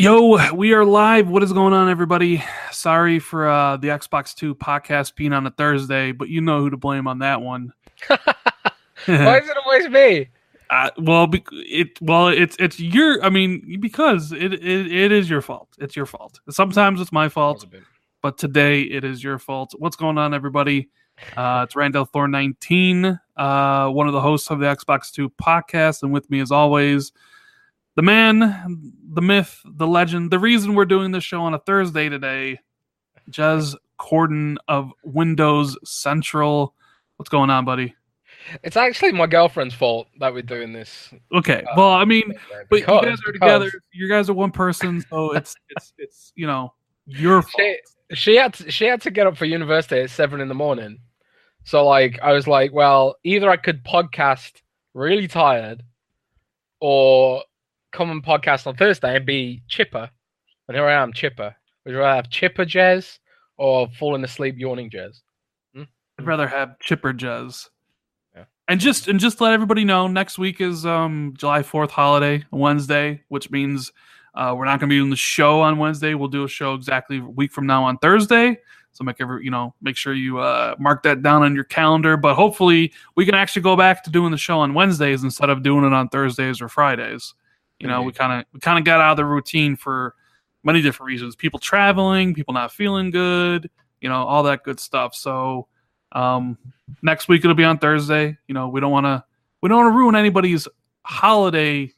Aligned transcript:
Yo, 0.00 0.54
we 0.54 0.72
are 0.72 0.82
live. 0.82 1.28
What 1.28 1.42
is 1.42 1.52
going 1.52 1.74
on, 1.74 1.90
everybody? 1.90 2.42
Sorry 2.72 3.18
for 3.18 3.46
uh, 3.46 3.76
the 3.76 3.88
Xbox 3.88 4.34
Two 4.34 4.54
podcast 4.54 5.14
being 5.14 5.34
on 5.34 5.46
a 5.46 5.50
Thursday, 5.50 6.12
but 6.12 6.30
you 6.30 6.40
know 6.40 6.60
who 6.60 6.70
to 6.70 6.78
blame 6.78 7.06
on 7.06 7.18
that 7.18 7.42
one. 7.42 7.74
Why 8.08 9.38
is 9.40 9.46
it 9.46 9.56
always 9.62 9.90
me? 9.90 10.30
Uh, 10.70 10.88
well, 10.96 11.26
be- 11.26 11.44
it 11.52 12.00
well, 12.00 12.28
it's 12.28 12.56
it's 12.58 12.80
your. 12.80 13.22
I 13.22 13.28
mean, 13.28 13.78
because 13.78 14.32
it, 14.32 14.54
it 14.54 14.90
it 14.90 15.12
is 15.12 15.28
your 15.28 15.42
fault. 15.42 15.68
It's 15.78 15.94
your 15.94 16.06
fault. 16.06 16.40
Sometimes 16.48 17.02
it's 17.02 17.12
my 17.12 17.28
fault, 17.28 17.66
but 18.22 18.38
today 18.38 18.80
it 18.80 19.04
is 19.04 19.22
your 19.22 19.38
fault. 19.38 19.74
What's 19.76 19.96
going 19.96 20.16
on, 20.16 20.32
everybody? 20.32 20.88
Uh, 21.36 21.66
it's 21.66 21.76
Rand 21.76 21.94
al 21.94 22.06
Thor 22.06 22.26
nineteen, 22.26 23.20
uh, 23.36 23.88
one 23.88 24.06
of 24.06 24.14
the 24.14 24.22
hosts 24.22 24.50
of 24.50 24.60
the 24.60 24.64
Xbox 24.64 25.12
Two 25.12 25.28
podcast, 25.28 26.02
and 26.02 26.10
with 26.10 26.30
me, 26.30 26.40
as 26.40 26.50
always, 26.50 27.12
the 28.00 28.04
man, 28.04 28.94
the 29.12 29.20
myth, 29.20 29.60
the 29.62 29.86
legend, 29.86 30.30
the 30.30 30.38
reason 30.38 30.74
we're 30.74 30.86
doing 30.86 31.10
this 31.10 31.22
show 31.22 31.42
on 31.42 31.52
a 31.52 31.58
Thursday 31.58 32.08
today, 32.08 32.58
Jez 33.30 33.74
Corden 34.00 34.56
of 34.68 34.90
Windows 35.04 35.76
Central. 35.84 36.74
What's 37.16 37.28
going 37.28 37.50
on, 37.50 37.66
buddy? 37.66 37.94
It's 38.64 38.78
actually 38.78 39.12
my 39.12 39.26
girlfriend's 39.26 39.74
fault 39.74 40.06
that 40.18 40.32
we're 40.32 40.40
doing 40.40 40.72
this. 40.72 41.12
Okay. 41.30 41.62
Uh, 41.62 41.74
Well, 41.76 41.90
I 41.90 42.06
mean, 42.06 42.32
but 42.70 42.80
you 42.80 42.86
guys 42.86 43.18
are 43.26 43.32
because 43.32 43.32
together. 43.34 43.70
You 43.92 44.08
guys 44.08 44.30
are 44.30 44.34
one 44.34 44.50
person, 44.50 45.02
so 45.02 45.32
it's 45.32 45.54
it's 45.68 45.92
it's 45.98 46.32
you 46.34 46.46
know 46.46 46.72
your 47.04 47.42
fault. 47.42 47.52
She, 47.58 47.76
she 48.14 48.36
had 48.36 48.54
to, 48.54 48.70
she 48.70 48.86
had 48.86 49.02
to 49.02 49.10
get 49.10 49.26
up 49.26 49.36
for 49.36 49.44
university 49.44 50.00
at 50.00 50.08
seven 50.08 50.40
in 50.40 50.48
the 50.48 50.54
morning. 50.54 51.00
So 51.64 51.84
like 51.86 52.18
I 52.22 52.32
was 52.32 52.46
like, 52.46 52.72
well, 52.72 53.16
either 53.24 53.50
I 53.50 53.58
could 53.58 53.84
podcast 53.84 54.52
really 54.94 55.28
tired, 55.28 55.82
or 56.80 57.42
come 57.92 58.10
and 58.10 58.24
podcast 58.24 58.66
on 58.66 58.76
Thursday 58.76 59.16
and 59.16 59.26
be 59.26 59.62
chipper. 59.68 60.10
And 60.68 60.76
here 60.76 60.86
I 60.86 61.02
am, 61.02 61.12
chipper. 61.12 61.54
Would 61.84 61.92
you 61.92 61.98
rather 61.98 62.16
have 62.16 62.30
chipper 62.30 62.64
jazz 62.64 63.18
or 63.56 63.88
falling 63.98 64.24
asleep 64.24 64.56
yawning 64.58 64.90
jazz? 64.90 65.22
I'd 66.20 66.26
rather 66.26 66.46
have 66.46 66.78
chipper 66.80 67.14
jazz. 67.14 67.70
Yeah. 68.36 68.44
And 68.68 68.78
just 68.78 69.08
and 69.08 69.18
just 69.18 69.38
to 69.38 69.44
let 69.44 69.54
everybody 69.54 69.84
know, 69.84 70.06
next 70.06 70.38
week 70.38 70.60
is 70.60 70.84
um 70.84 71.32
July 71.38 71.62
Fourth 71.62 71.90
holiday, 71.90 72.44
Wednesday, 72.50 73.22
which 73.28 73.50
means 73.50 73.90
uh, 74.34 74.54
we're 74.56 74.66
not 74.66 74.78
going 74.78 74.88
to 74.88 74.92
be 74.92 74.98
doing 74.98 75.10
the 75.10 75.16
show 75.16 75.60
on 75.60 75.78
Wednesday. 75.78 76.14
We'll 76.14 76.28
do 76.28 76.44
a 76.44 76.48
show 76.48 76.74
exactly 76.74 77.18
a 77.18 77.24
week 77.24 77.52
from 77.52 77.66
now 77.66 77.84
on 77.84 77.98
Thursday. 77.98 78.58
So 78.92 79.02
make 79.02 79.16
every 79.18 79.44
you 79.44 79.50
know 79.50 79.74
make 79.80 79.96
sure 79.96 80.12
you 80.12 80.40
uh, 80.40 80.74
mark 80.78 81.02
that 81.04 81.22
down 81.22 81.42
on 81.42 81.54
your 81.54 81.64
calendar. 81.64 82.18
But 82.18 82.34
hopefully 82.34 82.92
we 83.16 83.24
can 83.24 83.34
actually 83.34 83.62
go 83.62 83.76
back 83.76 84.04
to 84.04 84.10
doing 84.10 84.30
the 84.30 84.38
show 84.38 84.58
on 84.58 84.74
Wednesdays 84.74 85.24
instead 85.24 85.48
of 85.48 85.62
doing 85.62 85.86
it 85.86 85.94
on 85.94 86.10
Thursdays 86.10 86.60
or 86.60 86.68
Fridays. 86.68 87.32
You 87.80 87.88
know, 87.88 88.02
we 88.02 88.12
kind 88.12 88.40
of 88.40 88.46
we 88.52 88.60
kind 88.60 88.78
of 88.78 88.84
got 88.84 89.00
out 89.00 89.12
of 89.12 89.16
the 89.16 89.24
routine 89.24 89.74
for 89.74 90.14
many 90.62 90.82
different 90.82 91.08
reasons. 91.08 91.34
People 91.34 91.58
traveling, 91.58 92.34
people 92.34 92.52
not 92.52 92.72
feeling 92.72 93.10
good, 93.10 93.70
you 94.00 94.08
know, 94.08 94.22
all 94.24 94.42
that 94.42 94.62
good 94.64 94.78
stuff. 94.78 95.14
So 95.14 95.66
um, 96.12 96.58
next 97.02 97.28
week 97.28 97.44
it'll 97.44 97.54
be 97.54 97.64
on 97.64 97.78
Thursday. 97.78 98.36
You 98.46 98.54
know, 98.54 98.68
we 98.68 98.80
don't 98.80 98.92
want 98.92 99.06
to 99.06 99.24
we 99.62 99.68
don't 99.68 99.78
want 99.84 99.92
to 99.92 99.96
ruin 99.96 100.14
anybody's 100.14 100.68
holiday. 101.04 101.92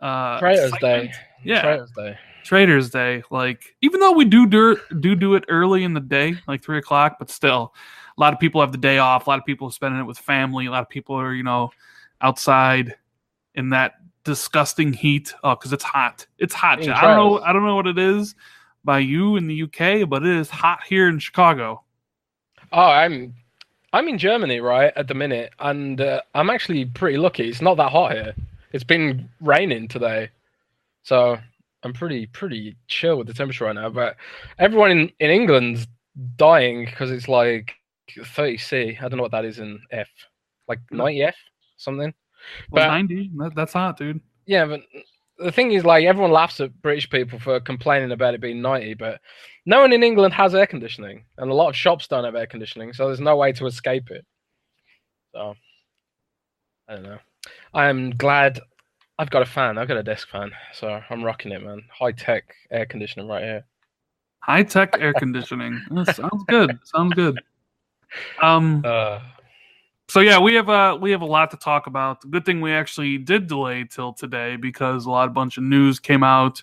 Uh, 0.00 0.38
Traitors 0.38 0.72
excitement. 0.72 1.12
Day. 1.12 1.18
Yeah, 1.44 1.62
Traitors 1.62 1.90
Day. 1.96 2.18
Traders 2.44 2.90
Day. 2.90 3.22
Like, 3.30 3.74
even 3.80 4.00
though 4.00 4.12
we 4.12 4.26
do 4.26 4.46
do 4.46 4.78
do 5.00 5.14
do 5.14 5.34
it 5.34 5.44
early 5.48 5.84
in 5.84 5.94
the 5.94 6.00
day, 6.00 6.34
like 6.46 6.62
three 6.62 6.78
o'clock, 6.78 7.16
but 7.18 7.30
still, 7.30 7.74
a 8.16 8.20
lot 8.20 8.34
of 8.34 8.38
people 8.40 8.60
have 8.60 8.72
the 8.72 8.78
day 8.78 8.98
off. 8.98 9.26
A 9.26 9.30
lot 9.30 9.38
of 9.38 9.46
people 9.46 9.68
are 9.68 9.72
spending 9.72 10.00
it 10.00 10.04
with 10.04 10.18
family. 10.18 10.66
A 10.66 10.70
lot 10.70 10.82
of 10.82 10.88
people 10.90 11.18
are, 11.18 11.32
you 11.32 11.42
know, 11.42 11.70
outside 12.20 12.94
in 13.54 13.70
that 13.70 13.94
disgusting 14.24 14.92
heat. 14.92 15.34
Oh, 15.44 15.54
because 15.54 15.72
it's 15.72 15.84
hot. 15.84 16.26
It's 16.38 16.54
hot. 16.54 16.80
I 16.80 16.86
don't 16.86 17.16
know. 17.16 17.40
I 17.40 17.52
don't 17.52 17.64
know 17.64 17.76
what 17.76 17.86
it 17.86 17.98
is 17.98 18.34
by 18.84 18.98
you 18.98 19.36
in 19.36 19.46
the 19.46 19.62
UK, 19.62 20.08
but 20.08 20.22
it 20.22 20.36
is 20.36 20.50
hot 20.50 20.80
here 20.86 21.08
in 21.08 21.18
Chicago. 21.18 21.82
Oh, 22.72 22.88
I'm 22.88 23.34
I'm 23.92 24.08
in 24.08 24.18
Germany 24.18 24.60
right 24.60 24.92
at 24.96 25.06
the 25.06 25.14
minute, 25.14 25.52
and 25.60 26.00
uh, 26.00 26.20
I'm 26.34 26.50
actually 26.50 26.84
pretty 26.86 27.16
lucky. 27.16 27.48
It's 27.48 27.62
not 27.62 27.76
that 27.76 27.92
hot 27.92 28.12
here. 28.12 28.34
It's 28.72 28.84
been 28.84 29.28
raining 29.40 29.86
today, 29.88 30.30
so 31.04 31.38
I'm 31.84 31.92
pretty 31.92 32.26
pretty 32.26 32.76
chill 32.88 33.18
with 33.18 33.28
the 33.28 33.34
temperature 33.34 33.66
right 33.66 33.74
now. 33.74 33.90
But 33.90 34.16
everyone 34.58 34.90
in 34.90 35.12
in 35.20 35.30
England's 35.30 35.86
dying 36.36 36.86
because 36.86 37.10
it's 37.10 37.28
like 37.28 37.74
30 38.10 38.58
C. 38.58 38.98
I 39.00 39.08
don't 39.08 39.16
know 39.16 39.22
what 39.22 39.32
that 39.32 39.44
is 39.44 39.58
in 39.58 39.80
F, 39.90 40.08
like 40.68 40.80
90 40.90 41.22
F 41.22 41.36
something. 41.76 42.12
Well, 42.70 42.86
But- 42.86 42.92
ninety. 42.92 43.30
That's 43.54 43.72
hot, 43.72 43.96
dude. 43.96 44.20
Yeah, 44.46 44.66
but 44.66 44.82
the 45.38 45.50
thing 45.52 45.72
is, 45.72 45.84
like, 45.84 46.04
everyone 46.04 46.30
laughs 46.30 46.60
at 46.60 46.80
British 46.82 47.08
people 47.10 47.38
for 47.38 47.58
complaining 47.60 48.12
about 48.12 48.34
it 48.34 48.40
being 48.40 48.60
90, 48.62 48.94
but 48.94 49.20
no 49.66 49.80
one 49.80 49.92
in 49.92 50.02
England 50.02 50.34
has 50.34 50.54
air 50.54 50.66
conditioning, 50.66 51.24
and 51.38 51.50
a 51.50 51.54
lot 51.54 51.70
of 51.70 51.76
shops 51.76 52.06
don't 52.06 52.24
have 52.24 52.34
air 52.34 52.46
conditioning, 52.46 52.92
so 52.92 53.06
there's 53.06 53.20
no 53.20 53.36
way 53.36 53.52
to 53.52 53.66
escape 53.66 54.10
it. 54.10 54.24
So, 55.34 55.54
I 56.88 56.94
don't 56.94 57.02
know. 57.04 57.18
I 57.72 57.86
am 57.86 58.10
glad 58.10 58.60
I've 59.18 59.30
got 59.30 59.42
a 59.42 59.46
fan. 59.46 59.78
I've 59.78 59.88
got 59.88 59.96
a 59.96 60.02
desk 60.02 60.28
fan, 60.28 60.52
so 60.72 61.00
I'm 61.10 61.24
rocking 61.24 61.52
it, 61.52 61.62
man. 61.62 61.82
High 61.90 62.12
tech 62.12 62.54
air 62.70 62.84
conditioning 62.86 63.26
right 63.26 63.42
here. 63.42 63.64
High 64.40 64.62
tech 64.62 64.96
air 65.00 65.14
conditioning. 65.14 65.80
Sounds 66.12 66.44
good. 66.48 66.78
Sounds 66.84 67.14
good. 67.14 67.40
Um. 68.42 68.82
Uh, 68.84 69.20
So 70.08 70.20
yeah, 70.20 70.38
we 70.38 70.54
have 70.54 70.68
uh 70.68 70.98
we 71.00 71.10
have 71.12 71.22
a 71.22 71.26
lot 71.26 71.50
to 71.52 71.56
talk 71.56 71.86
about. 71.86 72.28
Good 72.30 72.44
thing 72.44 72.60
we 72.60 72.72
actually 72.72 73.18
did 73.18 73.46
delay 73.46 73.84
till 73.84 74.12
today 74.12 74.56
because 74.56 75.06
a 75.06 75.10
lot 75.10 75.28
of 75.28 75.34
bunch 75.34 75.56
of 75.56 75.64
news 75.64 75.98
came 75.98 76.22
out. 76.22 76.62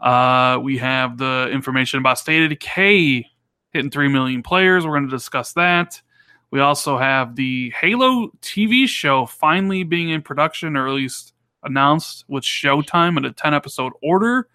Uh, 0.00 0.58
we 0.62 0.76
have 0.78 1.16
the 1.16 1.48
information 1.50 1.98
about 1.98 2.18
State 2.18 2.42
of 2.44 2.50
Decay 2.50 3.26
hitting 3.72 3.90
three 3.90 4.08
million 4.08 4.42
players. 4.42 4.84
We're 4.84 4.92
going 4.92 5.08
to 5.08 5.10
discuss 5.10 5.54
that. 5.54 6.00
We 6.50 6.60
also 6.60 6.98
have 6.98 7.34
the 7.36 7.70
Halo 7.70 8.28
TV 8.42 8.86
show 8.86 9.26
finally 9.26 9.82
being 9.82 10.10
in 10.10 10.22
production, 10.22 10.76
or 10.76 10.86
at 10.86 10.94
least 10.94 11.32
announced 11.62 12.24
with 12.28 12.44
Showtime 12.44 13.16
in 13.16 13.24
a 13.24 13.32
ten 13.32 13.54
episode 13.54 13.92
order. 14.02 14.48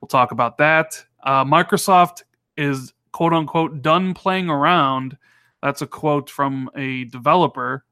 We'll 0.00 0.08
talk 0.08 0.32
about 0.32 0.58
that. 0.58 1.02
Uh, 1.22 1.44
Microsoft 1.44 2.22
is 2.56 2.92
quote 3.12 3.32
unquote 3.32 3.82
done 3.82 4.14
playing 4.14 4.50
around. 4.50 5.16
That's 5.62 5.82
a 5.82 5.86
quote 5.86 6.30
from 6.30 6.70
a 6.76 7.04
developer 7.04 7.84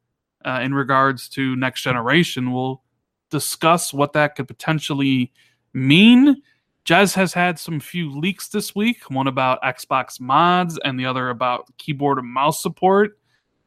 uh, 0.45 0.61
in 0.63 0.75
regards 0.75 1.29
to 1.31 1.57
next 1.57 1.83
generation. 1.83 2.53
We'll 2.53 2.83
discuss 3.31 3.93
what 3.93 4.13
that 4.13 4.37
could 4.37 4.47
potentially 4.47 5.33
mean. 5.73 6.43
Jez 6.85 7.15
has 7.15 7.35
had 7.35 7.59
some 7.59 7.81
few 7.81 8.17
leaks 8.17 8.49
this 8.49 8.75
week, 8.75 9.11
one 9.11 9.27
about 9.27 9.61
Xbox 9.63 10.21
mods 10.21 10.79
and 10.85 10.99
the 10.99 11.07
other 11.07 11.31
about 11.31 11.67
keyboard 11.79 12.19
and 12.19 12.33
mouse 12.33 12.63
support, 12.63 13.19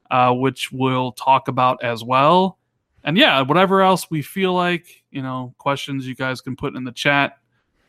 uh, 0.10 0.31
which 0.31 0.72
we'll 0.72 1.12
talk 1.12 1.50
about 1.50 1.84
as 1.84 2.01
well. 2.01 2.57
And 3.04 3.18
yeah, 3.18 3.42
whatever 3.42 3.81
else 3.81 4.10
we 4.10 4.22
feel 4.22 4.54
like, 4.54 4.88
you 5.12 5.22
know, 5.22 5.54
questions 5.57 6.07
you 6.07 6.16
guys 6.16 6.40
can 6.40 6.56
put 6.56 6.75
in 6.75 6.86
the 6.86 6.92
chat, 6.94 7.38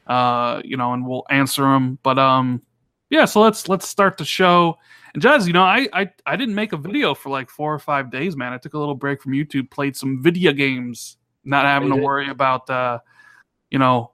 uh, 0.08 0.60
you 0.64 0.76
know, 0.76 0.92
and 0.92 1.06
we'll 1.06 1.26
answer 1.30 1.62
them. 1.62 1.98
But 2.02 2.18
um, 2.18 2.62
yeah, 3.08 3.24
so 3.24 3.40
let's 3.40 3.68
let's 3.68 3.88
start 3.88 4.16
the 4.16 4.24
show. 4.24 4.78
And 5.14 5.22
Jez, 5.22 5.46
you 5.46 5.52
know, 5.52 5.62
I, 5.62 5.88
I 5.92 6.10
I 6.26 6.36
didn't 6.36 6.54
make 6.54 6.72
a 6.72 6.76
video 6.76 7.14
for 7.14 7.30
like 7.30 7.50
four 7.50 7.74
or 7.74 7.78
five 7.78 8.10
days, 8.10 8.36
man. 8.36 8.52
I 8.52 8.58
took 8.58 8.74
a 8.74 8.78
little 8.78 8.94
break 8.94 9.22
from 9.22 9.32
YouTube, 9.32 9.70
played 9.70 9.96
some 9.96 10.22
video 10.22 10.52
games, 10.52 11.16
not 11.44 11.64
having 11.64 11.90
to 11.90 11.96
worry 11.96 12.28
about 12.28 12.70
uh, 12.70 13.00
you 13.70 13.78
know, 13.78 14.12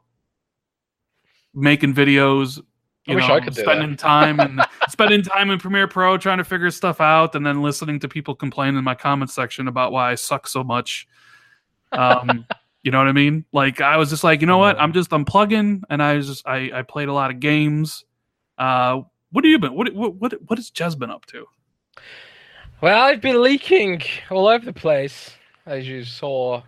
making 1.54 1.94
videos, 1.94 2.60
I 3.08 3.12
you 3.12 3.16
wish 3.16 3.28
know, 3.28 3.34
I 3.34 3.40
could 3.40 3.54
do 3.54 3.62
spending 3.62 3.90
that. 3.90 3.98
time 3.98 4.40
and 4.40 4.60
spending 4.88 5.22
time 5.22 5.50
in 5.50 5.58
Premiere 5.58 5.86
Pro 5.86 6.18
trying 6.18 6.38
to 6.38 6.44
figure 6.44 6.70
stuff 6.70 7.00
out, 7.00 7.34
and 7.34 7.46
then 7.46 7.62
listening 7.62 8.00
to 8.00 8.08
people 8.08 8.34
complain 8.34 8.76
in 8.76 8.84
my 8.84 8.94
comment 8.94 9.30
section 9.30 9.68
about 9.68 9.92
why 9.92 10.10
I 10.10 10.14
suck 10.16 10.46
so 10.48 10.64
much. 10.64 11.06
Um, 11.92 12.46
you 12.82 12.90
know 12.90 12.98
what 12.98 13.06
I 13.06 13.12
mean? 13.12 13.44
Like 13.52 13.80
I 13.80 13.96
was 13.96 14.10
just 14.10 14.24
like, 14.24 14.40
you 14.40 14.46
know 14.46 14.58
what? 14.58 14.80
I'm 14.80 14.92
just 14.92 15.10
unplugging, 15.10 15.82
and 15.88 16.02
I 16.02 16.14
was 16.14 16.26
just 16.26 16.46
I 16.46 16.70
I 16.74 16.82
played 16.82 17.08
a 17.08 17.12
lot 17.12 17.30
of 17.30 17.38
games. 17.38 18.04
Uh, 18.58 19.02
what 19.36 19.44
have 19.44 19.50
you 19.50 19.58
been? 19.58 19.74
What 19.74 19.92
what 19.92 20.14
what 20.14 20.32
what 20.46 20.58
has 20.58 20.70
Jez 20.70 20.98
been 20.98 21.10
up 21.10 21.26
to? 21.26 21.44
Well, 22.80 23.04
I've 23.04 23.20
been 23.20 23.42
leaking 23.42 24.00
all 24.30 24.48
over 24.48 24.64
the 24.64 24.72
place, 24.72 25.32
as 25.66 25.86
you 25.86 26.04
saw, 26.04 26.62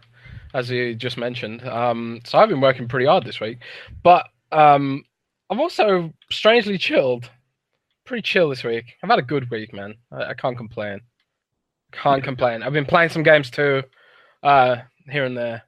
as 0.53 0.69
you 0.71 0.95
just 0.95 1.17
mentioned. 1.17 1.67
Um, 1.67 2.21
so 2.27 2.37
I've 2.37 2.51
been 2.51 2.61
working 2.61 2.87
pretty 2.87 3.07
hard 3.07 3.25
this 3.25 3.41
week, 3.41 3.61
but 4.03 4.29
um, 4.53 5.03
I'm 5.49 5.61
also 5.61 6.13
strangely 6.31 6.77
chilled. 6.77 7.31
Pretty 8.05 8.21
chill 8.21 8.51
this 8.51 8.65
week. 8.65 8.85
I've 9.03 9.09
had 9.09 9.19
a 9.19 9.23
good 9.23 9.51
week, 9.51 9.73
man. 9.73 9.95
I, 10.13 10.25
I 10.25 10.35
can't 10.35 10.57
complain. 10.57 11.01
Can't 11.93 12.23
complain. 12.23 12.63
I've 12.63 12.75
been 12.75 12.85
playing 12.85 13.09
some 13.09 13.23
games 13.23 13.49
too, 13.49 13.83
uh, 14.43 14.77
here 15.11 15.25
and 15.25 15.39
there. 15.39 15.63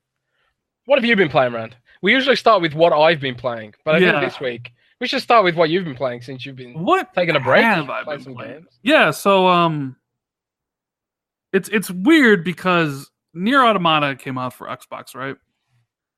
What 0.84 0.98
have 0.98 1.06
you 1.06 1.16
been 1.16 1.30
playing, 1.30 1.54
Rand? 1.54 1.76
We 2.02 2.12
usually 2.12 2.36
start 2.36 2.60
with 2.60 2.74
what 2.74 2.92
I've 2.92 3.20
been 3.20 3.36
playing, 3.36 3.72
but 3.86 3.94
I 3.94 3.98
Yeah. 4.00 4.20
think 4.20 4.30
this 4.30 4.38
week 4.40 4.72
we 5.00 5.06
should 5.06 5.22
start 5.22 5.44
with 5.44 5.56
what 5.56 5.70
you've 5.70 5.84
been 5.84 5.94
playing 5.96 6.20
since 6.22 6.44
you've 6.44 6.56
been 6.56 6.74
What 6.82 7.12
taking 7.14 7.36
a 7.36 7.40
break. 7.40 7.64
have 7.64 7.88
I 7.90 8.04
been 8.04 8.34
playing? 8.34 8.52
games. 8.52 8.78
Yeah, 8.82 9.10
so 9.10 9.46
um 9.48 9.96
it's 11.52 11.68
it's 11.70 11.90
weird 11.90 12.44
because 12.44 13.10
NieR 13.36 13.64
Automata 13.68 14.14
came 14.16 14.38
out 14.38 14.52
for 14.54 14.66
Xbox, 14.66 15.14
right? 15.14 15.36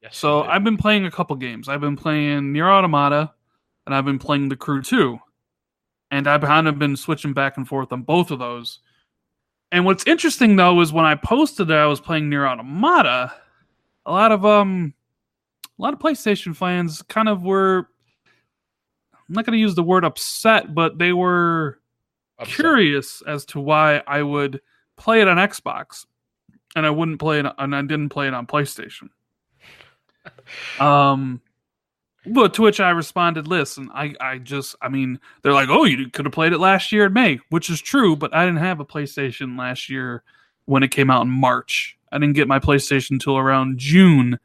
Yes, 0.02 0.16
So. 0.16 0.42
I've 0.42 0.64
been 0.64 0.76
playing 0.76 1.06
a 1.06 1.10
couple 1.10 1.36
games. 1.36 1.68
I've 1.68 1.80
been 1.80 1.96
playing 1.96 2.52
NieR 2.52 2.68
Automata 2.70 3.32
and 3.86 3.94
I've 3.94 4.04
been 4.04 4.18
playing 4.18 4.48
The 4.48 4.56
Crew 4.56 4.82
2. 4.82 5.18
And 6.10 6.26
I've 6.26 6.40
kind 6.42 6.66
of 6.68 6.78
been 6.78 6.96
switching 6.96 7.32
back 7.32 7.56
and 7.56 7.66
forth 7.66 7.92
on 7.92 8.02
both 8.02 8.30
of 8.30 8.38
those. 8.38 8.80
And 9.70 9.84
what's 9.86 10.06
interesting 10.06 10.56
though 10.56 10.80
is 10.80 10.92
when 10.92 11.04
I 11.06 11.14
posted 11.14 11.68
that 11.68 11.78
I 11.78 11.86
was 11.86 12.00
playing 12.00 12.28
NieR 12.30 12.50
Automata, 12.50 13.32
a 14.04 14.10
lot 14.12 14.32
of 14.32 14.44
um 14.44 14.92
a 15.78 15.82
lot 15.82 15.94
of 15.94 16.00
PlayStation 16.00 16.54
fans 16.54 17.00
kind 17.02 17.28
of 17.28 17.42
were 17.44 17.88
I'm 19.28 19.34
not 19.34 19.44
going 19.46 19.56
to 19.56 19.60
use 19.60 19.74
the 19.74 19.82
word 19.82 20.04
upset, 20.04 20.74
but 20.74 20.98
they 20.98 21.12
were 21.12 21.78
Upset. 22.38 22.54
curious 22.54 23.22
as 23.26 23.44
to 23.46 23.60
why 23.60 24.02
I 24.06 24.22
would 24.22 24.60
play 24.96 25.20
it 25.20 25.28
on 25.28 25.36
Xbox 25.36 26.06
and 26.76 26.84
I 26.86 26.90
wouldn't 26.90 27.18
play 27.18 27.40
it 27.40 27.46
and 27.58 27.74
I 27.74 27.82
didn't 27.82 28.10
play 28.10 28.26
it 28.28 28.34
on 28.34 28.46
PlayStation. 28.46 29.08
Um 30.78 31.40
but 32.24 32.54
to 32.54 32.62
which 32.62 32.78
I 32.78 32.90
responded, 32.90 33.48
listen, 33.48 33.90
I, 33.92 34.14
I 34.20 34.38
just 34.38 34.76
I 34.80 34.88
mean, 34.88 35.18
they're 35.42 35.52
like, 35.52 35.68
Oh, 35.68 35.84
you 35.84 36.08
could 36.08 36.24
have 36.24 36.32
played 36.32 36.52
it 36.52 36.58
last 36.58 36.92
year 36.92 37.06
in 37.06 37.12
May, 37.12 37.40
which 37.50 37.68
is 37.68 37.80
true, 37.80 38.14
but 38.14 38.32
I 38.32 38.44
didn't 38.44 38.60
have 38.60 38.78
a 38.78 38.84
PlayStation 38.84 39.58
last 39.58 39.88
year 39.90 40.22
when 40.66 40.84
it 40.84 40.92
came 40.92 41.10
out 41.10 41.22
in 41.22 41.30
March. 41.30 41.98
I 42.12 42.18
didn't 42.18 42.36
get 42.36 42.46
my 42.46 42.60
PlayStation 42.60 43.12
until 43.12 43.36
around 43.38 43.78
June. 43.78 44.38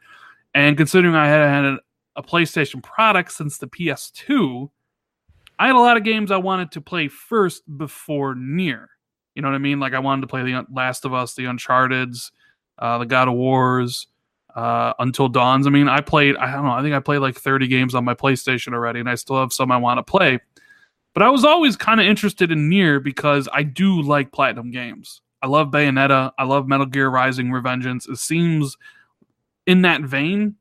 And 0.56 0.76
considering 0.76 1.14
I 1.14 1.28
had 1.28 1.48
had 1.48 1.78
a, 2.18 2.24
PlayStation 2.24 2.84
product 2.84 3.32
since 3.32 3.58
the 3.58 3.68
PS2, 3.68 4.70
I 5.60 5.68
had 5.68 5.76
a 5.76 5.80
lot 5.80 5.98
of 5.98 6.04
games 6.04 6.32
I 6.32 6.38
wanted 6.38 6.72
to 6.74 6.82
play 6.82 7.08
first 7.08 7.64
before 7.78 8.36
NieR. 8.36 8.88
You 9.36 9.42
know 9.42 9.50
what 9.50 9.56
I 9.56 9.60
mean? 9.60 9.80
Like 9.80 9.94
I 9.94 10.00
wanted 10.00 10.22
to 10.22 10.28
play 10.28 10.44
the 10.44 10.66
Last 10.74 11.06
of 11.06 11.14
Us, 11.14 11.36
the 11.36 11.46
Uncharted's, 11.46 12.32
uh, 12.80 12.98
the 12.98 13.06
God 13.06 13.28
of 13.28 13.36
Wars, 13.36 14.08
uh, 14.56 14.94
Until 14.98 15.30
Dawns. 15.30 15.68
I 15.68 15.70
mean, 15.70 15.88
I 15.88 16.02
played. 16.02 16.36
I 16.38 16.52
don't 16.52 16.66
know. 16.66 16.72
I 16.72 16.82
think 16.82 16.96
I 16.96 17.00
played 17.00 17.20
like 17.20 17.36
30 17.36 17.68
games 17.68 17.94
on 17.94 18.04
my 18.04 18.16
PlayStation 18.16 18.74
already, 18.74 19.00
and 19.00 19.10
I 19.10 19.16
still 19.16 19.40
have 19.40 19.54
some 19.54 19.72
I 19.72 19.78
want 19.78 20.00
to 20.00 20.04
play. 20.04 20.40
But 21.14 21.24
I 21.24 21.30
was 21.30 21.46
always 21.46 21.76
kind 21.76 22.00
of 22.00 22.08
interested 22.08 22.52
in 22.52 22.70
NieR 22.70 23.04
because 23.04 23.48
I 23.54 23.64
do 23.64 24.02
like 24.02 24.32
platinum 24.32 24.72
games. 24.72 25.22
I 25.42 25.48
love 25.48 25.70
Bayonetta. 25.70 26.32
I 26.38 26.44
love 26.44 26.68
Metal 26.68 26.86
Gear 26.88 27.10
Rising: 27.10 27.48
Revengeance. 27.48 28.10
It 28.10 28.18
seems 28.18 28.78
in 29.68 29.84
that 29.84 30.02
vein. 30.02 30.56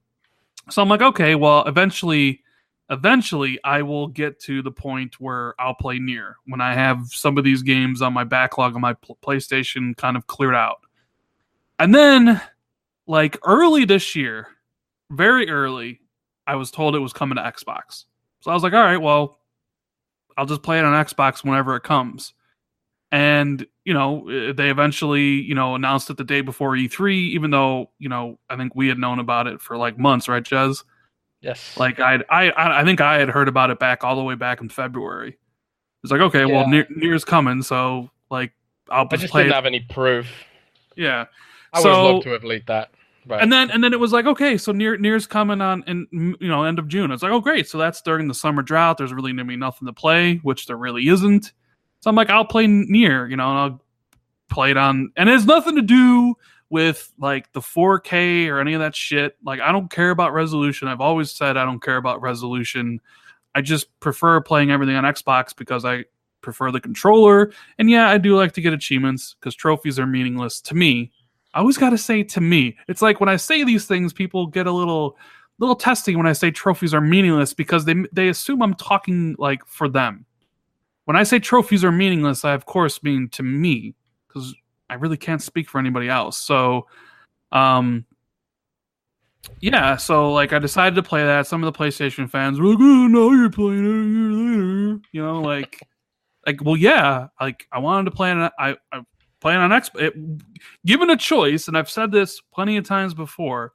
So 0.70 0.82
I'm 0.82 0.88
like, 0.88 1.02
okay, 1.02 1.34
well, 1.34 1.64
eventually, 1.66 2.42
eventually, 2.90 3.58
I 3.64 3.82
will 3.82 4.08
get 4.08 4.40
to 4.40 4.62
the 4.62 4.70
point 4.70 5.20
where 5.20 5.54
I'll 5.60 5.74
play 5.74 5.98
NieR 5.98 6.34
when 6.46 6.60
I 6.60 6.74
have 6.74 7.06
some 7.10 7.38
of 7.38 7.44
these 7.44 7.62
games 7.62 8.02
on 8.02 8.12
my 8.12 8.24
backlog 8.24 8.74
on 8.74 8.80
my 8.80 8.94
pl- 8.94 9.18
PlayStation 9.24 9.96
kind 9.96 10.16
of 10.16 10.26
cleared 10.26 10.54
out. 10.54 10.78
And 11.78 11.94
then, 11.94 12.40
like 13.06 13.38
early 13.44 13.84
this 13.84 14.16
year, 14.16 14.48
very 15.10 15.48
early, 15.48 16.00
I 16.46 16.56
was 16.56 16.70
told 16.70 16.96
it 16.96 17.00
was 17.00 17.12
coming 17.12 17.36
to 17.36 17.42
Xbox. 17.42 18.04
So 18.40 18.50
I 18.50 18.54
was 18.54 18.62
like, 18.62 18.72
all 18.72 18.82
right, 18.82 19.00
well, 19.00 19.38
I'll 20.36 20.46
just 20.46 20.62
play 20.62 20.78
it 20.78 20.84
on 20.84 21.04
Xbox 21.04 21.44
whenever 21.44 21.76
it 21.76 21.82
comes. 21.82 22.32
And, 23.16 23.66
you 23.84 23.94
know, 23.94 24.28
eh, 24.28 24.52
they 24.52 24.68
eventually, 24.68 25.22
you 25.40 25.54
know, 25.54 25.74
announced 25.74 26.10
it 26.10 26.18
the 26.18 26.24
day 26.24 26.42
before 26.42 26.72
E3, 26.72 27.14
even 27.14 27.50
though, 27.50 27.90
you 27.98 28.08
know, 28.10 28.38
I 28.50 28.56
think 28.56 28.74
we 28.74 28.88
had 28.88 28.98
known 28.98 29.18
about 29.20 29.46
it 29.46 29.60
for 29.62 29.76
like 29.78 29.98
months, 29.98 30.28
right, 30.28 30.42
Jez? 30.42 30.84
yes, 31.40 31.76
Like 31.78 31.98
I, 31.98 32.16
I 32.28 32.80
I 32.80 32.84
think 32.84 33.00
I 33.00 33.18
had 33.18 33.28
heard 33.30 33.48
about 33.48 33.70
it 33.70 33.78
back 33.78 34.04
all 34.04 34.16
the 34.16 34.22
way 34.22 34.34
back 34.34 34.60
in 34.60 34.68
February. 34.68 35.38
It's 36.02 36.10
like, 36.12 36.20
okay, 36.20 36.44
well, 36.44 36.66
Yeah. 36.68 36.82
NieR, 36.82 36.96
NieR's 36.98 37.24
coming, 37.24 37.62
so 37.62 38.10
like 38.30 38.52
I'll 38.90 39.08
I 39.10 39.16
just, 39.16 39.32
didn't 39.32 39.48
it. 39.48 39.52
have 39.54 39.66
any 39.66 39.80
proof. 39.80 40.26
yeah, 40.96 41.24
I 41.72 41.78
would 41.78 41.82
So- 41.84 41.88
have 41.94 42.04
loved 42.04 42.22
to 42.24 42.30
have 42.30 42.44
leaked 42.44 42.66
that. 42.66 42.90
right. 43.26 43.40
and 43.40 43.50
then 43.52 43.70
and 43.70 43.82
then 43.82 43.92
it 43.94 44.00
was 44.00 44.12
like, 44.12 44.26
okay, 44.26 44.58
so 44.58 44.72
NieR 44.74 44.98
NieR's 44.98 45.26
coming 45.26 45.60
on 45.62 45.84
in 45.86 46.06
you 46.40 46.48
know 46.48 46.64
end 46.64 46.78
of 46.78 46.86
June. 46.88 47.10
It's 47.12 47.22
like, 47.22 47.32
oh 47.32 47.40
great, 47.40 47.66
so 47.68 47.78
that's 47.78 48.02
during 48.02 48.28
the 48.28 48.34
summer 48.34 48.62
drought. 48.62 48.98
There's 48.98 49.12
really 49.14 49.32
gonna 49.32 49.44
be 49.46 49.56
nothing 49.56 49.86
to 49.86 49.92
play, 49.94 50.36
which 50.42 50.66
there 50.66 50.76
really 50.76 51.08
isn't. 51.08 51.52
So 52.06 52.10
I'm 52.10 52.14
like, 52.14 52.30
I'll 52.30 52.44
play 52.44 52.66
NieR, 52.66 53.28
you 53.28 53.36
know, 53.36 53.50
and 53.50 53.58
I'll 53.58 53.82
play 54.48 54.70
it 54.70 54.76
on, 54.76 55.10
and 55.16 55.28
it 55.28 55.32
has 55.32 55.44
nothing 55.44 55.74
to 55.74 55.82
do 55.82 56.36
with 56.70 57.12
like 57.18 57.52
the 57.52 57.58
4K 57.58 58.46
or 58.46 58.60
any 58.60 58.74
of 58.74 58.80
that 58.80 58.94
shit. 58.94 59.36
Like, 59.42 59.58
I 59.58 59.72
don't 59.72 59.90
care 59.90 60.10
about 60.10 60.32
resolution. 60.32 60.86
I've 60.86 61.00
always 61.00 61.32
said 61.32 61.56
I 61.56 61.64
don't 61.64 61.82
care 61.82 61.96
about 61.96 62.22
resolution. 62.22 63.00
I 63.56 63.60
just 63.60 63.98
prefer 63.98 64.40
playing 64.40 64.70
everything 64.70 64.94
on 64.94 65.02
Xbox 65.02 65.56
because 65.56 65.84
I 65.84 66.04
prefer 66.42 66.70
the 66.70 66.80
controller. 66.80 67.50
And 67.76 67.90
yeah, 67.90 68.08
I 68.08 68.18
do 68.18 68.36
like 68.36 68.52
to 68.52 68.60
get 68.60 68.72
achievements 68.72 69.34
because 69.40 69.56
trophies 69.56 69.98
are 69.98 70.06
meaningless 70.06 70.60
to 70.60 70.76
me. 70.76 71.10
I 71.54 71.58
always 71.58 71.76
got 71.76 71.90
to 71.90 71.98
say 71.98 72.22
to 72.22 72.40
me. 72.40 72.76
It's 72.86 73.02
like 73.02 73.18
when 73.18 73.28
I 73.28 73.34
say 73.34 73.64
these 73.64 73.86
things, 73.86 74.12
people 74.12 74.46
get 74.46 74.68
a 74.68 74.72
little 74.72 75.18
little 75.58 75.74
testing 75.74 76.16
when 76.18 76.28
I 76.28 76.34
say 76.34 76.52
trophies 76.52 76.94
are 76.94 77.00
meaningless 77.00 77.52
because 77.52 77.84
they 77.84 77.96
they 78.12 78.28
assume 78.28 78.62
I'm 78.62 78.74
talking 78.74 79.34
like 79.40 79.66
for 79.66 79.88
them. 79.88 80.25
When 81.06 81.16
I 81.16 81.22
say 81.22 81.38
trophies 81.38 81.84
are 81.84 81.92
meaningless, 81.92 82.44
I 82.44 82.52
of 82.52 82.66
course 82.66 83.02
mean 83.02 83.28
to 83.30 83.42
me 83.42 83.94
because 84.28 84.54
I 84.90 84.94
really 84.94 85.16
can't 85.16 85.40
speak 85.40 85.68
for 85.68 85.78
anybody 85.78 86.08
else. 86.08 86.36
So, 86.36 86.88
um, 87.52 88.04
yeah. 89.60 89.96
So 89.96 90.32
like 90.32 90.52
I 90.52 90.58
decided 90.58 90.96
to 90.96 91.02
play 91.02 91.24
that. 91.24 91.46
Some 91.46 91.62
of 91.62 91.72
the 91.72 91.78
PlayStation 91.78 92.28
fans 92.28 92.58
were 92.58 92.66
like, 92.66 92.78
"Oh, 92.80 93.06
no, 93.06 93.32
you're 93.32 93.50
playing 93.50 93.84
it 93.84 93.88
a 93.88 94.08
year 94.08 94.32
later." 94.32 95.00
You 95.12 95.22
know, 95.22 95.40
like, 95.40 95.80
like, 96.44 96.62
well, 96.64 96.76
yeah. 96.76 97.28
Like 97.40 97.66
I 97.72 97.78
wanted 97.78 98.10
to 98.10 98.16
play 98.16 98.32
it. 98.32 98.52
I 98.58 98.76
I 98.92 99.02
playing 99.40 99.60
on 99.60 99.70
Xbox. 99.70 100.00
It, 100.00 100.14
given 100.84 101.08
a 101.10 101.16
choice, 101.16 101.68
and 101.68 101.78
I've 101.78 101.90
said 101.90 102.10
this 102.10 102.40
plenty 102.52 102.76
of 102.78 102.84
times 102.84 103.14
before, 103.14 103.74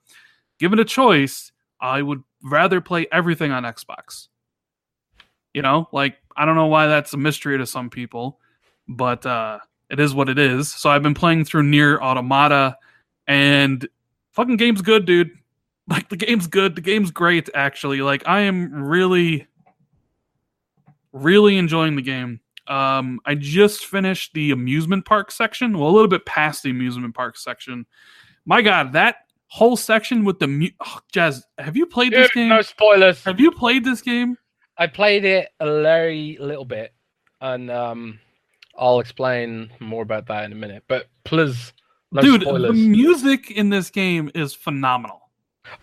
given 0.60 0.79
a 0.79 0.86
choice, 0.86 1.53
I 1.79 2.01
would 2.01 2.24
rather 2.44 2.82
play 2.82 3.08
everything 3.12 3.51
on 3.51 3.63
Xbox. 3.63 4.27
You 5.53 5.62
know, 5.62 5.88
like 5.94 6.17
I 6.38 6.46
don't 6.46 6.56
know 6.56 6.68
why 6.68 6.88
that's 6.88 7.14
a 7.14 7.18
mystery 7.18 7.58
to 7.58 7.66
some 7.66 7.90
people, 7.90 8.40
but 8.88 9.26
uh 9.26 9.60
it 9.90 10.00
is 10.00 10.16
what 10.16 10.30
it 10.30 10.40
is. 10.40 10.72
So 10.72 10.90
I've 10.90 11.04
been 11.04 11.14
playing 11.14 11.44
through 11.46 11.64
NieR 11.64 12.00
Automata, 12.00 12.78
and 13.28 13.88
fucking 14.32 14.58
game's 14.58 14.82
good, 14.82 15.06
dude. 15.06 15.32
Like 15.88 16.08
the 16.08 16.16
game's 16.16 16.48
good. 16.48 16.76
The 16.76 16.82
game's 16.82 17.12
great, 17.12 17.50
actually. 17.54 18.02
Like 18.02 18.26
I 18.26 18.42
am 18.42 18.72
really, 18.72 19.48
really 21.12 21.58
enjoying 21.58 21.98
the 21.98 22.02
game. 22.02 22.40
Um, 22.68 23.20
I 23.26 23.36
just 23.36 23.88
finished 23.88 24.34
the 24.34 24.52
amusement 24.52 25.04
park 25.06 25.32
section. 25.32 25.78
Well, 25.78 25.90
a 25.90 25.92
little 25.92 26.08
bit 26.08 26.26
past 26.26 26.64
the 26.64 26.70
amusement 26.70 27.14
park 27.14 27.36
section. 27.36 27.86
My 28.46 28.62
God, 28.62 28.94
that 28.94 29.18
whole 29.48 29.76
section 29.76 30.24
with 30.24 30.40
the 30.40 30.48
mu- 30.48 30.70
oh, 30.80 31.00
Jazz. 31.12 31.44
Have 31.58 31.76
you 31.76 31.86
played 31.86 32.14
this 32.14 32.32
game? 32.32 32.50
no 32.50 32.62
spoilers. 32.62 33.22
Have 33.26 33.42
you 33.42 33.52
played 33.52 33.84
this 33.84 34.02
game? 34.02 34.38
I 34.78 34.88
played 34.88 35.25
it 35.25 35.50
a 35.60 35.82
very 35.82 36.38
little 36.40 36.66
bit, 36.66 36.94
and 37.40 37.70
um, 37.70 38.20
I'll 38.78 39.00
explain 39.00 39.72
more 39.80 40.04
about 40.04 40.28
that 40.28 40.46
in 40.46 40.51
a 40.51 40.56
minute. 40.56 40.84
But 40.88 41.08
please, 41.24 41.74
no 42.12 42.22
Dude, 42.22 42.42
spoilers. 42.42 42.72
the 42.75 42.88
music 42.90 43.51
in 43.51 43.70
this 43.70 43.90
game 43.90 44.32
is 44.34 44.54
phenomenal. 44.54 45.30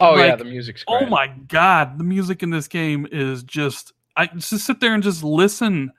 oh 0.00 0.16
yeah, 0.16 0.37
the 0.37 0.45
music's 0.45 0.85
great. 0.85 1.02
Oh 1.02 1.07
my 1.07 1.28
god, 1.28 1.99
the 1.99 2.04
music 2.04 2.42
in 2.42 2.50
this 2.50 2.68
game 2.68 3.07
is 3.12 3.42
just 3.42 3.92
I 4.16 4.26
just 4.26 4.64
sit 4.64 4.80
there 4.80 4.95
and 4.95 5.02
just 5.02 5.23
listen. 5.23 5.92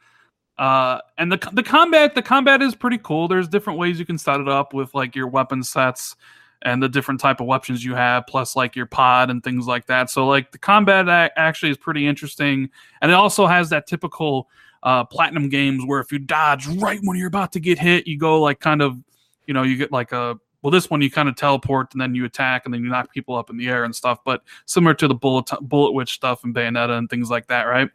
Uh, 0.58 1.00
and 1.18 1.32
the 1.32 1.38
the 1.54 1.64
combat 1.64 2.16
the 2.16 2.22
combat 2.22 2.62
is 2.62 2.76
pretty 2.76 3.00
cool. 3.02 3.28
There's 3.30 3.48
different 3.48 3.80
ways 3.80 3.98
you 3.98 4.06
can 4.06 4.18
set 4.18 4.42
it 4.42 4.50
up 4.50 4.74
with 4.74 4.94
like 4.94 5.16
your 5.16 5.28
weapon 5.28 5.64
sets 5.64 6.18
and 6.64 6.84
the 6.84 6.90
different 6.90 7.20
type 7.20 7.40
of 7.40 7.48
weapons 7.48 7.84
you 7.84 7.96
have, 7.96 8.28
plus 8.28 8.56
like 8.56 8.76
your 8.76 8.86
pod 8.86 9.30
and 9.30 9.44
things 9.44 9.68
like 9.68 9.86
that. 9.88 10.10
So 10.10 10.28
like 10.28 10.52
the 10.52 10.58
combat 10.58 11.32
actually 11.36 11.72
is 11.72 11.78
pretty 11.78 12.08
interesting, 12.08 12.70
and 13.02 13.12
it 13.12 13.16
also 13.16 13.48
has 13.48 13.70
that 13.70 13.88
typical 13.88 14.50
uh, 14.84 15.04
platinum 15.04 15.50
games 15.50 15.84
where 15.86 16.00
if 16.00 16.12
you 16.12 16.20
dodge 16.20 16.68
right 16.68 17.00
when 17.04 17.18
you're 17.18 17.28
about 17.28 17.52
to 17.54 17.60
get 17.60 17.80
hit, 17.80 18.08
you 18.08 18.18
go 18.18 18.40
like 18.40 18.60
kind 18.60 18.82
of, 18.82 19.02
you 19.46 19.54
know, 19.54 19.64
you 19.64 19.78
get 19.78 19.92
like 19.92 20.12
a 20.12 20.40
well, 20.62 20.72
this 20.72 20.90
one 20.90 21.02
you 21.02 21.10
kind 21.10 21.30
of 21.30 21.36
teleport 21.36 21.94
and 21.94 22.02
then 22.02 22.14
you 22.14 22.26
attack 22.26 22.64
and 22.66 22.74
then 22.74 22.84
you 22.84 22.90
knock 22.90 23.12
people 23.14 23.36
up 23.36 23.50
in 23.50 23.58
the 23.58 23.70
air 23.70 23.86
and 23.86 23.96
stuff. 23.96 24.20
But 24.26 24.44
similar 24.66 24.94
to 24.96 25.08
the 25.08 25.16
bullet 25.16 25.50
bullet 25.62 25.94
witch 25.94 26.12
stuff 26.12 26.44
and 26.44 26.54
Bayonetta 26.54 26.98
and 26.98 27.10
things 27.10 27.30
like 27.30 27.48
that, 27.48 27.64
right? 27.64 27.90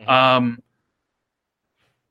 Mm-hmm. 0.00 0.08
Um, 0.08 0.62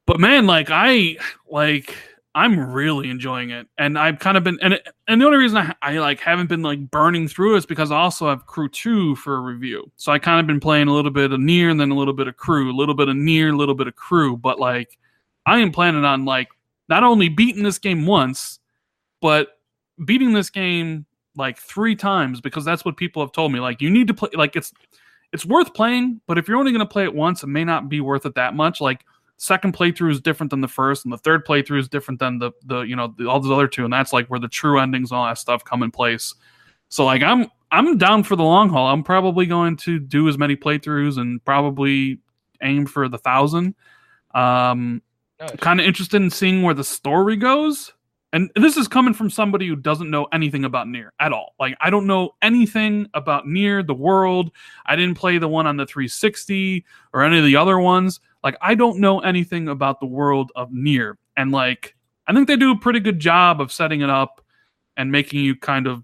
but 0.05 0.19
man, 0.19 0.45
like 0.45 0.69
I 0.69 1.17
like 1.49 1.95
I'm 2.35 2.71
really 2.71 3.09
enjoying 3.09 3.51
it, 3.51 3.67
and 3.77 3.97
I've 3.97 4.17
kind 4.17 4.37
of 4.37 4.43
been 4.43 4.57
and 4.61 4.73
it, 4.73 4.87
and 5.07 5.21
the 5.21 5.25
only 5.25 5.37
reason 5.37 5.57
I, 5.57 5.75
I 5.81 5.97
like 5.99 6.19
haven't 6.19 6.47
been 6.47 6.63
like 6.63 6.89
burning 6.89 7.27
through 7.27 7.57
is 7.57 7.65
because 7.65 7.91
I 7.91 7.97
also 7.97 8.27
have 8.27 8.47
Crew 8.47 8.67
Two 8.69 9.15
for 9.17 9.35
a 9.35 9.39
review. 9.39 9.91
So 9.97 10.11
I 10.11 10.17
kind 10.17 10.39
of 10.39 10.47
been 10.47 10.59
playing 10.59 10.87
a 10.87 10.93
little 10.93 11.11
bit 11.11 11.31
of 11.31 11.39
NieR 11.39 11.69
and 11.69 11.79
then 11.79 11.91
a 11.91 11.95
little 11.95 12.13
bit 12.13 12.27
of 12.27 12.37
Crew, 12.37 12.71
a 12.71 12.75
little 12.75 12.95
bit 12.95 13.07
of 13.07 13.15
NieR, 13.15 13.53
a 13.53 13.55
little 13.55 13.75
bit 13.75 13.87
of 13.87 13.95
Crew. 13.95 14.35
But 14.35 14.59
like 14.59 14.97
I 15.45 15.59
am 15.59 15.71
planning 15.71 16.05
on 16.05 16.25
like 16.25 16.49
not 16.89 17.03
only 17.03 17.29
beating 17.29 17.63
this 17.63 17.77
game 17.77 18.05
once, 18.05 18.59
but 19.21 19.59
beating 20.03 20.33
this 20.33 20.49
game 20.49 21.05
like 21.35 21.57
three 21.57 21.95
times 21.95 22.41
because 22.41 22.65
that's 22.65 22.85
what 22.85 22.97
people 22.97 23.21
have 23.21 23.31
told 23.31 23.51
me. 23.51 23.59
Like 23.59 23.81
you 23.81 23.89
need 23.89 24.07
to 24.07 24.13
play 24.13 24.29
like 24.33 24.55
it's 24.55 24.73
it's 25.31 25.45
worth 25.45 25.73
playing, 25.73 26.21
but 26.27 26.37
if 26.37 26.47
you're 26.47 26.57
only 26.57 26.71
going 26.71 26.79
to 26.79 26.85
play 26.85 27.03
it 27.03 27.13
once, 27.13 27.41
it 27.41 27.47
may 27.47 27.63
not 27.63 27.89
be 27.89 28.01
worth 28.01 28.25
it 28.25 28.35
that 28.35 28.55
much. 28.55 28.79
Like 28.79 29.03
second 29.37 29.73
playthrough 29.73 30.11
is 30.11 30.21
different 30.21 30.49
than 30.49 30.61
the 30.61 30.67
first, 30.67 31.05
and 31.05 31.13
the 31.13 31.17
third 31.17 31.45
playthrough 31.45 31.79
is 31.79 31.89
different 31.89 32.19
than 32.19 32.39
the 32.39 32.51
the 32.65 32.81
you 32.81 32.95
know 32.95 33.13
the, 33.17 33.29
all 33.29 33.39
those 33.39 33.51
other 33.51 33.67
two, 33.67 33.83
and 33.83 33.93
that's 33.93 34.13
like 34.13 34.27
where 34.27 34.39
the 34.39 34.47
true 34.47 34.79
endings 34.79 35.11
and 35.11 35.17
all 35.17 35.25
that 35.25 35.37
stuff 35.37 35.63
come 35.63 35.83
in 35.83 35.91
place. 35.91 36.33
So 36.89 37.05
like 37.05 37.23
I'm 37.23 37.47
I'm 37.71 37.97
down 37.97 38.23
for 38.23 38.35
the 38.35 38.43
long 38.43 38.69
haul. 38.69 38.87
I'm 38.87 39.03
probably 39.03 39.45
going 39.45 39.77
to 39.77 39.99
do 39.99 40.29
as 40.29 40.37
many 40.37 40.55
playthroughs 40.55 41.17
and 41.17 41.43
probably 41.43 42.19
aim 42.61 42.85
for 42.85 43.09
the 43.09 43.17
thousand. 43.17 43.75
Um, 44.35 45.01
nice. 45.39 45.55
kind 45.57 45.79
of 45.79 45.85
interested 45.85 46.21
in 46.21 46.29
seeing 46.29 46.61
where 46.61 46.73
the 46.73 46.83
story 46.83 47.35
goes. 47.35 47.93
And 48.31 48.49
this 48.55 48.77
is 48.77 48.87
coming 48.87 49.13
from 49.13 49.29
somebody 49.29 49.67
who 49.67 49.75
doesn't 49.75 50.09
know 50.09 50.27
anything 50.33 50.65
about 50.65 50.87
NieR 50.87 51.09
at 51.19 51.33
all. 51.33 51.53
Like 51.59 51.75
I 51.81 51.91
don't 51.91 52.07
know 52.07 52.31
anything 52.41 53.07
about 53.13 53.45
NieR 53.45 53.85
the 53.85 53.93
world. 53.93 54.51
I 54.87 54.95
didn't 54.95 55.17
play 55.17 55.37
the 55.37 55.47
one 55.47 55.67
on 55.67 55.77
the 55.77 55.85
360 55.85 56.83
or 57.13 57.23
any 57.23 57.37
of 57.37 57.45
the 57.45 57.55
other 57.55 57.79
ones. 57.79 58.19
Like 58.43 58.57
I 58.61 58.75
don't 58.75 58.99
know 58.99 59.19
anything 59.19 59.67
about 59.67 59.99
the 59.99 60.05
world 60.05 60.51
of 60.55 60.71
NieR, 60.71 61.15
And 61.37 61.51
like 61.51 61.95
I 62.27 62.33
think 62.33 62.47
they 62.47 62.57
do 62.57 62.71
a 62.71 62.77
pretty 62.77 62.99
good 62.99 63.19
job 63.19 63.61
of 63.61 63.71
setting 63.71 64.01
it 64.01 64.09
up 64.09 64.41
and 64.97 65.11
making 65.11 65.43
you 65.43 65.55
kind 65.55 65.87
of 65.87 66.03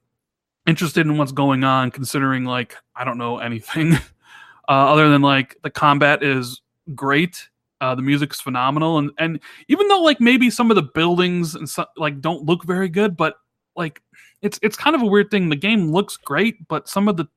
interested 0.67 1.05
in 1.05 1.17
what's 1.17 1.31
going 1.31 1.63
on 1.63 1.91
considering 1.91 2.45
like 2.45 2.75
I 2.95 3.03
don't 3.03 3.17
know 3.17 3.39
anything 3.39 3.93
uh, 4.69 4.91
other 4.91 5.09
than 5.09 5.21
like 5.21 5.57
the 5.63 5.69
combat 5.69 6.23
is 6.23 6.61
great 6.95 7.49
uh, 7.81 7.95
the 7.95 8.01
music's 8.01 8.41
phenomenal, 8.41 8.97
and 8.97 9.11
and 9.17 9.39
even 9.67 9.87
though 9.87 10.01
like 10.01 10.19
maybe 10.19 10.49
some 10.49 10.69
of 10.69 10.75
the 10.75 10.83
buildings 10.83 11.55
and 11.55 11.69
so, 11.69 11.85
like 11.95 12.19
don't 12.19 12.45
look 12.45 12.65
very 12.65 12.89
good, 12.89 13.15
but 13.15 13.35
like 13.75 14.01
it's 14.41 14.59
it's 14.61 14.75
kind 14.75 14.95
of 14.95 15.01
a 15.01 15.05
weird 15.05 15.31
thing. 15.31 15.49
The 15.49 15.55
game 15.55 15.91
looks 15.91 16.17
great, 16.17 16.67
but 16.67 16.89
some 16.89 17.07
of 17.07 17.15
the 17.15 17.27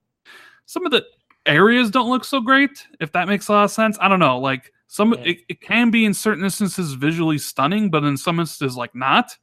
some 0.67 0.85
of 0.85 0.91
the 0.91 1.05
areas 1.47 1.91
don't 1.91 2.11
look 2.11 2.25
so 2.25 2.41
great. 2.41 2.87
If 3.01 3.13
that 3.13 3.29
makes 3.29 3.49
a 3.49 3.53
lot 3.53 3.65
of 3.65 3.71
sense, 3.71 3.97
I 4.01 4.09
don't 4.09 4.19
know. 4.19 4.39
Like 4.39 4.73
some 4.93 5.15
yeah. 5.15 5.31
it, 5.31 5.39
it 5.49 5.61
can 5.63 5.91
be 5.91 6.05
in 6.05 6.13
certain 6.13 6.45
instances 6.45 6.93
visually 6.93 7.39
stunning, 7.39 7.89
but 7.89 8.05
in 8.05 8.19
some 8.19 8.39
instances 8.39 8.77
like 8.77 8.95
not. 8.95 9.39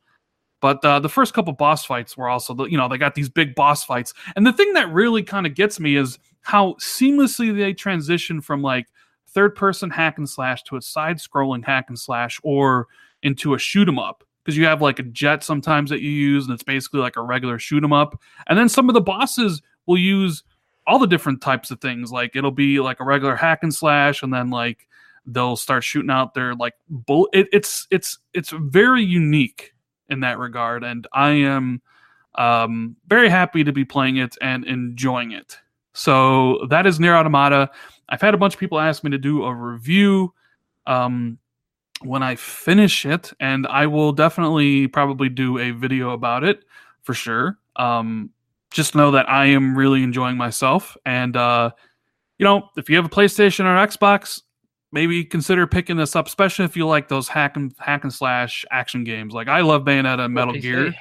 But 0.61 0.85
uh, 0.85 0.99
the 0.99 1.09
first 1.09 1.33
couple 1.33 1.53
boss 1.53 1.85
fights 1.85 2.15
were 2.15 2.29
also, 2.29 2.53
the, 2.53 2.65
you 2.65 2.77
know, 2.77 2.87
they 2.87 2.99
got 2.99 3.15
these 3.15 3.29
big 3.29 3.55
boss 3.55 3.83
fights, 3.83 4.13
and 4.35 4.45
the 4.45 4.53
thing 4.53 4.73
that 4.73 4.93
really 4.93 5.23
kind 5.23 5.47
of 5.47 5.55
gets 5.55 5.79
me 5.79 5.95
is 5.95 6.19
how 6.41 6.73
seamlessly 6.73 7.55
they 7.57 7.73
transition 7.73 8.41
from 8.41 8.61
like 8.61 8.85
third 9.29 9.55
person 9.55 9.89
hack 9.89 10.19
and 10.19 10.29
slash 10.29 10.61
to 10.65 10.77
a 10.77 10.81
side 10.83 11.17
scrolling 11.17 11.65
hack 11.65 11.85
and 11.87 11.97
slash 11.97 12.39
or 12.43 12.85
into 13.23 13.55
a 13.55 13.59
shoot 13.59 13.87
'em 13.87 13.97
up 13.97 14.23
because 14.43 14.55
you 14.55 14.65
have 14.65 14.83
like 14.83 14.99
a 14.99 15.03
jet 15.03 15.43
sometimes 15.43 15.89
that 15.89 16.01
you 16.01 16.11
use 16.11 16.45
and 16.45 16.53
it's 16.53 16.63
basically 16.63 16.99
like 16.99 17.15
a 17.15 17.21
regular 17.21 17.57
shoot 17.57 17.83
'em 17.83 17.93
up 17.93 18.19
and 18.47 18.57
then 18.57 18.69
some 18.69 18.87
of 18.87 18.93
the 18.93 19.01
bosses 19.01 19.61
will 19.87 19.97
use 19.97 20.43
all 20.87 20.99
the 20.99 21.07
different 21.07 21.41
types 21.41 21.69
of 21.69 21.81
things 21.81 22.11
like 22.11 22.35
it'll 22.35 22.49
be 22.49 22.79
like 22.79 22.99
a 22.99 23.03
regular 23.03 23.35
hack 23.35 23.59
and 23.61 23.73
slash 23.73 24.23
and 24.23 24.33
then 24.33 24.49
like 24.49 24.87
they'll 25.25 25.55
start 25.55 25.83
shooting 25.83 26.11
out 26.11 26.33
their 26.33 26.55
like 26.55 26.73
bull 26.89 27.29
it, 27.33 27.47
it's 27.51 27.87
it's 27.91 28.17
it's 28.33 28.49
very 28.51 29.03
unique 29.03 29.73
in 30.09 30.21
that 30.21 30.39
regard 30.39 30.83
and 30.83 31.07
i 31.13 31.29
am 31.29 31.81
um 32.35 32.95
very 33.07 33.29
happy 33.29 33.63
to 33.63 33.71
be 33.71 33.85
playing 33.85 34.17
it 34.17 34.35
and 34.41 34.65
enjoying 34.65 35.31
it 35.31 35.57
so 35.93 36.65
that 36.69 36.85
is 36.85 36.99
NieR 36.99 37.19
Automata 37.19 37.69
I've 38.09 38.21
had 38.21 38.33
a 38.33 38.37
bunch 38.37 38.55
of 38.55 38.59
people 38.59 38.79
ask 38.79 39.03
me 39.03 39.11
to 39.11 39.17
do 39.17 39.43
a 39.43 39.53
review 39.53 40.33
um, 40.87 41.37
when 42.01 42.23
I 42.23 42.35
finish 42.35 43.05
it, 43.05 43.31
and 43.39 43.67
I 43.67 43.85
will 43.87 44.11
definitely 44.11 44.87
probably 44.87 45.29
do 45.29 45.59
a 45.59 45.71
video 45.71 46.11
about 46.11 46.43
it 46.43 46.65
for 47.03 47.13
sure. 47.13 47.57
Um, 47.75 48.31
just 48.71 48.95
know 48.95 49.11
that 49.11 49.29
I 49.29 49.45
am 49.45 49.77
really 49.77 50.03
enjoying 50.03 50.37
myself, 50.37 50.97
and 51.05 51.37
uh, 51.37 51.71
you 52.39 52.43
know, 52.43 52.69
if 52.77 52.89
you 52.89 52.95
have 52.95 53.05
a 53.05 53.09
PlayStation 53.09 53.65
or 53.65 53.87
Xbox, 53.87 54.41
maybe 54.91 55.23
consider 55.23 55.67
picking 55.67 55.97
this 55.97 56.15
up, 56.15 56.27
especially 56.27 56.65
if 56.65 56.75
you 56.75 56.87
like 56.87 57.07
those 57.07 57.27
hack 57.27 57.55
and 57.55 57.73
hack 57.77 58.03
and 58.03 58.13
slash 58.13 58.65
action 58.71 59.03
games. 59.03 59.33
Like 59.33 59.47
I 59.47 59.61
love 59.61 59.83
Bayonetta 59.83 60.25
and 60.25 60.33
Metal 60.33 60.53
Gear, 60.53 60.93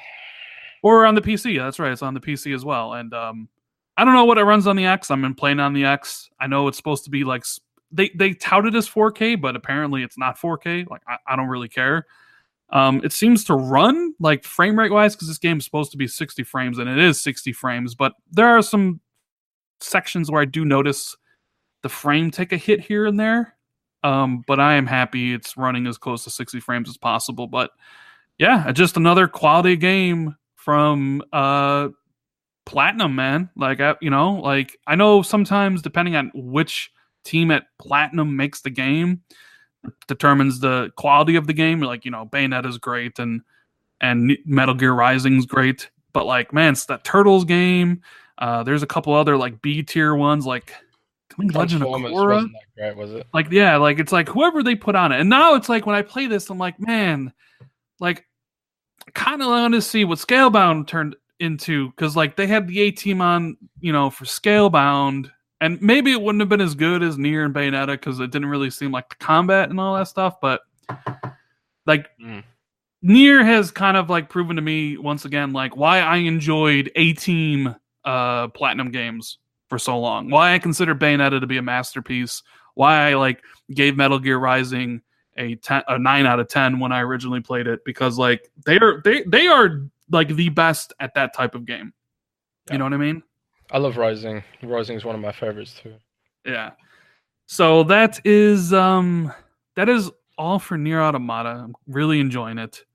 or 0.83 1.05
on 1.05 1.15
the 1.15 1.21
PC. 1.21 1.57
That's 1.57 1.79
right, 1.79 1.91
it's 1.91 2.01
on 2.01 2.13
the 2.13 2.19
PC 2.19 2.53
as 2.53 2.65
well, 2.65 2.93
and 2.93 3.13
um, 3.13 3.49
I 3.97 4.05
don't 4.05 4.13
know 4.13 4.25
what 4.25 4.37
it 4.37 4.43
runs 4.43 4.67
on 4.67 4.75
the 4.75 4.85
X. 4.85 5.11
I'm 5.11 5.25
in 5.25 5.35
playing 5.35 5.59
on 5.59 5.73
the 5.73 5.85
X. 5.85 6.29
I 6.39 6.47
know 6.47 6.67
it's 6.67 6.77
supposed 6.77 7.03
to 7.03 7.09
be 7.09 7.23
like 7.23 7.43
they 7.91 8.09
they 8.15 8.33
touted 8.33 8.75
as 8.75 8.89
4K, 8.89 9.39
but 9.39 9.55
apparently 9.55 10.03
it's 10.03 10.17
not 10.17 10.37
4K. 10.37 10.89
Like 10.89 11.01
I, 11.07 11.17
I 11.27 11.35
don't 11.35 11.47
really 11.47 11.69
care. 11.69 12.05
Um, 12.71 13.01
it 13.03 13.11
seems 13.11 13.43
to 13.45 13.55
run 13.55 14.13
like 14.19 14.43
frame 14.43 14.77
rate 14.77 14.91
wise 14.91 15.15
because 15.15 15.27
this 15.27 15.39
game 15.39 15.57
is 15.57 15.65
supposed 15.65 15.91
to 15.91 15.97
be 15.97 16.07
60 16.07 16.43
frames 16.43 16.77
and 16.77 16.87
it 16.87 16.99
is 16.99 17.19
60 17.19 17.51
frames, 17.53 17.95
but 17.95 18.13
there 18.31 18.47
are 18.47 18.61
some 18.61 18.99
sections 19.79 20.29
where 20.29 20.41
I 20.41 20.45
do 20.45 20.65
notice 20.65 21.15
the 21.81 21.89
frame 21.89 22.29
take 22.29 22.51
a 22.51 22.57
hit 22.57 22.81
here 22.81 23.05
and 23.05 23.19
there. 23.19 23.55
Um, 24.03 24.43
but 24.47 24.59
I 24.59 24.75
am 24.75 24.87
happy 24.87 25.33
it's 25.33 25.57
running 25.57 25.87
as 25.87 25.97
close 25.97 26.23
to 26.23 26.29
60 26.29 26.59
frames 26.59 26.89
as 26.89 26.97
possible. 26.97 27.47
But 27.47 27.71
yeah, 28.37 28.71
just 28.71 28.97
another 28.97 29.27
quality 29.27 29.75
game 29.75 30.35
from 30.55 31.21
uh 31.33 31.89
platinum, 32.65 33.15
man. 33.15 33.49
Like, 33.55 33.81
I, 33.81 33.95
you 33.99 34.09
know, 34.09 34.35
like 34.35 34.77
I 34.87 34.95
know 34.95 35.21
sometimes 35.21 35.81
depending 35.81 36.15
on 36.15 36.31
which 36.33 36.91
team 37.23 37.51
at 37.51 37.65
platinum 37.79 38.35
makes 38.35 38.61
the 38.61 38.69
game 38.69 39.21
determines 40.07 40.59
the 40.59 40.91
quality 40.95 41.35
of 41.35 41.47
the 41.47 41.53
game. 41.53 41.81
Like, 41.81 42.05
you 42.05 42.11
know, 42.11 42.25
Bayonetta 42.25 42.67
is 42.67 42.77
great 42.77 43.19
and 43.19 43.41
and 44.01 44.37
Metal 44.45 44.75
Gear 44.75 44.93
Rising 44.93 45.37
is 45.37 45.45
great, 45.45 45.89
but 46.13 46.25
like, 46.25 46.53
man, 46.53 46.73
it's 46.73 46.85
that 46.85 47.03
Turtles 47.03 47.43
game. 47.43 48.01
Uh, 48.37 48.63
there's 48.63 48.83
a 48.83 48.87
couple 48.87 49.13
other 49.13 49.35
like 49.35 49.61
B 49.61 49.83
tier 49.83 50.15
ones, 50.15 50.45
like 50.45 50.73
think 51.39 51.55
Legend 51.55 51.83
of 51.83 51.89
Korra. 51.89 52.49
Great, 52.77 52.95
was 52.95 53.11
it? 53.11 53.27
Like, 53.33 53.51
yeah, 53.51 53.77
like 53.77 53.99
it's 53.99 54.11
like 54.11 54.29
whoever 54.29 54.63
they 54.63 54.75
put 54.75 54.95
on 54.95 55.11
it. 55.11 55.19
And 55.19 55.29
now 55.29 55.55
it's 55.55 55.69
like 55.69 55.85
when 55.85 55.95
I 55.95 56.01
play 56.01 56.27
this, 56.27 56.49
I'm 56.49 56.57
like, 56.57 56.79
man, 56.79 57.33
like 57.99 58.25
kind 59.13 59.41
of 59.41 59.47
want 59.47 59.73
to 59.73 59.81
see 59.81 60.05
what 60.05 60.19
Scalebound 60.19 60.87
turned 60.87 61.15
into 61.39 61.89
because 61.89 62.15
like 62.15 62.35
they 62.35 62.47
had 62.47 62.67
the 62.67 62.81
A 62.81 62.91
team 62.91 63.21
on, 63.21 63.57
you 63.79 63.91
know, 63.91 64.09
for 64.09 64.25
Scalebound, 64.25 65.31
and 65.61 65.81
maybe 65.81 66.11
it 66.11 66.21
wouldn't 66.21 66.41
have 66.41 66.49
been 66.49 66.61
as 66.61 66.75
good 66.75 67.03
as 67.03 67.17
NieR 67.17 67.45
and 67.45 67.53
Bayonetta 67.53 67.93
because 67.93 68.19
it 68.19 68.31
didn't 68.31 68.49
really 68.49 68.69
seem 68.69 68.91
like 68.91 69.09
the 69.09 69.15
combat 69.15 69.69
and 69.69 69.79
all 69.79 69.95
that 69.95 70.07
stuff. 70.07 70.39
But 70.41 70.61
like 71.85 72.09
mm. 72.21 72.43
NieR 73.03 73.43
has 73.43 73.71
kind 73.71 73.97
of 73.97 74.09
like 74.09 74.29
proven 74.29 74.55
to 74.55 74.61
me 74.61 74.97
once 74.97 75.25
again 75.25 75.53
like 75.53 75.75
why 75.75 75.99
I 75.99 76.17
enjoyed 76.17 76.91
A 76.95 77.13
team 77.13 77.75
uh 78.05 78.47
platinum 78.49 78.91
games 78.91 79.37
for 79.69 79.79
so 79.79 79.97
long, 79.99 80.29
why 80.29 80.53
I 80.53 80.59
consider 80.59 80.95
Bayonetta 80.95 81.39
to 81.39 81.47
be 81.47 81.57
a 81.57 81.61
masterpiece, 81.61 82.43
why 82.73 83.09
I 83.09 83.13
like 83.13 83.41
gave 83.73 83.95
Metal 83.95 84.19
Gear 84.19 84.37
Rising 84.37 85.01
a 85.37 85.55
10 85.55 85.83
a 85.87 85.97
9 85.97 86.25
out 86.25 86.39
of 86.39 86.47
10 86.47 86.79
when 86.79 86.91
I 86.91 87.01
originally 87.01 87.39
played 87.39 87.67
it 87.67 87.85
because 87.85 88.17
like 88.17 88.51
they 88.65 88.77
are 88.77 89.01
they 89.03 89.23
they 89.23 89.47
are 89.47 89.81
like 90.11 90.27
the 90.29 90.49
best 90.49 90.93
at 90.99 91.13
that 91.15 91.33
type 91.33 91.55
of 91.55 91.65
game. 91.65 91.93
Yeah. 92.67 92.73
You 92.73 92.77
know 92.79 92.85
what 92.85 92.93
I 92.93 92.97
mean? 92.97 93.23
I 93.71 93.77
love 93.77 93.97
Rising. 93.97 94.43
Rising 94.61 94.97
is 94.97 95.05
one 95.05 95.15
of 95.15 95.21
my 95.21 95.31
favorites 95.31 95.79
too. 95.81 95.95
Yeah. 96.45 96.71
So 97.45 97.83
that 97.83 98.19
is 98.25 98.73
um 98.73 99.33
that 99.75 99.89
is 99.89 100.11
all 100.37 100.59
for 100.59 100.77
NieR 100.77 101.01
Automata. 101.01 101.49
I'm 101.49 101.75
really 101.87 102.19
enjoying 102.19 102.57
it. 102.57 102.85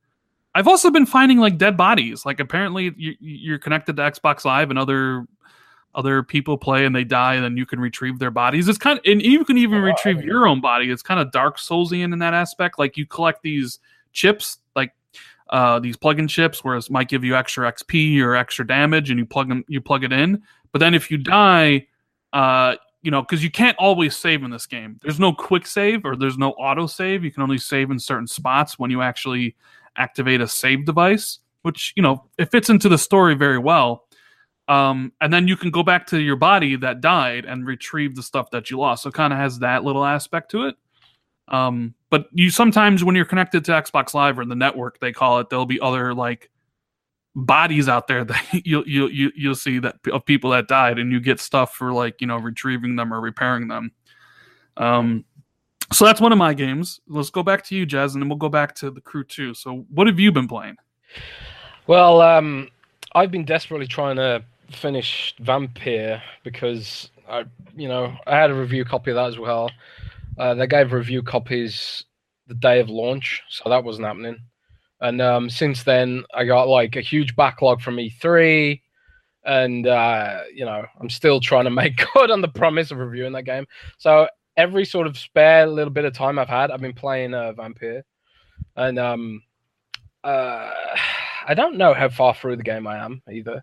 I've 0.54 0.68
also 0.68 0.90
been 0.90 1.06
finding 1.06 1.38
like 1.38 1.58
dead 1.58 1.76
bodies. 1.76 2.24
Like 2.24 2.40
apparently 2.40 2.92
you, 2.96 3.14
you're 3.20 3.58
connected 3.58 3.96
to 3.96 4.02
Xbox 4.02 4.44
Live 4.44 4.70
and 4.70 4.78
other 4.78 5.26
other 5.94 6.22
people 6.22 6.58
play 6.58 6.84
and 6.84 6.94
they 6.94 7.04
die 7.04 7.34
and 7.34 7.44
then 7.44 7.56
you 7.56 7.66
can 7.66 7.80
retrieve 7.80 8.18
their 8.18 8.30
bodies. 8.30 8.68
It's 8.68 8.78
kind 8.78 8.98
of 8.98 9.04
and 9.06 9.22
you 9.22 9.44
can 9.44 9.58
even 9.58 9.78
oh, 9.78 9.82
retrieve 9.82 10.24
your 10.24 10.46
own 10.46 10.60
body. 10.60 10.90
It's 10.90 11.02
kind 11.02 11.20
of 11.20 11.30
Dark 11.30 11.58
Soulsian 11.58 12.12
in 12.12 12.18
that 12.18 12.34
aspect. 12.34 12.78
Like 12.78 12.96
you 12.96 13.06
collect 13.06 13.42
these 13.42 13.78
chips 14.12 14.58
like 14.74 14.92
uh, 15.50 15.78
these 15.78 15.96
plug-in 15.96 16.26
chips, 16.28 16.64
where 16.64 16.76
it 16.76 16.90
might 16.90 17.08
give 17.08 17.24
you 17.24 17.36
extra 17.36 17.70
XP 17.70 18.20
or 18.20 18.34
extra 18.34 18.66
damage, 18.66 19.10
and 19.10 19.18
you 19.18 19.26
plug 19.26 19.48
them, 19.48 19.64
you 19.68 19.80
plug 19.80 20.04
it 20.04 20.12
in. 20.12 20.42
But 20.72 20.78
then 20.78 20.94
if 20.94 21.10
you 21.10 21.18
die, 21.18 21.86
uh, 22.32 22.76
you 23.02 23.10
know, 23.10 23.20
because 23.20 23.44
you 23.44 23.50
can't 23.50 23.76
always 23.78 24.16
save 24.16 24.42
in 24.42 24.50
this 24.50 24.66
game. 24.66 24.98
There's 25.02 25.20
no 25.20 25.32
quick 25.32 25.66
save 25.66 26.04
or 26.04 26.16
there's 26.16 26.38
no 26.38 26.52
auto 26.52 26.86
save. 26.86 27.22
You 27.22 27.30
can 27.30 27.42
only 27.42 27.58
save 27.58 27.90
in 27.90 27.98
certain 27.98 28.26
spots 28.26 28.78
when 28.78 28.90
you 28.90 29.02
actually 29.02 29.54
activate 29.96 30.40
a 30.40 30.48
save 30.48 30.86
device, 30.86 31.38
which 31.62 31.92
you 31.96 32.02
know 32.02 32.24
it 32.38 32.50
fits 32.50 32.70
into 32.70 32.88
the 32.88 32.98
story 32.98 33.34
very 33.34 33.58
well. 33.58 34.03
Um, 34.66 35.12
and 35.20 35.32
then 35.32 35.46
you 35.46 35.56
can 35.56 35.70
go 35.70 35.82
back 35.82 36.06
to 36.08 36.20
your 36.20 36.36
body 36.36 36.76
that 36.76 37.00
died 37.00 37.44
and 37.44 37.66
retrieve 37.66 38.16
the 38.16 38.22
stuff 38.22 38.50
that 38.50 38.70
you 38.70 38.78
lost. 38.78 39.02
So 39.02 39.10
kind 39.10 39.32
of 39.32 39.38
has 39.38 39.58
that 39.58 39.84
little 39.84 40.04
aspect 40.04 40.50
to 40.52 40.66
it. 40.66 40.76
Um, 41.48 41.94
but 42.10 42.28
you 42.32 42.50
sometimes 42.50 43.04
when 43.04 43.14
you're 43.14 43.26
connected 43.26 43.64
to 43.66 43.72
Xbox 43.72 44.14
Live 44.14 44.38
or 44.38 44.44
the 44.44 44.54
network, 44.54 45.00
they 45.00 45.12
call 45.12 45.40
it, 45.40 45.50
there'll 45.50 45.66
be 45.66 45.80
other 45.80 46.14
like 46.14 46.50
bodies 47.34 47.88
out 47.88 48.06
there 48.06 48.24
that 48.24 48.62
you'll 48.64 48.86
you'll 48.86 49.10
you, 49.10 49.30
you'll 49.34 49.54
see 49.54 49.78
that 49.80 49.96
of 50.10 50.24
people 50.24 50.50
that 50.50 50.68
died, 50.68 50.98
and 50.98 51.12
you 51.12 51.20
get 51.20 51.40
stuff 51.40 51.74
for 51.74 51.92
like 51.92 52.20
you 52.20 52.26
know 52.26 52.38
retrieving 52.38 52.96
them 52.96 53.12
or 53.12 53.20
repairing 53.20 53.68
them. 53.68 53.92
Um, 54.76 55.24
so 55.92 56.04
that's 56.06 56.20
one 56.20 56.32
of 56.32 56.38
my 56.38 56.54
games. 56.54 57.00
Let's 57.06 57.30
go 57.30 57.42
back 57.42 57.62
to 57.66 57.76
you, 57.76 57.84
Jazz, 57.84 58.14
and 58.14 58.22
then 58.22 58.28
we'll 58.28 58.38
go 58.38 58.48
back 58.48 58.74
to 58.76 58.90
the 58.90 59.00
crew 59.00 59.24
too. 59.24 59.52
So 59.52 59.84
what 59.90 60.06
have 60.06 60.18
you 60.18 60.32
been 60.32 60.48
playing? 60.48 60.76
Well, 61.86 62.22
um, 62.22 62.70
I've 63.14 63.30
been 63.30 63.44
desperately 63.44 63.86
trying 63.86 64.16
to 64.16 64.42
finish 64.70 65.34
Vampyr 65.40 66.20
because 66.42 67.10
I, 67.28 67.44
you 67.76 67.88
know, 67.88 68.14
I 68.26 68.36
had 68.36 68.50
a 68.50 68.54
review 68.54 68.84
copy 68.84 69.10
of 69.10 69.16
that 69.16 69.28
as 69.28 69.38
well. 69.38 69.70
Uh, 70.38 70.54
they 70.54 70.66
gave 70.66 70.92
review 70.92 71.22
copies 71.22 72.04
the 72.46 72.54
day 72.54 72.80
of 72.80 72.90
launch, 72.90 73.42
so 73.48 73.68
that 73.68 73.84
wasn't 73.84 74.06
happening. 74.06 74.38
And 75.00 75.20
um, 75.20 75.50
since 75.50 75.84
then, 75.84 76.24
I 76.34 76.44
got 76.44 76.68
like 76.68 76.96
a 76.96 77.00
huge 77.00 77.36
backlog 77.36 77.80
from 77.80 77.96
E3, 77.96 78.80
and 79.44 79.86
uh, 79.86 80.40
you 80.52 80.64
know, 80.64 80.84
I'm 81.00 81.10
still 81.10 81.40
trying 81.40 81.64
to 81.64 81.70
make 81.70 82.04
good 82.14 82.30
on 82.30 82.40
the 82.40 82.48
promise 82.48 82.90
of 82.90 82.98
reviewing 82.98 83.32
that 83.32 83.42
game. 83.44 83.66
So 83.98 84.28
every 84.56 84.84
sort 84.84 85.06
of 85.06 85.18
spare 85.18 85.66
little 85.66 85.92
bit 85.92 86.04
of 86.04 86.14
time 86.14 86.38
I've 86.38 86.48
had, 86.48 86.70
I've 86.70 86.80
been 86.80 86.94
playing 86.94 87.34
uh, 87.34 87.52
Vampyr, 87.52 88.02
and 88.76 88.98
um, 88.98 89.42
uh, 90.22 90.70
I 91.46 91.54
don't 91.54 91.76
know 91.76 91.92
how 91.94 92.08
far 92.08 92.34
through 92.34 92.56
the 92.56 92.62
game 92.62 92.86
I 92.86 93.04
am 93.04 93.22
either. 93.30 93.62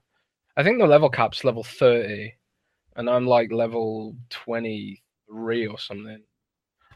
I 0.58 0.63
think 0.63 0.79
the 0.79 0.88
level 0.88 1.10
cap's 1.10 1.43
level 1.43 1.63
30, 1.63 2.34
and 2.96 3.10
I'm 3.10 3.25
like 3.25 3.51
level 3.51 4.15
23 4.29 5.67
or 5.67 5.79
something. 5.79 6.22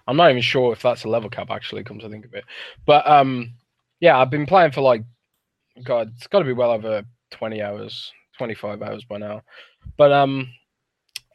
I'm 0.08 0.18
not 0.18 0.30
even 0.30 0.42
sure 0.42 0.74
if 0.74 0.82
that's 0.82 1.04
a 1.04 1.10
level 1.10 1.30
cap 1.30 1.50
actually, 1.50 1.84
comes 1.84 2.04
to 2.04 2.10
think 2.10 2.26
of 2.26 2.34
it. 2.34 2.46
But 2.86 3.08
um, 3.10 3.54
yeah, 4.00 4.20
I've 4.20 4.30
been 4.30 4.46
playing 4.46 4.72
for 4.72 4.82
like, 4.82 5.04
God, 5.84 6.12
it's 6.16 6.28
got 6.28 6.40
to 6.40 6.46
be 6.46 6.54
well 6.54 6.72
over 6.72 7.04
20 7.32 7.62
hours, 7.62 8.12
25 8.38 8.82
hours 8.82 9.04
by 9.06 9.18
now. 9.18 9.42
But 9.98 10.12
um, 10.12 10.48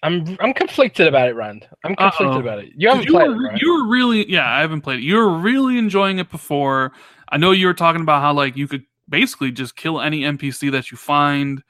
I'm 0.03 0.37
I'm 0.41 0.55
conflicted 0.55 1.07
about 1.07 1.29
it, 1.29 1.35
Rand. 1.35 1.69
I'm 1.85 1.95
conflicted 1.95 2.37
Uh-oh. 2.37 2.41
about 2.41 2.59
it. 2.61 2.71
You 2.77 2.89
haven't 2.89 3.07
you 3.07 3.13
played 3.13 3.29
were, 3.29 3.35
it, 3.35 3.49
right? 3.49 3.61
You 3.61 3.75
were 3.75 3.89
really, 3.89 4.31
yeah, 4.31 4.49
I 4.49 4.61
haven't 4.61 4.81
played 4.83 5.01
it. 5.01 5.03
You 5.03 5.17
were 5.17 5.39
really 5.39 5.77
enjoying 5.77 6.19
it 6.19 6.31
before. 6.31 6.93
I 7.29 7.37
know 7.37 7.51
you 7.51 7.67
were 7.67 7.75
talking 7.75 8.03
about 8.03 8.23
how 8.23 8.33
like 8.33 8.57
you 8.57 8.67
could 8.67 8.85
basically 9.09 9.51
just 9.51 9.77
kill 9.77 10.01
any 10.01 10.21
NPC 10.21 10.71
that 10.73 10.91
you 10.91 10.97
find, 10.97 11.63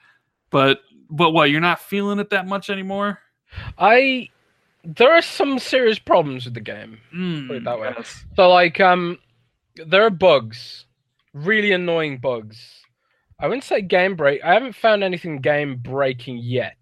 but 0.51 0.81
but 1.09 1.31
what? 1.31 1.49
You're 1.49 1.61
not 1.61 1.79
feeling 1.79 2.19
it 2.19 2.29
that 2.29 2.47
much 2.47 2.69
anymore. 2.69 3.19
I 3.77 4.29
there 4.83 5.11
are 5.11 5.21
some 5.21 5.59
serious 5.59 5.99
problems 5.99 6.45
with 6.45 6.53
the 6.53 6.61
game. 6.61 6.99
Mm, 7.15 7.47
put 7.47 7.57
it 7.57 7.63
that 7.65 7.79
way. 7.79 7.93
yes. 7.97 8.25
So 8.35 8.49
like 8.49 8.79
um, 8.79 9.19
there 9.75 10.03
are 10.03 10.09
bugs, 10.09 10.85
really 11.33 11.71
annoying 11.71 12.17
bugs. 12.19 12.59
I 13.39 13.47
wouldn't 13.47 13.63
say 13.63 13.81
game 13.81 14.15
break. 14.15 14.43
I 14.43 14.53
haven't 14.53 14.75
found 14.75 15.03
anything 15.03 15.39
game 15.39 15.77
breaking 15.77 16.37
yet 16.37 16.75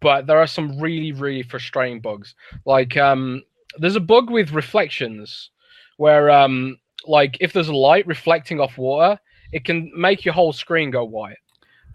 but 0.00 0.26
there 0.26 0.38
are 0.38 0.46
some 0.46 0.78
really 0.80 1.12
really 1.12 1.42
frustrating 1.42 2.00
bugs 2.00 2.34
like 2.64 2.96
um 2.96 3.42
there's 3.78 3.96
a 3.96 4.00
bug 4.00 4.30
with 4.30 4.52
reflections 4.52 5.50
where 5.96 6.30
um 6.30 6.78
like 7.06 7.36
if 7.40 7.52
there's 7.52 7.68
a 7.68 7.74
light 7.74 8.06
reflecting 8.06 8.60
off 8.60 8.78
water 8.78 9.18
it 9.52 9.64
can 9.64 9.90
make 9.96 10.24
your 10.24 10.34
whole 10.34 10.52
screen 10.52 10.90
go 10.90 11.04
white 11.04 11.38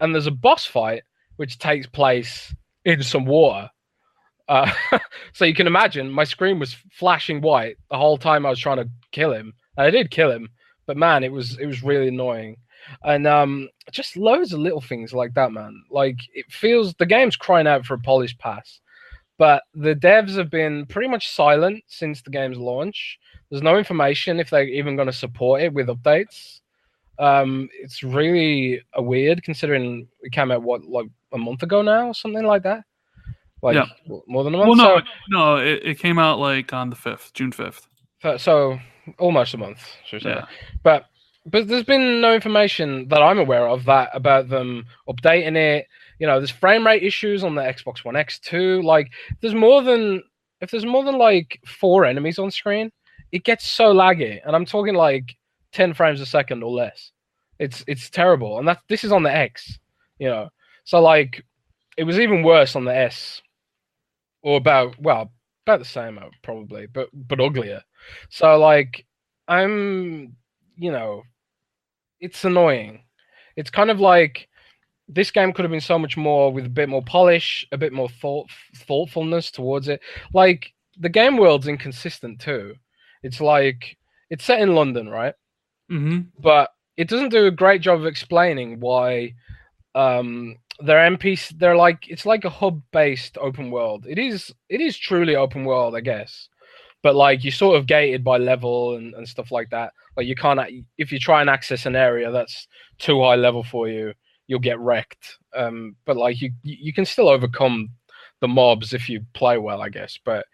and 0.00 0.14
there's 0.14 0.26
a 0.26 0.32
boss 0.32 0.64
fight 0.64 1.02
which 1.36 1.58
takes 1.58 1.86
place 1.86 2.54
in 2.84 3.02
some 3.02 3.24
water 3.24 3.68
uh, 4.48 4.70
so 5.32 5.44
you 5.44 5.54
can 5.54 5.66
imagine 5.66 6.10
my 6.10 6.24
screen 6.24 6.58
was 6.58 6.76
flashing 6.90 7.40
white 7.40 7.76
the 7.90 7.96
whole 7.96 8.18
time 8.18 8.44
i 8.44 8.50
was 8.50 8.58
trying 8.58 8.76
to 8.78 8.88
kill 9.10 9.32
him 9.32 9.52
and 9.76 9.86
i 9.86 9.90
did 9.90 10.10
kill 10.10 10.30
him 10.30 10.48
but 10.86 10.96
man 10.96 11.22
it 11.22 11.32
was 11.32 11.58
it 11.58 11.66
was 11.66 11.82
really 11.82 12.08
annoying 12.08 12.56
and 13.04 13.26
um, 13.26 13.68
just 13.90 14.16
loads 14.16 14.52
of 14.52 14.60
little 14.60 14.80
things 14.80 15.12
like 15.12 15.34
that, 15.34 15.52
man. 15.52 15.82
Like 15.90 16.18
it 16.34 16.46
feels 16.50 16.94
the 16.94 17.06
game's 17.06 17.36
crying 17.36 17.66
out 17.66 17.84
for 17.84 17.94
a 17.94 17.98
polished 17.98 18.38
pass, 18.38 18.80
but 19.38 19.62
the 19.74 19.94
devs 19.94 20.36
have 20.36 20.50
been 20.50 20.86
pretty 20.86 21.08
much 21.08 21.30
silent 21.30 21.84
since 21.86 22.22
the 22.22 22.30
game's 22.30 22.58
launch. 22.58 23.18
There's 23.50 23.62
no 23.62 23.78
information 23.78 24.40
if 24.40 24.50
they're 24.50 24.64
even 24.64 24.96
going 24.96 25.06
to 25.06 25.12
support 25.12 25.62
it 25.62 25.72
with 25.72 25.88
updates. 25.88 26.60
Um, 27.22 27.68
it's 27.80 28.02
really 28.02 28.82
a 28.94 29.02
weird 29.02 29.44
considering 29.44 30.08
it 30.22 30.32
came 30.32 30.50
out 30.50 30.62
what 30.62 30.84
like 30.84 31.06
a 31.32 31.38
month 31.38 31.62
ago 31.62 31.80
now 31.80 32.08
or 32.08 32.14
something 32.14 32.44
like 32.44 32.64
that. 32.64 32.82
Like 33.62 33.76
yeah. 33.76 33.86
more 34.26 34.42
than 34.42 34.54
a 34.54 34.58
month. 34.58 34.70
Well, 34.70 34.76
no, 34.76 34.98
so, 34.98 35.04
no, 35.28 35.56
it, 35.56 35.82
it 35.84 35.98
came 36.00 36.18
out 36.18 36.40
like 36.40 36.72
on 36.72 36.90
the 36.90 36.96
fifth, 36.96 37.32
June 37.32 37.52
fifth. 37.52 37.86
So 38.38 38.80
almost 39.18 39.54
a 39.54 39.58
month, 39.58 39.86
should 40.04 40.24
Yeah. 40.24 40.46
But 40.82 41.04
but 41.46 41.68
there's 41.68 41.84
been 41.84 42.20
no 42.20 42.34
information 42.34 43.06
that 43.08 43.22
I'm 43.22 43.38
aware 43.38 43.68
of 43.68 43.84
that 43.84 44.10
about 44.14 44.48
them 44.48 44.86
updating 45.08 45.56
it. 45.56 45.86
You 46.18 46.26
know, 46.26 46.40
there's 46.40 46.50
frame 46.50 46.84
rate 46.84 47.04
issues 47.04 47.44
on 47.44 47.54
the 47.54 47.62
Xbox 47.62 48.04
One 48.04 48.16
X 48.16 48.40
too. 48.40 48.82
Like, 48.82 49.12
there's 49.40 49.54
more 49.54 49.80
than 49.82 50.24
if 50.60 50.72
there's 50.72 50.86
more 50.86 51.04
than 51.04 51.18
like 51.18 51.60
four 51.64 52.04
enemies 52.04 52.40
on 52.40 52.50
screen, 52.50 52.90
it 53.30 53.44
gets 53.44 53.68
so 53.68 53.94
laggy, 53.94 54.40
and 54.44 54.56
I'm 54.56 54.66
talking 54.66 54.94
like 54.94 55.36
10 55.72 55.94
frames 55.94 56.20
a 56.20 56.26
second 56.26 56.62
or 56.62 56.70
less. 56.70 57.12
It's 57.58 57.84
it's 57.86 58.10
terrible, 58.10 58.58
and 58.58 58.66
that 58.68 58.80
this 58.88 59.04
is 59.04 59.12
on 59.12 59.22
the 59.22 59.34
X. 59.34 59.78
You 60.18 60.28
know, 60.28 60.48
so 60.84 61.00
like 61.00 61.44
it 61.96 62.04
was 62.04 62.18
even 62.18 62.42
worse 62.42 62.74
on 62.74 62.84
the 62.84 62.94
S, 62.94 63.40
or 64.42 64.56
about 64.56 64.98
well 65.00 65.30
about 65.66 65.78
the 65.78 65.84
same 65.84 66.18
uh, 66.18 66.26
probably, 66.42 66.86
but 66.86 67.08
but 67.12 67.40
uglier. 67.40 67.82
So 68.30 68.58
like 68.58 69.06
I'm 69.48 70.36
you 70.76 70.90
know 70.90 71.22
it's 72.20 72.44
annoying. 72.44 73.04
It's 73.56 73.70
kind 73.70 73.90
of 73.90 74.00
like 74.00 74.48
this 75.08 75.30
game 75.30 75.52
could 75.52 75.64
have 75.64 75.70
been 75.70 75.80
so 75.80 75.98
much 75.98 76.16
more 76.16 76.52
with 76.52 76.66
a 76.66 76.70
bit 76.70 76.88
more 76.88 77.02
polish, 77.02 77.66
a 77.72 77.78
bit 77.78 77.92
more 77.92 78.08
thought 78.08 78.48
thoughtfulness 78.76 79.50
towards 79.50 79.88
it. 79.88 80.00
Like 80.32 80.72
the 80.98 81.08
game 81.08 81.36
world's 81.36 81.68
inconsistent 81.68 82.40
too. 82.40 82.74
It's 83.22 83.40
like 83.40 83.96
it's 84.30 84.44
set 84.44 84.60
in 84.60 84.74
London, 84.74 85.08
right? 85.08 85.34
Mm-hmm. 85.92 86.20
But 86.38 86.70
it 86.96 87.08
doesn't 87.08 87.30
do 87.30 87.46
a 87.46 87.50
great 87.50 87.82
job 87.82 88.00
of 88.00 88.06
explaining 88.06 88.80
why 88.80 89.34
um 89.94 90.56
their 90.80 90.98
NPC 91.10 91.58
they're 91.58 91.76
like 91.76 92.08
it's 92.08 92.24
like 92.24 92.44
a 92.44 92.50
hub 92.50 92.82
based 92.92 93.36
open 93.38 93.70
world. 93.70 94.06
It 94.08 94.18
is 94.18 94.52
it 94.68 94.80
is 94.80 94.96
truly 94.96 95.36
open 95.36 95.64
world, 95.64 95.94
I 95.94 96.00
guess 96.00 96.48
but 97.02 97.16
like 97.16 97.44
you're 97.44 97.52
sort 97.52 97.76
of 97.76 97.86
gated 97.86 98.24
by 98.24 98.38
level 98.38 98.94
and, 98.94 99.14
and 99.14 99.28
stuff 99.28 99.50
like 99.50 99.70
that. 99.70 99.92
Like 100.16 100.26
you 100.26 100.34
can't 100.34 100.60
if 100.98 101.12
you 101.12 101.18
try 101.18 101.40
and 101.40 101.50
access 101.50 101.84
an 101.84 101.96
area 101.96 102.30
that's 102.30 102.68
too 102.98 103.20
high 103.22 103.34
level 103.34 103.64
for 103.64 103.88
you, 103.88 104.14
you'll 104.46 104.60
get 104.60 104.78
wrecked. 104.78 105.38
Um, 105.54 105.96
but 106.04 106.16
like 106.16 106.40
you 106.40 106.52
you 106.62 106.92
can 106.92 107.04
still 107.04 107.28
overcome 107.28 107.90
the 108.40 108.48
mobs 108.48 108.92
if 108.92 109.08
you 109.08 109.24
play 109.34 109.58
well, 109.58 109.82
I 109.82 109.88
guess. 109.88 110.18
But 110.24 110.46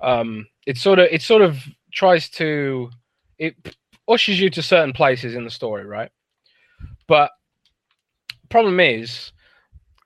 um, 0.00 0.46
it 0.66 0.78
sort 0.78 1.00
of 1.00 1.08
it 1.10 1.22
sort 1.22 1.42
of 1.42 1.58
tries 1.92 2.30
to 2.30 2.90
it 3.38 3.56
ushers 4.10 4.40
you 4.40 4.50
to 4.50 4.62
certain 4.62 4.92
places 4.92 5.34
in 5.34 5.44
the 5.44 5.50
story, 5.50 5.86
right? 5.86 6.10
But 7.06 7.30
problem 8.48 8.80
is, 8.80 9.32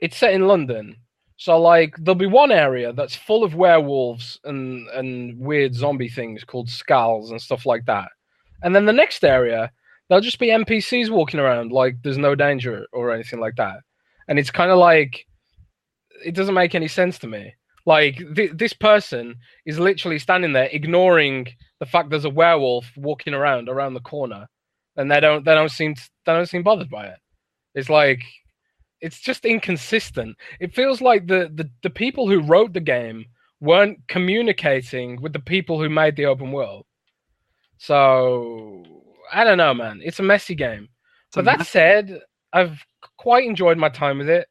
it's 0.00 0.16
set 0.16 0.34
in 0.34 0.46
London, 0.46 0.96
so 1.36 1.60
like 1.60 1.96
there'll 1.98 2.14
be 2.14 2.26
one 2.26 2.52
area 2.52 2.92
that's 2.92 3.16
full 3.16 3.42
of 3.42 3.54
werewolves 3.54 4.38
and 4.44 4.88
and 4.90 5.38
weird 5.38 5.74
zombie 5.74 6.08
things 6.08 6.44
called 6.44 6.68
skulls 6.68 7.30
and 7.30 7.40
stuff 7.40 7.66
like 7.66 7.84
that. 7.86 8.08
And 8.62 8.74
then 8.74 8.86
the 8.86 8.92
next 8.92 9.24
area, 9.24 9.70
there'll 10.08 10.22
just 10.22 10.38
be 10.38 10.48
NPCs 10.48 11.10
walking 11.10 11.40
around 11.40 11.72
like 11.72 11.96
there's 12.02 12.18
no 12.18 12.34
danger 12.34 12.86
or 12.92 13.12
anything 13.12 13.40
like 13.40 13.56
that. 13.56 13.78
And 14.28 14.38
it's 14.38 14.50
kind 14.50 14.70
of 14.70 14.78
like 14.78 15.26
it 16.24 16.34
doesn't 16.34 16.54
make 16.54 16.74
any 16.74 16.88
sense 16.88 17.18
to 17.20 17.26
me. 17.26 17.54
Like 17.86 18.22
th- 18.34 18.52
this 18.54 18.72
person 18.72 19.36
is 19.66 19.78
literally 19.78 20.18
standing 20.18 20.52
there 20.52 20.68
ignoring 20.72 21.48
the 21.84 21.90
fact 21.90 22.08
there's 22.08 22.24
a 22.24 22.30
werewolf 22.30 22.90
walking 22.96 23.34
around 23.34 23.68
around 23.68 23.92
the 23.92 24.00
corner, 24.00 24.48
and 24.96 25.10
they 25.10 25.20
don't 25.20 25.44
they 25.44 25.54
don't 25.54 25.70
seem 25.70 25.94
they 26.24 26.32
don't 26.32 26.48
seem 26.48 26.62
bothered 26.62 26.88
by 26.88 27.06
it. 27.06 27.18
It's 27.74 27.90
like 27.90 28.22
it's 29.02 29.20
just 29.20 29.44
inconsistent. 29.44 30.38
It 30.60 30.74
feels 30.74 31.02
like 31.02 31.26
the, 31.26 31.50
the 31.54 31.70
the 31.82 31.90
people 31.90 32.26
who 32.26 32.40
wrote 32.40 32.72
the 32.72 32.80
game 32.80 33.26
weren't 33.60 33.98
communicating 34.08 35.20
with 35.20 35.34
the 35.34 35.40
people 35.40 35.78
who 35.78 35.90
made 35.90 36.16
the 36.16 36.24
open 36.24 36.52
world. 36.52 36.86
So 37.76 38.82
I 39.30 39.44
don't 39.44 39.58
know, 39.58 39.74
man. 39.74 40.00
It's 40.02 40.20
a 40.20 40.22
messy 40.22 40.54
game. 40.54 40.88
but 41.34 41.44
that 41.44 41.66
said, 41.66 42.18
I've 42.50 42.78
quite 43.18 43.44
enjoyed 43.44 43.76
my 43.76 43.90
time 43.90 44.18
with 44.18 44.30
it, 44.30 44.48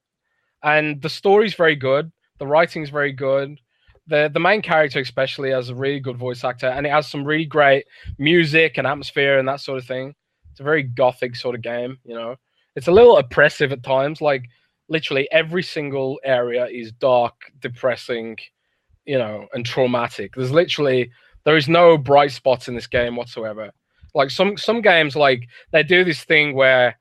and 0.62 1.02
the 1.02 1.10
story's 1.10 1.56
very 1.56 1.76
good. 1.76 2.12
The 2.38 2.46
writing's 2.46 2.92
very 2.92 3.12
good. 3.12 3.60
The 4.08 4.30
the 4.34 4.40
main 4.40 4.62
character 4.62 5.00
especially 5.00 5.52
has 5.52 5.70
a 5.70 5.76
really 5.76 6.00
good 6.00 6.18
voice 6.18 6.44
actor, 6.44 6.68
and 6.68 6.86
it 6.86 6.92
has 6.92 7.08
some 7.08 7.24
really 7.24 7.46
great 7.46 7.86
music 8.18 8.78
and 8.78 8.86
atmosphere 8.86 9.40
and 9.40 9.48
that 9.48 9.62
sort 9.62 9.78
of 9.78 9.86
thing. 9.86 10.14
It's 10.52 10.60
a 10.60 10.64
very 10.64 10.84
gothic 10.84 11.36
sort 11.36 11.56
of 11.56 11.62
game, 11.62 11.98
you 12.04 12.14
know. 12.14 12.36
It's 12.76 12.88
a 12.88 12.92
little 12.92 13.18
oppressive 13.18 13.72
at 13.72 13.84
times, 13.84 14.22
like 14.22 14.44
literally 14.90 15.32
every 15.32 15.64
single 15.64 16.20
area 16.24 16.68
is 16.68 16.92
dark, 16.92 17.34
depressing, 17.60 18.38
you 19.06 19.18
know, 19.18 19.48
and 19.54 19.66
traumatic. 19.66 20.36
There's 20.36 20.52
literally 20.52 21.10
there 21.46 21.58
is 21.58 21.70
no 21.70 21.98
bright 21.98 22.32
spots 22.32 22.68
in 22.68 22.76
this 22.76 22.88
game 22.88 23.16
whatsoever. 23.16 23.72
Like 24.14 24.30
some 24.30 24.58
some 24.58 24.82
games, 24.82 25.16
like 25.16 25.48
they 25.72 25.84
do 25.84 26.04
this 26.04 26.24
thing 26.24 26.54
where 26.54 26.98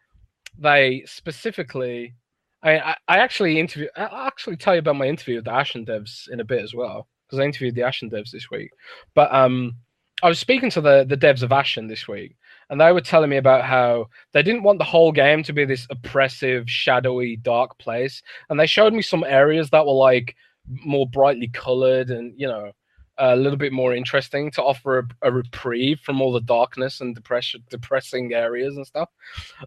they 0.59 1.03
specifically. 1.07 2.15
I 2.63 2.97
I, 3.09 3.19
actually 3.19 3.59
interview. 3.59 3.89
I'll 3.97 4.27
actually 4.27 4.57
tell 4.57 4.75
you 4.75 4.81
about 4.81 4.97
my 4.97 5.07
interview 5.07 5.37
with 5.37 5.47
the 5.47 5.53
Ashen 5.53 5.85
devs 5.85 6.29
in 6.31 6.41
a 6.41 6.45
bit 6.45 6.63
as 6.63 6.75
well 6.75 7.09
because 7.27 7.41
I 7.41 7.45
interviewed 7.45 7.75
the 7.75 7.83
Ashen 7.83 8.11
devs 8.11 8.31
this 8.31 8.51
week. 8.51 8.71
But 9.15 9.33
um, 9.35 9.77
I 10.23 10.29
was 10.29 10.39
speaking 10.39 10.71
to 10.71 10.81
the 10.81 11.05
the 11.09 11.17
devs 11.17 11.43
of 11.43 11.53
Ashen 11.53 11.89
this 11.89 12.07
week, 12.07 12.37
and 12.71 12.81
they 12.81 12.93
were 12.93 13.01
telling 13.01 13.31
me 13.31 13.37
about 13.37 13.65
how 13.65 14.07
they 14.33 14.43
didn't 14.43 14.63
want 14.63 14.79
the 14.79 14.85
whole 14.85 15.13
game 15.13 15.43
to 15.45 15.53
be 15.53 15.65
this 15.65 15.87
oppressive, 15.91 16.69
shadowy, 16.71 17.37
dark 17.37 17.79
place, 17.79 18.23
and 18.49 18.59
they 18.59 18.67
showed 18.67 18.93
me 18.93 19.03
some 19.03 19.25
areas 19.25 19.71
that 19.71 19.87
were 19.87 19.93
like 19.93 20.37
more 20.69 21.09
brightly 21.09 21.49
colored 21.49 22.11
and 22.11 22.33
you 22.37 22.47
know 22.47 22.71
a 23.19 23.37
little 23.37 23.59
bit 23.59 23.73
more 23.73 23.95
interesting 23.95 24.51
to 24.51 24.63
offer 24.63 25.01
a, 25.01 25.29
a, 25.29 25.33
reprieve 25.33 26.01
from 26.01 26.21
all 26.23 26.33
the 26.33 26.41
darkness 26.41 27.01
and 27.01 27.15
depression, 27.15 27.63
depressing 27.69 28.33
areas 28.33 28.77
and 28.77 28.87
stuff. 28.87 29.11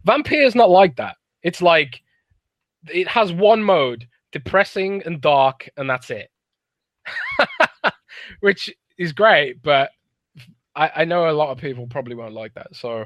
Vampyr 0.06 0.46
is 0.46 0.56
not 0.56 0.70
like 0.70 0.96
that. 0.96 1.16
It's 1.44 1.62
like 1.62 2.02
it 2.94 3.08
has 3.08 3.32
one 3.32 3.64
mode, 3.64 4.08
depressing 4.32 5.04
and 5.06 5.22
dark, 5.22 5.70
and 5.78 5.90
that's 5.90 6.10
it. 6.10 6.30
Which 8.40 8.74
is 8.98 9.12
great, 9.12 9.62
but 9.62 9.92
I, 10.76 10.92
I 10.98 11.06
know 11.06 11.30
a 11.30 11.32
lot 11.32 11.52
of 11.52 11.58
people 11.58 11.88
probably 11.88 12.16
won't 12.16 12.34
like 12.34 12.54
that. 12.56 12.76
So 12.76 13.06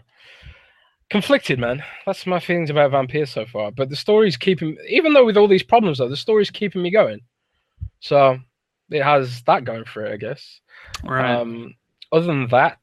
conflicted, 1.10 1.60
man. 1.60 1.84
That's 2.06 2.26
my 2.26 2.39
feelings 2.39 2.70
about 2.70 2.92
Vampyr 2.92 3.28
so 3.28 3.46
far. 3.46 3.72
But 3.72 3.89
the 3.89 3.96
story's 3.96 4.38
keeping, 4.38 4.78
even 4.88 5.13
though 5.13 5.26
with 5.26 5.38
all 5.38 5.48
these 5.48 5.63
problems, 5.63 5.98
though, 5.98 6.10
the 6.10 6.18
story's 6.18 6.52
keeping 6.52 6.82
me 6.82 6.92
going. 6.92 7.22
So 8.00 8.39
it 8.89 9.04
has 9.04 9.42
that 9.44 9.65
going 9.65 9.86
for 9.86 10.06
it, 10.06 10.13
I 10.13 10.18
guess. 10.18 10.62
Right. 11.04 11.36
Um, 11.36 11.76
other 12.12 12.28
than 12.28 12.48
that, 12.48 12.80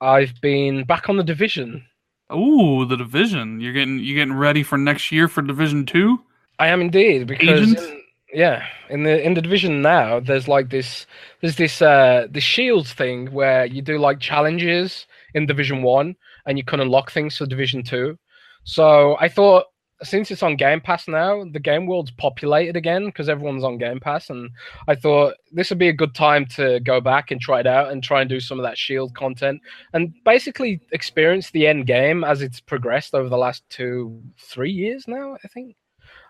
I've 0.00 0.34
been 0.40 0.84
back 0.84 1.08
on 1.08 1.16
the 1.16 1.24
division. 1.24 1.84
Ooh, 2.32 2.86
the 2.86 2.96
division. 2.96 3.60
You're 3.60 3.72
getting 3.72 3.98
you're 3.98 4.16
getting 4.16 4.34
ready 4.34 4.62
for 4.62 4.78
next 4.78 5.12
year 5.12 5.28
for 5.28 5.42
Division 5.42 5.86
Two. 5.86 6.20
I 6.58 6.68
am 6.68 6.80
indeed 6.80 7.26
because 7.26 7.74
in, 7.74 8.02
yeah, 8.32 8.64
in 8.88 9.02
the 9.02 9.22
in 9.22 9.34
the 9.34 9.42
division 9.42 9.82
now, 9.82 10.20
there's 10.20 10.48
like 10.48 10.70
this 10.70 11.06
there's 11.40 11.56
this 11.56 11.82
uh 11.82 12.26
the 12.30 12.40
shields 12.40 12.92
thing 12.92 13.32
where 13.32 13.66
you 13.66 13.82
do 13.82 13.98
like 13.98 14.20
challenges 14.20 15.06
in 15.34 15.46
Division 15.46 15.82
One 15.82 16.16
and 16.46 16.56
you 16.56 16.64
can 16.64 16.80
unlock 16.80 17.10
things 17.10 17.36
for 17.36 17.46
Division 17.46 17.82
Two. 17.82 18.18
So 18.64 19.16
I 19.20 19.28
thought 19.28 19.66
since 20.02 20.30
it's 20.30 20.42
on 20.42 20.56
Game 20.56 20.80
Pass 20.80 21.06
now, 21.06 21.44
the 21.44 21.60
game 21.60 21.86
world's 21.86 22.10
populated 22.10 22.76
again 22.76 23.06
because 23.06 23.28
everyone's 23.28 23.64
on 23.64 23.78
Game 23.78 24.00
Pass, 24.00 24.30
and 24.30 24.50
I 24.88 24.94
thought 24.94 25.34
this 25.52 25.70
would 25.70 25.78
be 25.78 25.88
a 25.88 25.92
good 25.92 26.14
time 26.14 26.46
to 26.56 26.80
go 26.80 27.00
back 27.00 27.30
and 27.30 27.40
try 27.40 27.60
it 27.60 27.66
out 27.66 27.92
and 27.92 28.02
try 28.02 28.20
and 28.20 28.28
do 28.28 28.40
some 28.40 28.58
of 28.58 28.64
that 28.64 28.76
Shield 28.76 29.14
content 29.14 29.60
and 29.92 30.12
basically 30.24 30.80
experience 30.92 31.50
the 31.50 31.66
end 31.66 31.86
game 31.86 32.24
as 32.24 32.42
it's 32.42 32.60
progressed 32.60 33.14
over 33.14 33.28
the 33.28 33.38
last 33.38 33.62
two, 33.70 34.22
three 34.38 34.72
years 34.72 35.06
now. 35.06 35.36
I 35.44 35.48
think. 35.48 35.76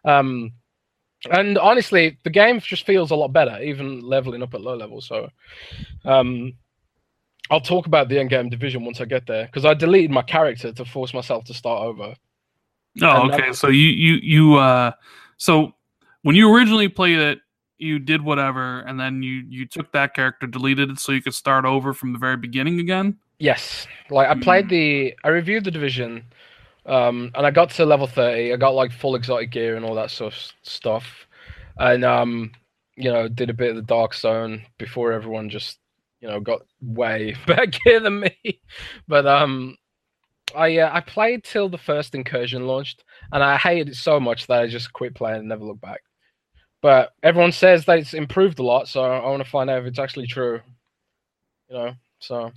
Um, 0.04 0.52
and 1.30 1.56
honestly, 1.56 2.18
the 2.24 2.30
game 2.30 2.60
just 2.60 2.84
feels 2.84 3.10
a 3.10 3.16
lot 3.16 3.32
better, 3.32 3.62
even 3.62 4.02
leveling 4.02 4.42
up 4.42 4.52
at 4.52 4.60
low 4.60 4.76
level. 4.76 5.00
So, 5.00 5.30
um, 6.04 6.52
I'll 7.50 7.60
talk 7.60 7.86
about 7.86 8.08
the 8.08 8.18
end 8.18 8.30
game 8.30 8.48
division 8.48 8.84
once 8.84 9.00
I 9.00 9.04
get 9.04 9.26
there 9.26 9.46
because 9.46 9.64
I 9.64 9.74
deleted 9.74 10.10
my 10.10 10.22
character 10.22 10.72
to 10.72 10.84
force 10.84 11.12
myself 11.12 11.44
to 11.44 11.54
start 11.54 11.82
over. 11.82 12.14
Oh, 13.02 13.30
okay. 13.30 13.52
So 13.52 13.68
you 13.68 13.88
you 13.88 14.14
you 14.22 14.54
uh 14.56 14.92
so 15.36 15.72
when 16.22 16.36
you 16.36 16.54
originally 16.54 16.88
played 16.88 17.18
it, 17.18 17.40
you 17.78 17.98
did 17.98 18.22
whatever, 18.22 18.80
and 18.80 18.98
then 18.98 19.22
you 19.22 19.44
you 19.48 19.66
took 19.66 19.92
that 19.92 20.14
character, 20.14 20.46
deleted 20.46 20.90
it, 20.90 20.98
so 20.98 21.12
you 21.12 21.22
could 21.22 21.34
start 21.34 21.64
over 21.64 21.92
from 21.92 22.12
the 22.12 22.18
very 22.18 22.36
beginning 22.36 22.80
again. 22.80 23.18
Yes, 23.38 23.86
like 24.10 24.28
I 24.28 24.34
played 24.34 24.66
Mm. 24.66 24.68
the, 24.68 25.14
I 25.24 25.28
reviewed 25.28 25.64
the 25.64 25.70
division, 25.70 26.24
um, 26.86 27.30
and 27.34 27.44
I 27.44 27.50
got 27.50 27.70
to 27.70 27.84
level 27.84 28.06
thirty. 28.06 28.52
I 28.52 28.56
got 28.56 28.70
like 28.74 28.92
full 28.92 29.16
exotic 29.16 29.50
gear 29.50 29.76
and 29.76 29.84
all 29.84 29.94
that 29.96 30.10
sort 30.10 30.34
of 30.34 30.52
stuff, 30.62 31.26
and 31.78 32.04
um, 32.04 32.52
you 32.96 33.12
know, 33.12 33.28
did 33.28 33.50
a 33.50 33.54
bit 33.54 33.70
of 33.70 33.76
the 33.76 33.82
dark 33.82 34.14
zone 34.14 34.62
before 34.78 35.12
everyone 35.12 35.50
just, 35.50 35.78
you 36.20 36.28
know, 36.28 36.40
got 36.40 36.62
way 36.80 37.34
better 37.46 37.66
gear 37.66 38.00
than 38.00 38.20
me. 38.20 38.60
But 39.08 39.26
um, 39.26 39.76
I 40.54 40.78
uh, 40.78 40.90
I 40.92 41.00
played 41.00 41.44
till 41.44 41.68
the 41.68 41.78
first 41.78 42.14
incursion 42.14 42.66
launched, 42.66 43.04
and 43.32 43.42
I 43.42 43.56
hated 43.56 43.90
it 43.90 43.96
so 43.96 44.18
much 44.20 44.46
that 44.46 44.60
I 44.62 44.66
just 44.66 44.92
quit 44.92 45.14
playing 45.14 45.40
and 45.40 45.48
never 45.48 45.64
looked 45.64 45.80
back. 45.80 46.02
But 46.82 47.12
everyone 47.22 47.52
says 47.52 47.84
that 47.86 47.98
it's 47.98 48.14
improved 48.14 48.58
a 48.58 48.62
lot, 48.62 48.88
so 48.88 49.02
I 49.02 49.28
want 49.28 49.42
to 49.42 49.48
find 49.50 49.70
out 49.70 49.80
if 49.80 49.86
it's 49.86 49.98
actually 49.98 50.26
true. 50.26 50.60
You 51.68 51.76
know, 51.76 51.92
so 52.20 52.52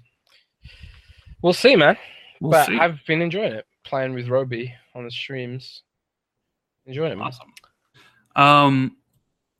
we'll 1.41 1.53
see, 1.53 1.75
man. 1.75 1.97
We'll 2.41 2.51
but 2.51 2.67
see. 2.67 2.77
I've 2.77 2.99
been 3.07 3.21
enjoying 3.21 3.53
it 3.53 3.65
playing 3.85 4.13
with 4.13 4.27
Roby 4.27 4.73
on 4.93 5.05
the 5.05 5.11
streams. 5.11 5.83
Enjoying 6.85 7.13
it, 7.13 7.17
man. 7.17 7.27
awesome. 7.27 7.53
Um, 8.35 8.97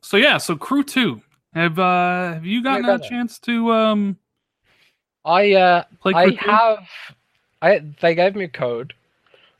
so 0.01 0.17
yeah, 0.17 0.37
so 0.37 0.55
Crew 0.55 0.83
Two. 0.83 1.21
Have 1.53 1.79
uh 1.79 2.33
have 2.33 2.45
you 2.45 2.61
gotten 2.61 2.85
Yeah, 2.85 2.95
a 2.95 2.99
chance 2.99 3.39
to 3.39 3.71
um 3.71 4.17
I 5.25 5.53
uh, 5.53 5.83
play 5.99 6.13
I 6.13 6.23
2? 6.31 6.37
have. 6.39 6.87
I 7.61 7.81
they 8.01 8.15
gave 8.15 8.35
me 8.35 8.45
a 8.45 8.49
code. 8.49 8.93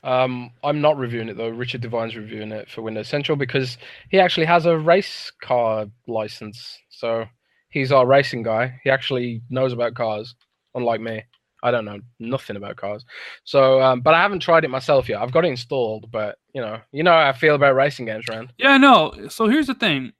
Um, 0.04 0.52
I'm 0.62 0.80
not 0.80 0.96
reviewing 0.96 1.28
it 1.28 1.36
though. 1.36 1.48
Richard 1.48 1.80
Devine's 1.80 2.16
reviewing 2.16 2.52
it 2.52 2.70
for 2.70 2.82
Windows 2.82 3.08
Central 3.08 3.36
because 3.36 3.78
he 4.10 4.20
actually 4.20 4.46
has 4.46 4.66
a 4.66 4.78
race 4.78 5.32
car 5.42 5.86
license. 6.06 6.78
So 6.90 7.24
he's 7.68 7.92
our 7.92 8.06
racing 8.06 8.42
guy. 8.42 8.80
He 8.84 8.90
actually 8.90 9.42
knows 9.50 9.72
about 9.72 9.94
cars, 9.94 10.34
unlike 10.74 11.00
me. 11.00 11.24
I 11.62 11.72
don't 11.72 11.84
know 11.84 11.98
nothing 12.20 12.54
about 12.54 12.76
cars. 12.76 13.04
So, 13.42 13.82
um, 13.82 14.00
but 14.00 14.14
I 14.14 14.22
haven't 14.22 14.40
tried 14.40 14.64
it 14.64 14.70
myself 14.70 15.08
yet. 15.08 15.20
I've 15.20 15.32
got 15.32 15.44
it 15.44 15.48
installed, 15.48 16.08
but 16.12 16.38
you 16.54 16.60
know, 16.60 16.78
you 16.92 17.02
know 17.02 17.10
how 17.10 17.28
I 17.28 17.32
feel 17.32 17.56
about 17.56 17.74
racing 17.74 18.06
games, 18.06 18.26
Rand. 18.28 18.52
Yeah, 18.58 18.70
I 18.70 18.78
know. 18.78 19.26
So 19.28 19.48
here's 19.48 19.66
the 19.66 19.74
thing. 19.74 20.12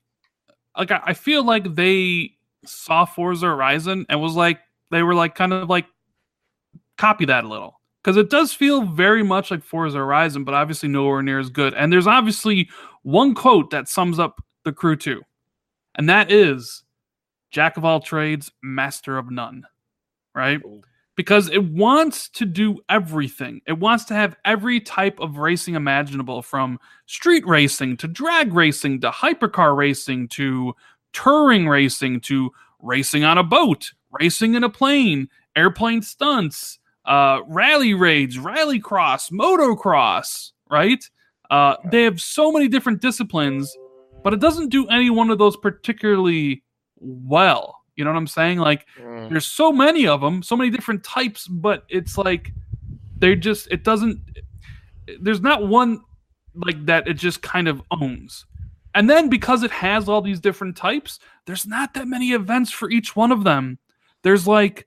Like 0.76 0.90
I, 0.90 1.00
I 1.06 1.14
feel 1.14 1.44
like 1.44 1.76
they 1.76 2.32
saw 2.64 3.04
Forza 3.04 3.46
Horizon 3.46 4.06
and 4.08 4.20
was 4.20 4.34
like 4.34 4.58
they 4.90 5.04
were 5.04 5.14
like 5.14 5.36
kind 5.36 5.52
of 5.52 5.68
like 5.68 5.86
copy 6.98 7.24
that 7.24 7.44
a 7.44 7.48
little. 7.48 7.80
Because 8.02 8.16
it 8.16 8.30
does 8.30 8.52
feel 8.52 8.82
very 8.82 9.22
much 9.22 9.50
like 9.50 9.62
Forza 9.62 9.98
Horizon, 9.98 10.44
but 10.44 10.54
obviously 10.54 10.88
nowhere 10.88 11.22
near 11.22 11.40
as 11.40 11.50
good. 11.50 11.74
And 11.74 11.92
there's 11.92 12.06
obviously 12.06 12.68
one 13.02 13.34
quote 13.34 13.70
that 13.70 13.88
sums 13.88 14.18
up 14.18 14.42
the 14.64 14.72
crew 14.72 14.96
too. 14.96 15.22
And 15.96 16.08
that 16.08 16.30
is 16.30 16.84
Jack 17.50 17.76
of 17.76 17.84
all 17.84 18.00
trades, 18.00 18.52
master 18.62 19.18
of 19.18 19.30
none. 19.30 19.64
Right? 20.34 20.60
because 21.18 21.48
it 21.48 21.72
wants 21.72 22.28
to 22.28 22.46
do 22.46 22.78
everything. 22.88 23.60
It 23.66 23.80
wants 23.80 24.04
to 24.04 24.14
have 24.14 24.36
every 24.44 24.78
type 24.78 25.18
of 25.18 25.38
racing 25.38 25.74
imaginable 25.74 26.42
from 26.42 26.78
street 27.06 27.44
racing 27.44 27.96
to 27.96 28.06
drag 28.06 28.54
racing 28.54 29.00
to 29.00 29.10
hypercar 29.10 29.76
racing 29.76 30.28
to 30.28 30.74
touring 31.12 31.68
racing 31.68 32.20
to 32.20 32.52
racing 32.80 33.24
on 33.24 33.36
a 33.36 33.42
boat, 33.42 33.90
racing 34.20 34.54
in 34.54 34.62
a 34.62 34.70
plane, 34.70 35.28
airplane 35.56 36.02
stunts, 36.02 36.78
uh, 37.08 37.40
rally 37.48 37.94
raids, 37.94 38.38
rally 38.38 38.78
cross, 38.78 39.30
motocross, 39.30 40.52
right? 40.70 41.02
Uh, 41.50 41.76
they 41.90 42.02
have 42.04 42.20
so 42.20 42.52
many 42.52 42.68
different 42.68 43.00
disciplines, 43.00 43.74
but 44.22 44.32
it 44.34 44.40
doesn't 44.40 44.68
do 44.68 44.86
any 44.88 45.10
one 45.10 45.30
of 45.30 45.38
those 45.38 45.56
particularly 45.56 46.62
well. 47.00 47.74
You 47.96 48.04
know 48.04 48.10
what 48.12 48.18
I'm 48.18 48.26
saying? 48.28 48.58
Like, 48.58 48.86
Mm. 49.00 49.30
there's 49.30 49.46
so 49.46 49.72
many 49.72 50.06
of 50.06 50.20
them 50.20 50.42
so 50.42 50.56
many 50.56 50.70
different 50.70 51.02
types 51.04 51.48
but 51.48 51.84
it's 51.88 52.16
like 52.16 52.52
they're 53.18 53.34
just 53.36 53.66
it 53.70 53.82
doesn't 53.84 54.20
there's 55.20 55.40
not 55.40 55.66
one 55.66 56.00
like 56.54 56.84
that 56.86 57.06
it 57.08 57.14
just 57.14 57.42
kind 57.42 57.68
of 57.68 57.82
owns 57.90 58.46
and 58.94 59.08
then 59.10 59.28
because 59.28 59.62
it 59.62 59.70
has 59.70 60.08
all 60.08 60.20
these 60.22 60.40
different 60.40 60.76
types 60.76 61.18
there's 61.46 61.66
not 61.66 61.92
that 61.94 62.06
many 62.08 62.32
events 62.32 62.70
for 62.70 62.90
each 62.90 63.14
one 63.16 63.32
of 63.32 63.44
them 63.44 63.78
there's 64.22 64.46
like 64.46 64.86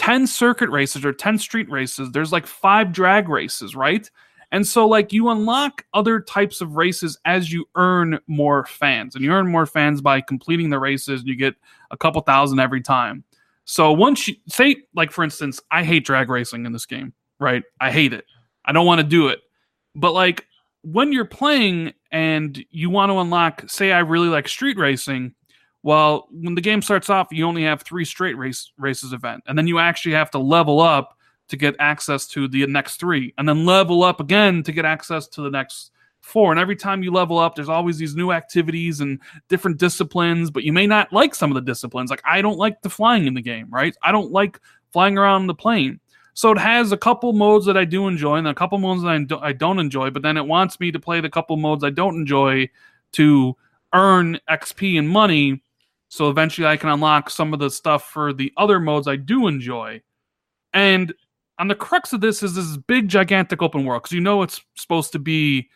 10 0.00 0.26
circuit 0.26 0.70
races 0.70 1.04
or 1.04 1.12
10 1.12 1.38
street 1.38 1.70
races 1.70 2.10
there's 2.12 2.32
like 2.32 2.46
five 2.46 2.92
drag 2.92 3.28
races 3.28 3.76
right 3.76 4.10
and 4.52 4.66
so 4.66 4.88
like 4.88 5.12
you 5.12 5.28
unlock 5.28 5.84
other 5.94 6.20
types 6.20 6.60
of 6.60 6.76
races 6.76 7.18
as 7.24 7.52
you 7.52 7.66
earn 7.76 8.18
more 8.26 8.64
fans 8.66 9.14
and 9.14 9.22
you 9.22 9.30
earn 9.30 9.46
more 9.46 9.66
fans 9.66 10.00
by 10.00 10.20
completing 10.20 10.70
the 10.70 10.78
races 10.78 11.20
and 11.20 11.28
you 11.28 11.36
get 11.36 11.54
a 11.90 11.96
couple 11.96 12.20
thousand 12.22 12.58
every 12.58 12.80
time 12.80 13.24
so 13.70 13.92
once 13.92 14.26
you 14.26 14.34
say, 14.48 14.78
like 14.96 15.12
for 15.12 15.22
instance, 15.22 15.60
I 15.70 15.84
hate 15.84 16.04
drag 16.04 16.28
racing 16.28 16.66
in 16.66 16.72
this 16.72 16.86
game, 16.86 17.12
right? 17.38 17.62
I 17.80 17.92
hate 17.92 18.12
it. 18.12 18.24
I 18.64 18.72
don't 18.72 18.84
want 18.84 19.00
to 19.00 19.06
do 19.06 19.28
it. 19.28 19.38
But 19.94 20.12
like 20.12 20.44
when 20.82 21.12
you're 21.12 21.24
playing 21.24 21.92
and 22.10 22.64
you 22.70 22.90
want 22.90 23.10
to 23.10 23.18
unlock, 23.20 23.70
say, 23.70 23.92
I 23.92 24.00
really 24.00 24.26
like 24.26 24.48
street 24.48 24.76
racing. 24.76 25.36
Well, 25.82 26.28
when 26.30 26.54
the 26.54 26.60
game 26.60 26.82
starts 26.82 27.08
off, 27.08 27.28
you 27.30 27.46
only 27.46 27.62
have 27.64 27.82
three 27.82 28.04
straight 28.04 28.36
race 28.36 28.72
races 28.76 29.12
event, 29.12 29.44
and 29.46 29.56
then 29.56 29.66
you 29.66 29.78
actually 29.78 30.14
have 30.14 30.30
to 30.32 30.38
level 30.38 30.80
up 30.80 31.16
to 31.48 31.56
get 31.56 31.74
access 31.78 32.26
to 32.28 32.46
the 32.48 32.66
next 32.66 33.00
three, 33.00 33.34
and 33.38 33.48
then 33.48 33.64
level 33.64 34.02
up 34.02 34.20
again 34.20 34.62
to 34.62 34.72
get 34.72 34.84
access 34.84 35.26
to 35.28 35.42
the 35.42 35.50
next 35.50 35.90
four. 36.20 36.52
And 36.52 36.60
every 36.60 36.76
time 36.76 37.02
you 37.02 37.10
level 37.10 37.38
up, 37.38 37.54
there's 37.54 37.68
always 37.68 37.98
these 37.98 38.14
new 38.14 38.30
activities 38.30 39.00
and 39.00 39.18
different 39.48 39.78
disciplines, 39.78 40.50
but 40.50 40.64
you 40.64 40.72
may 40.72 40.86
not 40.86 41.12
like 41.12 41.34
some 41.34 41.50
of 41.50 41.54
the 41.54 41.60
disciplines. 41.60 42.10
Like 42.10 42.22
I 42.24 42.42
don't 42.42 42.58
like 42.58 42.82
the 42.82 42.90
flying 42.90 43.26
in 43.26 43.34
the 43.34 43.42
game, 43.42 43.66
right? 43.70 43.96
I 44.02 44.12
don't 44.12 44.30
like 44.30 44.60
flying 44.92 45.18
around 45.18 45.46
the 45.46 45.54
plane. 45.54 46.00
So 46.34 46.52
it 46.52 46.58
has 46.58 46.92
a 46.92 46.96
couple 46.96 47.32
modes 47.32 47.66
that 47.66 47.76
I 47.76 47.84
do 47.84 48.06
enjoy 48.06 48.36
and 48.36 48.48
a 48.48 48.54
couple 48.54 48.78
modes 48.78 49.02
that 49.02 49.10
I, 49.10 49.18
do, 49.18 49.38
I 49.38 49.52
don't 49.52 49.78
enjoy, 49.78 50.10
but 50.10 50.22
then 50.22 50.36
it 50.36 50.46
wants 50.46 50.78
me 50.78 50.92
to 50.92 51.00
play 51.00 51.20
the 51.20 51.28
couple 51.28 51.56
modes 51.56 51.84
I 51.84 51.90
don't 51.90 52.14
enjoy 52.14 52.68
to 53.12 53.56
earn 53.92 54.38
XP 54.48 54.98
and 54.98 55.08
money. 55.08 55.62
So 56.10 56.28
eventually 56.28 56.66
I 56.66 56.76
can 56.76 56.90
unlock 56.90 57.30
some 57.30 57.54
of 57.54 57.60
the 57.60 57.70
stuff 57.70 58.10
for 58.10 58.32
the 58.32 58.52
other 58.56 58.80
modes 58.80 59.06
I 59.06 59.14
do 59.14 59.46
enjoy. 59.46 60.02
And 60.74 61.14
on 61.58 61.68
the 61.68 61.76
crux 61.76 62.12
of 62.12 62.20
this 62.20 62.42
is 62.42 62.56
this 62.56 62.76
big 62.76 63.08
gigantic 63.08 63.62
open 63.62 63.84
world 63.84 64.02
because 64.02 64.14
you 64.14 64.20
know 64.20 64.42
it's 64.42 64.60
supposed 64.76 65.12
to 65.12 65.20
be 65.20 65.70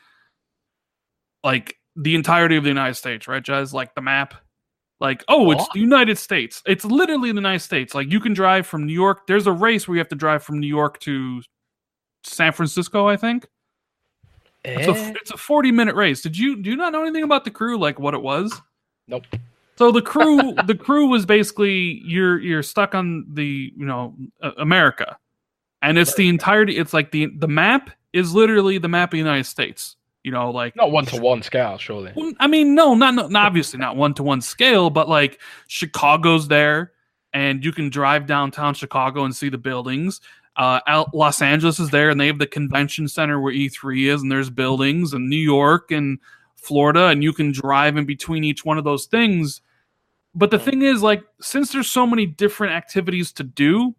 like 1.45 1.79
the 1.95 2.17
entirety 2.17 2.57
of 2.57 2.65
the 2.65 2.69
United 2.69 2.95
States, 2.95 3.29
right, 3.29 3.43
Jez? 3.43 3.73
Like 3.73 3.95
the 3.95 4.01
map. 4.01 4.35
Like, 4.99 5.25
oh, 5.29 5.53
it's 5.53 5.69
the 5.73 5.81
United 5.81 6.19
States. 6.19 6.63
It's 6.67 6.85
literally 6.85 7.31
the 7.31 7.37
United 7.37 7.61
States. 7.61 7.95
Like 7.95 8.11
you 8.11 8.19
can 8.19 8.35
drive 8.35 8.67
from 8.67 8.87
New 8.87 8.93
York. 8.93 9.29
There's 9.29 9.47
a 9.47 9.53
race 9.53 9.87
where 9.87 9.95
you 9.95 10.01
have 10.01 10.09
to 10.09 10.17
drive 10.17 10.43
from 10.43 10.59
New 10.59 10.67
York 10.67 10.99
to 11.01 11.43
San 12.25 12.53
Francisco, 12.53 13.07
I 13.07 13.17
think. 13.17 13.47
Eh? 14.65 14.81
It's, 14.81 14.89
a, 14.89 15.01
eh? 15.01 15.13
it's 15.21 15.31
a 15.31 15.37
40 15.37 15.71
minute 15.71 15.95
race. 15.95 16.23
Did 16.23 16.37
you 16.37 16.61
do 16.61 16.71
you 16.71 16.77
not 16.77 16.93
know 16.93 17.03
anything 17.03 17.23
about 17.23 17.45
the 17.45 17.53
crew, 17.53 17.79
like 17.79 18.01
what 18.01 18.15
it 18.15 18.23
was? 18.23 18.61
Nope. 19.07 19.27
So 19.77 19.91
the 19.91 20.03
crew, 20.03 20.55
the 20.67 20.75
crew 20.75 21.07
was 21.07 21.27
basically 21.27 22.03
you're 22.05 22.41
you're 22.41 22.63
stuck 22.63 22.95
on 22.95 23.27
the 23.33 23.73
you 23.77 23.87
know 23.87 24.15
uh, 24.43 24.53
America, 24.59 25.17
and 25.83 25.99
it's 25.99 26.15
the 26.15 26.29
entirety. 26.29 26.79
It's 26.79 26.93
like 26.93 27.11
the 27.11 27.27
the 27.37 27.49
map 27.49 27.91
is 28.13 28.35
literally 28.35 28.79
the 28.79 28.89
map 28.89 29.09
of 29.09 29.13
the 29.13 29.19
United 29.19 29.45
States. 29.45 29.97
You 30.23 30.31
know, 30.31 30.51
like 30.51 30.75
not 30.75 30.91
one 30.91 31.05
to 31.07 31.21
one 31.21 31.43
scale, 31.43 31.77
surely. 31.77 32.13
I 32.41 32.47
mean, 32.47 32.75
no, 32.75 32.95
not, 32.95 33.15
not 33.15 33.35
obviously 33.35 33.79
not 33.79 33.97
one 33.97 34.15
to 34.15 34.23
one 34.23 34.41
scale, 34.41 34.89
but 34.89 35.07
like 35.07 35.39
Chicago's 35.67 36.49
there, 36.49 36.93
and 37.35 37.63
you 37.63 37.73
can 37.73 37.91
drive 37.91 38.27
downtown 38.27 38.73
Chicago 38.73 39.25
and 39.25 39.37
see 39.37 39.51
the 39.51 39.59
buildings. 39.59 40.23
Uh, 40.57 41.05
Los 41.13 41.43
Angeles 41.43 41.79
is 41.79 41.91
there, 41.91 42.09
and 42.09 42.19
they 42.19 42.29
have 42.29 42.39
the 42.39 42.47
convention 42.47 43.07
center 43.07 43.39
where 43.39 43.53
E3 43.53 44.07
is, 44.15 44.23
and 44.23 44.33
there's 44.33 44.49
buildings, 44.49 45.13
and 45.13 45.29
New 45.29 45.37
York 45.37 45.91
and 45.91 46.19
Florida, 46.65 47.07
and 47.07 47.23
you 47.23 47.33
can 47.33 47.53
drive 47.53 47.97
in 47.97 48.05
between 48.07 48.45
each 48.45 48.65
one 48.65 48.79
of 48.79 48.85
those 48.85 49.07
things. 49.07 49.61
But 50.35 50.51
the 50.51 50.59
thing 50.59 50.83
is, 50.83 51.03
like, 51.03 51.23
since 51.41 51.73
there's 51.73 51.91
so 51.91 52.07
many 52.07 52.27
different 52.27 52.73
activities 52.73 53.33
to 53.33 53.45
do, 53.45 53.95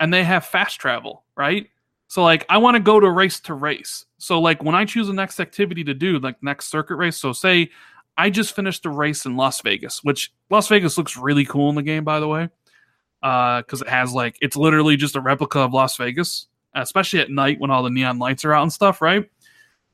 and 0.00 0.12
they 0.12 0.24
have 0.24 0.44
fast 0.44 0.80
travel, 0.80 1.24
right? 1.36 1.68
So 2.08 2.24
like 2.24 2.44
I 2.48 2.58
want 2.58 2.74
to 2.74 2.80
go 2.80 2.98
to 2.98 3.08
race 3.08 3.38
to 3.40 3.54
race. 3.54 4.04
So 4.18 4.40
like 4.40 4.64
when 4.64 4.74
I 4.74 4.84
choose 4.84 5.06
the 5.06 5.12
next 5.12 5.38
activity 5.38 5.84
to 5.84 5.94
do, 5.94 6.18
like 6.18 6.42
next 6.42 6.66
circuit 6.66 6.96
race. 6.96 7.16
So 7.16 7.32
say 7.32 7.70
I 8.16 8.30
just 8.30 8.56
finished 8.56 8.84
a 8.84 8.90
race 8.90 9.26
in 9.26 9.36
Las 9.36 9.60
Vegas, 9.60 10.02
which 10.02 10.32
Las 10.50 10.66
Vegas 10.66 10.98
looks 10.98 11.16
really 11.16 11.44
cool 11.44 11.68
in 11.68 11.76
the 11.76 11.82
game, 11.82 12.02
by 12.02 12.18
the 12.18 12.26
way, 12.26 12.48
because 13.20 13.82
uh, 13.82 13.84
it 13.86 13.88
has 13.88 14.12
like 14.12 14.36
it's 14.40 14.56
literally 14.56 14.96
just 14.96 15.14
a 15.14 15.20
replica 15.20 15.60
of 15.60 15.72
Las 15.72 15.96
Vegas, 15.98 16.48
especially 16.74 17.20
at 17.20 17.30
night 17.30 17.60
when 17.60 17.70
all 17.70 17.84
the 17.84 17.90
neon 17.90 18.18
lights 18.18 18.44
are 18.44 18.54
out 18.54 18.62
and 18.62 18.72
stuff, 18.72 19.00
right? 19.00 19.30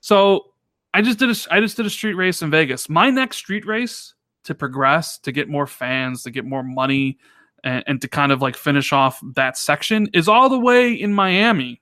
So 0.01 0.53
I 0.97 1.03
just 1.03 1.19
did 1.19 1.31
a 1.31 1.37
I 1.51 1.61
just 1.61 1.77
did 1.77 1.87
a 1.87 1.91
street 1.91 2.15
race 2.15 2.43
in 2.43 2.51
Vegas. 2.51 2.89
My 2.89 3.11
next 3.11 3.37
street 3.37 3.67
race 3.67 4.15
to 4.45 4.55
progress, 4.55 5.19
to 5.19 5.33
get 5.33 5.49
more 5.49 5.67
fans, 5.67 6.23
to 6.23 6.31
get 6.31 6.45
more 6.45 6.63
money, 6.63 7.19
and, 7.65 7.85
and 7.87 8.01
to 8.01 8.09
kind 8.09 8.33
of 8.33 8.41
like 8.43 8.57
finish 8.57 8.93
off 8.93 9.21
that 9.35 9.57
section 9.57 10.09
is 10.13 10.29
all 10.29 10.49
the 10.49 10.59
way 10.59 10.93
in 10.93 11.13
Miami 11.13 11.81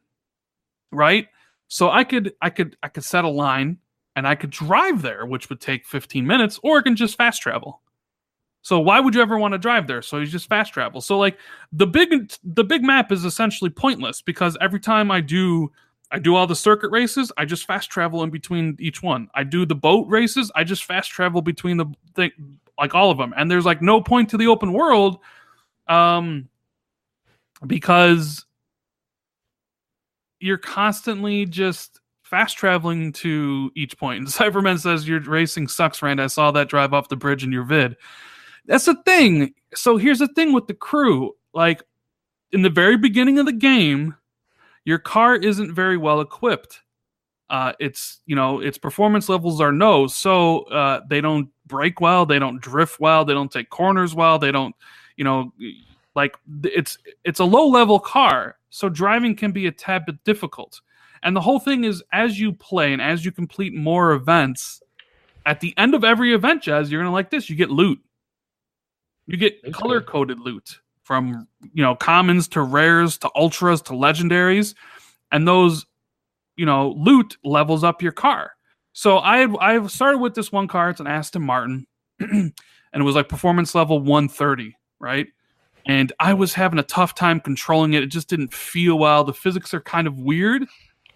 right? 0.94 1.28
So 1.68 1.90
I 1.90 2.04
could 2.04 2.32
I 2.40 2.50
could 2.50 2.76
I 2.82 2.88
could 2.88 3.04
set 3.04 3.24
a 3.24 3.28
line 3.28 3.78
and 4.16 4.26
I 4.26 4.34
could 4.34 4.50
drive 4.50 5.02
there, 5.02 5.26
which 5.26 5.48
would 5.48 5.60
take 5.60 5.86
15 5.86 6.26
minutes, 6.26 6.60
or 6.62 6.78
I 6.78 6.82
can 6.82 6.94
just 6.96 7.16
fast 7.16 7.42
travel. 7.42 7.82
So 8.62 8.80
why 8.80 9.00
would 9.00 9.14
you 9.14 9.20
ever 9.20 9.36
want 9.36 9.52
to 9.52 9.58
drive 9.58 9.86
there? 9.86 10.00
So 10.00 10.18
you 10.18 10.26
just 10.26 10.48
fast 10.48 10.72
travel. 10.72 11.00
So 11.00 11.18
like 11.18 11.36
the 11.72 11.86
big 11.86 12.32
the 12.42 12.64
big 12.64 12.82
map 12.82 13.12
is 13.12 13.24
essentially 13.24 13.70
pointless 13.70 14.22
because 14.22 14.56
every 14.60 14.80
time 14.80 15.10
I 15.10 15.20
do 15.20 15.70
I 16.10 16.18
do 16.18 16.34
all 16.36 16.46
the 16.46 16.56
circuit 16.56 16.90
races, 16.90 17.32
I 17.36 17.44
just 17.44 17.66
fast 17.66 17.90
travel 17.90 18.22
in 18.22 18.30
between 18.30 18.76
each 18.78 19.02
one. 19.02 19.28
I 19.34 19.44
do 19.44 19.66
the 19.66 19.74
boat 19.74 20.06
races, 20.08 20.50
I 20.54 20.64
just 20.64 20.84
fast 20.84 21.10
travel 21.10 21.42
between 21.42 21.76
the 21.76 21.86
thing 22.14 22.30
like 22.78 22.94
all 22.94 23.10
of 23.10 23.18
them. 23.18 23.32
And 23.36 23.50
there's 23.50 23.64
like 23.64 23.82
no 23.82 24.00
point 24.00 24.30
to 24.30 24.36
the 24.36 24.46
open 24.46 24.72
world 24.72 25.18
um 25.86 26.48
because 27.66 28.46
you're 30.40 30.58
constantly 30.58 31.46
just 31.46 32.00
fast 32.22 32.56
traveling 32.56 33.12
to 33.12 33.70
each 33.74 33.96
point. 33.98 34.18
And 34.18 34.26
Cyberman 34.54 34.78
says 34.78 35.08
your 35.08 35.20
racing 35.20 35.68
sucks, 35.68 36.02
Rand. 36.02 36.20
I 36.20 36.26
saw 36.26 36.50
that 36.50 36.68
drive 36.68 36.92
off 36.92 37.08
the 37.08 37.16
bridge 37.16 37.44
in 37.44 37.52
your 37.52 37.64
vid. 37.64 37.96
That's 38.66 38.86
the 38.86 38.96
thing. 39.04 39.54
So 39.74 39.96
here's 39.96 40.18
the 40.18 40.28
thing 40.28 40.52
with 40.52 40.66
the 40.66 40.74
crew. 40.74 41.32
Like 41.52 41.82
in 42.52 42.62
the 42.62 42.70
very 42.70 42.96
beginning 42.96 43.38
of 43.38 43.46
the 43.46 43.52
game, 43.52 44.16
your 44.84 44.98
car 44.98 45.36
isn't 45.36 45.74
very 45.74 45.96
well 45.96 46.20
equipped. 46.20 46.80
Uh, 47.50 47.72
it's 47.78 48.20
you 48.26 48.34
know 48.34 48.60
its 48.60 48.78
performance 48.78 49.28
levels 49.28 49.60
are 49.60 49.72
no, 49.72 50.06
so 50.06 50.60
uh, 50.64 51.00
they 51.08 51.20
don't 51.20 51.48
brake 51.66 52.00
well, 52.00 52.24
they 52.24 52.38
don't 52.38 52.60
drift 52.60 53.00
well, 53.00 53.24
they 53.24 53.34
don't 53.34 53.52
take 53.52 53.70
corners 53.70 54.14
well, 54.14 54.38
they 54.38 54.50
don't 54.50 54.74
you 55.16 55.24
know 55.24 55.52
like 56.14 56.36
it's 56.62 56.98
it's 57.24 57.40
a 57.40 57.44
low 57.44 57.68
level 57.68 57.98
car 57.98 58.56
so 58.70 58.88
driving 58.88 59.36
can 59.36 59.52
be 59.52 59.66
a 59.66 59.72
tad 59.72 60.06
bit 60.06 60.22
difficult. 60.24 60.80
And 61.22 61.34
the 61.34 61.40
whole 61.40 61.60
thing 61.60 61.84
is, 61.84 62.02
as 62.12 62.38
you 62.38 62.52
play 62.52 62.92
and 62.92 63.00
as 63.00 63.24
you 63.24 63.32
complete 63.32 63.74
more 63.74 64.12
events, 64.12 64.82
at 65.46 65.60
the 65.60 65.72
end 65.78 65.94
of 65.94 66.04
every 66.04 66.34
event, 66.34 66.62
Jazz, 66.62 66.90
you're 66.90 67.00
gonna 67.00 67.12
like 67.12 67.30
this. 67.30 67.48
You 67.48 67.56
get 67.56 67.70
loot. 67.70 68.00
You 69.26 69.36
get 69.36 69.72
color 69.72 70.00
coded 70.00 70.38
loot 70.40 70.80
from 71.04 71.46
you 71.72 71.82
know 71.82 71.94
commons 71.94 72.48
to 72.48 72.62
rares 72.62 73.18
to 73.18 73.30
ultras 73.36 73.80
to 73.82 73.92
legendaries, 73.92 74.74
and 75.30 75.46
those 75.46 75.86
you 76.56 76.66
know 76.66 76.94
loot 76.96 77.36
levels 77.44 77.84
up 77.84 78.02
your 78.02 78.12
car. 78.12 78.52
So 78.92 79.18
I 79.18 79.46
I 79.60 79.86
started 79.86 80.18
with 80.18 80.34
this 80.34 80.50
one 80.50 80.68
car. 80.68 80.90
It's 80.90 81.00
an 81.00 81.06
Aston 81.06 81.42
Martin, 81.42 81.86
and 82.20 82.52
it 82.92 83.02
was 83.02 83.14
like 83.14 83.28
performance 83.28 83.74
level 83.74 84.00
130, 84.00 84.76
right? 84.98 85.28
and 85.86 86.12
I 86.18 86.34
was 86.34 86.54
having 86.54 86.78
a 86.78 86.84
tough 86.84 87.14
time 87.14 87.40
controlling 87.40 87.92
it. 87.92 88.02
It 88.02 88.06
just 88.06 88.28
didn't 88.28 88.54
feel 88.54 88.98
well. 88.98 89.24
The 89.24 89.34
physics 89.34 89.74
are 89.74 89.80
kind 89.80 90.06
of 90.06 90.18
weird, 90.18 90.64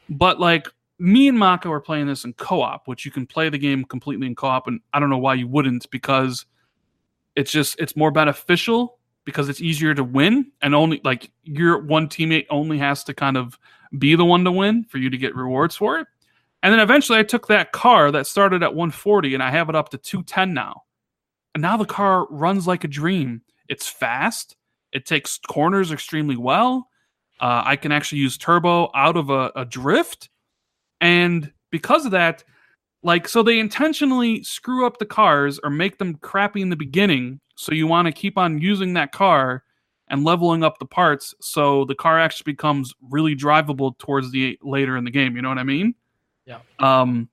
but 0.09 0.39
like 0.39 0.69
me 0.99 1.29
and 1.29 1.39
Maka 1.39 1.69
were 1.69 1.81
playing 1.81 2.07
this 2.07 2.25
in 2.25 2.35
co-op, 2.35 2.87
which 2.87 3.05
you 3.05 3.11
can 3.11 3.27
play 3.27 3.49
the 3.49 3.59
game 3.59 3.85
completely 3.85 4.27
in 4.27 4.35
co-op, 4.35 4.67
and 4.67 4.81
I 4.93 5.01
don't 5.01 5.11
know 5.11 5.19
why 5.19 5.35
you 5.35 5.47
wouldn't 5.47 5.91
because 5.91 6.45
it's 7.35 7.51
just 7.51 7.79
it's 7.79 7.97
more 7.97 8.11
beneficial 8.11 8.98
because 9.29 9.51
it's 9.51 9.61
easier 9.61 9.95
to 9.95 10.03
win 10.03 10.51
and 10.63 10.75
only 10.75 11.03
like 11.05 11.31
your 11.45 11.83
one 11.83 12.09
teammate 12.09 12.47
only 12.49 12.79
has 12.79 13.05
to 13.05 13.13
kind 13.13 13.37
of 13.37 13.59
be 13.99 14.15
the 14.15 14.25
one 14.25 14.43
to 14.43 14.51
win 14.51 14.85
for 14.85 14.97
you 14.97 15.11
to 15.11 15.19
get 15.19 15.37
rewards 15.37 15.77
for 15.77 15.99
it. 15.99 16.07
And 16.63 16.73
then 16.73 16.81
eventually 16.81 17.19
I 17.19 17.25
took 17.25 17.47
that 17.49 17.73
car 17.73 18.11
that 18.11 18.27
started 18.27 18.63
at 18.63 18.75
140 18.75 19.35
and 19.35 19.43
I 19.43 19.51
have 19.51 19.69
it 19.69 19.75
up 19.75 19.91
to 19.91 19.99
210 19.99 20.55
now. 20.55 20.85
And 21.53 21.61
now 21.61 21.77
the 21.77 21.85
car 21.85 22.27
runs 22.31 22.67
like 22.67 22.85
a 22.85 22.89
dream. 22.89 23.43
It's 23.69 23.87
fast. 23.87 24.57
It 24.93 25.05
takes 25.05 25.39
corners 25.47 25.93
extremely 25.93 26.37
well. 26.37 26.89
Uh, 27.39 27.61
I 27.67 27.77
can 27.77 27.93
actually 27.93 28.23
use 28.23 28.39
turbo 28.39 28.91
out 28.95 29.19
of 29.19 29.29
a, 29.29 29.53
a 29.55 29.67
drift. 29.67 30.31
And 31.03 31.53
because 31.71 32.07
of 32.07 32.13
that, 32.13 32.45
like, 33.03 33.29
so 33.29 33.43
they 33.43 33.59
intentionally 33.59 34.43
screw 34.43 34.87
up 34.87 34.97
the 34.97 35.05
cars 35.05 35.61
or 35.63 35.69
make 35.69 35.99
them 35.99 36.15
crappy 36.15 36.63
in 36.63 36.71
the 36.71 36.77
beginning. 36.77 37.41
So 37.59 37.75
you 37.75 37.89
want 37.89 38.07
to 38.07 38.13
keep 38.13 38.39
on 38.39 38.61
using 38.61 38.93
that 38.93 39.11
car 39.11 39.65
and 40.09 40.23
leveling 40.23 40.63
up 40.63 40.79
the 40.79 40.87
parts 40.87 41.35
so 41.41 41.85
the 41.87 41.95
car 41.97 42.17
actually 42.17 42.53
becomes 42.53 42.95
really 43.11 43.35
drivable 43.35 43.99
towards 43.99 44.31
the 44.31 44.57
later 44.63 44.97
in 44.97 45.03
the 45.03 45.11
game. 45.11 45.35
You 45.35 45.43
know 45.43 45.49
what 45.49 45.59
I 45.59 45.65
mean? 45.65 45.97
Yeah. 46.47 46.61
Um, 46.79 47.29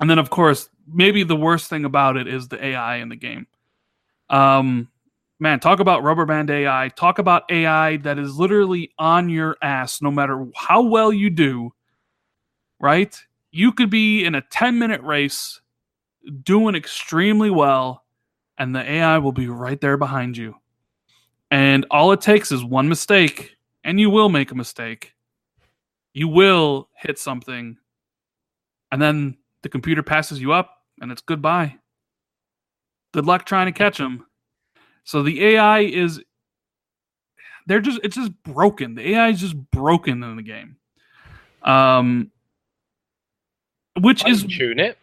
and 0.00 0.08
then 0.08 0.18
of 0.18 0.30
course, 0.30 0.70
maybe 0.90 1.22
the 1.22 1.36
worst 1.36 1.68
thing 1.68 1.84
about 1.84 2.16
it 2.16 2.26
is 2.26 2.48
the 2.48 2.64
AI 2.64 2.96
in 2.96 3.10
the 3.10 3.16
game. 3.16 3.46
Um, 4.30 4.88
man, 5.38 5.60
talk 5.60 5.80
about 5.80 6.02
rubber 6.02 6.24
band 6.24 6.48
AI. 6.48 6.88
Talk 6.96 7.18
about 7.18 7.42
AI 7.50 7.98
that 7.98 8.18
is 8.18 8.38
literally 8.38 8.90
on 8.98 9.28
your 9.28 9.58
ass 9.60 10.00
no 10.00 10.10
matter 10.10 10.46
how 10.56 10.80
well 10.80 11.12
you 11.12 11.28
do, 11.28 11.74
right? 12.80 13.14
You 13.50 13.72
could 13.72 13.90
be 13.90 14.24
in 14.24 14.34
a 14.34 14.40
10 14.40 14.78
minute 14.78 15.02
race 15.02 15.60
doing 16.42 16.74
extremely 16.74 17.50
well, 17.50 18.06
and 18.58 18.74
the 18.74 18.90
AI 18.90 19.18
will 19.18 19.32
be 19.32 19.48
right 19.48 19.80
there 19.80 19.96
behind 19.96 20.36
you. 20.36 20.56
And 21.50 21.86
all 21.90 22.12
it 22.12 22.20
takes 22.20 22.52
is 22.52 22.64
one 22.64 22.88
mistake, 22.88 23.56
and 23.84 24.00
you 24.00 24.10
will 24.10 24.28
make 24.28 24.50
a 24.50 24.54
mistake. 24.56 25.14
You 26.14 26.28
will 26.28 26.88
hit 26.96 27.18
something 27.18 27.76
and 28.90 29.00
then 29.00 29.36
the 29.62 29.68
computer 29.68 30.02
passes 30.02 30.40
you 30.40 30.52
up, 30.52 30.70
and 31.00 31.12
it's 31.12 31.22
goodbye. 31.22 31.76
Good 33.12 33.26
luck 33.26 33.44
trying 33.44 33.66
to 33.66 33.72
catch 33.72 33.98
them. 33.98 34.26
So 35.04 35.22
the 35.22 35.44
AI 35.44 35.80
is 35.80 36.22
they're 37.66 37.80
just 37.80 38.00
it's 38.02 38.16
just 38.16 38.32
broken. 38.42 38.94
The 38.94 39.10
AI 39.12 39.28
is 39.30 39.40
just 39.40 39.56
broken 39.70 40.22
in 40.22 40.36
the 40.36 40.42
game. 40.42 40.76
Um 41.62 42.30
which 44.00 44.24
I 44.24 44.30
is 44.30 44.44
tune 44.44 44.78
it. 44.78 44.98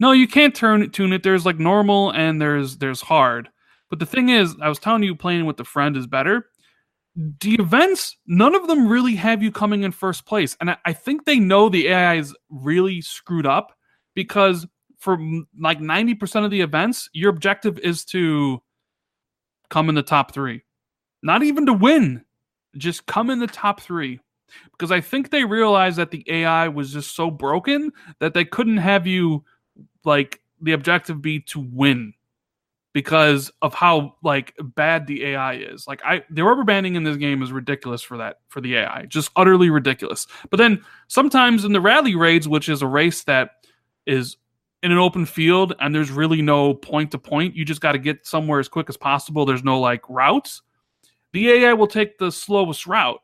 No, 0.00 0.12
you 0.12 0.28
can't 0.28 0.54
turn 0.54 0.90
tune 0.90 1.12
it. 1.12 1.22
There's 1.22 1.46
like 1.46 1.58
normal 1.58 2.10
and 2.10 2.40
there's 2.40 2.78
there's 2.78 3.00
hard. 3.00 3.48
But 3.90 3.98
the 3.98 4.06
thing 4.06 4.28
is, 4.28 4.54
I 4.60 4.68
was 4.68 4.78
telling 4.78 5.02
you 5.02 5.14
playing 5.14 5.46
with 5.46 5.58
a 5.60 5.64
friend 5.64 5.96
is 5.96 6.06
better. 6.06 6.46
The 7.16 7.54
events, 7.54 8.16
none 8.26 8.54
of 8.54 8.68
them 8.68 8.86
really 8.86 9.16
have 9.16 9.42
you 9.42 9.50
coming 9.50 9.82
in 9.82 9.92
first 9.92 10.26
place. 10.26 10.56
And 10.60 10.70
I, 10.70 10.76
I 10.84 10.92
think 10.92 11.24
they 11.24 11.40
know 11.40 11.68
the 11.68 11.88
AI 11.88 12.16
is 12.16 12.34
really 12.50 13.00
screwed 13.00 13.46
up 13.46 13.72
because 14.14 14.66
for 14.98 15.18
like 15.58 15.80
90% 15.80 16.44
of 16.44 16.50
the 16.50 16.60
events, 16.60 17.08
your 17.12 17.30
objective 17.30 17.78
is 17.78 18.04
to 18.06 18.62
come 19.70 19.88
in 19.88 19.94
the 19.94 20.02
top 20.02 20.32
three. 20.32 20.62
Not 21.22 21.42
even 21.42 21.66
to 21.66 21.72
win, 21.72 22.24
just 22.76 23.06
come 23.06 23.30
in 23.30 23.40
the 23.40 23.46
top 23.46 23.80
three. 23.80 24.20
Because 24.72 24.90
I 24.90 25.00
think 25.00 25.30
they 25.30 25.44
realized 25.44 25.98
that 25.98 26.10
the 26.10 26.24
AI 26.28 26.68
was 26.68 26.92
just 26.92 27.14
so 27.14 27.30
broken 27.30 27.90
that 28.20 28.32
they 28.32 28.44
couldn't 28.44 28.78
have 28.78 29.06
you 29.06 29.44
like 30.04 30.40
the 30.60 30.72
objective 30.72 31.22
be 31.22 31.40
to 31.40 31.60
win 31.60 32.14
because 32.92 33.52
of 33.62 33.74
how 33.74 34.16
like 34.22 34.54
bad 34.60 35.06
the 35.06 35.24
AI 35.26 35.54
is. 35.54 35.86
Like 35.86 36.00
I 36.04 36.24
the 36.30 36.42
rubber 36.42 36.64
banding 36.64 36.96
in 36.96 37.04
this 37.04 37.16
game 37.16 37.42
is 37.42 37.52
ridiculous 37.52 38.02
for 38.02 38.16
that 38.16 38.40
for 38.48 38.60
the 38.60 38.76
AI. 38.76 39.06
Just 39.06 39.30
utterly 39.36 39.70
ridiculous. 39.70 40.26
But 40.50 40.56
then 40.58 40.82
sometimes 41.06 41.64
in 41.64 41.72
the 41.72 41.80
rally 41.80 42.14
raids, 42.14 42.48
which 42.48 42.68
is 42.68 42.82
a 42.82 42.86
race 42.86 43.22
that 43.24 43.50
is 44.06 44.36
in 44.82 44.92
an 44.92 44.98
open 44.98 45.26
field 45.26 45.74
and 45.80 45.94
there's 45.94 46.10
really 46.10 46.40
no 46.42 46.74
point 46.74 47.10
to 47.10 47.18
point, 47.18 47.54
you 47.54 47.64
just 47.64 47.80
got 47.80 47.92
to 47.92 47.98
get 47.98 48.26
somewhere 48.26 48.60
as 48.60 48.68
quick 48.68 48.88
as 48.88 48.96
possible. 48.96 49.44
There's 49.44 49.64
no 49.64 49.80
like 49.80 50.02
routes. 50.08 50.62
The 51.32 51.50
AI 51.50 51.74
will 51.74 51.86
take 51.86 52.18
the 52.18 52.32
slowest 52.32 52.86
route 52.86 53.20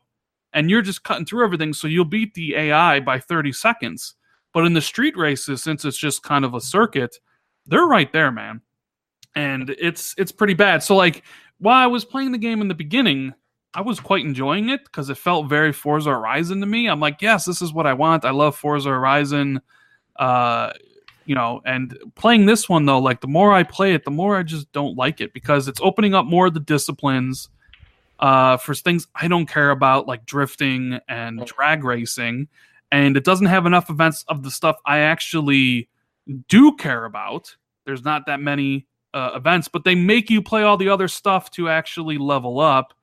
and 0.53 0.69
you're 0.69 0.81
just 0.81 1.03
cutting 1.03 1.25
through 1.25 1.43
everything 1.43 1.73
so 1.73 1.87
you'll 1.87 2.05
beat 2.05 2.33
the 2.33 2.55
AI 2.55 2.99
by 2.99 3.19
30 3.19 3.51
seconds. 3.51 4.15
But 4.55 4.65
in 4.65 4.73
the 4.73 4.81
street 4.81 5.15
races 5.15 5.61
since 5.61 5.85
it's 5.85 5.97
just 5.97 6.23
kind 6.23 6.43
of 6.43 6.55
a 6.55 6.61
circuit, 6.61 7.19
they're 7.67 7.85
right 7.85 8.11
there, 8.11 8.31
man 8.31 8.61
and 9.35 9.69
it's 9.77 10.15
it's 10.17 10.31
pretty 10.31 10.53
bad. 10.53 10.81
So 10.81 10.95
like 10.95 11.23
while 11.59 11.81
I 11.81 11.87
was 11.87 12.05
playing 12.05 12.31
the 12.31 12.37
game 12.37 12.61
in 12.61 12.67
the 12.67 12.75
beginning, 12.75 13.33
I 13.73 13.81
was 13.81 13.99
quite 13.99 14.25
enjoying 14.25 14.69
it 14.69 14.83
because 14.85 15.09
it 15.09 15.17
felt 15.17 15.49
very 15.49 15.71
Forza 15.71 16.09
Horizon 16.09 16.59
to 16.61 16.65
me. 16.65 16.87
I'm 16.87 16.99
like, 16.99 17.21
yes, 17.21 17.45
this 17.45 17.61
is 17.61 17.73
what 17.73 17.85
I 17.85 17.93
want. 17.93 18.25
I 18.25 18.31
love 18.31 18.55
Forza 18.55 18.89
Horizon. 18.89 19.61
Uh, 20.15 20.71
you 21.25 21.35
know, 21.35 21.61
and 21.65 21.97
playing 22.15 22.45
this 22.45 22.69
one 22.69 22.85
though, 22.85 22.99
like 22.99 23.21
the 23.21 23.27
more 23.27 23.51
I 23.51 23.63
play 23.63 23.93
it, 23.93 24.05
the 24.05 24.11
more 24.11 24.37
I 24.37 24.43
just 24.43 24.71
don't 24.71 24.95
like 24.95 25.21
it 25.21 25.33
because 25.33 25.67
it's 25.67 25.81
opening 25.81 26.13
up 26.13 26.25
more 26.25 26.47
of 26.47 26.53
the 26.53 26.59
disciplines 26.59 27.49
uh 28.19 28.55
for 28.55 28.73
things 28.73 29.07
I 29.13 29.27
don't 29.27 29.45
care 29.45 29.71
about, 29.71 30.07
like 30.07 30.25
drifting 30.25 30.99
and 31.09 31.45
drag 31.45 31.83
racing, 31.83 32.47
and 32.95 33.17
it 33.17 33.23
doesn't 33.23 33.47
have 33.47 33.65
enough 33.65 33.89
events 33.89 34.23
of 34.29 34.43
the 34.43 34.51
stuff 34.51 34.77
I 34.85 34.99
actually 34.99 35.89
do 36.47 36.75
care 36.77 37.05
about. 37.05 37.55
There's 37.85 38.03
not 38.03 38.25
that 38.27 38.39
many 38.39 38.87
uh, 39.13 39.31
events, 39.35 39.67
but 39.67 39.83
they 39.83 39.95
make 39.95 40.29
you 40.29 40.41
play 40.41 40.63
all 40.63 40.77
the 40.77 40.89
other 40.89 41.07
stuff 41.07 41.51
to 41.51 41.69
actually 41.69 42.17
level 42.17 42.59
up. 42.59 42.93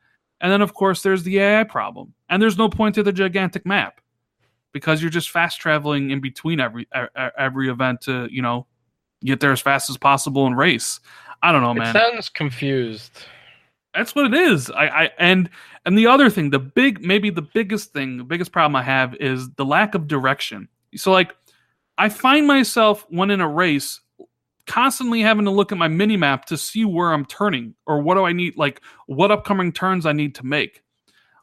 And 0.40 0.50
then, 0.50 0.62
of 0.62 0.74
course, 0.74 1.02
there's 1.02 1.22
the 1.22 1.38
AI 1.38 1.64
problem, 1.64 2.14
and 2.28 2.42
there's 2.42 2.58
no 2.58 2.68
point 2.68 2.94
to 2.96 3.02
the 3.02 3.12
gigantic 3.12 3.64
map 3.66 4.00
because 4.72 5.02
you're 5.02 5.10
just 5.10 5.30
fast 5.30 5.60
traveling 5.60 6.10
in 6.10 6.20
between 6.20 6.58
every 6.58 6.88
every 7.38 7.68
event 7.68 8.00
to 8.02 8.26
you 8.30 8.42
know 8.42 8.66
get 9.24 9.38
there 9.40 9.52
as 9.52 9.60
fast 9.60 9.88
as 9.90 9.96
possible 9.98 10.46
and 10.46 10.56
race. 10.56 10.98
I 11.42 11.52
don't 11.52 11.62
know, 11.62 11.72
It 11.72 11.78
man. 11.78 11.92
sounds 11.94 12.28
confused. 12.28 13.24
That's 13.94 14.14
what 14.14 14.26
it 14.26 14.34
is. 14.34 14.70
I, 14.70 14.86
I 14.86 15.10
and 15.18 15.50
and 15.84 15.98
the 15.98 16.06
other 16.06 16.30
thing, 16.30 16.50
the 16.50 16.58
big 16.58 17.04
maybe 17.04 17.30
the 17.30 17.42
biggest 17.42 17.92
thing, 17.92 18.16
the 18.16 18.24
biggest 18.24 18.52
problem 18.52 18.76
I 18.76 18.82
have 18.82 19.14
is 19.16 19.50
the 19.52 19.64
lack 19.64 19.94
of 19.94 20.08
direction. 20.08 20.68
So 20.96 21.12
like 21.12 21.34
I 21.98 22.08
find 22.08 22.46
myself 22.46 23.06
when 23.10 23.30
in 23.30 23.40
a 23.40 23.48
race 23.48 24.00
constantly 24.66 25.20
having 25.20 25.44
to 25.44 25.50
look 25.50 25.72
at 25.72 25.78
my 25.78 25.88
mini 25.88 26.16
map 26.16 26.44
to 26.46 26.56
see 26.56 26.84
where 26.84 27.12
I'm 27.12 27.26
turning 27.26 27.74
or 27.86 28.00
what 28.00 28.14
do 28.14 28.24
I 28.24 28.32
need 28.32 28.56
like 28.56 28.80
what 29.06 29.30
upcoming 29.30 29.72
turns 29.72 30.06
I 30.06 30.12
need 30.12 30.34
to 30.36 30.46
make. 30.46 30.82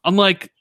Unlike 0.05 0.51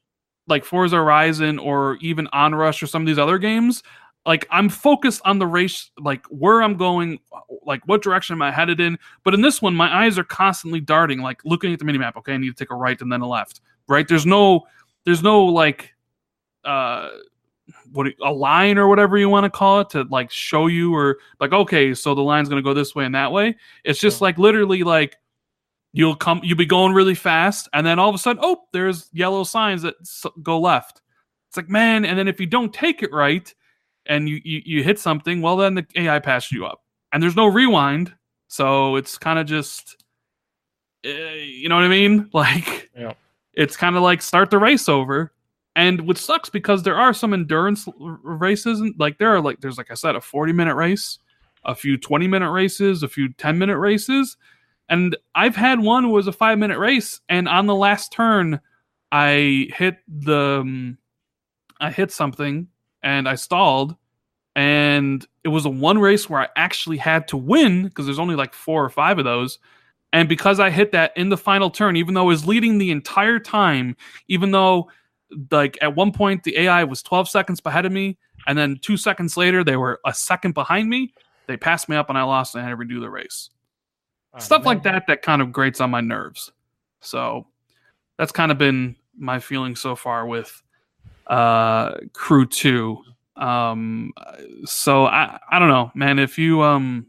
like 0.47 0.65
Forza 0.65 0.97
Horizon 0.97 1.59
or 1.59 1.97
even 2.01 2.27
Onrush 2.29 2.83
or 2.83 2.87
some 2.87 3.03
of 3.03 3.07
these 3.07 3.19
other 3.19 3.39
games, 3.39 3.83
like 4.29 4.47
I'm 4.51 4.69
focused 4.69 5.23
on 5.25 5.39
the 5.39 5.47
race, 5.47 5.91
like 5.99 6.23
where 6.27 6.63
I'm 6.63 6.77
going, 6.77 7.19
like 7.65 7.81
what 7.89 8.03
direction 8.03 8.35
am 8.35 8.43
I 8.43 8.53
headed 8.53 8.79
in. 8.79 8.99
But 9.25 9.33
in 9.33 9.41
this 9.41 9.63
one, 9.63 9.75
my 9.75 10.05
eyes 10.05 10.19
are 10.19 10.23
constantly 10.23 10.81
darting, 10.81 11.23
like 11.23 11.43
looking 11.47 11.73
at 11.73 11.79
the 11.79 11.87
minimap. 11.87 12.15
Okay, 12.19 12.35
I 12.35 12.37
need 12.37 12.49
to 12.49 12.55
take 12.55 12.71
a 12.71 12.75
right 12.75 13.01
and 13.01 13.11
then 13.11 13.23
a 13.23 13.27
left. 13.27 13.63
Right? 13.89 14.07
There's 14.07 14.27
no, 14.27 14.67
there's 15.07 15.23
no 15.23 15.47
like, 15.47 15.95
uh, 16.63 17.09
what 17.93 18.09
a 18.23 18.31
line 18.31 18.77
or 18.77 18.87
whatever 18.87 19.17
you 19.17 19.31
want 19.31 19.45
to 19.45 19.51
call 19.51 19.81
it 19.81 19.89
to 19.91 20.03
like 20.11 20.31
show 20.31 20.67
you 20.67 20.95
or 20.95 21.21
like 21.41 21.55
okay, 21.55 21.95
so 21.95 22.15
the 22.15 22.21
line's 22.21 22.51
gonna 22.51 22.61
go 22.61 22.75
this 22.75 22.95
way 22.95 23.07
and 23.07 23.15
that 23.15 23.33
way. 23.33 23.57
It's 23.83 23.99
just 23.99 24.21
like 24.21 24.37
literally 24.37 24.83
like 24.83 25.17
you'll 25.95 26.17
come, 26.17 26.43
you'll 26.45 26.59
be 26.59 26.67
going 26.67 26.93
really 26.93 27.15
fast, 27.15 27.67
and 27.73 27.87
then 27.87 27.99
all 27.99 28.11
of 28.11 28.15
a 28.15 28.19
sudden, 28.19 28.43
oh, 28.45 28.59
there's 28.75 29.09
yellow 29.11 29.43
signs 29.43 29.81
that 29.81 29.95
go 30.43 30.61
left. 30.61 31.01
It's 31.49 31.57
like 31.57 31.71
man, 31.71 32.05
and 32.05 32.19
then 32.19 32.29
if 32.29 32.39
you 32.39 32.47
don't 32.47 32.75
take 32.75 33.03
it 33.03 33.11
right 33.11 33.55
and 34.09 34.29
you, 34.29 34.41
you 34.45 34.63
you 34.65 34.83
hit 34.83 34.99
something, 34.99 35.41
well 35.43 35.57
then 35.57 35.75
the 35.75 35.87
AI 35.97 36.19
passed 36.19 36.51
you 36.53 36.67
up, 36.67 36.83
and 37.13 37.23
there's 37.23 37.37
no 37.37 37.47
rewind, 37.47 38.13
so 38.49 38.97
it's 38.97 39.19
kind 39.19 39.39
of 39.39 39.47
just, 39.47 40.03
uh, 41.07 41.09
you 41.11 41.69
know 41.69 41.77
what 41.77 41.85
I 41.85 41.89
mean? 41.89 42.29
Like, 42.35 42.91
Yeah. 42.97 43.13
it's 43.55 43.77
kind 43.77 43.97
of 43.97 44.03
like 44.03 44.23
start 44.23 44.51
the 44.51 44.59
race 44.59 44.89
over, 44.89 45.33
and 45.77 46.01
which 46.03 46.19
sucks 46.19 46.49
because 46.51 46.83
there 46.83 46.97
are 46.97 47.13
some 47.15 47.33
endurance 47.35 47.87
races, 47.99 48.81
and 48.81 48.95
like 48.99 49.19
there 49.19 49.35
are 49.35 49.41
like 49.41 49.61
there's 49.61 49.79
like 49.79 49.91
I 49.91 49.95
said 49.95 50.17
a 50.17 50.21
40 50.21 50.53
minute 50.53 50.75
race, 50.75 51.19
a 51.65 51.75
few 51.75 51.97
20 51.97 52.27
minute 52.29 52.51
races, 52.51 53.03
a 53.03 53.09
few 53.09 53.33
10 53.35 53.59
minute 53.59 53.79
races, 53.79 54.37
and 54.89 55.17
I've 55.35 55.57
had 55.57 55.81
one 55.81 56.05
who 56.05 56.11
was 56.11 56.27
a 56.27 56.33
five 56.33 56.59
minute 56.59 56.79
race, 56.79 57.21
and 57.29 57.49
on 57.49 57.67
the 57.67 57.75
last 57.75 58.11
turn, 58.13 58.61
I 59.13 59.69
hit 59.75 59.99
the 60.09 60.61
um, 60.63 60.99
I 61.81 61.91
hit 61.91 62.11
something 62.11 62.67
and 63.03 63.29
I 63.29 63.35
stalled. 63.35 63.97
And 64.57 65.25
it 65.45 65.49
was 65.49 65.65
a 65.65 65.71
one 65.71 65.99
race 65.99 66.29
where 66.29 66.41
I 66.41 66.49
actually 66.57 66.97
had 66.97 67.29
to 67.29 67.37
win 67.37 67.85
because 67.85 68.07
there's 68.07 68.19
only 68.19 68.35
like 68.35 68.55
four 68.55 68.85
or 68.85 68.89
five 68.91 69.19
of 69.19 69.25
those. 69.25 69.59
And 70.13 70.29
because 70.29 70.59
I 70.59 70.71
hit 70.71 70.93
that 70.93 71.13
in 71.17 71.29
the 71.29 71.37
final 71.37 71.71
turn, 71.71 71.97
even 71.97 72.15
though 72.15 72.23
I 72.23 72.25
was 72.25 72.47
leading 72.47 72.79
the 72.79 72.91
entire 72.91 73.39
time, 73.39 73.97
even 74.27 74.51
though 74.51 74.91
like 75.51 75.79
at 75.83 75.95
one 75.95 76.13
point 76.13 76.43
the 76.43 76.59
AI 76.59 76.85
was 76.85 77.03
12 77.03 77.29
seconds 77.29 77.61
ahead 77.65 77.87
of 77.87 77.93
me, 77.93 78.19
and 78.47 78.59
then 78.59 78.79
two 78.81 78.97
seconds 78.97 79.37
later 79.37 79.63
they 79.63 79.77
were 79.77 80.01
a 80.07 80.15
second 80.15 80.55
behind 80.55 80.89
me, 80.89 81.13
they 81.47 81.57
passed 81.57 81.89
me 81.89 81.97
up 81.97 82.09
and 82.09 82.19
I 82.19 82.23
lost 82.23 82.55
and 82.55 82.65
I 82.65 82.69
had 82.69 82.77
to 82.77 82.83
redo 82.83 83.01
the 83.01 83.11
race 83.11 83.51
stuff 84.39 84.65
like 84.65 84.83
that 84.85 85.07
that 85.09 85.23
kind 85.23 85.43
of 85.43 85.53
grates 85.53 85.81
on 85.81 85.91
my 85.91 86.01
nerves 86.01 86.53
so 87.01 87.47
that's 88.19 88.33
kind 88.33 88.53
of 88.53 88.59
been 88.59 88.95
my 89.17 89.39
feeling 89.39 89.75
so 89.75 89.97
far 89.97 90.27
with 90.27 90.63
uh 91.29 91.95
crew 92.13 92.47
2 92.47 92.99
um 93.37 94.13
so 94.65 95.07
i 95.07 95.39
i 95.51 95.59
don't 95.59 95.69
know 95.69 95.91
man 95.95 96.19
if 96.19 96.39
you 96.39 96.63
um 96.63 97.07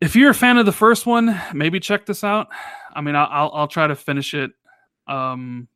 if 0.00 0.14
you're 0.14 0.30
a 0.30 0.34
fan 0.34 0.58
of 0.58 0.66
the 0.66 0.72
first 0.72 1.06
one 1.06 1.38
maybe 1.52 1.78
check 1.80 2.06
this 2.06 2.22
out. 2.24 2.48
I 2.94 3.00
mean 3.00 3.16
i'll 3.16 3.50
i'll, 3.52 3.68
try 3.68 3.86
to 3.86 3.94
finish 3.94 4.34
it 4.34 4.50
um 5.06 5.68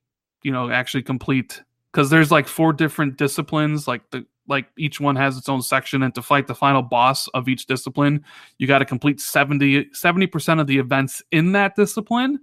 you 0.42 0.52
know 0.52 0.70
actually 0.70 1.02
complete 1.02 1.62
because 1.92 2.10
there's 2.10 2.30
like 2.30 2.46
four 2.48 2.72
different 2.72 3.16
disciplines 3.16 3.88
like 3.88 4.02
the 4.10 4.26
like 4.46 4.66
each 4.76 5.00
one 5.00 5.16
has 5.16 5.38
its 5.38 5.48
own 5.48 5.62
section 5.62 6.02
and 6.02 6.14
to 6.14 6.22
fight 6.22 6.46
the 6.46 6.54
final 6.54 6.82
boss 6.82 7.28
of 7.28 7.48
each 7.48 7.66
discipline 7.66 8.22
you 8.58 8.66
got 8.66 8.78
to 8.80 8.84
complete 8.84 9.20
70 9.20 9.86
70% 9.90 10.60
of 10.60 10.66
the 10.66 10.78
events 10.78 11.22
in 11.30 11.52
that 11.52 11.74
discipline. 11.76 12.40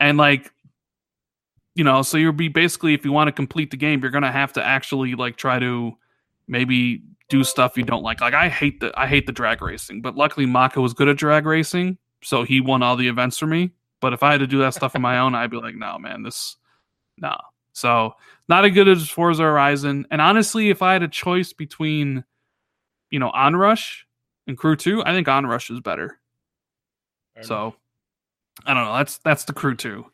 And 0.00 0.18
like 0.18 0.50
you 1.74 1.84
know 1.84 2.02
so 2.02 2.16
you'll 2.16 2.32
be 2.32 2.48
basically 2.48 2.94
if 2.94 3.04
you 3.04 3.12
want 3.12 3.28
to 3.28 3.32
complete 3.32 3.70
the 3.70 3.76
game 3.76 4.00
you're 4.00 4.10
gonna 4.10 4.32
have 4.32 4.52
to 4.52 4.64
actually 4.64 5.14
like 5.14 5.36
try 5.36 5.58
to 5.58 5.92
maybe 6.48 7.02
do 7.28 7.44
stuff 7.44 7.76
you 7.78 7.82
don't 7.82 8.02
like. 8.02 8.20
Like 8.20 8.34
i 8.34 8.48
hate 8.48 8.80
the 8.80 8.92
i 8.98 9.06
hate 9.06 9.26
the 9.26 9.32
drag 9.32 9.62
racing 9.62 10.02
but 10.02 10.16
luckily 10.16 10.46
maka 10.46 10.80
was 10.80 10.92
good 10.92 11.08
at 11.08 11.16
drag 11.16 11.46
racing 11.46 11.96
so 12.22 12.44
he 12.44 12.60
won 12.60 12.82
all 12.82 12.96
the 12.96 13.08
events 13.08 13.38
for 13.38 13.46
me. 13.46 13.72
But 14.00 14.12
if 14.12 14.22
i 14.22 14.32
had 14.32 14.40
to 14.40 14.46
do 14.46 14.58
that 14.58 14.74
stuff 14.74 14.94
on 14.94 15.02
my 15.02 15.18
own 15.18 15.34
i'd 15.34 15.50
be 15.50 15.56
like 15.56 15.74
no 15.74 15.98
man 15.98 16.22
this 16.22 16.56
no 17.18 17.36
so 17.72 18.12
not 18.48 18.64
as 18.64 18.72
good 18.72 18.88
as 18.88 19.08
forza 19.08 19.42
horizon. 19.42 20.06
And 20.10 20.20
honestly 20.20 20.70
if 20.70 20.82
i 20.82 20.92
had 20.92 21.02
a 21.02 21.08
choice 21.08 21.52
between 21.52 22.24
you 23.10 23.18
know 23.18 23.30
onrush 23.30 24.04
and 24.46 24.58
crew 24.58 24.76
2 24.76 25.02
i 25.04 25.12
think 25.12 25.26
onrush 25.28 25.70
is 25.70 25.80
better. 25.80 26.18
Fair 27.34 27.42
enough. 27.42 27.48
so 27.48 27.74
I 28.66 28.74
don't 28.74 28.84
know. 28.84 28.96
That's 28.96 29.18
that's 29.18 29.44
the 29.44 29.54
crew 29.54 29.74
two 29.74 30.04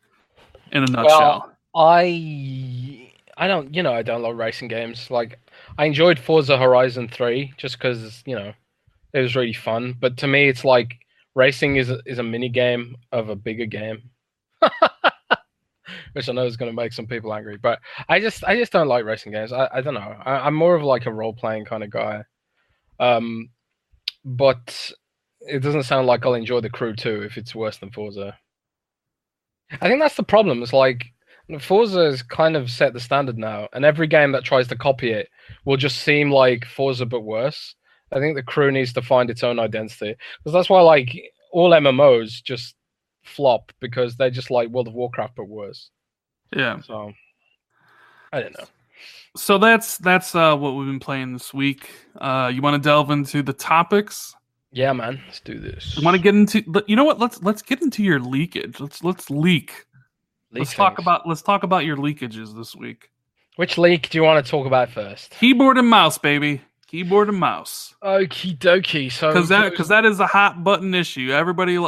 in 0.73 0.85
a 0.85 0.87
nutshell. 0.87 1.53
I 1.75 3.11
I 3.39 3.47
don't, 3.47 3.73
you 3.73 3.83
know, 3.83 3.93
I 3.93 4.03
don't 4.03 4.23
love 4.23 4.37
racing 4.37 4.69
games. 4.69 5.11
Like, 5.11 5.39
I 5.79 5.85
enjoyed 5.85 6.19
Forza 6.19 6.59
Horizon 6.59 7.09
3 7.09 7.55
just 7.57 7.79
because, 7.79 8.23
you 8.27 8.35
know, 8.35 8.53
it 9.15 9.21
was 9.21 9.37
really 9.37 9.53
fun. 9.53 9.95
But 9.99 10.17
to 10.19 10.27
me, 10.27 10.49
it's 10.49 10.65
like 10.65 10.97
racing 11.37 11.77
is 11.77 11.89
a, 11.89 12.01
is 12.05 12.19
a 12.19 12.25
mini 12.25 12.49
game 12.49 12.97
of 13.13 13.29
a 13.29 13.37
bigger 13.37 13.67
game. 13.67 14.11
Which 16.15 16.29
I 16.29 16.33
know 16.33 16.47
is 16.47 16.57
going 16.57 16.71
to 16.71 16.77
make 16.77 16.93
some 16.93 17.07
people 17.07 17.33
angry, 17.33 17.59
but 17.59 17.79
I 18.09 18.19
just 18.19 18.43
I 18.43 18.57
just 18.57 18.73
don't 18.73 18.89
like 18.89 19.05
racing 19.05 19.33
games. 19.33 19.53
I, 19.53 19.69
I 19.73 19.81
don't 19.83 19.95
know. 19.95 20.17
I, 20.25 20.47
I'm 20.47 20.55
more 20.55 20.75
of 20.75 20.83
like 20.83 21.07
a 21.07 21.13
role 21.13 21.33
playing 21.33 21.65
kind 21.67 21.85
of 21.85 21.91
guy. 21.91 22.25
Um, 22.99 23.51
but 24.25 24.91
it 25.41 25.61
doesn't 25.61 25.85
sound 25.85 26.07
like 26.07 26.27
I'll 26.27 26.35
enjoy 26.35 26.61
the 26.61 26.71
crew 26.71 26.95
2 26.95 27.23
if 27.23 27.37
it's 27.37 27.55
worse 27.55 27.79
than 27.79 27.91
Forza. 27.91 28.37
I 29.81 29.89
think 29.89 30.01
that's 30.01 30.17
the 30.17 30.23
problem. 30.23 30.63
It's 30.63 30.73
like 30.73 31.07
Forza 31.61 32.05
has 32.05 32.23
kind 32.23 32.57
of 32.57 32.71
set 32.71 32.93
the 32.93 33.01
standard 33.01 33.39
now, 33.39 33.69
and 33.73 33.85
every 33.85 34.07
game 34.07 34.33
that 34.33 34.45
tries 34.45 34.69
to 34.69 34.77
copy 34.77 35.11
it 35.11 35.29
will 35.65 35.77
just 35.77 36.01
seem 36.01 36.31
like 36.31 36.65
Forza 36.65 37.07
but 37.07 37.21
worse. 37.21 37.75
I 38.13 38.21
think 38.21 38.37
the 38.37 38.43
crew 38.43 38.71
needs 38.71 38.93
to 38.95 39.03
find 39.03 39.29
its 39.31 39.43
own 39.43 39.59
identity 39.59 40.15
because 40.39 40.53
that's 40.53 40.71
why 40.71 40.81
like 40.81 41.15
all 41.53 41.71
MMOs 41.71 42.43
just 42.43 42.75
flop 43.23 43.73
because 43.81 44.17
they're 44.17 44.31
just 44.31 44.51
like 44.51 44.71
World 44.71 44.89
of 44.89 44.95
Warcraft 44.95 45.37
but 45.37 45.49
worse. 45.49 45.91
Yeah. 46.55 46.81
So 46.81 47.13
I 48.33 48.41
don't 48.41 48.59
know. 48.59 48.67
So 49.37 49.59
that's 49.59 49.99
that's 49.99 50.35
uh, 50.35 50.57
what 50.57 50.75
we've 50.75 50.87
been 50.87 51.01
playing 51.01 51.33
this 51.35 51.53
week. 51.53 51.91
Uh, 52.17 52.51
you 52.53 52.63
want 52.63 52.83
to 52.83 52.87
delve 52.87 53.11
into 53.11 53.43
the 53.43 53.53
topics? 53.53 54.35
Yeah, 54.73 54.93
man. 54.93 55.21
Let's 55.27 55.41
do 55.41 55.59
this. 55.59 55.97
You 55.97 56.05
want 56.05 56.17
to 56.17 56.23
get 56.23 56.35
into? 56.35 56.63
You 56.87 56.97
know 56.97 57.05
what? 57.05 57.19
Let's 57.19 57.43
let's 57.43 57.63
get 57.63 57.81
into 57.81 58.03
your 58.03 58.21
leakage. 58.21 58.81
Let's 58.81 59.03
let's 59.03 59.31
leak. 59.31 59.87
Leak 60.51 60.61
let's 60.61 60.75
talk 60.75 60.99
about 60.99 61.27
let's 61.27 61.43
talk 61.43 61.63
about 61.63 61.85
your 61.85 61.97
leakages 61.97 62.57
this 62.57 62.75
week. 62.77 63.11
which 63.57 63.79
leak 63.79 64.11
do 64.11 64.19
you 64.19 64.25
want 64.25 64.45
to 64.45 64.51
talk 64.51 64.67
about 64.67 64.91
first? 64.91 65.31
Keyboard 65.33 65.79
and 65.79 65.89
mouse, 65.89 66.19
baby. 66.19 66.61
Keyboard 66.87 67.29
and 67.29 67.39
mouse. 67.39 67.95
Okie 68.03 68.57
dokie. 68.59 69.11
So 69.11 69.29
Because 69.29 69.49
that 69.49 69.71
because 69.71 69.89
that 69.89 70.05
is 70.05 70.21
a 70.21 70.27
hot 70.27 70.65
button 70.65 70.95
issue. 70.95 71.33
Everybody, 71.33 71.79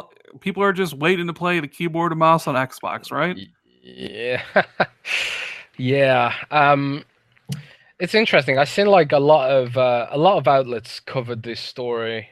people 0.40 0.62
are 0.62 0.72
just 0.72 0.94
waiting 0.94 1.26
to 1.26 1.32
play 1.32 1.60
the 1.60 1.68
keyboard 1.68 2.12
and 2.12 2.18
mouse 2.18 2.46
on 2.46 2.54
Xbox, 2.54 3.10
right? 3.10 3.36
Yeah. 3.82 4.42
yeah. 5.76 6.34
Um 6.50 7.04
it's 7.98 8.14
interesting. 8.14 8.58
I've 8.58 8.70
seen 8.70 8.86
like 8.86 9.12
a 9.12 9.18
lot 9.18 9.50
of 9.50 9.76
uh, 9.76 10.06
a 10.10 10.16
lot 10.16 10.38
of 10.38 10.48
outlets 10.48 11.00
covered 11.00 11.42
this 11.42 11.60
story 11.60 12.28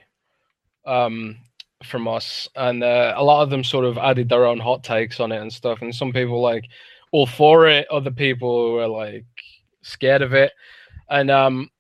um 0.88 1.36
from 1.84 2.08
us 2.08 2.48
and 2.56 2.82
uh, 2.82 3.14
a 3.16 3.22
lot 3.22 3.42
of 3.42 3.50
them 3.50 3.62
sort 3.62 3.84
of 3.84 3.98
added 3.98 4.28
their 4.28 4.46
own 4.46 4.58
hot 4.58 4.82
takes 4.82 5.20
on 5.20 5.30
it 5.30 5.40
and 5.40 5.52
stuff 5.52 5.80
and 5.80 5.94
some 5.94 6.12
people 6.12 6.40
like 6.40 6.64
all 7.12 7.26
for 7.26 7.66
it, 7.68 7.86
other 7.88 8.10
people 8.10 8.72
were 8.72 8.88
like 8.88 9.24
scared 9.82 10.22
of 10.22 10.34
it. 10.34 10.52
And 11.08 11.30
um 11.30 11.70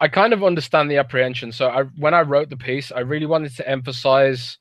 I 0.00 0.08
kind 0.08 0.32
of 0.32 0.44
understand 0.44 0.90
the 0.90 0.98
apprehension. 0.98 1.52
So 1.52 1.68
I 1.68 1.84
when 1.96 2.14
I 2.14 2.22
wrote 2.22 2.50
the 2.50 2.56
piece, 2.56 2.90
I 2.92 3.00
really 3.00 3.26
wanted 3.26 3.54
to 3.56 3.68
emphasize 3.68 4.58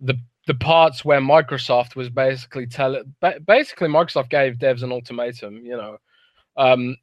the 0.00 0.16
the 0.46 0.54
parts 0.54 1.04
where 1.04 1.20
Microsoft 1.20 1.96
was 1.96 2.10
basically 2.10 2.66
tell 2.66 3.02
ba- 3.20 3.40
basically 3.46 3.88
Microsoft 3.88 4.28
gave 4.28 4.56
devs 4.56 4.82
an 4.82 4.92
ultimatum, 4.92 5.64
you 5.64 5.76
know. 5.76 5.96
Um, 6.56 6.96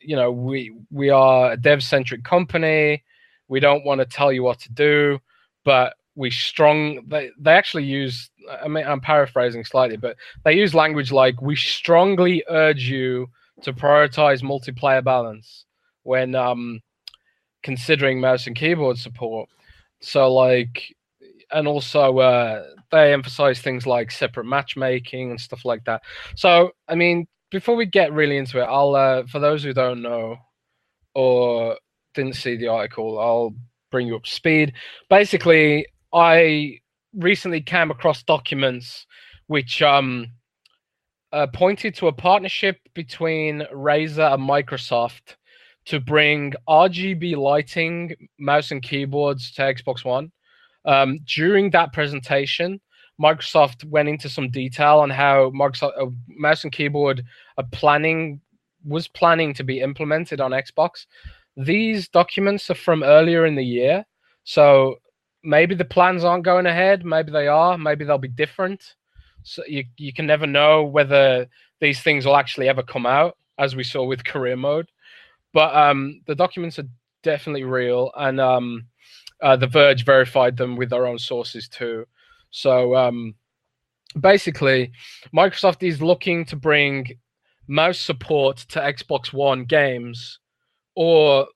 you 0.00 0.16
know, 0.16 0.30
we 0.30 0.74
we 0.90 1.10
are 1.10 1.52
a 1.52 1.56
dev 1.56 1.82
centric 1.82 2.24
company. 2.24 3.02
We 3.48 3.60
don't 3.60 3.84
want 3.84 4.00
to 4.00 4.06
tell 4.06 4.32
you 4.32 4.42
what 4.42 4.60
to 4.60 4.72
do, 4.72 5.20
but 5.66 5.94
we 6.14 6.30
strong 6.30 7.04
they, 7.08 7.30
they 7.38 7.52
actually 7.52 7.84
use 7.84 8.30
I 8.62 8.68
mean 8.68 8.86
I'm 8.86 9.02
paraphrasing 9.02 9.64
slightly, 9.64 9.98
but 9.98 10.16
they 10.44 10.54
use 10.54 10.74
language 10.74 11.12
like 11.12 11.42
we 11.42 11.56
strongly 11.56 12.42
urge 12.48 12.88
you 12.88 13.28
to 13.62 13.74
prioritize 13.74 14.42
multiplayer 14.42 15.04
balance 15.04 15.66
when 16.04 16.34
um 16.34 16.80
considering 17.62 18.20
mouse 18.20 18.46
and 18.46 18.56
keyboard 18.56 18.96
support. 18.96 19.50
So 20.00 20.32
like 20.32 20.94
and 21.52 21.68
also 21.68 22.18
uh, 22.18 22.64
they 22.90 23.12
emphasize 23.12 23.60
things 23.60 23.86
like 23.86 24.10
separate 24.10 24.46
matchmaking 24.46 25.30
and 25.30 25.40
stuff 25.40 25.64
like 25.64 25.84
that. 25.84 26.02
So, 26.34 26.72
I 26.88 26.94
mean, 26.94 27.26
before 27.50 27.76
we 27.76 27.86
get 27.86 28.12
really 28.12 28.36
into 28.36 28.60
it, 28.60 28.64
I'll 28.64 28.94
uh, 28.94 29.24
for 29.26 29.38
those 29.38 29.62
who 29.62 29.72
don't 29.72 30.02
know 30.02 30.36
or 31.14 31.76
didn't 32.14 32.34
see 32.34 32.56
the 32.56 32.68
article, 32.68 33.18
I'll 33.18 33.54
bring 33.90 34.06
you 34.06 34.16
up 34.16 34.26
speed. 34.26 34.72
Basically, 35.08 35.86
I 36.12 36.80
recently 37.14 37.60
came 37.60 37.90
across 37.90 38.22
documents 38.22 39.06
which 39.48 39.80
um 39.80 40.28
uh, 41.32 41.46
pointed 41.48 41.94
to 41.94 42.08
a 42.08 42.12
partnership 42.12 42.78
between 42.94 43.60
Razer 43.72 44.32
and 44.32 44.42
Microsoft 44.42 45.36
to 45.86 46.00
bring 46.00 46.52
RGB 46.68 47.36
lighting 47.36 48.14
mouse 48.38 48.70
and 48.70 48.82
keyboards 48.82 49.52
to 49.52 49.62
Xbox 49.62 50.04
One. 50.04 50.32
Um, 50.84 51.20
during 51.26 51.70
that 51.70 51.92
presentation, 51.92 52.80
Microsoft 53.20 53.84
went 53.84 54.08
into 54.08 54.28
some 54.28 54.50
detail 54.50 54.98
on 54.98 55.10
how 55.10 55.50
Microsoft 55.50 56.00
uh, 56.00 56.06
mouse 56.28 56.64
and 56.64 56.72
keyboard 56.72 57.24
are 57.56 57.64
planning 57.72 58.40
was 58.84 59.08
planning 59.08 59.52
to 59.54 59.64
be 59.64 59.80
implemented 59.80 60.40
on 60.40 60.52
Xbox. 60.52 61.06
These 61.56 62.08
documents 62.08 62.70
are 62.70 62.74
from 62.74 63.02
earlier 63.02 63.46
in 63.46 63.54
the 63.54 63.64
year, 63.64 64.04
so 64.44 64.96
maybe 65.42 65.74
the 65.74 65.84
plans 65.84 66.24
aren't 66.24 66.44
going 66.44 66.66
ahead. 66.66 67.04
Maybe 67.04 67.32
they 67.32 67.48
are. 67.48 67.78
Maybe 67.78 68.04
they'll 68.04 68.18
be 68.18 68.28
different. 68.28 68.94
So 69.42 69.62
you 69.66 69.84
you 69.96 70.12
can 70.12 70.26
never 70.26 70.46
know 70.46 70.84
whether 70.84 71.48
these 71.80 72.00
things 72.00 72.26
will 72.26 72.36
actually 72.36 72.68
ever 72.68 72.82
come 72.82 73.06
out, 73.06 73.36
as 73.58 73.76
we 73.76 73.84
saw 73.84 74.04
with 74.04 74.24
career 74.24 74.56
mode. 74.56 74.90
But 75.52 75.74
um, 75.74 76.20
the 76.26 76.34
documents 76.34 76.78
are 76.78 76.88
definitely 77.22 77.64
real, 77.64 78.10
and 78.16 78.40
um, 78.40 78.86
uh, 79.42 79.56
The 79.56 79.66
Verge 79.66 80.04
verified 80.04 80.56
them 80.56 80.76
with 80.76 80.90
their 80.90 81.06
own 81.06 81.18
sources 81.18 81.68
too. 81.68 82.04
So 82.50 82.94
um, 82.94 83.34
basically, 84.20 84.92
Microsoft 85.34 85.82
is 85.82 86.02
looking 86.02 86.44
to 86.46 86.56
bring 86.56 87.18
mouse 87.68 87.98
support 87.98 88.58
to 88.68 88.80
Xbox 88.80 89.32
One 89.32 89.64
games, 89.64 90.38
or 90.96 91.46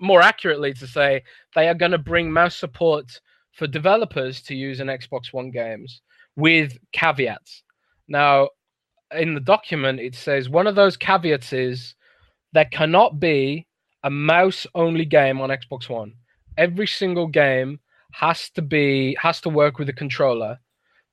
more 0.00 0.22
accurately 0.22 0.72
to 0.74 0.86
say, 0.86 1.22
they 1.54 1.68
are 1.68 1.74
going 1.74 1.92
to 1.92 1.98
bring 1.98 2.32
mouse 2.32 2.56
support 2.56 3.20
for 3.52 3.66
developers 3.66 4.40
to 4.42 4.54
use 4.54 4.80
in 4.80 4.86
Xbox 4.86 5.32
One 5.32 5.50
games 5.50 6.00
with 6.36 6.78
caveats. 6.92 7.64
Now, 8.06 8.50
in 9.12 9.34
the 9.34 9.40
document, 9.40 10.00
it 10.00 10.14
says 10.14 10.48
one 10.48 10.66
of 10.66 10.76
those 10.76 10.96
caveats 10.96 11.52
is 11.52 11.94
there 12.52 12.66
cannot 12.66 13.18
be 13.18 13.66
a 14.04 14.10
mouse 14.10 14.66
only 14.74 15.04
game 15.04 15.40
on 15.40 15.50
Xbox 15.50 15.88
One. 15.88 16.14
Every 16.56 16.86
single 16.86 17.26
game 17.26 17.80
has 18.12 18.50
to 18.50 18.62
be 18.62 19.16
has 19.20 19.40
to 19.42 19.48
work 19.48 19.78
with 19.78 19.88
a 19.88 19.92
controller. 19.92 20.58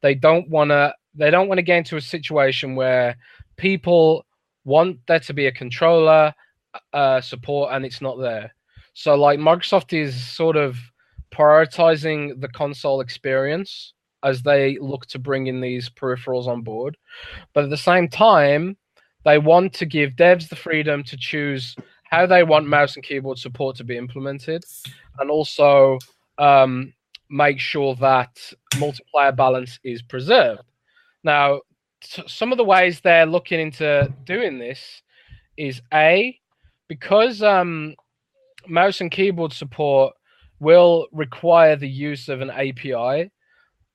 They 0.01 0.16
don't 0.16 0.47
want 0.49 0.70
to 0.70 0.93
they 1.16 1.32
don't 1.32 1.47
want 1.47 1.57
to 1.57 1.63
get 1.63 1.80
into 1.80 1.97
a 1.97 2.01
situation 2.01 2.76
where 2.76 3.18
people 3.57 4.26
want 4.66 4.99
there 5.07 5.20
to 5.22 5.34
be 5.34 5.47
a 5.47 5.51
controller 5.51 6.34
uh, 6.93 7.21
support 7.21 7.73
and 7.73 7.86
it's 7.86 8.01
not 8.01 8.19
there. 8.19 8.53
So 8.93 9.15
like 9.15 9.39
Microsoft 9.39 9.93
is 9.93 10.15
sort 10.21 10.55
of 10.55 10.78
prioritizing 11.34 12.39
the 12.39 12.47
console 12.47 13.01
experience 13.01 13.93
as 14.23 14.41
they 14.41 14.78
look 14.80 15.05
to 15.07 15.19
bring 15.19 15.47
in 15.47 15.61
these 15.61 15.89
peripherals 15.89 16.47
on 16.47 16.61
board. 16.61 16.97
But 17.53 17.65
at 17.65 17.69
the 17.69 17.78
same 17.78 18.07
time, 18.07 18.78
they 19.23 19.38
want 19.38 19.73
to 19.73 19.86
give 19.86 20.11
devs 20.11 20.49
the 20.49 20.55
freedom 20.55 21.03
to 21.03 21.17
choose 21.17 21.76
how 22.03 22.26
they 22.26 22.43
want 22.43 22.67
mouse 22.67 22.95
and 22.95 23.03
keyboard 23.03 23.38
support 23.38 23.76
to 23.76 23.84
be 23.84 23.97
implemented 23.97 24.63
and 25.19 25.30
also 25.30 25.97
um, 26.38 26.93
make 27.30 27.59
sure 27.59 27.95
that 27.95 28.38
multiplayer 28.76 29.36
balance 29.36 29.80
is 29.84 30.01
preserved. 30.01 30.61
Now, 31.23 31.61
t- 32.01 32.23
some 32.28 32.51
of 32.51 32.57
the 32.57 32.63
ways 32.63 33.01
they're 33.01 33.26
looking 33.26 33.59
into 33.59 34.13
doing 34.26 34.59
this 34.59 35.01
is 35.57 35.82
A, 35.93 36.39
because 36.88 37.41
um, 37.41 37.95
mouse 38.67 39.01
and 39.01 39.11
keyboard 39.11 39.53
support 39.53 40.13
will 40.59 41.07
require 41.11 41.75
the 41.75 41.89
use 41.89 42.29
of 42.29 42.41
an 42.41 42.49
API, 42.49 43.31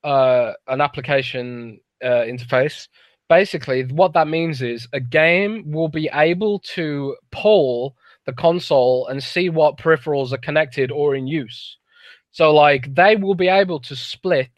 uh, 0.05 0.53
an 0.69 0.81
application 0.81 1.81
uh, 2.03 2.25
interface. 2.27 2.89
Basically, 3.29 3.85
what 3.85 4.13
that 4.15 4.29
means 4.29 4.61
is 4.61 4.89
a 4.93 5.01
game 5.01 5.63
will 5.71 5.89
be 5.89 6.11
able 6.13 6.59
to 6.75 7.17
pull 7.31 7.97
the 8.27 8.33
console 8.33 9.07
and 9.07 9.23
see 9.23 9.49
what 9.49 9.79
peripherals 9.79 10.33
are 10.33 10.39
connected 10.39 10.91
or 10.91 11.15
in 11.15 11.27
use. 11.27 11.77
So, 12.33 12.53
like, 12.53 12.93
they 12.95 13.17
will 13.17 13.35
be 13.35 13.49
able 13.49 13.81
to 13.81 13.97
split 13.97 14.51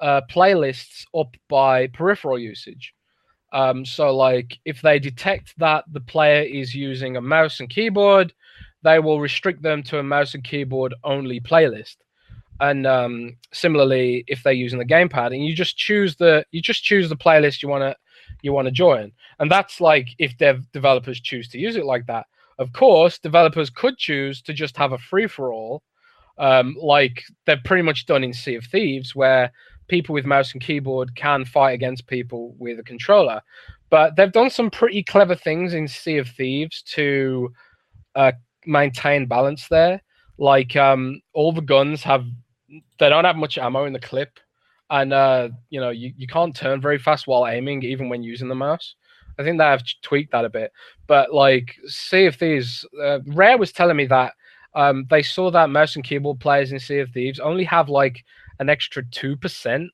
uh, 0.00 0.22
playlists 0.30 1.04
up 1.14 1.36
by 1.48 1.86
peripheral 1.88 2.38
usage. 2.38 2.94
Um, 3.52 3.84
so, 3.84 4.14
like, 4.14 4.58
if 4.64 4.80
they 4.80 4.98
detect 4.98 5.58
that 5.58 5.84
the 5.92 6.00
player 6.00 6.42
is 6.42 6.74
using 6.74 7.16
a 7.16 7.20
mouse 7.20 7.60
and 7.60 7.68
keyboard, 7.68 8.32
they 8.82 8.98
will 8.98 9.20
restrict 9.20 9.62
them 9.62 9.82
to 9.84 9.98
a 9.98 10.02
mouse 10.02 10.34
and 10.34 10.44
keyboard 10.44 10.94
only 11.04 11.40
playlist. 11.40 11.96
And 12.60 12.86
um, 12.86 13.36
similarly, 13.52 14.24
if 14.26 14.42
they're 14.42 14.52
using 14.52 14.78
the 14.78 14.84
gamepad, 14.84 15.34
and 15.34 15.44
you 15.44 15.54
just 15.54 15.76
choose 15.76 16.16
the 16.16 16.44
you 16.50 16.60
just 16.60 16.84
choose 16.84 17.08
the 17.08 17.16
playlist 17.16 17.62
you 17.62 17.68
want 17.68 17.82
to 17.82 17.96
you 18.42 18.52
want 18.52 18.66
to 18.66 18.72
join. 18.72 19.12
And 19.38 19.50
that's 19.50 19.80
like 19.80 20.08
if 20.18 20.36
dev 20.36 20.70
developers 20.72 21.20
choose 21.20 21.48
to 21.48 21.58
use 21.58 21.76
it 21.76 21.86
like 21.86 22.06
that. 22.06 22.26
Of 22.58 22.72
course, 22.74 23.18
developers 23.18 23.70
could 23.70 23.96
choose 23.96 24.42
to 24.42 24.52
just 24.52 24.76
have 24.76 24.92
a 24.92 24.98
free 24.98 25.26
for 25.26 25.50
all, 25.50 25.82
um, 26.36 26.76
like 26.78 27.22
they've 27.46 27.64
pretty 27.64 27.82
much 27.82 28.04
done 28.04 28.22
in 28.22 28.34
Sea 28.34 28.56
of 28.56 28.66
Thieves, 28.66 29.14
where 29.14 29.50
people 29.90 30.14
with 30.14 30.24
mouse 30.24 30.52
and 30.52 30.62
keyboard 30.62 31.14
can 31.16 31.44
fight 31.44 31.72
against 31.72 32.06
people 32.06 32.54
with 32.58 32.78
a 32.78 32.84
controller. 32.84 33.42
But 33.90 34.16
they've 34.16 34.32
done 34.32 34.50
some 34.50 34.70
pretty 34.70 35.02
clever 35.02 35.34
things 35.34 35.74
in 35.74 35.88
Sea 35.88 36.18
of 36.18 36.28
Thieves 36.28 36.80
to 36.94 37.52
uh, 38.14 38.32
maintain 38.64 39.26
balance 39.26 39.68
there. 39.68 40.00
Like 40.38 40.76
um, 40.76 41.20
all 41.34 41.52
the 41.52 41.60
guns 41.60 42.02
have, 42.04 42.24
they 42.98 43.08
don't 43.08 43.24
have 43.24 43.36
much 43.36 43.58
ammo 43.58 43.84
in 43.84 43.92
the 43.92 44.00
clip, 44.00 44.38
and 44.88 45.12
uh, 45.12 45.48
you 45.68 45.80
know 45.80 45.90
you, 45.90 46.14
you 46.16 46.26
can't 46.26 46.56
turn 46.56 46.80
very 46.80 46.98
fast 46.98 47.26
while 47.26 47.46
aiming, 47.46 47.82
even 47.82 48.08
when 48.08 48.22
using 48.22 48.48
the 48.48 48.54
mouse. 48.54 48.94
I 49.38 49.42
think 49.42 49.58
they 49.58 49.64
have 49.64 49.82
tweaked 50.02 50.32
that 50.32 50.44
a 50.44 50.50
bit. 50.50 50.72
But 51.06 51.34
like 51.34 51.76
Sea 51.86 52.26
of 52.26 52.36
Thieves, 52.36 52.86
uh, 53.02 53.18
Rare 53.26 53.58
was 53.58 53.72
telling 53.72 53.96
me 53.96 54.06
that 54.06 54.34
um, 54.74 55.06
they 55.10 55.22
saw 55.22 55.50
that 55.50 55.70
mouse 55.70 55.96
and 55.96 56.04
keyboard 56.04 56.40
players 56.40 56.72
in 56.72 56.78
Sea 56.78 57.00
of 57.00 57.10
Thieves 57.10 57.40
only 57.40 57.64
have 57.64 57.88
like 57.88 58.24
an 58.60 58.68
extra 58.68 59.02
two 59.10 59.36
percent 59.36 59.90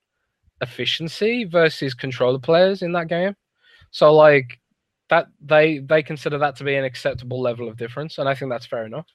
efficiency 0.61 1.45
versus 1.45 1.95
controller 1.95 2.39
players 2.39 2.83
in 2.83 2.93
that 2.93 3.09
game. 3.09 3.35
So 3.91 4.13
like 4.13 4.61
that 5.09 5.29
they 5.41 5.79
they 5.79 6.03
consider 6.03 6.39
that 6.39 6.57
to 6.57 6.65
be 6.65 6.75
an 6.75 6.85
acceptable 6.85 7.41
level 7.41 7.69
of 7.69 7.77
difference, 7.79 8.19
and 8.19 8.29
I 8.29 8.35
think 8.35 8.51
that's 8.51 8.67
fair 8.67 8.85
enough. 8.85 9.07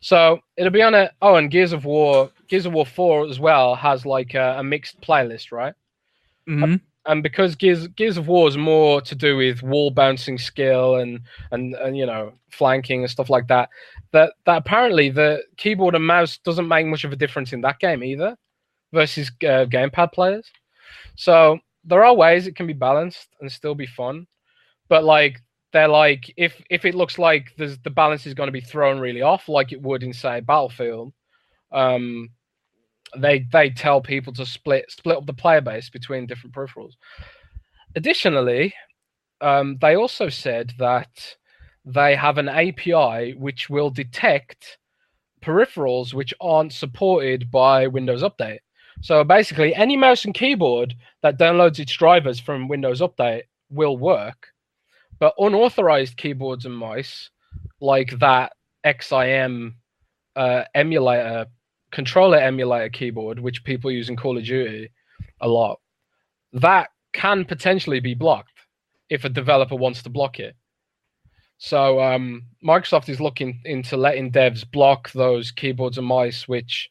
So 0.00 0.40
it'll 0.56 0.72
be 0.72 0.82
on 0.82 0.94
a 0.94 1.10
oh, 1.20 1.36
and 1.36 1.50
Gears 1.50 1.72
of 1.72 1.84
War, 1.84 2.30
Gears 2.48 2.66
of 2.66 2.72
War 2.72 2.86
Four 2.86 3.28
as 3.28 3.38
well 3.38 3.74
has 3.74 4.06
like 4.06 4.34
a, 4.34 4.56
a 4.58 4.62
mixed 4.62 5.00
playlist, 5.00 5.52
right? 5.52 5.74
Mm-hmm. 6.48 6.76
And 7.06 7.22
because 7.22 7.56
Gears 7.56 7.88
Gears 7.88 8.16
of 8.16 8.28
War 8.28 8.48
is 8.48 8.56
more 8.56 9.00
to 9.00 9.14
do 9.14 9.36
with 9.36 9.62
wall 9.62 9.90
bouncing 9.90 10.38
skill 10.38 10.96
and 10.96 11.20
and 11.50 11.74
and 11.74 11.96
you 11.96 12.06
know 12.06 12.32
flanking 12.50 13.02
and 13.02 13.10
stuff 13.10 13.30
like 13.30 13.48
that, 13.48 13.68
that 14.12 14.34
that 14.46 14.56
apparently 14.56 15.08
the 15.08 15.42
keyboard 15.56 15.94
and 15.94 16.06
mouse 16.06 16.38
doesn't 16.38 16.68
make 16.68 16.86
much 16.86 17.04
of 17.04 17.12
a 17.12 17.16
difference 17.16 17.52
in 17.52 17.60
that 17.62 17.78
game 17.78 18.02
either, 18.04 18.36
versus 18.92 19.30
uh, 19.42 19.66
gamepad 19.66 20.12
players. 20.12 20.50
So 21.16 21.58
there 21.84 22.04
are 22.04 22.14
ways 22.14 22.46
it 22.46 22.56
can 22.56 22.66
be 22.66 22.72
balanced 22.72 23.28
and 23.40 23.50
still 23.50 23.74
be 23.74 23.86
fun, 23.86 24.26
but 24.88 25.04
like 25.04 25.40
they're 25.72 25.88
like 25.88 26.32
if 26.36 26.62
if 26.70 26.84
it 26.84 26.94
looks 26.94 27.18
like 27.18 27.52
there's 27.56 27.78
the 27.78 27.90
balance 27.90 28.26
is 28.26 28.34
going 28.34 28.48
to 28.48 28.52
be 28.52 28.60
thrown 28.60 29.00
really 29.00 29.22
off, 29.22 29.48
like 29.48 29.72
it 29.72 29.82
would 29.82 30.02
in 30.02 30.12
say 30.12 30.40
Battlefield, 30.40 31.12
um, 31.72 32.30
they 33.16 33.46
they 33.52 33.70
tell 33.70 34.00
people 34.00 34.32
to 34.34 34.46
split 34.46 34.90
split 34.90 35.16
up 35.16 35.26
the 35.26 35.32
player 35.32 35.60
base 35.60 35.90
between 35.90 36.26
different 36.26 36.54
peripherals. 36.54 36.92
Additionally, 37.96 38.74
um, 39.40 39.76
they 39.80 39.96
also 39.96 40.28
said 40.28 40.72
that 40.78 41.36
they 41.84 42.14
have 42.14 42.38
an 42.38 42.48
API 42.48 43.34
which 43.34 43.68
will 43.68 43.90
detect 43.90 44.78
peripherals 45.42 46.14
which 46.14 46.32
aren't 46.40 46.72
supported 46.72 47.50
by 47.50 47.86
Windows 47.86 48.22
Update. 48.22 48.60
So 49.02 49.24
basically, 49.24 49.74
any 49.74 49.96
mouse 49.96 50.24
and 50.24 50.32
keyboard 50.32 50.94
that 51.22 51.38
downloads 51.38 51.80
its 51.80 51.92
drivers 51.92 52.38
from 52.38 52.68
Windows 52.68 53.00
Update 53.00 53.42
will 53.68 53.96
work, 53.96 54.48
but 55.18 55.34
unauthorized 55.38 56.16
keyboards 56.16 56.66
and 56.66 56.76
mice, 56.76 57.28
like 57.80 58.16
that 58.20 58.52
XIM 58.86 59.74
uh, 60.36 60.62
emulator, 60.76 61.46
controller 61.90 62.38
emulator 62.38 62.88
keyboard, 62.88 63.40
which 63.40 63.64
people 63.64 63.90
use 63.90 64.08
in 64.08 64.16
Call 64.16 64.38
of 64.38 64.44
Duty 64.44 64.88
a 65.40 65.48
lot, 65.48 65.80
that 66.52 66.90
can 67.12 67.44
potentially 67.44 67.98
be 67.98 68.14
blocked 68.14 68.52
if 69.10 69.24
a 69.24 69.28
developer 69.28 69.74
wants 69.74 70.04
to 70.04 70.10
block 70.10 70.38
it. 70.38 70.54
So 71.58 72.00
um, 72.00 72.44
Microsoft 72.64 73.08
is 73.08 73.20
looking 73.20 73.60
into 73.64 73.96
letting 73.96 74.30
devs 74.30 74.68
block 74.68 75.10
those 75.10 75.50
keyboards 75.50 75.98
and 75.98 76.06
mice, 76.06 76.46
which 76.46 76.88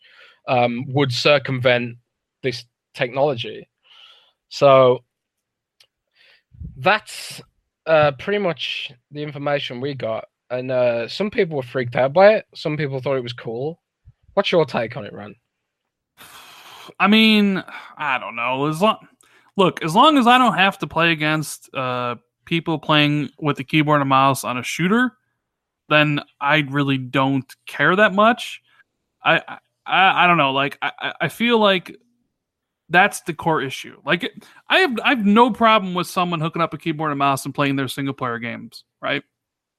um, 0.47 0.85
would 0.89 1.13
circumvent 1.13 1.97
this 2.43 2.65
technology. 2.93 3.67
So 4.49 4.99
that's 6.77 7.41
uh, 7.85 8.11
pretty 8.19 8.39
much 8.39 8.91
the 9.11 9.23
information 9.23 9.81
we 9.81 9.93
got. 9.93 10.25
And 10.49 10.71
uh, 10.71 11.07
some 11.07 11.29
people 11.29 11.57
were 11.57 11.63
freaked 11.63 11.95
out 11.95 12.13
by 12.13 12.33
it. 12.33 12.45
Some 12.53 12.75
people 12.75 12.99
thought 12.99 13.15
it 13.15 13.23
was 13.23 13.33
cool. 13.33 13.81
What's 14.33 14.51
your 14.51 14.65
take 14.65 14.97
on 14.97 15.05
it, 15.05 15.13
Rand? 15.13 15.35
I 16.99 17.07
mean, 17.07 17.63
I 17.97 18.17
don't 18.17 18.35
know. 18.35 18.67
As 18.67 18.81
long, 18.81 18.97
look, 19.55 19.83
as 19.83 19.95
long 19.95 20.17
as 20.17 20.27
I 20.27 20.37
don't 20.37 20.57
have 20.57 20.77
to 20.79 20.87
play 20.87 21.11
against 21.11 21.73
uh, 21.73 22.15
people 22.45 22.79
playing 22.79 23.29
with 23.39 23.57
the 23.57 23.63
keyboard 23.63 24.01
and 24.01 24.09
mouse 24.09 24.43
on 24.43 24.57
a 24.57 24.63
shooter, 24.63 25.13
then 25.89 26.21
I 26.39 26.65
really 26.69 26.97
don't 26.97 27.53
care 27.65 27.95
that 27.95 28.13
much. 28.13 28.61
I 29.23 29.59
I, 29.85 30.23
I 30.23 30.27
don't 30.27 30.37
know. 30.37 30.51
Like 30.51 30.77
I, 30.81 31.13
I 31.21 31.27
feel 31.27 31.59
like 31.59 31.95
that's 32.91 33.21
the 33.21 33.33
core 33.33 33.61
issue. 33.61 33.99
Like 34.05 34.31
I 34.69 34.79
have 34.79 34.99
I 35.03 35.09
have 35.09 35.25
no 35.25 35.51
problem 35.51 35.93
with 35.93 36.07
someone 36.07 36.41
hooking 36.41 36.61
up 36.61 36.73
a 36.73 36.77
keyboard 36.77 37.11
and 37.11 37.19
mouse 37.19 37.45
and 37.45 37.55
playing 37.55 37.77
their 37.77 37.87
single 37.87 38.13
player 38.13 38.37
games, 38.37 38.83
right? 39.01 39.23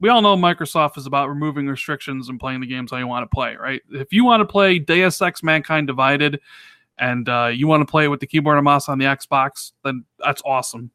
We 0.00 0.08
all 0.08 0.22
know 0.22 0.36
Microsoft 0.36 0.98
is 0.98 1.06
about 1.06 1.28
removing 1.28 1.68
restrictions 1.68 2.28
and 2.28 2.40
playing 2.40 2.60
the 2.60 2.66
games 2.66 2.90
how 2.90 2.96
you 2.96 3.06
want 3.06 3.30
to 3.30 3.32
play, 3.32 3.54
right? 3.54 3.82
If 3.90 4.12
you 4.12 4.24
want 4.24 4.40
to 4.40 4.44
play 4.44 4.78
Deus 4.78 5.22
Ex 5.22 5.42
Mankind 5.42 5.86
Divided 5.86 6.40
and 6.98 7.28
uh, 7.28 7.50
you 7.52 7.68
want 7.68 7.86
to 7.86 7.90
play 7.90 8.08
with 8.08 8.18
the 8.18 8.26
keyboard 8.26 8.58
and 8.58 8.64
mouse 8.64 8.88
on 8.88 8.98
the 8.98 9.04
Xbox, 9.04 9.72
then 9.84 10.04
that's 10.18 10.42
awesome. 10.44 10.90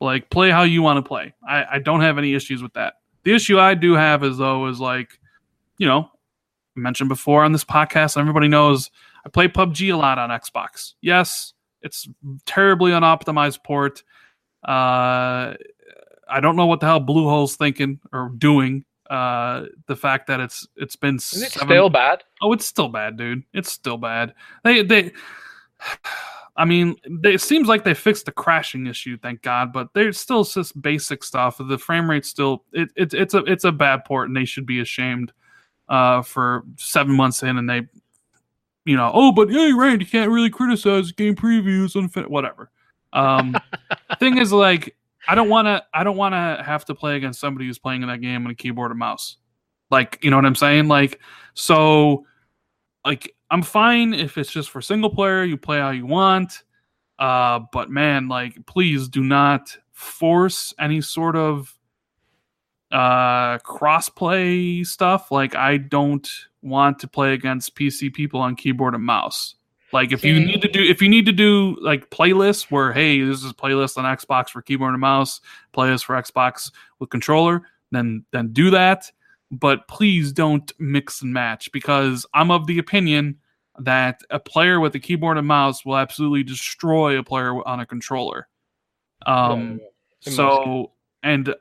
Like 0.00 0.30
play 0.30 0.50
how 0.50 0.62
you 0.62 0.82
want 0.82 1.04
to 1.04 1.08
play. 1.08 1.34
I, 1.46 1.64
I 1.72 1.78
don't 1.80 2.02
have 2.02 2.18
any 2.18 2.34
issues 2.34 2.62
with 2.62 2.74
that. 2.74 2.94
The 3.24 3.34
issue 3.34 3.58
I 3.58 3.74
do 3.74 3.94
have 3.94 4.22
is 4.22 4.38
though 4.38 4.66
is 4.68 4.78
like, 4.78 5.18
you 5.78 5.88
know, 5.88 6.10
I 6.76 6.80
mentioned 6.80 7.08
before 7.08 7.44
on 7.44 7.52
this 7.52 7.64
podcast, 7.64 8.16
everybody 8.16 8.48
knows 8.48 8.90
I 9.24 9.28
play 9.28 9.48
PUBG 9.48 9.92
a 9.92 9.96
lot 9.96 10.18
on 10.18 10.30
Xbox. 10.30 10.94
Yes, 11.00 11.54
it's 11.82 12.08
terribly 12.46 12.92
unoptimized 12.92 13.62
port. 13.64 14.02
Uh, 14.66 15.54
I 16.28 16.40
don't 16.40 16.56
know 16.56 16.66
what 16.66 16.80
the 16.80 16.86
hell 16.86 17.00
Bluehole's 17.00 17.56
thinking 17.56 18.00
or 18.12 18.30
doing. 18.36 18.84
Uh, 19.10 19.66
the 19.88 19.96
fact 19.96 20.26
that 20.28 20.40
it's 20.40 20.66
it's 20.76 20.96
been 20.96 21.16
is 21.16 21.42
it 21.42 21.52
still 21.52 21.90
bad? 21.90 22.22
Oh, 22.40 22.52
it's 22.52 22.66
still 22.66 22.88
bad, 22.88 23.16
dude. 23.16 23.42
It's 23.52 23.70
still 23.70 23.98
bad. 23.98 24.34
They 24.64 24.82
they. 24.82 25.12
I 26.54 26.66
mean, 26.66 26.96
they, 27.08 27.32
it 27.32 27.40
seems 27.40 27.66
like 27.66 27.82
they 27.82 27.94
fixed 27.94 28.26
the 28.26 28.32
crashing 28.32 28.86
issue, 28.86 29.16
thank 29.16 29.40
God. 29.40 29.72
But 29.72 29.88
there's 29.94 30.20
still 30.20 30.44
just 30.44 30.80
basic 30.82 31.24
stuff. 31.24 31.58
The 31.58 31.78
frame 31.78 32.10
rate 32.10 32.26
still 32.26 32.64
it, 32.72 32.90
it 32.94 33.14
it's 33.14 33.32
a 33.32 33.38
it's 33.44 33.64
a 33.64 33.72
bad 33.72 34.04
port, 34.04 34.28
and 34.28 34.36
they 34.36 34.44
should 34.44 34.66
be 34.66 34.80
ashamed 34.80 35.32
uh, 35.88 36.22
for 36.22 36.64
seven 36.76 37.14
months 37.14 37.42
in, 37.42 37.58
and 37.58 37.68
they, 37.68 37.82
you 38.84 38.96
know, 38.96 39.10
oh, 39.14 39.32
but 39.32 39.50
hey, 39.50 39.72
Rand, 39.72 40.00
you 40.00 40.06
can't 40.06 40.30
really 40.30 40.50
criticize 40.50 41.12
game 41.12 41.36
previews 41.36 41.94
on 41.96 42.08
whatever. 42.28 42.70
Um, 43.12 43.54
thing 44.18 44.38
is, 44.38 44.52
like, 44.52 44.96
I 45.28 45.34
don't 45.34 45.48
want 45.48 45.66
to, 45.66 45.82
I 45.94 46.02
don't 46.04 46.16
want 46.16 46.34
to 46.34 46.62
have 46.64 46.84
to 46.86 46.94
play 46.94 47.16
against 47.16 47.40
somebody 47.40 47.66
who's 47.66 47.78
playing 47.78 48.02
in 48.02 48.08
that 48.08 48.20
game 48.20 48.44
on 48.44 48.50
a 48.50 48.54
keyboard 48.54 48.90
and 48.90 48.98
mouse. 48.98 49.36
Like, 49.90 50.18
you 50.22 50.30
know 50.30 50.36
what 50.36 50.46
I'm 50.46 50.54
saying? 50.54 50.88
Like, 50.88 51.20
so, 51.54 52.26
like, 53.04 53.34
I'm 53.50 53.62
fine 53.62 54.14
if 54.14 54.38
it's 54.38 54.50
just 54.50 54.70
for 54.70 54.80
single 54.80 55.10
player. 55.10 55.44
You 55.44 55.56
play 55.56 55.78
how 55.78 55.90
you 55.90 56.06
want. 56.06 56.62
Uh, 57.18 57.60
but 57.72 57.90
man, 57.90 58.28
like, 58.28 58.66
please 58.66 59.08
do 59.08 59.22
not 59.22 59.76
force 59.92 60.74
any 60.80 61.00
sort 61.00 61.36
of 61.36 61.72
uh 62.90 63.56
crossplay 63.58 64.86
stuff 64.86 65.30
like 65.30 65.54
i 65.54 65.78
don't 65.78 66.28
want 66.62 66.98
to 66.98 67.08
play 67.08 67.32
against 67.32 67.74
pc 67.74 68.12
people 68.12 68.40
on 68.40 68.56
keyboard 68.56 68.94
and 68.94 69.04
mouse 69.04 69.54
like 69.92 70.12
if 70.12 70.24
you 70.24 70.38
need 70.38 70.62
to 70.62 70.68
do 70.68 70.82
if 70.82 71.02
you 71.02 71.08
need 71.08 71.26
to 71.26 71.32
do 71.32 71.76
like 71.80 72.10
playlists 72.10 72.70
where 72.70 72.92
hey 72.92 73.20
this 73.22 73.42
is 73.42 73.52
playlist 73.52 73.96
on 73.98 74.16
xbox 74.16 74.50
for 74.50 74.62
keyboard 74.62 74.92
and 74.92 75.00
mouse 75.00 75.40
playlist 75.74 76.04
for 76.04 76.14
xbox 76.22 76.70
with 76.98 77.10
controller 77.10 77.62
then 77.90 78.24
then 78.30 78.52
do 78.52 78.70
that 78.70 79.10
but 79.50 79.86
please 79.88 80.32
don't 80.32 80.72
mix 80.78 81.20
and 81.22 81.32
match 81.32 81.70
because 81.72 82.24
i'm 82.34 82.50
of 82.50 82.66
the 82.66 82.78
opinion 82.78 83.36
that 83.78 84.20
a 84.30 84.38
player 84.38 84.80
with 84.80 84.94
a 84.94 85.00
keyboard 85.00 85.38
and 85.38 85.46
mouse 85.46 85.84
will 85.84 85.96
absolutely 85.96 86.42
destroy 86.42 87.18
a 87.18 87.22
player 87.22 87.66
on 87.66 87.80
a 87.80 87.86
controller 87.86 88.48
um 89.26 89.80
yeah, 89.80 89.86
yeah. 90.22 90.32
so 90.32 90.92
and 91.22 91.54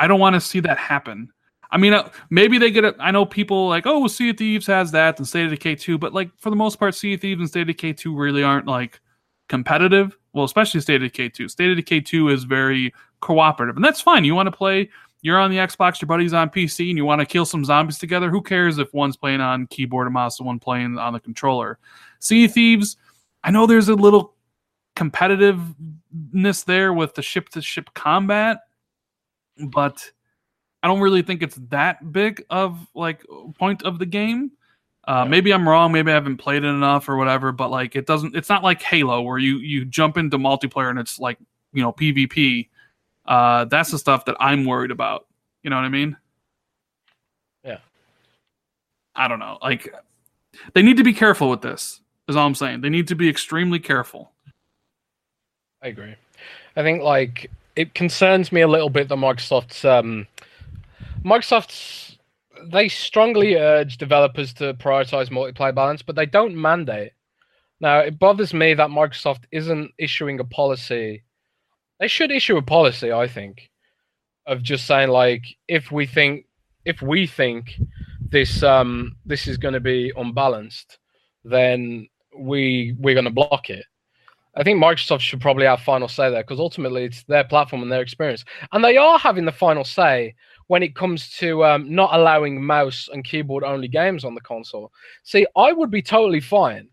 I 0.00 0.06
don't 0.06 0.18
want 0.18 0.34
to 0.34 0.40
see 0.40 0.60
that 0.60 0.78
happen. 0.78 1.30
I 1.72 1.78
mean, 1.78 1.92
uh, 1.92 2.08
maybe 2.30 2.58
they 2.58 2.70
get 2.70 2.84
it. 2.84 2.96
I 2.98 3.10
know 3.10 3.24
people 3.24 3.68
like, 3.68 3.86
oh, 3.86 4.06
Sea 4.08 4.30
of 4.30 4.38
Thieves 4.38 4.66
has 4.66 4.90
that 4.92 5.18
and 5.18 5.26
State 5.26 5.44
of 5.44 5.50
Decay 5.50 5.76
2, 5.76 5.98
but 5.98 6.12
like 6.12 6.30
for 6.36 6.50
the 6.50 6.56
most 6.56 6.78
part, 6.78 6.94
Sea 6.94 7.14
of 7.14 7.20
Thieves 7.20 7.40
and 7.40 7.48
State 7.48 7.62
of 7.62 7.66
Decay 7.68 7.92
2 7.92 8.14
really 8.14 8.42
aren't 8.42 8.66
like 8.66 9.00
competitive. 9.48 10.16
Well, 10.32 10.44
especially 10.44 10.80
State 10.80 11.02
of 11.02 11.12
Decay 11.12 11.28
2. 11.28 11.48
State 11.48 11.70
of 11.70 11.76
Decay 11.76 12.00
2 12.00 12.28
is 12.30 12.44
very 12.44 12.92
cooperative, 13.20 13.76
and 13.76 13.84
that's 13.84 14.00
fine. 14.00 14.24
You 14.24 14.34
want 14.34 14.48
to 14.48 14.56
play, 14.56 14.88
you're 15.22 15.38
on 15.38 15.50
the 15.50 15.58
Xbox, 15.58 16.00
your 16.00 16.06
buddy's 16.06 16.32
on 16.32 16.50
PC, 16.50 16.88
and 16.88 16.96
you 16.96 17.04
want 17.04 17.20
to 17.20 17.26
kill 17.26 17.44
some 17.44 17.64
zombies 17.64 17.98
together. 17.98 18.30
Who 18.30 18.42
cares 18.42 18.78
if 18.78 18.92
one's 18.92 19.16
playing 19.16 19.40
on 19.40 19.66
keyboard 19.68 20.06
and 20.06 20.14
mouse 20.14 20.38
and 20.38 20.46
one 20.46 20.58
playing 20.58 20.98
on 20.98 21.12
the 21.12 21.20
controller? 21.20 21.78
Sea 22.18 22.46
of 22.46 22.52
Thieves, 22.52 22.96
I 23.44 23.50
know 23.50 23.66
there's 23.66 23.88
a 23.88 23.94
little 23.94 24.34
competitiveness 24.96 26.64
there 26.64 26.92
with 26.92 27.14
the 27.14 27.22
ship 27.22 27.48
to 27.50 27.62
ship 27.62 27.90
combat, 27.94 28.58
but 29.68 30.10
I 30.82 30.88
don't 30.88 31.00
really 31.00 31.22
think 31.22 31.42
it's 31.42 31.58
that 31.68 32.12
big 32.12 32.44
of 32.50 32.86
like 32.94 33.22
point 33.58 33.82
of 33.82 33.98
the 33.98 34.06
game. 34.06 34.52
Uh, 35.06 35.24
maybe 35.24 35.52
I'm 35.52 35.68
wrong. 35.68 35.92
Maybe 35.92 36.10
I 36.10 36.14
haven't 36.14 36.36
played 36.36 36.64
it 36.64 36.68
enough 36.68 37.08
or 37.08 37.16
whatever. 37.16 37.52
But 37.52 37.70
like, 37.70 37.96
it 37.96 38.06
doesn't. 38.06 38.34
It's 38.36 38.48
not 38.48 38.62
like 38.62 38.80
Halo 38.82 39.22
where 39.22 39.38
you 39.38 39.58
you 39.58 39.84
jump 39.84 40.16
into 40.16 40.38
multiplayer 40.38 40.90
and 40.90 40.98
it's 40.98 41.18
like 41.18 41.38
you 41.72 41.82
know 41.82 41.92
PvP. 41.92 42.68
Uh, 43.26 43.64
that's 43.66 43.90
the 43.90 43.98
stuff 43.98 44.24
that 44.24 44.36
I'm 44.40 44.64
worried 44.64 44.90
about. 44.90 45.26
You 45.62 45.70
know 45.70 45.76
what 45.76 45.84
I 45.84 45.90
mean? 45.90 46.16
Yeah. 47.64 47.78
I 49.14 49.28
don't 49.28 49.38
know. 49.38 49.58
Like, 49.62 49.94
they 50.74 50.82
need 50.82 50.96
to 50.96 51.04
be 51.04 51.12
careful 51.12 51.50
with 51.50 51.60
this. 51.60 52.00
Is 52.28 52.36
all 52.36 52.46
I'm 52.46 52.54
saying. 52.54 52.80
They 52.80 52.88
need 52.88 53.08
to 53.08 53.14
be 53.14 53.28
extremely 53.28 53.78
careful. 53.78 54.32
I 55.82 55.88
agree. 55.88 56.14
I 56.76 56.82
think 56.82 57.02
like 57.02 57.50
it 57.76 57.94
concerns 57.94 58.52
me 58.52 58.60
a 58.60 58.68
little 58.68 58.90
bit 58.90 59.08
that 59.08 59.16
Microsoft's 59.16 59.84
um, 59.84 60.26
Microsoft's 61.24 62.18
they 62.70 62.88
strongly 62.88 63.54
urge 63.56 63.96
developers 63.96 64.52
to 64.54 64.74
prioritize 64.74 65.30
multiplayer 65.30 65.74
balance, 65.74 66.02
but 66.02 66.16
they 66.16 66.26
don't 66.26 66.54
mandate. 66.54 67.12
Now, 67.80 68.00
it 68.00 68.18
bothers 68.18 68.52
me 68.52 68.74
that 68.74 68.90
Microsoft 68.90 69.44
isn't 69.50 69.92
issuing 69.98 70.38
a 70.40 70.44
policy. 70.44 71.24
They 71.98 72.08
should 72.08 72.30
issue 72.30 72.56
a 72.58 72.62
policy, 72.62 73.12
I 73.12 73.26
think, 73.26 73.70
of 74.46 74.62
just 74.62 74.86
saying 74.86 75.08
like 75.08 75.44
if 75.68 75.90
we 75.90 76.06
think 76.06 76.46
if 76.84 77.02
we 77.02 77.26
think 77.26 77.74
this 78.30 78.62
um 78.62 79.16
this 79.24 79.46
is 79.46 79.56
going 79.56 79.74
to 79.74 79.80
be 79.80 80.12
unbalanced, 80.16 80.98
then 81.44 82.08
we 82.36 82.94
we're 82.98 83.14
going 83.14 83.24
to 83.24 83.30
block 83.30 83.70
it. 83.70 83.84
I 84.56 84.62
think 84.62 84.82
Microsoft 84.82 85.20
should 85.20 85.40
probably 85.40 85.66
have 85.66 85.80
final 85.80 86.08
say 86.08 86.30
there 86.30 86.42
because 86.42 86.58
ultimately 86.58 87.04
it's 87.04 87.22
their 87.24 87.44
platform 87.44 87.82
and 87.82 87.92
their 87.92 88.02
experience, 88.02 88.44
and 88.72 88.84
they 88.84 88.96
are 88.96 89.18
having 89.18 89.44
the 89.44 89.52
final 89.52 89.84
say 89.84 90.34
when 90.70 90.84
it 90.84 90.94
comes 90.94 91.30
to 91.36 91.64
um, 91.64 91.92
not 91.92 92.14
allowing 92.14 92.64
mouse 92.64 93.08
and 93.12 93.24
keyboard 93.24 93.64
only 93.64 93.88
games 93.88 94.24
on 94.24 94.36
the 94.36 94.40
console. 94.40 94.92
See, 95.24 95.44
I 95.56 95.72
would 95.72 95.90
be 95.90 96.00
totally 96.00 96.38
fine 96.38 96.88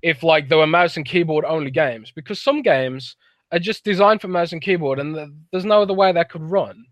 if 0.00 0.22
like 0.22 0.48
there 0.48 0.56
were 0.56 0.66
mouse 0.66 0.96
and 0.96 1.04
keyboard 1.04 1.44
only 1.44 1.70
games 1.70 2.10
because 2.10 2.40
some 2.40 2.62
games 2.62 3.16
are 3.52 3.58
just 3.58 3.84
designed 3.84 4.22
for 4.22 4.28
mouse 4.28 4.52
and 4.52 4.62
keyboard, 4.62 4.98
and 4.98 5.14
there's 5.52 5.66
no 5.66 5.82
other 5.82 5.92
way 5.92 6.10
that 6.10 6.30
could 6.30 6.40
run, 6.40 6.86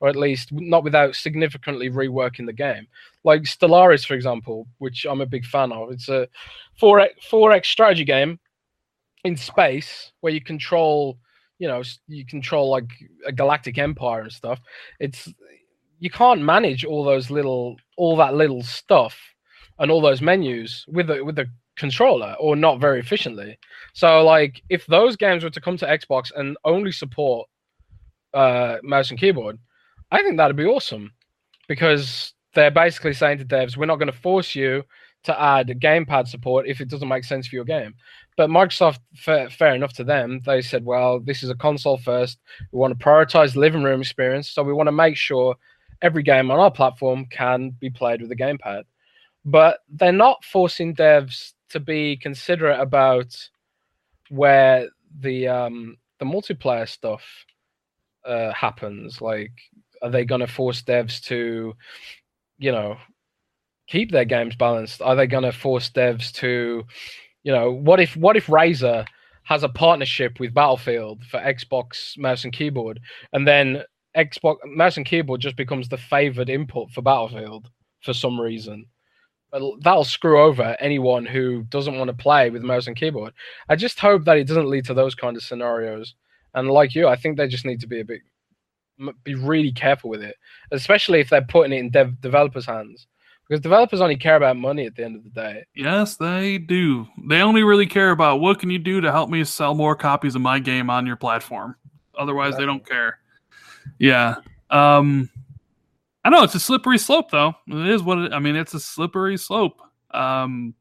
or 0.00 0.08
at 0.08 0.16
least 0.16 0.48
not 0.50 0.82
without 0.82 1.14
significantly 1.14 1.90
reworking 1.90 2.46
the 2.46 2.54
game. 2.54 2.86
Like 3.22 3.42
Stellaris, 3.42 4.06
for 4.06 4.14
example, 4.14 4.66
which 4.78 5.04
I'm 5.04 5.20
a 5.20 5.26
big 5.26 5.44
fan 5.44 5.72
of. 5.72 5.90
It's 5.90 6.08
a 6.08 6.26
4X, 6.80 7.08
4X 7.30 7.66
strategy 7.66 8.06
game 8.06 8.40
in 9.24 9.36
space 9.36 10.12
where 10.22 10.32
you 10.32 10.40
control 10.40 11.18
you 11.58 11.68
know 11.68 11.82
you 12.08 12.24
control 12.26 12.70
like 12.70 12.90
a 13.26 13.30
galactic 13.30 13.78
empire 13.78 14.22
and 14.22 14.32
stuff 14.32 14.58
it's 14.98 15.32
you 16.02 16.10
can't 16.10 16.42
manage 16.42 16.84
all 16.84 17.04
those 17.04 17.30
little 17.30 17.76
all 17.96 18.16
that 18.16 18.34
little 18.34 18.62
stuff 18.64 19.16
and 19.78 19.88
all 19.88 20.00
those 20.00 20.20
menus 20.20 20.84
with 20.88 21.06
the 21.06 21.24
with 21.24 21.36
the 21.36 21.46
controller 21.76 22.34
or 22.40 22.56
not 22.56 22.80
very 22.80 22.98
efficiently 22.98 23.56
so 23.94 24.24
like 24.24 24.60
if 24.68 24.84
those 24.86 25.16
games 25.16 25.44
were 25.44 25.50
to 25.50 25.60
come 25.60 25.76
to 25.76 25.86
xbox 25.86 26.32
and 26.36 26.56
only 26.64 26.90
support 26.90 27.48
uh 28.34 28.78
mouse 28.82 29.10
and 29.10 29.20
keyboard 29.20 29.56
i 30.10 30.20
think 30.22 30.36
that'd 30.36 30.56
be 30.56 30.66
awesome 30.66 31.12
because 31.68 32.34
they're 32.54 32.70
basically 32.70 33.12
saying 33.12 33.38
to 33.38 33.44
devs 33.44 33.76
we're 33.76 33.86
not 33.86 34.00
going 34.00 34.10
to 34.10 34.18
force 34.28 34.56
you 34.56 34.82
to 35.22 35.40
add 35.40 35.68
gamepad 35.80 36.26
support 36.26 36.66
if 36.66 36.80
it 36.80 36.88
doesn't 36.88 37.08
make 37.08 37.24
sense 37.24 37.46
for 37.46 37.54
your 37.54 37.64
game 37.64 37.94
but 38.36 38.48
Microsoft, 38.48 39.00
fair, 39.14 39.50
fair, 39.50 39.74
enough 39.74 39.92
to 39.94 40.04
them, 40.04 40.40
they 40.46 40.62
said, 40.62 40.86
well, 40.86 41.20
this 41.20 41.42
is 41.42 41.50
a 41.50 41.54
console 41.54 41.98
first. 41.98 42.38
We 42.72 42.78
want 42.78 42.98
to 42.98 43.04
prioritize 43.04 43.56
living 43.56 43.82
room 43.82 44.00
experience. 44.00 44.48
So 44.48 44.62
we 44.62 44.72
want 44.72 44.86
to 44.86 44.92
make 44.92 45.18
sure 45.18 45.54
every 46.00 46.22
game 46.22 46.50
on 46.50 46.58
our 46.58 46.70
platform 46.70 47.26
can 47.26 47.70
be 47.70 47.90
played 47.90 48.22
with 48.22 48.30
a 48.32 48.36
gamepad. 48.36 48.84
But 49.44 49.80
they're 49.88 50.12
not 50.12 50.44
forcing 50.44 50.94
devs 50.94 51.52
to 51.70 51.80
be 51.80 52.16
considerate 52.16 52.80
about 52.80 53.36
where 54.30 54.88
the 55.20 55.48
um, 55.48 55.96
the 56.18 56.24
multiplayer 56.24 56.88
stuff 56.88 57.22
uh, 58.24 58.52
happens. 58.52 59.20
Like, 59.20 59.52
are 60.00 60.10
they 60.10 60.24
going 60.24 60.40
to 60.40 60.46
force 60.46 60.82
devs 60.82 61.20
to, 61.24 61.74
you 62.58 62.72
know, 62.72 62.96
keep 63.88 64.12
their 64.12 64.24
games 64.24 64.54
balanced? 64.54 65.02
Are 65.02 65.16
they 65.16 65.26
going 65.26 65.42
to 65.42 65.52
force 65.52 65.90
devs 65.90 66.32
to 66.34 66.84
you 67.42 67.52
know, 67.52 67.70
what 67.70 68.00
if 68.00 68.16
what 68.16 68.36
if 68.36 68.46
Razer 68.46 69.06
has 69.44 69.62
a 69.62 69.68
partnership 69.68 70.38
with 70.38 70.54
Battlefield 70.54 71.24
for 71.24 71.40
Xbox 71.40 72.16
mouse 72.16 72.44
and 72.44 72.52
keyboard, 72.52 73.00
and 73.32 73.46
then 73.46 73.82
Xbox 74.16 74.56
mouse 74.64 74.96
and 74.96 75.06
keyboard 75.06 75.40
just 75.40 75.56
becomes 75.56 75.88
the 75.88 75.96
favored 75.96 76.48
input 76.48 76.90
for 76.90 77.02
Battlefield 77.02 77.70
for 78.02 78.12
some 78.12 78.40
reason. 78.40 78.86
But 79.50 79.62
That'll 79.82 80.04
screw 80.04 80.40
over 80.40 80.76
anyone 80.80 81.26
who 81.26 81.64
doesn't 81.64 81.98
want 81.98 82.08
to 82.08 82.16
play 82.16 82.50
with 82.50 82.62
mouse 82.62 82.86
and 82.86 82.96
keyboard. 82.96 83.32
I 83.68 83.76
just 83.76 84.00
hope 84.00 84.24
that 84.24 84.38
it 84.38 84.46
doesn't 84.46 84.70
lead 84.70 84.86
to 84.86 84.94
those 84.94 85.14
kind 85.14 85.36
of 85.36 85.42
scenarios. 85.42 86.14
And 86.54 86.68
like 86.68 86.94
you, 86.94 87.08
I 87.08 87.16
think 87.16 87.36
they 87.36 87.48
just 87.48 87.66
need 87.66 87.80
to 87.80 87.86
be 87.86 88.00
a 88.00 88.04
bit, 88.04 88.20
be 89.24 89.34
really 89.34 89.72
careful 89.72 90.10
with 90.10 90.22
it, 90.22 90.36
especially 90.70 91.20
if 91.20 91.30
they're 91.30 91.42
putting 91.42 91.72
it 91.72 91.80
in 91.80 91.90
dev- 91.90 92.20
developers' 92.20 92.66
hands 92.66 93.06
because 93.52 93.60
developers 93.60 94.00
only 94.00 94.16
care 94.16 94.36
about 94.36 94.56
money 94.56 94.86
at 94.86 94.96
the 94.96 95.04
end 95.04 95.14
of 95.14 95.24
the 95.24 95.28
day. 95.28 95.62
Yes, 95.74 96.16
they 96.16 96.56
do. 96.56 97.06
They 97.28 97.42
only 97.42 97.62
really 97.62 97.84
care 97.84 98.10
about 98.10 98.40
what 98.40 98.58
can 98.58 98.70
you 98.70 98.78
do 98.78 99.02
to 99.02 99.12
help 99.12 99.28
me 99.28 99.44
sell 99.44 99.74
more 99.74 99.94
copies 99.94 100.34
of 100.34 100.40
my 100.40 100.58
game 100.58 100.88
on 100.88 101.06
your 101.06 101.16
platform. 101.16 101.76
Otherwise, 102.18 102.54
exactly. 102.54 102.62
they 102.62 102.66
don't 102.66 102.86
care. 102.86 103.18
Yeah. 104.02 104.34
Um, 104.68 105.30
I 106.24 106.30
know 106.30 106.42
it's 106.42 106.56
a 106.56 106.60
slippery 106.60 106.98
slope, 106.98 107.30
though. 107.30 107.54
It 107.68 107.88
is 107.88 108.02
what 108.02 108.18
it, 108.18 108.32
I 108.32 108.40
mean. 108.40 108.56
It's 108.56 108.74
a 108.74 108.80
slippery 108.80 109.36
slope. 109.36 109.80
Um, 110.10 110.74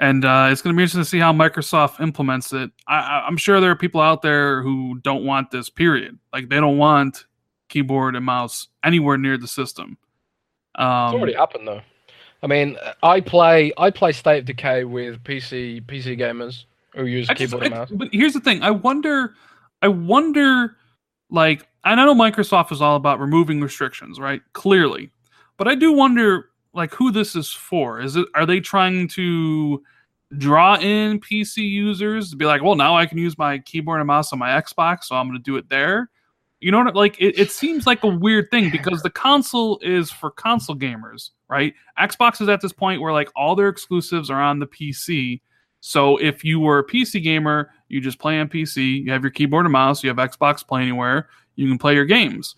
and 0.00 0.24
uh, 0.24 0.48
it's 0.50 0.62
going 0.62 0.74
to 0.74 0.76
be 0.76 0.82
interesting 0.82 1.02
to 1.02 1.08
see 1.08 1.20
how 1.20 1.32
Microsoft 1.32 2.00
implements 2.00 2.52
it. 2.52 2.72
I, 2.88 3.24
I'm 3.26 3.36
sure 3.36 3.60
there 3.60 3.70
are 3.70 3.76
people 3.76 4.00
out 4.00 4.20
there 4.20 4.62
who 4.62 4.98
don't 4.98 5.24
want 5.24 5.52
this. 5.52 5.70
Period. 5.70 6.18
Like 6.32 6.48
they 6.48 6.56
don't 6.56 6.76
want 6.76 7.24
keyboard 7.68 8.16
and 8.16 8.24
mouse 8.24 8.66
anywhere 8.82 9.16
near 9.16 9.38
the 9.38 9.48
system. 9.48 9.96
Um, 10.74 11.06
it's 11.06 11.14
already 11.14 11.34
happened 11.34 11.68
though. 11.68 11.82
I 12.42 12.48
mean, 12.48 12.76
I 13.04 13.20
play 13.20 13.72
I 13.78 13.90
play 13.90 14.10
State 14.10 14.40
of 14.40 14.44
Decay 14.46 14.84
with 14.84 15.22
PC 15.22 15.86
PC 15.86 16.18
gamers 16.18 16.64
who 16.94 17.06
use 17.06 17.28
keyboard 17.28 17.62
just, 17.62 17.62
and 17.62 17.74
mouse. 17.74 17.90
But 17.92 18.08
here's 18.12 18.34
the 18.34 18.40
thing: 18.40 18.62
I 18.62 18.72
wonder, 18.72 19.34
I 19.82 19.88
wonder, 19.88 20.76
like, 21.30 21.66
and 21.84 22.00
I 22.00 22.04
know 22.04 22.14
Microsoft 22.14 22.72
is 22.72 22.80
all 22.80 22.96
about 22.96 23.20
removing 23.20 23.60
restrictions, 23.60 24.18
right? 24.18 24.42
Clearly, 24.52 25.10
but 25.56 25.68
I 25.68 25.74
do 25.74 25.92
wonder, 25.92 26.50
like, 26.72 26.92
who 26.94 27.10
this 27.10 27.36
is 27.36 27.50
for. 27.50 28.00
Is 28.00 28.16
it 28.16 28.26
are 28.34 28.46
they 28.46 28.60
trying 28.60 29.08
to 29.08 29.82
draw 30.38 30.76
in 30.76 31.20
PC 31.20 31.68
users 31.68 32.30
to 32.30 32.36
be 32.36 32.44
like, 32.44 32.62
well, 32.62 32.74
now 32.74 32.96
I 32.96 33.06
can 33.06 33.18
use 33.18 33.38
my 33.38 33.58
keyboard 33.58 34.00
and 34.00 34.06
mouse 34.06 34.32
on 34.32 34.38
my 34.38 34.50
Xbox, 34.60 35.04
so 35.04 35.16
I'm 35.16 35.28
going 35.28 35.38
to 35.38 35.42
do 35.42 35.56
it 35.56 35.68
there. 35.68 36.10
You 36.60 36.72
know 36.72 36.82
what? 36.82 36.96
Like 36.96 37.16
it, 37.20 37.38
it 37.38 37.50
seems 37.50 37.86
like 37.86 38.02
a 38.02 38.08
weird 38.08 38.50
thing 38.50 38.70
because 38.70 39.02
the 39.02 39.10
console 39.10 39.78
is 39.82 40.10
for 40.10 40.30
console 40.30 40.74
gamers, 40.74 41.30
right? 41.48 41.74
Xbox 41.98 42.40
is 42.40 42.48
at 42.48 42.60
this 42.60 42.72
point 42.72 43.00
where 43.00 43.12
like 43.12 43.30
all 43.36 43.54
their 43.54 43.68
exclusives 43.68 44.30
are 44.30 44.40
on 44.40 44.58
the 44.58 44.66
PC. 44.66 45.42
So 45.80 46.16
if 46.16 46.44
you 46.44 46.58
were 46.58 46.78
a 46.78 46.86
PC 46.86 47.22
gamer, 47.22 47.70
you 47.88 48.00
just 48.00 48.18
play 48.18 48.38
on 48.40 48.48
PC. 48.48 49.04
You 49.04 49.12
have 49.12 49.22
your 49.22 49.30
keyboard 49.30 49.66
and 49.66 49.72
mouse. 49.72 50.02
You 50.02 50.08
have 50.10 50.18
Xbox 50.18 50.66
Play 50.66 50.82
Anywhere. 50.82 51.28
You 51.54 51.68
can 51.68 51.78
play 51.78 51.94
your 51.94 52.04
games. 52.04 52.54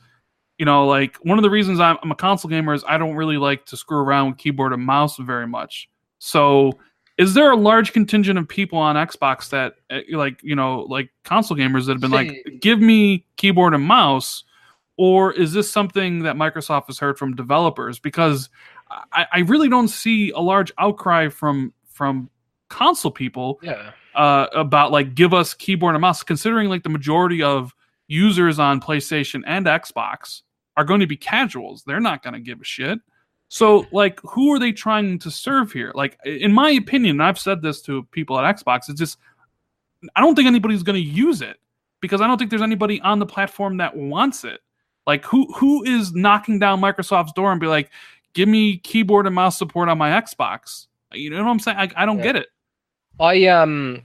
You 0.59 0.65
know, 0.65 0.87
like 0.87 1.17
one 1.19 1.39
of 1.39 1.43
the 1.43 1.51
reasons 1.51 1.79
I'm, 1.79 1.99
I'm 2.03 2.11
a 2.11 2.17
console 2.17 2.49
gamer 2.49 2.75
is 2.75 2.85
I 2.89 2.99
don't 2.99 3.15
really 3.15 3.37
like 3.37 3.65
to 3.67 3.77
screw 3.77 3.99
around 3.99 4.31
with 4.31 4.39
keyboard 4.39 4.73
and 4.73 4.83
mouse 4.83 5.17
very 5.17 5.47
much. 5.47 5.89
So 6.19 6.73
is 7.19 7.35
there 7.35 7.51
a 7.51 7.57
large 7.57 7.93
contingent 7.93 8.39
of 8.39 8.49
people 8.49 8.79
on 8.79 8.97
Xbox 8.97 9.51
that 9.51 9.75
eh, 9.91 10.03
like 10.13 10.41
you 10.43 10.57
know 10.57 10.81
like 10.83 11.11
console 11.25 11.57
gamers 11.57 11.87
that 11.87 11.93
have 11.93 12.01
been 12.01 12.11
like 12.11 12.61
give 12.61 12.81
me 12.81 13.27
keyboard 13.37 13.75
and 13.75 13.85
mouse 13.85 14.45
or 14.97 15.33
is 15.33 15.53
this 15.53 15.71
something 15.71 16.23
that 16.23 16.37
Microsoft 16.37 16.87
has 16.87 16.99
heard 16.99 17.19
from 17.19 17.37
developers 17.37 17.99
because 17.99 18.49
I, 19.13 19.27
I 19.33 19.39
really 19.41 19.69
don't 19.69 19.89
see 19.89 20.31
a 20.31 20.41
large 20.41 20.73
outcry 20.79 21.29
from 21.29 21.75
from 21.89 22.31
console 22.69 23.11
people 23.11 23.59
yeah. 23.63 23.91
Uh, 24.19 24.49
about 24.55 24.93
like 24.93 25.15
give 25.15 25.33
us 25.33 25.55
keyboard 25.55 25.95
and 25.95 26.03
mouse 26.03 26.23
considering 26.23 26.69
like 26.69 26.83
the 26.83 26.89
majority 26.91 27.43
of 27.43 27.75
users 28.09 28.59
on 28.59 28.81
PlayStation 28.81 29.43
and 29.47 29.65
Xbox 29.67 30.43
are 30.77 30.85
going 30.85 31.01
to 31.01 31.07
be 31.07 31.17
casuals 31.17 31.83
they're 31.85 32.01
not 32.01 32.23
going 32.23 32.35
to 32.35 32.41
give 32.41 32.61
a 32.61 32.65
shit 32.65 32.99
so, 33.49 33.87
like, 33.93 34.21
who 34.21 34.53
are 34.53 34.59
they 34.59 34.73
trying 34.73 35.19
to 35.21 35.31
serve 35.31 35.73
here? 35.73 35.91
Like, 35.95 36.19
in 36.25 36.53
my 36.53 36.71
opinion, 36.71 37.21
I've 37.21 37.39
said 37.39 37.63
this 37.63 37.81
to 37.83 38.03
people 38.13 38.39
at 38.39 38.57
Xbox, 38.57 38.91
it's 38.91 38.99
just, 38.99 39.19
I 40.15 40.21
don't 40.21 40.35
think 40.35 40.47
anybody's 40.47 40.83
going 40.83 41.03
to 41.03 41.09
use 41.09 41.41
it 41.41 41.57
because 42.01 42.21
I 42.21 42.27
don't 42.27 42.37
think 42.37 42.51
there's 42.51 42.63
anybody 42.63 43.01
on 43.01 43.19
the 43.19 43.27
platform 43.27 43.79
that 43.79 43.97
wants 43.97 44.45
it. 44.45 44.61
Like, 45.07 45.25
who 45.25 45.51
who 45.55 45.83
is 45.85 46.13
knocking 46.13 46.59
down 46.59 46.83
Microsoft's 46.83 47.33
door 47.33 47.51
and 47.51 47.59
be 47.59 47.67
like, 47.67 47.91
give 48.35 48.49
me 48.49 48.77
keyboard 48.77 49.25
and 49.25 49.35
mouse 49.35 49.57
support 49.57 49.89
on 49.89 49.97
my 49.97 50.11
Xbox? 50.11 50.87
You 51.13 51.31
know 51.31 51.43
what 51.43 51.51
I'm 51.51 51.59
saying? 51.59 51.79
I, 51.79 51.91
I 51.97 52.05
don't 52.05 52.19
yeah. 52.19 52.25
get 52.25 52.37
it. 52.37 52.49
I 53.19 53.47
um 53.47 54.03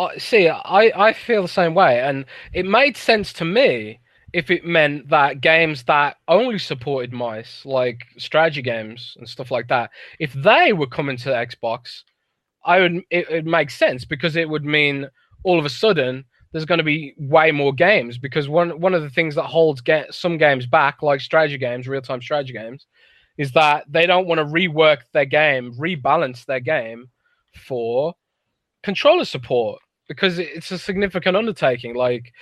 uh, 0.00 0.18
see, 0.18 0.48
I 0.48 1.08
I 1.08 1.12
feel 1.12 1.42
the 1.42 1.48
same 1.48 1.74
way, 1.74 2.00
and 2.00 2.24
it 2.52 2.64
made 2.64 2.96
sense 2.96 3.32
to 3.34 3.44
me 3.44 4.00
if 4.32 4.50
it 4.50 4.64
meant 4.64 5.08
that 5.10 5.40
games 5.40 5.82
that 5.84 6.16
only 6.28 6.58
supported 6.58 7.12
mice, 7.12 7.62
like 7.66 8.06
strategy 8.16 8.62
games 8.62 9.14
and 9.18 9.28
stuff 9.28 9.50
like 9.50 9.68
that, 9.68 9.90
if 10.18 10.32
they 10.32 10.72
were 10.72 10.86
coming 10.86 11.16
to 11.18 11.30
Xbox, 11.30 12.02
I 12.64 12.80
would 12.80 12.96
it, 13.10 13.28
it 13.30 13.44
makes 13.46 13.76
sense 13.76 14.04
because 14.04 14.36
it 14.36 14.48
would 14.48 14.64
mean 14.64 15.08
all 15.44 15.58
of 15.58 15.64
a 15.64 15.70
sudden 15.70 16.24
there's 16.52 16.64
going 16.64 16.78
to 16.78 16.84
be 16.84 17.14
way 17.18 17.52
more 17.52 17.72
games 17.72 18.18
because 18.18 18.48
one 18.48 18.80
one 18.80 18.94
of 18.94 19.02
the 19.02 19.10
things 19.10 19.34
that 19.34 19.44
holds 19.44 19.80
get 19.82 20.14
some 20.14 20.38
games 20.38 20.66
back, 20.66 21.02
like 21.02 21.20
strategy 21.20 21.58
games, 21.58 21.88
real 21.88 22.00
time 22.00 22.22
strategy 22.22 22.54
games, 22.54 22.86
is 23.36 23.52
that 23.52 23.84
they 23.88 24.06
don't 24.06 24.26
want 24.26 24.38
to 24.38 24.44
rework 24.46 24.98
their 25.12 25.26
game, 25.26 25.74
rebalance 25.74 26.46
their 26.46 26.60
game 26.60 27.08
for 27.54 28.14
controller 28.82 29.24
support 29.24 29.80
because 30.10 30.40
it's 30.40 30.72
a 30.72 30.78
significant 30.78 31.36
undertaking. 31.36 31.94
Like 31.94 32.32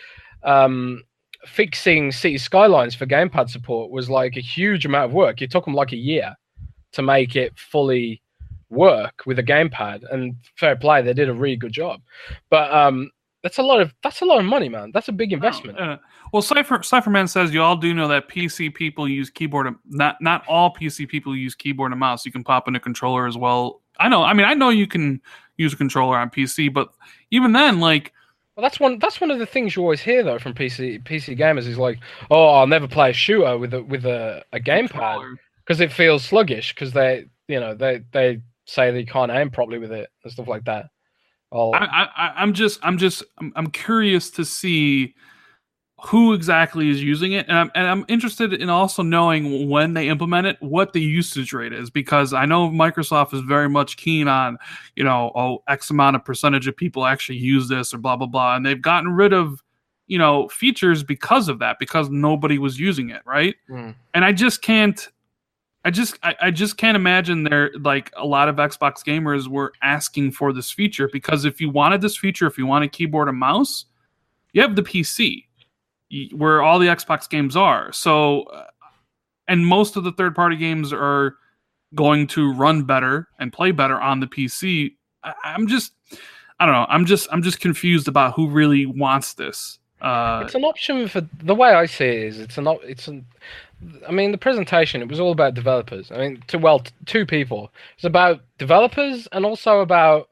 um, 0.43 1.05
fixing 1.45 2.11
City 2.11 2.39
Skylines 2.39 2.95
for 2.95 3.05
gamepad 3.05 3.51
support 3.51 3.91
was 3.91 4.09
like 4.09 4.39
a 4.39 4.41
huge 4.41 4.87
amount 4.87 5.05
of 5.05 5.13
work. 5.13 5.43
It 5.43 5.51
took 5.51 5.67
them 5.67 5.75
like 5.75 5.93
a 5.93 5.97
year 5.97 6.35
to 6.93 7.03
make 7.03 7.37
it 7.37 7.53
fully 7.59 8.23
work 8.71 9.23
with 9.27 9.39
a 9.39 9.43
gamepad. 9.43 10.11
And 10.11 10.37
fair 10.57 10.77
play, 10.77 11.03
they 11.03 11.13
did 11.13 11.29
a 11.29 11.35
really 11.35 11.57
good 11.57 11.73
job. 11.73 12.01
But 12.49 12.73
um, 12.73 13.11
that's 13.43 13.59
a 13.59 13.63
lot 13.63 13.83
of 13.83 13.93
that's 14.03 14.23
a 14.23 14.25
lot 14.25 14.39
of 14.39 14.47
money, 14.47 14.71
man. 14.71 14.91
That's 14.95 15.09
a 15.09 15.13
big 15.13 15.35
investment. 15.35 15.79
Uh, 15.79 15.99
well, 16.33 16.41
Cipher 16.41 16.79
Cipherman 16.79 17.29
says 17.29 17.53
you 17.53 17.61
all 17.61 17.77
do 17.77 17.93
know 17.93 18.09
that 18.09 18.31
PC 18.31 18.75
people 18.75 19.07
use 19.07 19.29
keyboard. 19.29 19.75
Not 19.85 20.17
not 20.23 20.43
all 20.49 20.75
PC 20.75 21.07
people 21.07 21.37
use 21.37 21.55
keyboard 21.55 21.93
and 21.93 22.01
mouse. 22.01 22.25
You 22.25 22.33
can 22.33 22.45
pop 22.45 22.67
in 22.67 22.77
a 22.77 22.81
controller 22.81 23.27
as 23.27 23.37
well. 23.37 23.83
I 24.01 24.09
know. 24.09 24.23
I 24.23 24.33
mean, 24.33 24.47
I 24.47 24.55
know 24.55 24.71
you 24.71 24.87
can 24.87 25.21
use 25.59 25.75
a 25.75 25.77
controller 25.77 26.17
on 26.17 26.31
PC, 26.31 26.73
but 26.73 26.89
even 27.31 27.53
then, 27.53 27.81
like. 27.81 28.13
Well, 28.57 28.63
that's 28.63 28.81
one. 28.81 28.99
That's 28.99 29.21
one 29.21 29.31
of 29.31 29.39
the 29.39 29.47
things 29.47 29.77
you 29.77 29.83
always 29.83 30.01
hear 30.01 30.25
though 30.25 30.39
from 30.39 30.55
PC 30.55 31.05
PC 31.05 31.39
gamers 31.39 31.69
is 31.69 31.79
like, 31.79 31.99
"Oh, 32.29 32.49
I'll 32.49 32.67
never 32.67 32.89
play 32.89 33.11
a 33.11 33.13
shooter 33.13 33.57
with 33.57 33.73
a 33.73 33.83
with 33.83 34.05
a, 34.05 34.43
a 34.53 34.59
gamepad 34.59 35.37
because 35.65 35.81
it 35.81 35.93
feels 35.93 36.25
sluggish." 36.25 36.75
Because 36.75 36.93
they, 36.93 37.27
you 37.47 37.61
know, 37.61 37.75
they 37.75 38.03
they 38.11 38.41
say 38.65 38.91
they 38.91 39.05
can't 39.05 39.31
aim 39.31 39.51
properly 39.51 39.79
with 39.79 39.93
it 39.93 40.11
and 40.25 40.33
stuff 40.33 40.49
like 40.49 40.65
that. 40.65 40.87
I'll... 41.53 41.73
I, 41.75 42.09
I, 42.17 42.33
I'm 42.37 42.53
just, 42.53 42.79
I'm 42.83 42.99
just, 42.99 43.23
I'm, 43.39 43.53
I'm 43.57 43.71
curious 43.71 44.31
to 44.33 44.45
see 44.45 45.15
who 46.07 46.33
exactly 46.33 46.89
is 46.91 47.03
using 47.03 47.33
it, 47.33 47.47
and 47.49 47.59
I'm, 47.59 47.71
and 47.75 47.87
I'm 47.87 48.05
interested 48.09 48.53
in 48.53 48.71
also 48.71 49.03
knowing 49.03 49.69
when 49.69 49.95
they 49.95 50.09
implement 50.09 50.47
it, 50.47 50.57
what 50.61 50.93
the 50.93 51.01
usage 51.01 51.53
rate 51.53 51.73
is, 51.73 51.91
because 51.91 52.33
I 52.33 52.47
know 52.47 52.71
Microsoft 52.71 53.35
is 53.35 53.41
very 53.41 53.69
much 53.69 53.97
keen 53.97 54.29
on, 54.29 54.59
you 54.95 55.03
know, 55.03 55.33
oh, 55.35 55.63
X 55.67 55.91
amount 55.91 56.15
of 56.15 56.25
percentage 56.25 56.69
of 56.69 56.77
people 56.77 57.05
actually 57.05 57.39
use 57.39 57.69
this 57.69 57.93
or 57.93 57.99
blah 57.99 58.17
blah 58.17 58.29
blah, 58.29 58.55
and 58.55 58.65
they've 58.65 58.81
gotten 58.81 59.11
rid 59.11 59.33
of, 59.33 59.61
you 60.07 60.19
know, 60.19 60.47
features 60.49 61.03
because 61.03 61.49
of 61.49 61.59
that, 61.59 61.81
because 61.81 62.09
nobody 62.11 62.59
was 62.59 62.79
using 62.79 63.11
it, 63.11 63.23
right? 63.27 63.57
Mm. 63.69 63.97
And 64.15 64.25
I 64.25 64.31
just 64.31 64.63
can't, 64.63 65.09
I 65.85 65.91
just, 65.91 66.17
I, 66.23 66.37
I 66.43 66.51
just 66.53 66.77
can't 66.77 66.97
imagine 66.97 67.43
there 67.43 67.73
like 67.81 68.13
a 68.17 68.25
lot 68.25 68.49
of 68.49 68.57
Xbox 68.57 69.05
gamers 69.05 69.49
were 69.49 69.73
asking 69.83 70.31
for 70.31 70.53
this 70.53 70.71
feature 70.71 71.09
because 71.13 71.45
if 71.45 71.61
you 71.61 71.71
wanted 71.71 72.03
this 72.03 72.17
feature, 72.17 72.47
if 72.47 72.57
you 72.57 72.67
want 72.67 72.85
a 72.85 72.89
keyboard 72.89 73.29
and 73.29 73.39
mouse, 73.39 73.87
you 74.53 74.63
have 74.63 74.77
the 74.77 74.83
PC 74.83 75.48
where 76.35 76.63
all 76.63 76.79
the 76.79 76.87
Xbox 76.87 77.29
games 77.29 77.57
are. 77.57 77.93
So, 77.93 78.43
uh, 78.43 78.67
and 79.47 79.67
most 79.67 79.97
of 79.97 80.05
the 80.05 80.13
third 80.13 80.35
party 80.35 80.57
games 80.57 80.93
are 80.93 81.37
going 81.95 82.27
to 82.29 82.53
run 82.53 82.85
better 82.85 83.29
and 83.39 83.53
play 83.53 83.71
better 83.71 84.01
on 84.01 84.21
the 84.21 84.27
PC. 84.27 84.95
I, 85.23 85.35
am 85.45 85.67
just, 85.67 85.93
I 86.61 86.67
don't 86.67 86.75
know. 86.75 86.87
I'm 86.89 87.07
just, 87.07 87.29
I'm 87.33 87.43
just 87.43 87.61
confused 87.61 88.09
about 88.09 88.35
who 88.35 88.49
really 88.49 88.87
wants 88.87 89.35
this. 89.35 89.79
Uh, 90.01 90.43
it's 90.45 90.55
an 90.55 90.65
option 90.65 91.09
for 91.09 91.23
the 91.43 91.55
way 91.55 91.71
I 91.71 91.87
see 91.87 92.05
it 92.05 92.23
is 92.23 92.39
it's 92.39 92.57
an 92.57 92.69
it's 92.85 93.09
an. 93.09 93.27
I 94.07 94.13
mean, 94.13 94.31
the 94.31 94.39
presentation 94.39 95.03
it 95.03 95.09
was 95.09 95.19
all 95.19 95.33
about 95.33 95.55
developers. 95.55 96.13
I 96.13 96.19
mean, 96.19 96.45
to 96.49 96.59
well, 96.59 96.85
two 97.07 97.27
people. 97.27 97.73
It's 97.97 98.05
about 98.05 98.41
developers 98.59 99.27
and 99.33 99.45
also 99.45 99.81
about 99.81 100.29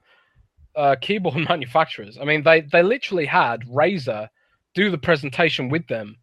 uh, 0.77 0.95
keyboard 1.01 1.37
manufacturers. 1.49 2.16
I 2.16 2.24
mean, 2.24 2.45
they 2.45 2.61
they 2.61 2.85
literally 2.85 3.27
had 3.27 3.62
Razer 3.62 4.29
do 4.77 4.91
the 4.91 4.99
presentation 4.99 5.68
with 5.68 5.89
them. 5.89 6.16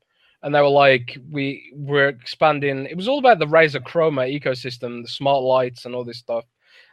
And 0.43 0.54
they 0.54 0.62
were 0.62 0.70
like 0.70 1.18
we 1.30 1.74
were 1.76 2.08
expanding. 2.08 2.86
It 2.86 2.95
was 2.95 3.08
all 3.08 3.20
about 3.20 3.39
the 3.39 3.47
Razer 3.47 3.82
Chroma 3.82 4.24
ecosystem 4.39 5.01
the 5.01 5.10
smart 5.10 5.41
lights 5.41 5.86
and 5.86 5.95
all 5.95 6.06
this 6.06 6.20
stuff. 6.20 6.45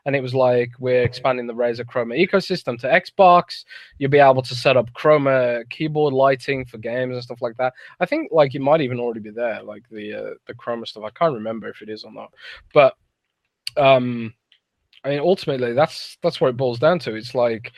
And 0.06 0.16
it 0.16 0.22
was 0.22 0.34
like 0.34 0.70
we're 0.78 1.02
expanding 1.02 1.46
the 1.46 1.54
Razer 1.54 1.84
Chroma 1.84 2.16
ecosystem 2.16 2.78
to 2.80 2.86
Xbox. 2.86 3.64
You'll 3.98 4.10
be 4.10 4.18
able 4.18 4.42
to 4.42 4.54
set 4.54 4.76
up 4.76 4.92
Chroma 4.94 5.68
keyboard 5.68 6.14
lighting 6.14 6.64
for 6.64 6.78
games 6.78 7.14
and 7.14 7.22
stuff 7.22 7.42
like 7.42 7.56
that. 7.58 7.74
I 7.98 8.06
think 8.06 8.30
like 8.32 8.54
it 8.54 8.62
might 8.62 8.80
even 8.80 9.00
already 9.00 9.20
be 9.20 9.30
there 9.30 9.62
like 9.62 9.82
the 9.90 10.14
uh, 10.14 10.34
the 10.46 10.54
Chroma 10.54 10.86
stuff. 10.86 11.04
I 11.04 11.10
can't 11.10 11.34
remember 11.34 11.68
if 11.68 11.82
it 11.82 11.90
is 11.90 12.04
or 12.04 12.12
not. 12.12 12.32
But 12.72 12.94
um 13.76 14.32
I 15.04 15.10
mean 15.10 15.20
ultimately 15.20 15.72
that's 15.72 16.16
that's 16.22 16.40
what 16.40 16.48
it 16.48 16.56
boils 16.56 16.78
down 16.78 17.00
to. 17.00 17.14
It's 17.16 17.34
like 17.34 17.72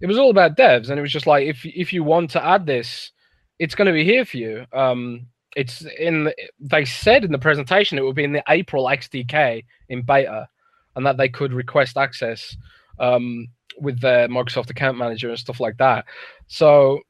it 0.00 0.06
was 0.06 0.18
all 0.18 0.30
about 0.30 0.56
devs. 0.56 0.88
And 0.88 0.98
it 0.98 1.02
was 1.02 1.12
just 1.12 1.26
like 1.26 1.46
if 1.46 1.66
if 1.66 1.92
you 1.92 2.04
want 2.04 2.30
to 2.30 2.44
add 2.44 2.64
this 2.64 3.10
it's 3.58 3.74
going 3.74 3.86
to 3.86 3.92
be 3.92 4.04
here 4.04 4.24
for 4.24 4.36
you. 4.36 4.66
Um, 4.72 5.26
it's 5.56 5.84
in. 5.98 6.24
The, 6.24 6.34
they 6.60 6.84
said 6.84 7.24
in 7.24 7.32
the 7.32 7.38
presentation 7.38 7.98
it 7.98 8.04
would 8.04 8.16
be 8.16 8.24
in 8.24 8.32
the 8.32 8.44
April 8.48 8.84
XDK 8.84 9.64
in 9.88 10.02
beta, 10.02 10.48
and 10.96 11.06
that 11.06 11.16
they 11.16 11.28
could 11.28 11.52
request 11.52 11.96
access 11.96 12.56
um, 12.98 13.48
with 13.80 14.00
their 14.00 14.28
Microsoft 14.28 14.70
Account 14.70 14.98
Manager 14.98 15.30
and 15.30 15.38
stuff 15.38 15.60
like 15.60 15.76
that. 15.78 16.04
So 16.46 17.00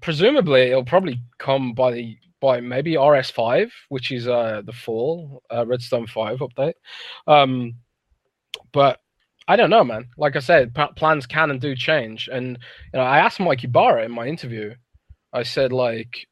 presumably 0.00 0.62
it'll 0.62 0.84
probably 0.84 1.20
come 1.38 1.72
by 1.72 1.92
the 1.92 2.16
by 2.40 2.60
maybe 2.60 2.94
RS5, 2.94 3.70
which 3.88 4.10
is 4.10 4.26
uh, 4.26 4.62
the 4.66 4.72
fall 4.72 5.42
uh, 5.50 5.64
Redstone 5.64 6.08
5 6.08 6.40
update. 6.40 6.74
Um, 7.28 7.76
but 8.72 8.98
I 9.46 9.54
don't 9.54 9.70
know, 9.70 9.84
man. 9.84 10.08
Like 10.18 10.34
I 10.34 10.40
said, 10.40 10.74
p- 10.74 10.82
plans 10.96 11.24
can 11.24 11.52
and 11.52 11.60
do 11.60 11.76
change. 11.76 12.28
And 12.32 12.58
you 12.92 12.98
know, 12.98 13.02
I 13.02 13.18
asked 13.18 13.38
Mike 13.38 13.62
Ybarra 13.62 14.04
in 14.04 14.10
my 14.10 14.26
interview 14.26 14.74
I 15.32 15.42
said 15.42 15.72
like, 15.72 16.26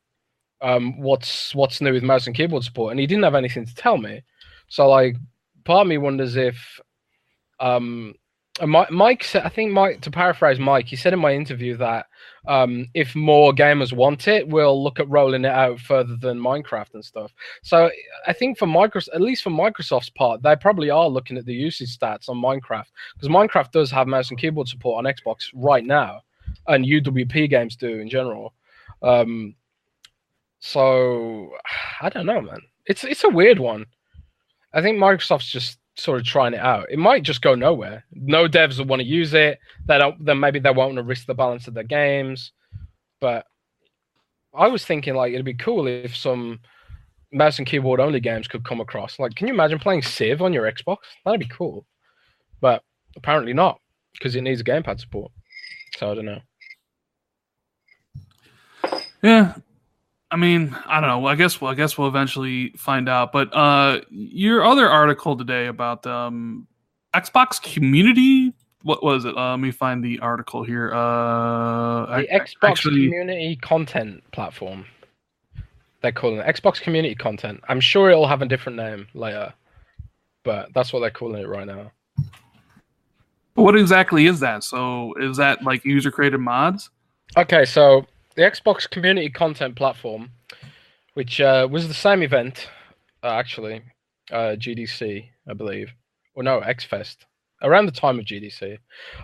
um, 0.63 1.01
what's 1.01 1.55
what's 1.55 1.81
new 1.81 1.93
with 1.93 2.03
mouse 2.03 2.27
and 2.27 2.37
keyboard 2.37 2.65
support, 2.65 2.91
and 2.91 3.01
he 3.01 3.07
didn't 3.07 3.25
have 3.25 3.35
anything 3.35 3.67
to 3.67 3.75
tell 3.75 3.97
me. 3.97 4.23
So 4.69 4.89
like, 4.89 5.17
part 5.65 5.83
of 5.83 5.89
me 5.89 5.99
wonders 5.99 6.37
if, 6.37 6.81
um, 7.59 8.15
Mike 8.67 9.25
said, 9.25 9.45
I 9.45 9.49
think 9.49 9.73
Mike 9.73 10.03
to 10.03 10.11
paraphrase 10.11 10.59
Mike, 10.59 10.87
he 10.87 10.97
said 10.97 11.13
in 11.13 11.19
my 11.19 11.33
interview 11.33 11.77
that 11.79 12.07
um, 12.47 12.87
if 12.95 13.15
more 13.15 13.53
gamers 13.53 13.93
want 13.93 14.29
it, 14.29 14.49
we'll 14.49 14.83
look 14.83 15.01
at 15.01 15.09
rolling 15.09 15.45
it 15.45 15.51
out 15.51 15.81
further 15.81 16.17
than 16.17 16.39
Minecraft 16.39 16.95
and 16.95 17.05
stuff. 17.05 17.33
So 17.63 17.91
I 18.27 18.33
think 18.33 18.59
for 18.59 18.67
Microsoft, 18.67 19.15
at 19.15 19.21
least 19.21 19.43
for 19.43 19.51
Microsoft's 19.51 20.11
part, 20.11 20.43
they 20.43 20.57
probably 20.57 20.91
are 20.91 21.09
looking 21.09 21.39
at 21.39 21.47
the 21.47 21.55
usage 21.55 21.97
stats 21.97 22.29
on 22.29 22.37
Minecraft 22.37 22.87
because 23.15 23.29
Minecraft 23.29 23.71
does 23.73 23.91
have 23.91 24.07
mouse 24.07 24.31
and 24.31 24.39
keyboard 24.39 24.69
support 24.69 25.05
on 25.05 25.13
Xbox 25.13 25.47
right 25.55 25.85
now, 25.85 26.21
and 26.67 26.85
UWP 26.85 27.49
games 27.49 27.77
do 27.77 28.01
in 28.01 28.09
general. 28.09 28.53
Um, 29.03 29.55
so 30.61 31.53
I 32.01 32.09
don't 32.09 32.27
know, 32.27 32.41
man. 32.41 32.61
It's 32.87 33.05
it's 33.05 33.25
a 33.25 33.29
weird 33.29 33.59
one. 33.59 33.87
I 34.73 34.83
think 34.83 34.99
Microsoft's 34.99 35.51
just 35.51 35.79
sort 35.97 36.21
of 36.21 36.27
trying 36.27 36.55
it 36.55 36.61
out. 36.61 36.87
It 36.91 36.99
might 36.99 37.23
just 37.23 37.43
go 37.43 37.55
nowhere. 37.55 38.05
No 38.13 38.49
devs 38.49 38.79
will 38.79 38.87
want 38.87 39.01
to 39.01 39.09
use 39.09 39.35
it. 39.35 39.59
They 39.87 39.99
don't. 39.99 40.25
Then 40.25 40.41
maybe 40.41 40.59
they 40.59 40.71
won't 40.71 40.95
want 40.95 40.97
to 40.97 41.03
risk 41.03 41.27
the 41.27 41.35
balance 41.35 41.67
of 41.69 41.75
their 41.75 41.85
games. 41.85 42.53
But 43.21 43.47
I 44.55 44.69
was 44.69 44.85
thinking 44.85 45.15
like 45.15 45.33
it'd 45.33 45.45
be 45.45 45.55
cool 45.55 45.87
if 45.87 46.17
some 46.17 46.61
mouse 47.33 47.59
and 47.59 47.67
keyboard 47.67 48.01
only 48.01 48.21
games 48.21 48.49
could 48.49 48.65
come 48.65 48.81
across. 48.81 49.19
Like, 49.19 49.35
can 49.35 49.47
you 49.47 49.55
imagine 49.55 49.79
playing 49.79 50.03
Civ 50.03 50.43
on 50.43 50.53
your 50.53 50.71
Xbox? 50.71 50.99
That'd 51.25 51.41
be 51.41 51.49
cool. 51.49 51.87
But 52.61 52.83
apparently 53.17 53.53
not 53.53 53.81
because 54.13 54.35
it 54.37 54.43
needs 54.43 54.61
a 54.61 54.65
gamepad 54.65 55.01
support. 55.01 55.31
So 55.97 56.11
I 56.11 56.15
don't 56.15 56.27
know. 56.27 56.41
Yeah. 59.23 59.55
I 60.31 60.37
mean, 60.37 60.77
I 60.87 61.01
don't 61.01 61.09
know. 61.11 61.27
I 61.27 61.35
guess 61.35 61.61
well, 61.61 61.73
I 61.73 61.75
guess 61.75 61.99
we'll 61.99 62.09
eventually 62.09 62.71
find 62.71 63.09
out. 63.09 63.33
But 63.33 63.55
uh 63.55 64.01
your 64.11 64.65
other 64.65 64.89
article 64.89 65.37
today 65.37 65.67
about 65.67 66.07
um 66.07 66.67
Xbox 67.15 67.61
community 67.61 68.55
what 68.83 69.03
was 69.03 69.27
it? 69.27 69.37
Uh, 69.37 69.51
let 69.51 69.61
me 69.61 69.71
find 69.73 70.03
the 70.03 70.21
article 70.21 70.63
here. 70.63 70.93
Uh 70.93 72.07
the 72.07 72.13
I, 72.13 72.27
Xbox 72.41 72.71
actually... 72.71 73.05
community 73.07 73.57
content 73.57 74.23
platform. 74.33 74.87
They're 76.03 76.13
calling 76.13 76.39
it 76.39 76.47
Xbox 76.47 76.81
community 76.81 77.15
content. 77.15 77.61
I'm 77.69 77.81
sure 77.81 78.11
it'll 78.11 78.29
have 78.29 78.43
a 78.43 78.47
different 78.47 78.77
name 78.77 79.09
later. 79.15 79.53
But 80.45 80.73
that's 80.73 80.93
what 80.93 81.01
they're 81.01 81.11
calling 81.11 81.43
it 81.43 81.49
right 81.49 81.67
now. 81.67 81.93
But 83.55 83.63
what 83.63 83.77
exactly 83.77 84.27
is 84.27 84.41
that? 84.41 84.65
So 84.65 85.13
is 85.21 85.37
that 85.37 85.63
like 85.63 85.85
user 85.85 86.11
created 86.11 86.39
mods? 86.39 86.89
Okay, 87.37 87.65
so 87.67 88.07
the 88.35 88.43
Xbox 88.43 88.89
Community 88.89 89.29
Content 89.29 89.77
Platform, 89.77 90.31
which 91.15 91.41
uh, 91.41 91.69
was 91.71 91.89
the 91.89 91.95
same 91.95 92.23
event, 92.23 92.69
uh, 93.23 93.29
actually, 93.29 93.83
uh, 94.31 94.57
GDC, 94.57 95.29
I 95.49 95.53
believe, 95.55 95.93
or 96.35 96.43
no, 96.43 96.61
XFest, 96.61 97.17
around 97.63 97.87
the 97.87 97.93
time 97.93 98.19
of 98.19 98.25
GDC. 98.25 98.79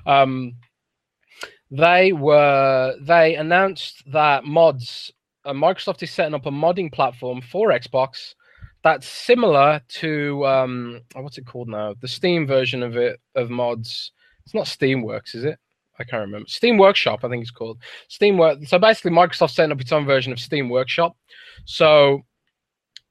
Um, 0.06 0.54
they 1.70 2.12
were 2.12 2.94
they 3.00 3.34
announced 3.34 4.04
that 4.12 4.44
mods 4.44 5.12
uh, 5.44 5.52
Microsoft 5.52 6.02
is 6.02 6.10
setting 6.10 6.34
up 6.34 6.46
a 6.46 6.50
modding 6.50 6.92
platform 6.92 7.40
for 7.40 7.68
Xbox 7.70 8.34
that's 8.86 9.08
similar 9.08 9.80
to 9.88 10.46
um, 10.46 11.00
what's 11.14 11.38
it 11.38 11.46
called 11.46 11.68
now? 11.68 11.94
The 12.00 12.06
Steam 12.06 12.46
version 12.46 12.84
of 12.84 12.96
it 12.96 13.20
of 13.34 13.50
mods. 13.50 14.12
It's 14.44 14.54
not 14.54 14.66
Steamworks, 14.66 15.34
is 15.34 15.44
it? 15.44 15.58
I 15.98 16.04
can't 16.04 16.22
remember. 16.22 16.48
Steam 16.48 16.78
Workshop, 16.78 17.24
I 17.24 17.28
think 17.28 17.42
it's 17.42 17.50
called. 17.50 17.78
Steam 18.08 18.38
Work. 18.38 18.58
So 18.66 18.78
basically, 18.78 19.10
Microsoft 19.10 19.50
setting 19.50 19.72
up 19.72 19.80
its 19.80 19.92
own 19.92 20.04
version 20.04 20.32
of 20.32 20.40
Steam 20.40 20.68
Workshop. 20.68 21.16
So 21.64 22.22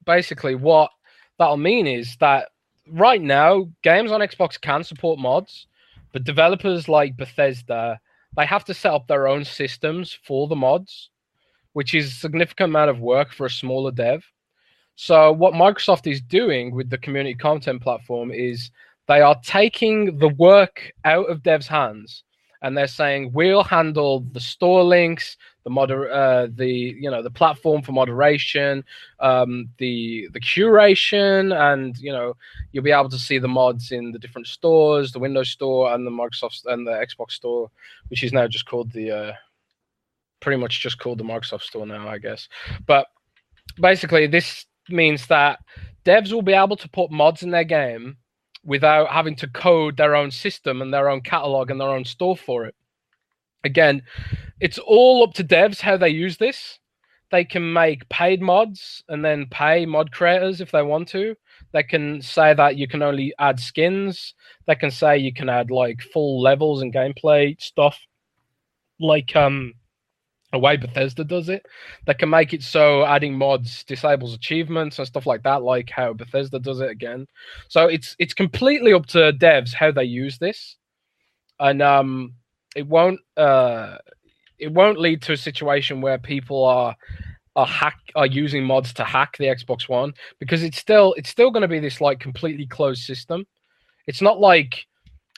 basically, 0.06 0.56
what 0.56 0.92
that'll 1.40 1.58
mean 1.58 1.88
is 1.88 2.16
that 2.18 2.50
right 2.92 3.22
now, 3.22 3.68
games 3.84 4.12
on 4.12 4.22
Xbox 4.22 4.60
can 4.60 4.84
support 4.84 5.20
mods, 5.20 5.68
but 6.14 6.24
developers 6.24 6.88
like 6.88 7.18
Bethesda 7.18 8.00
they 8.36 8.46
have 8.46 8.66
to 8.66 8.74
set 8.74 8.94
up 8.94 9.08
their 9.08 9.28
own 9.28 9.46
systems 9.46 10.18
for 10.24 10.48
the 10.48 10.56
mods, 10.56 11.10
which 11.74 11.94
is 11.94 12.08
a 12.08 12.16
significant 12.16 12.70
amount 12.70 12.90
of 12.90 13.00
work 13.00 13.32
for 13.32 13.46
a 13.46 13.50
smaller 13.50 13.92
dev. 13.92 14.24
So 14.96 15.32
what 15.32 15.54
Microsoft 15.54 16.10
is 16.10 16.22
doing 16.22 16.74
with 16.74 16.90
the 16.90 16.98
community 16.98 17.36
content 17.36 17.82
platform 17.82 18.32
is 18.32 18.72
they 19.08 19.22
are 19.22 19.40
taking 19.44 20.18
the 20.20 20.30
work 20.30 20.92
out 21.04 21.30
of 21.30 21.44
devs' 21.44 21.68
hands 21.68 22.24
and 22.66 22.76
they're 22.76 22.88
saying 22.88 23.32
we'll 23.32 23.64
handle 23.64 24.22
the 24.32 24.40
store 24.40 24.84
links, 24.84 25.38
the 25.66 25.70
moder, 25.70 26.12
uh, 26.12 26.48
the 26.56 26.68
you 26.68 27.12
know 27.12 27.22
the 27.22 27.30
platform 27.30 27.84
for 27.84 27.92
moderation, 27.92 28.84
um, 29.20 29.70
the 29.78 30.28
the 30.34 30.40
curation, 30.40 31.56
and 31.56 31.96
you 32.00 32.12
know 32.12 32.36
you'll 32.72 32.84
be 32.84 32.92
able 32.92 33.10
to 33.10 33.20
see 33.20 33.38
the 33.38 33.48
mods 33.48 33.92
in 33.92 34.12
the 34.12 34.18
different 34.18 34.48
stores, 34.48 35.12
the 35.12 35.20
Windows 35.20 35.50
Store 35.50 35.94
and 35.94 36.08
the 36.08 36.12
Microsoft 36.12 36.66
and 36.66 36.88
the 36.88 36.92
Xbox 36.92 37.34
Store, 37.34 37.70
which 38.08 38.24
is 38.24 38.34
now 38.34 38.48
just 38.48 38.66
called 38.66 38.92
the 38.94 39.12
uh, 39.12 39.34
pretty 40.40 40.60
much 40.60 40.82
just 40.82 40.98
called 40.98 41.20
the 41.20 41.24
Microsoft 41.24 41.62
Store 41.62 41.86
now, 41.86 42.10
I 42.10 42.18
guess. 42.18 42.50
But 42.88 43.06
basically, 43.80 44.26
this 44.26 44.66
means 44.90 45.28
that 45.28 45.60
devs 46.04 46.34
will 46.34 46.42
be 46.42 46.54
able 46.54 46.78
to 46.78 46.90
put 46.90 47.12
mods 47.12 47.44
in 47.44 47.52
their 47.52 47.64
game 47.64 48.18
without 48.66 49.10
having 49.10 49.36
to 49.38 49.48
code 49.48 49.96
their 49.96 50.16
own 50.16 50.32
system 50.32 50.82
and 50.82 50.94
their 50.94 51.10
own 51.10 51.22
catalog 51.22 51.70
and 51.70 51.80
their 51.80 51.90
own 51.90 52.04
store 52.04 52.36
for 52.36 52.66
it. 52.66 52.76
Again, 53.64 54.04
it's 54.60 54.80
all 54.80 55.24
up 55.24 55.34
to 55.36 55.44
devs 55.44 55.80
how 55.80 55.98
they 55.98 56.10
use 56.10 56.38
this. 56.38 56.80
They 57.32 57.44
can 57.44 57.74
make 57.74 58.08
paid 58.10 58.42
mods 58.42 59.04
and 59.10 59.26
then 59.26 59.48
pay 59.50 59.86
mod 59.86 60.12
creators 60.12 60.62
if 60.62 60.72
they 60.72 60.84
want 60.84 61.08
to. 61.10 61.36
They 61.72 61.84
can 61.84 62.22
say 62.22 62.54
that 62.54 62.78
you 62.78 62.88
can 62.88 63.02
only 63.02 63.34
add 63.40 63.60
skins. 63.60 64.34
They 64.68 64.76
can 64.76 64.92
say 64.92 65.18
you 65.18 65.34
can 65.34 65.50
add 65.50 65.72
like 65.72 66.02
full 66.02 66.42
levels 66.42 66.82
and 66.82 66.94
gameplay 66.94 67.60
stuff, 67.62 68.00
like 69.00 69.36
um, 69.36 69.74
a 70.56 70.60
way 70.60 70.78
Bethesda 70.78 71.24
does 71.24 71.50
it. 71.50 71.66
They 72.06 72.14
can 72.14 72.30
make 72.30 72.54
it 72.54 72.64
so 72.64 73.06
adding 73.06 73.38
mods 73.38 73.84
disables 73.84 74.34
achievements 74.34 74.98
and 74.98 75.08
stuff 75.08 75.26
like 75.26 75.44
that, 75.44 75.64
like 75.64 75.90
how 75.90 76.14
Bethesda 76.14 76.60
does 76.60 76.80
it 76.80 76.90
again. 76.90 77.28
So 77.68 77.88
it's 77.88 78.16
it's 78.20 78.34
completely 78.34 78.94
up 78.94 79.06
to 79.08 79.34
devs 79.34 79.74
how 79.74 79.92
they 79.92 80.06
use 80.06 80.38
this, 80.38 80.78
and 81.60 81.82
um, 81.82 82.34
it 82.76 82.88
won't 82.88 83.20
uh, 83.38 83.98
it 84.60 84.72
won't 84.72 85.00
lead 85.00 85.22
to 85.24 85.34
a 85.34 85.38
situation 85.38 86.02
where 86.02 86.18
people 86.18 86.66
are 86.66 86.96
are 87.56 87.66
hack 87.66 87.98
are 88.16 88.26
using 88.26 88.64
mods 88.64 88.94
to 88.94 89.04
hack 89.04 89.38
the 89.38 89.46
Xbox 89.46 89.88
One 89.88 90.14
because 90.40 90.64
it's 90.64 90.78
still 90.78 91.14
it's 91.18 91.30
still 91.30 91.52
going 91.52 91.62
to 91.62 91.68
be 91.68 91.80
this 91.80 92.02
like 92.02 92.20
completely 92.20 92.68
closed 92.68 93.04
system. 93.04 93.46
It's 94.08 94.22
not 94.22 94.40
like 94.40 94.86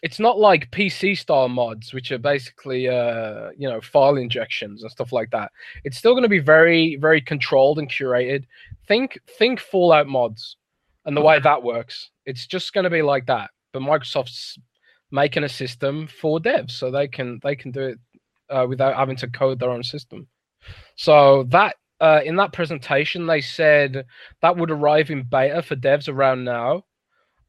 it's 0.03 0.19
not 0.19 0.37
like 0.37 0.69
PC 0.71 1.17
style 1.17 1.49
mods, 1.49 1.93
which 1.93 2.11
are 2.11 2.19
basically 2.19 2.87
uh, 2.87 3.49
you 3.57 3.67
know 3.67 3.81
file 3.81 4.17
injections 4.17 4.83
and 4.83 4.91
stuff 4.91 5.11
like 5.11 5.31
that. 5.31 5.51
It's 5.83 5.97
still 5.97 6.13
going 6.13 6.23
to 6.23 6.29
be 6.29 6.39
very 6.39 6.95
very 6.97 7.21
controlled 7.21 7.79
and 7.79 7.89
curated. 7.89 8.45
Think 8.87 9.19
think 9.37 9.59
Fallout 9.59 10.07
mods 10.07 10.57
and 11.05 11.17
the 11.17 11.21
way 11.21 11.39
that 11.39 11.63
works. 11.63 12.11
It's 12.25 12.45
just 12.45 12.73
going 12.73 12.83
to 12.83 12.89
be 12.89 13.01
like 13.01 13.25
that. 13.27 13.49
But 13.73 13.81
Microsoft's 13.81 14.57
making 15.09 15.45
a 15.45 15.49
system 15.49 16.05
for 16.07 16.39
devs 16.39 16.71
so 16.71 16.91
they 16.91 17.07
can 17.07 17.39
they 17.41 17.55
can 17.55 17.71
do 17.71 17.81
it 17.81 17.99
uh, 18.49 18.65
without 18.67 18.95
having 18.95 19.15
to 19.17 19.27
code 19.27 19.59
their 19.59 19.71
own 19.71 19.83
system. 19.83 20.27
So 20.95 21.43
that 21.49 21.75
uh, 21.99 22.21
in 22.23 22.35
that 22.35 22.53
presentation 22.53 23.25
they 23.25 23.41
said 23.41 24.05
that 24.41 24.57
would 24.57 24.69
arrive 24.69 25.09
in 25.09 25.23
beta 25.23 25.63
for 25.63 25.75
devs 25.75 26.07
around 26.07 26.43
now, 26.43 26.83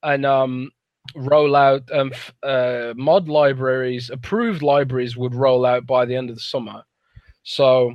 and 0.02 0.24
um, 0.24 0.70
roll 1.14 1.56
out 1.56 1.82
um, 1.92 2.12
uh, 2.42 2.94
mod 2.96 3.28
libraries, 3.28 4.10
approved 4.10 4.62
libraries 4.62 5.16
would 5.16 5.34
roll 5.34 5.64
out 5.64 5.86
by 5.86 6.04
the 6.04 6.16
end 6.16 6.30
of 6.30 6.36
the 6.36 6.42
summer. 6.42 6.82
So 7.42 7.94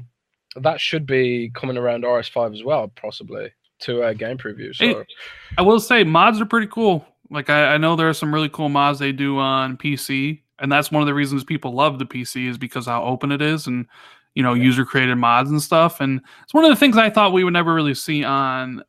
that 0.56 0.80
should 0.80 1.06
be 1.06 1.52
coming 1.54 1.78
around 1.78 2.04
RS5 2.04 2.54
as 2.54 2.64
well, 2.64 2.92
possibly 2.96 3.52
to 3.80 4.04
a 4.04 4.16
game 4.16 4.38
preview. 4.38 4.74
So 4.74 4.86
hey, 4.86 5.06
I 5.58 5.62
will 5.62 5.80
say 5.80 6.04
mods 6.04 6.40
are 6.42 6.46
pretty 6.46 6.68
cool. 6.68 7.06
Like 7.30 7.50
I, 7.50 7.74
I, 7.74 7.78
know 7.78 7.96
there 7.96 8.10
are 8.10 8.14
some 8.14 8.34
really 8.34 8.50
cool 8.50 8.70
mods 8.70 9.00
they 9.00 9.12
do 9.12 9.38
on 9.40 9.78
PC, 9.78 10.42
and 10.60 10.72
that's 10.72 10.92
one 10.92 11.02
of 11.02 11.08
the 11.08 11.14
reasons 11.14 11.44
people 11.44 11.74
love 11.74 12.00
the 12.00 12.06
PC 12.06 12.48
is 12.48 12.58
because 12.58 12.86
how 12.86 13.04
open 13.04 13.32
it 13.32 13.42
is 13.42 13.68
and 13.68 13.88
you 14.36 14.44
know 14.44 14.54
yeah. 14.54 14.64
user 14.64 14.86
created 14.86 15.16
mods 15.16 15.50
and 15.50 15.62
stuff. 15.62 16.00
And 16.00 16.22
it's 16.44 16.54
one 16.54 16.64
of 16.64 16.70
the 16.70 16.76
things 16.76 16.98
I 16.98 17.10
thought 17.10 17.34
we 17.34 17.44
would 17.44 17.54
never 17.54 17.74
really 17.74 17.96
see 17.96 18.24
on 18.24 18.84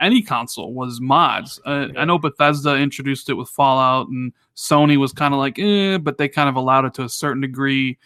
any 0.00 0.22
console 0.22 0.74
was 0.74 1.00
mods. 1.00 1.60
Uh, 1.64 1.88
I 1.96 2.04
know 2.04 2.18
Bethesda 2.18 2.76
introduced 2.76 3.30
it 3.30 3.34
with 3.34 3.48
Fallout, 3.48 4.08
and 4.08 4.32
Sony 4.56 4.96
was 4.96 5.12
kind 5.12 5.34
of 5.34 5.38
like, 5.38 5.58
eh, 5.58 5.98
but 5.98 6.18
they 6.18 6.28
kind 6.28 6.48
of 6.48 6.56
allowed 6.56 6.84
it 6.84 6.94
to 6.94 7.04
a 7.04 7.08
certain 7.08 7.40
degree. 7.40 7.98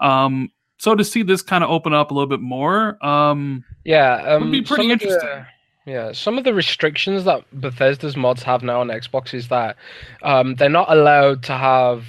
Um, 0.00 0.50
so 0.78 0.94
to 0.94 1.04
see 1.04 1.22
this 1.22 1.42
kind 1.42 1.62
of 1.62 1.70
open 1.70 1.94
up 1.94 2.10
a 2.10 2.14
little 2.14 2.28
bit 2.28 2.40
more, 2.40 3.04
um, 3.04 3.64
yeah, 3.84 4.14
um, 4.34 4.42
would 4.42 4.52
be 4.52 4.62
pretty 4.62 4.90
interesting. 4.90 5.20
The, 5.20 5.46
yeah, 5.86 6.12
some 6.12 6.38
of 6.38 6.44
the 6.44 6.54
restrictions 6.54 7.24
that 7.24 7.44
Bethesda's 7.52 8.16
mods 8.16 8.42
have 8.42 8.62
now 8.62 8.80
on 8.80 8.88
Xbox 8.88 9.34
is 9.34 9.48
that 9.48 9.76
um, 10.22 10.54
they're 10.54 10.68
not 10.68 10.90
allowed 10.90 11.42
to 11.44 11.52
have. 11.52 12.04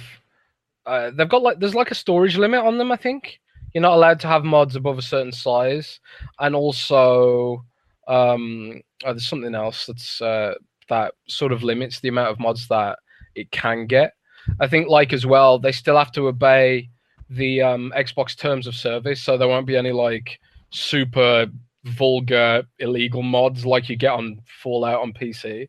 Uh, 0.86 1.10
they've 1.10 1.28
got 1.28 1.42
like 1.42 1.60
there's 1.60 1.74
like 1.74 1.90
a 1.90 1.94
storage 1.94 2.36
limit 2.36 2.64
on 2.64 2.78
them. 2.78 2.92
I 2.92 2.96
think 2.96 3.40
you're 3.72 3.82
not 3.82 3.94
allowed 3.94 4.20
to 4.20 4.28
have 4.28 4.44
mods 4.44 4.76
above 4.76 4.98
a 4.98 5.02
certain 5.02 5.32
size, 5.32 6.00
and 6.38 6.54
also 6.54 7.64
um, 8.06 8.80
oh, 9.04 9.12
there's 9.12 9.28
something 9.28 9.54
else 9.54 9.86
that's 9.86 10.20
uh, 10.20 10.54
that 10.88 11.14
sort 11.28 11.52
of 11.52 11.62
limits 11.62 12.00
the 12.00 12.08
amount 12.08 12.30
of 12.30 12.40
mods 12.40 12.68
that 12.68 12.98
it 13.34 13.50
can 13.50 13.86
get. 13.86 14.12
I 14.60 14.66
think 14.66 14.88
like 14.88 15.12
as 15.12 15.26
well, 15.26 15.58
they 15.58 15.72
still 15.72 15.96
have 15.96 16.12
to 16.12 16.28
obey 16.28 16.90
the 17.30 17.62
um, 17.62 17.92
Xbox 17.96 18.36
terms 18.36 18.66
of 18.66 18.74
service, 18.74 19.20
so 19.20 19.36
there 19.36 19.48
won't 19.48 19.66
be 19.66 19.76
any 19.76 19.92
like 19.92 20.38
super 20.70 21.46
vulgar 21.84 22.62
illegal 22.78 23.22
mods 23.22 23.66
like 23.66 23.88
you 23.88 23.96
get 23.96 24.12
on 24.12 24.40
Fallout 24.62 25.00
on 25.00 25.12
PC. 25.12 25.68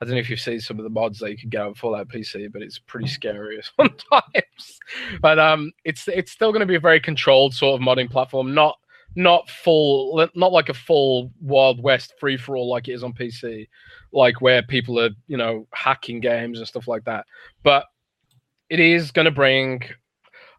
I 0.00 0.06
don't 0.06 0.14
know 0.14 0.20
if 0.20 0.30
you've 0.30 0.40
seen 0.40 0.60
some 0.60 0.78
of 0.78 0.84
the 0.84 0.90
mods 0.90 1.18
that 1.18 1.30
you 1.30 1.36
can 1.36 1.50
get 1.50 1.60
on 1.60 1.74
Fallout 1.74 2.08
PC, 2.08 2.50
but 2.50 2.62
it's 2.62 2.78
pretty 2.78 3.06
scary 3.06 3.60
sometimes. 3.76 4.80
but 5.20 5.38
um, 5.38 5.72
it's 5.84 6.08
it's 6.08 6.32
still 6.32 6.52
going 6.52 6.60
to 6.60 6.66
be 6.66 6.76
a 6.76 6.80
very 6.80 7.00
controlled 7.00 7.54
sort 7.54 7.80
of 7.80 7.86
modding 7.86 8.10
platform, 8.10 8.54
not 8.54 8.78
not 9.16 9.48
full, 9.48 10.28
not 10.34 10.52
like 10.52 10.68
a 10.68 10.74
full 10.74 11.32
Wild 11.40 11.82
West 11.82 12.14
free 12.18 12.36
for 12.36 12.56
all 12.56 12.68
like 12.68 12.88
it 12.88 12.92
is 12.92 13.02
on 13.02 13.12
PC, 13.12 13.68
like 14.12 14.40
where 14.40 14.62
people 14.62 15.00
are, 15.00 15.10
you 15.26 15.36
know, 15.36 15.66
hacking 15.74 16.20
games 16.20 16.58
and 16.58 16.68
stuff 16.68 16.86
like 16.86 17.04
that. 17.04 17.26
But 17.62 17.86
it 18.68 18.80
is 18.80 19.10
going 19.10 19.24
to 19.24 19.30
bring 19.30 19.82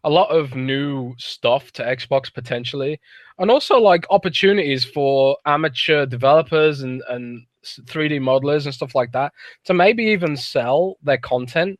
a 0.04 0.10
lot 0.10 0.30
of 0.30 0.54
new 0.54 1.14
stuff 1.18 1.72
to 1.72 1.82
Xbox 1.82 2.32
potentially, 2.32 3.00
and 3.38 3.50
also 3.50 3.78
like 3.78 4.04
opportunities 4.10 4.84
for 4.84 5.36
amateur 5.46 6.06
developers 6.06 6.82
and 6.82 7.02
and 7.08 7.46
3D 7.64 8.20
modelers 8.20 8.64
and 8.64 8.74
stuff 8.74 8.94
like 8.94 9.12
that 9.12 9.32
to 9.64 9.74
maybe 9.74 10.04
even 10.04 10.36
sell 10.36 10.96
their 11.02 11.18
content, 11.18 11.78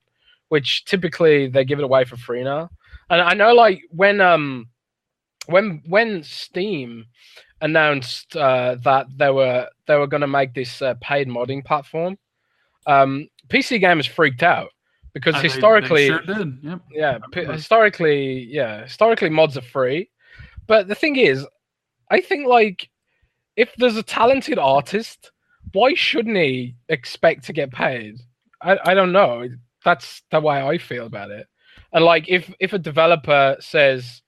which 0.49 0.85
typically 0.85 1.49
they 1.49 1.65
give 1.65 1.79
it 1.81 1.85
away 1.85 2.05
for 2.05 2.17
free 2.17 2.45
now. 2.45 2.71
And 3.11 3.21
I 3.21 3.35
know 3.35 3.53
like 3.53 3.83
when 3.91 4.21
um 4.21 4.69
when 5.47 5.83
when 5.87 6.23
Steam 6.23 7.07
announced 7.61 8.37
uh, 8.37 8.77
that 8.85 9.07
they 9.17 9.31
were 9.31 9.69
they 9.87 9.97
were 9.97 10.07
going 10.07 10.21
to 10.21 10.27
make 10.27 10.55
this 10.55 10.83
uh, 10.83 10.95
paid 11.01 11.29
modding 11.29 11.65
platform, 11.65 12.19
um, 12.87 13.29
PC 13.49 13.81
gamers 13.81 14.09
freaked 14.09 14.43
out 14.43 14.71
because 15.15 15.35
and 15.35 15.43
historically, 15.43 16.09
they, 16.09 16.19
they 16.27 16.35
sure 16.35 16.53
yep. 16.63 16.81
yeah, 16.91 17.19
p- 17.33 17.45
historically, 17.45 18.45
yeah, 18.45 18.85
historically 18.85 19.29
mods 19.29 19.57
are 19.57 19.63
free. 19.63 20.11
But 20.67 20.89
the 20.89 20.95
thing 20.95 21.17
is, 21.17 21.47
I 22.11 22.21
think 22.21 22.47
like 22.47 22.89
if 23.57 23.75
there's 23.77 23.97
a 23.97 24.03
talented 24.03 24.59
artist, 24.59 25.31
why 25.73 25.95
shouldn't 25.95 26.37
he 26.37 26.77
expect 26.89 27.45
to 27.45 27.53
get 27.53 27.71
paid? 27.71 28.21
I, 28.63 28.79
I 28.85 28.95
don't 28.95 29.13
know. 29.13 29.49
That's 29.85 30.23
the 30.31 30.41
way 30.41 30.63
I 30.63 30.79
feel 30.79 31.07
about 31.07 31.31
it. 31.31 31.47
And 31.93 32.05
like 32.05 32.29
if 32.29 32.53
if 32.61 32.73
a 32.73 32.79
developer 32.79 33.57
says 33.61 34.23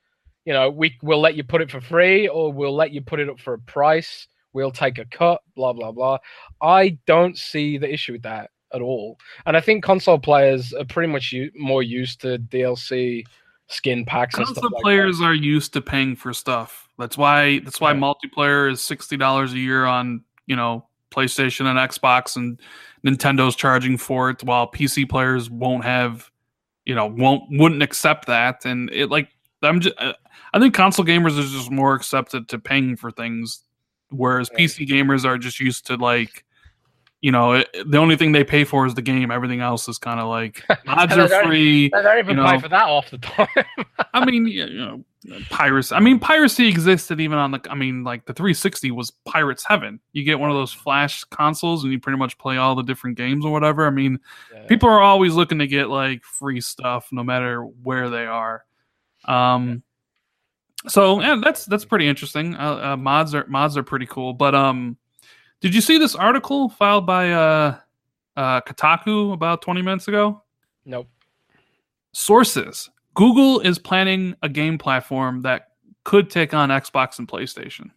you 0.45 0.53
know, 0.53 0.71
we 0.71 0.97
will 1.03 1.21
let 1.21 1.35
you 1.35 1.45
put 1.45 1.63
it 1.63 1.71
for 1.71 1.81
free 1.81 2.29
or 2.29 2.53
we'll 2.53 2.75
let 2.75 2.93
you 2.93 3.01
put 3.01 3.21
it 3.21 3.29
up 3.29 3.39
for 3.41 3.55
a 3.55 3.59
price. 3.59 4.27
We'll 4.53 4.71
take 4.71 4.99
a 4.99 5.05
cut, 5.07 5.41
blah, 5.57 5.73
blah, 5.73 5.91
blah. 5.93 6.19
I 6.63 6.99
don't 7.07 7.37
see 7.37 7.77
the 7.79 7.93
issue 7.93 8.13
with 8.13 8.23
that 8.23 8.51
at 8.73 8.81
all. 8.81 9.19
And 9.47 9.57
I 9.57 9.61
think 9.61 9.83
console 9.83 10.19
players 10.19 10.73
are 10.73 10.85
pretty 10.85 11.13
much 11.13 11.33
u- 11.33 11.51
more 11.57 11.83
used 11.83 12.21
to 12.23 12.39
DLC 12.39 13.25
skin 13.69 14.05
packs 14.05 14.37
and 14.37 14.47
stuff 14.47 14.57
Console 14.63 14.71
like 14.77 14.83
players 14.83 15.21
are 15.21 15.35
used 15.35 15.73
to 15.73 15.81
paying 15.81 16.15
for 16.15 16.33
stuff. 16.33 16.89
That's 16.99 17.17
why 17.19 17.61
that's 17.61 17.81
why 17.81 17.93
Yeah. 17.93 17.99
multiplayer 17.99 18.71
is 18.71 18.81
sixty 18.83 19.17
dollars 19.17 19.53
a 19.55 19.59
year 19.59 19.87
on 19.87 20.23
you 20.47 20.55
know 20.55 20.87
PlayStation 21.11 21.67
and 21.67 21.79
Xbox, 21.79 22.37
and 22.37 22.61
Nintendo's 23.07 23.57
charging 23.57 23.97
for 23.97 24.31
it, 24.31 24.43
while 24.45 24.71
PC 24.71 25.09
players 25.09 25.49
won't 25.49 25.85
have, 25.85 26.31
you 26.85 26.95
know, 26.95 27.07
won't 27.07 27.45
wouldn't 27.51 27.83
accept 27.83 28.27
that. 28.27 28.65
And 28.65 28.91
it 28.93 29.11
like 29.11 29.29
I'm 29.63 29.81
just, 29.81 29.95
uh, 29.99 30.13
I 30.53 30.59
think 30.59 30.75
console 30.75 31.05
gamers 31.05 31.39
are 31.39 31.43
just 31.43 31.71
more 31.71 31.95
accepted 31.95 32.49
to 32.49 32.59
paying 32.59 32.97
for 32.97 33.11
things, 33.11 33.63
whereas 34.11 34.51
Right. 34.51 34.61
PC 34.61 34.87
gamers 34.89 35.25
are 35.25 35.39
just 35.39 35.61
used 35.61 35.87
to 35.87 35.97
like. 35.97 36.45
You 37.21 37.33
know, 37.33 37.53
it, 37.53 37.75
the 37.87 37.97
only 37.97 38.17
thing 38.17 38.33
they 38.33 38.45
pay 38.45 38.65
for 38.65 38.85
is 38.85 38.93
the 38.93 39.01
game. 39.01 39.31
Everything 39.31 39.61
else 39.63 39.89
is 39.89 39.97
kind 39.97 40.21
of 40.21 40.29
like 40.29 40.63
mods 40.85 41.17
are 41.17 41.27
free. 41.43 41.89
They 41.89 42.03
don't 42.03 42.19
even 42.19 42.37
you 42.37 42.45
pay 42.45 42.59
for 42.59 42.69
that 42.69 42.85
off 42.87 43.11
the 43.11 43.17
time. 43.17 43.49
I 44.13 44.27
mean, 44.27 44.47
you 44.47 44.67
know, 44.69 45.03
piracy. 45.49 45.95
I 45.95 46.01
mean, 46.01 46.19
piracy 46.19 46.69
existed 46.69 47.23
even 47.23 47.39
on 47.39 47.51
the. 47.53 47.61
I 47.71 47.77
mean, 47.77 48.05
like 48.05 48.27
the 48.27 48.35
360 48.35 48.91
was 48.91 49.11
pirates 49.25 49.65
heaven. 49.67 50.01
You 50.13 50.23
get 50.23 50.39
one 50.39 50.51
of 50.51 50.57
those 50.57 50.75
flash 50.75 51.25
consoles 51.25 51.83
and 51.83 51.91
you 51.95 51.99
pretty 51.99 52.19
much 52.19 52.37
play 52.37 52.59
all 52.59 52.75
the 52.75 52.83
different 52.83 53.17
games 53.17 53.47
or 53.47 53.53
whatever. 53.53 53.87
I 53.87 53.91
mean, 53.91 54.21
Yeah. 54.53 54.67
people 54.67 54.91
are 54.91 55.01
always 55.01 55.33
looking 55.33 55.61
to 55.61 55.67
get 55.67 55.89
like 55.89 56.25
free 56.25 56.61
stuff, 56.61 57.09
no 57.11 57.25
matter 57.25 57.63
where 57.63 58.11
they 58.11 58.27
are. 58.27 58.67
Um, 59.25 59.83
so 60.87 61.21
yeah, 61.21 61.41
that's 61.43 61.65
that's 61.65 61.85
pretty 61.85 62.07
interesting. 62.09 62.55
Uh, 62.55 62.93
uh, 62.93 62.97
mods 62.97 63.35
are 63.35 63.47
mods 63.47 63.77
are 63.77 63.83
pretty 63.83 64.07
cool. 64.07 64.33
But 64.33 64.55
um, 64.55 64.97
did 65.61 65.75
you 65.75 65.81
see 65.81 65.99
this 65.99 66.15
article 66.15 66.69
filed 66.69 67.07
by 67.07 67.33
uh, 67.33 67.79
uh, 68.37 68.61
Kotaku 68.63 69.33
about 69.33 69.63
20 69.63 69.83
minutes 69.83 70.09
ago? 70.09 70.43
Nope. 70.85 71.09
Sources 72.13 72.91
Google 73.15 73.61
is 73.61 73.79
planning 73.79 74.35
a 74.43 74.49
game 74.49 74.77
platform 74.79 75.43
that 75.43 75.69
could 76.05 76.29
take 76.31 76.53
on 76.53 76.69
Xbox 76.69 77.19
and 77.19 77.27
PlayStation. 77.27 77.91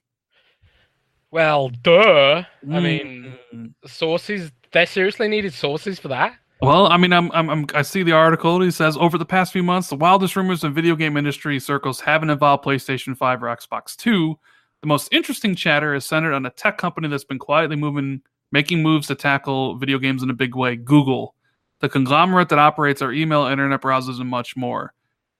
Well, 1.32 1.70
duh. 1.70 2.44
I 2.72 2.80
mean, 2.80 3.34
Mm. 3.54 3.74
sources. 3.86 4.52
They 4.72 4.86
seriously 4.86 5.28
needed 5.28 5.54
sources 5.54 6.00
for 6.00 6.08
that. 6.10 6.34
Well, 6.62 6.88
I 6.88 6.98
mean, 6.98 7.14
I'm, 7.14 7.32
I'm, 7.32 7.50
I'm, 7.50 7.66
I 7.74 7.82
see 7.82 8.04
the 8.04 8.14
article. 8.14 8.62
He 8.62 8.72
says 8.72 8.98
over 8.98 9.18
the 9.18 9.26
past 9.26 9.54
few 9.54 9.64
months, 9.64 9.90
the 9.90 9.96
wildest 9.96 10.36
rumors 10.36 10.64
in 10.64 10.74
video 10.74 10.96
game 10.96 11.18
industry 11.18 11.60
circles 11.60 12.00
haven't 12.00 12.30
involved 12.30 12.64
PlayStation 12.64 13.16
5 13.16 13.44
or 13.44 13.48
Xbox 13.48 13.96
2. 13.96 14.38
The 14.82 14.88
most 14.88 15.12
interesting 15.12 15.56
chatter 15.56 15.94
is 15.94 16.06
centered 16.06 16.34
on 16.34 16.46
a 16.46 16.50
tech 16.50 16.78
company 16.78 17.08
that's 17.08 17.24
been 17.24 17.40
quietly 17.40 17.76
moving, 17.76 18.22
making 18.52 18.82
moves 18.82 19.08
to 19.08 19.16
tackle 19.16 19.76
video 19.76 20.00
games 20.00 20.24
in 20.24 20.30
a 20.30 20.34
big 20.34 20.56
way 20.56 20.76
Google, 20.76 21.36
the 21.80 21.90
conglomerate 21.90 22.50
that 22.50 22.60
operates 22.60 23.02
our 23.02 23.12
email, 23.12 23.46
internet 23.46 23.82
browsers, 23.82 24.20
and 24.20 24.30
much 24.30 24.56
more. 24.56 24.94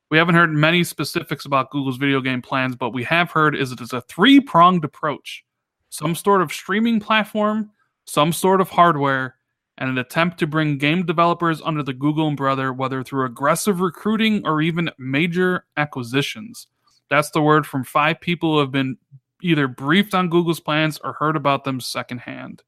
We 0.10 0.18
haven't 0.18 0.36
heard 0.36 0.52
many 0.54 0.84
specifics 0.84 1.46
about 1.46 1.70
Google's 1.72 1.98
video 1.98 2.22
game 2.22 2.42
plans, 2.42 2.76
but 2.76 2.92
we 2.92 3.04
have 3.04 3.30
heard 3.32 3.56
is 3.56 3.72
it 3.72 3.82
is 3.82 3.94
a 3.94 4.02
three 4.02 4.40
pronged 4.40 4.86
approach 4.86 5.44
some 5.90 6.16
sort 6.16 6.42
of 6.42 6.52
streaming 6.52 7.00
platform, 7.00 7.72
some 8.06 8.34
sort 8.34 8.62
of 8.62 8.70
hardware, 8.70 9.37
and 9.78 9.90
an 9.90 9.98
attempt 9.98 10.40
to 10.40 10.48
bring 10.48 10.78
game 10.78 11.06
developers 11.06 11.62
under 11.62 11.84
the 11.84 11.94
Google 11.94 12.28
umbrella, 12.28 12.74
whether 12.74 13.04
through 13.04 13.26
aggressive 13.26 13.80
recruiting 13.80 14.46
or 14.46 14.62
even 14.62 14.90
major 14.98 15.66
acquisitions. 15.78 16.68
That's 17.10 17.30
the 17.32 17.42
word 17.42 17.66
from 17.66 17.84
five 17.84 18.20
people 18.20 18.54
who 18.54 18.60
have 18.60 18.72
been 18.72 18.98
either 19.42 19.68
briefed 19.68 20.16
on 20.16 20.30
Google's 20.30 20.60
plans 20.60 21.00
or 21.04 21.14
heard 21.14 21.36
about 21.36 21.64
them 21.64 21.80
secondhand. 21.80 22.64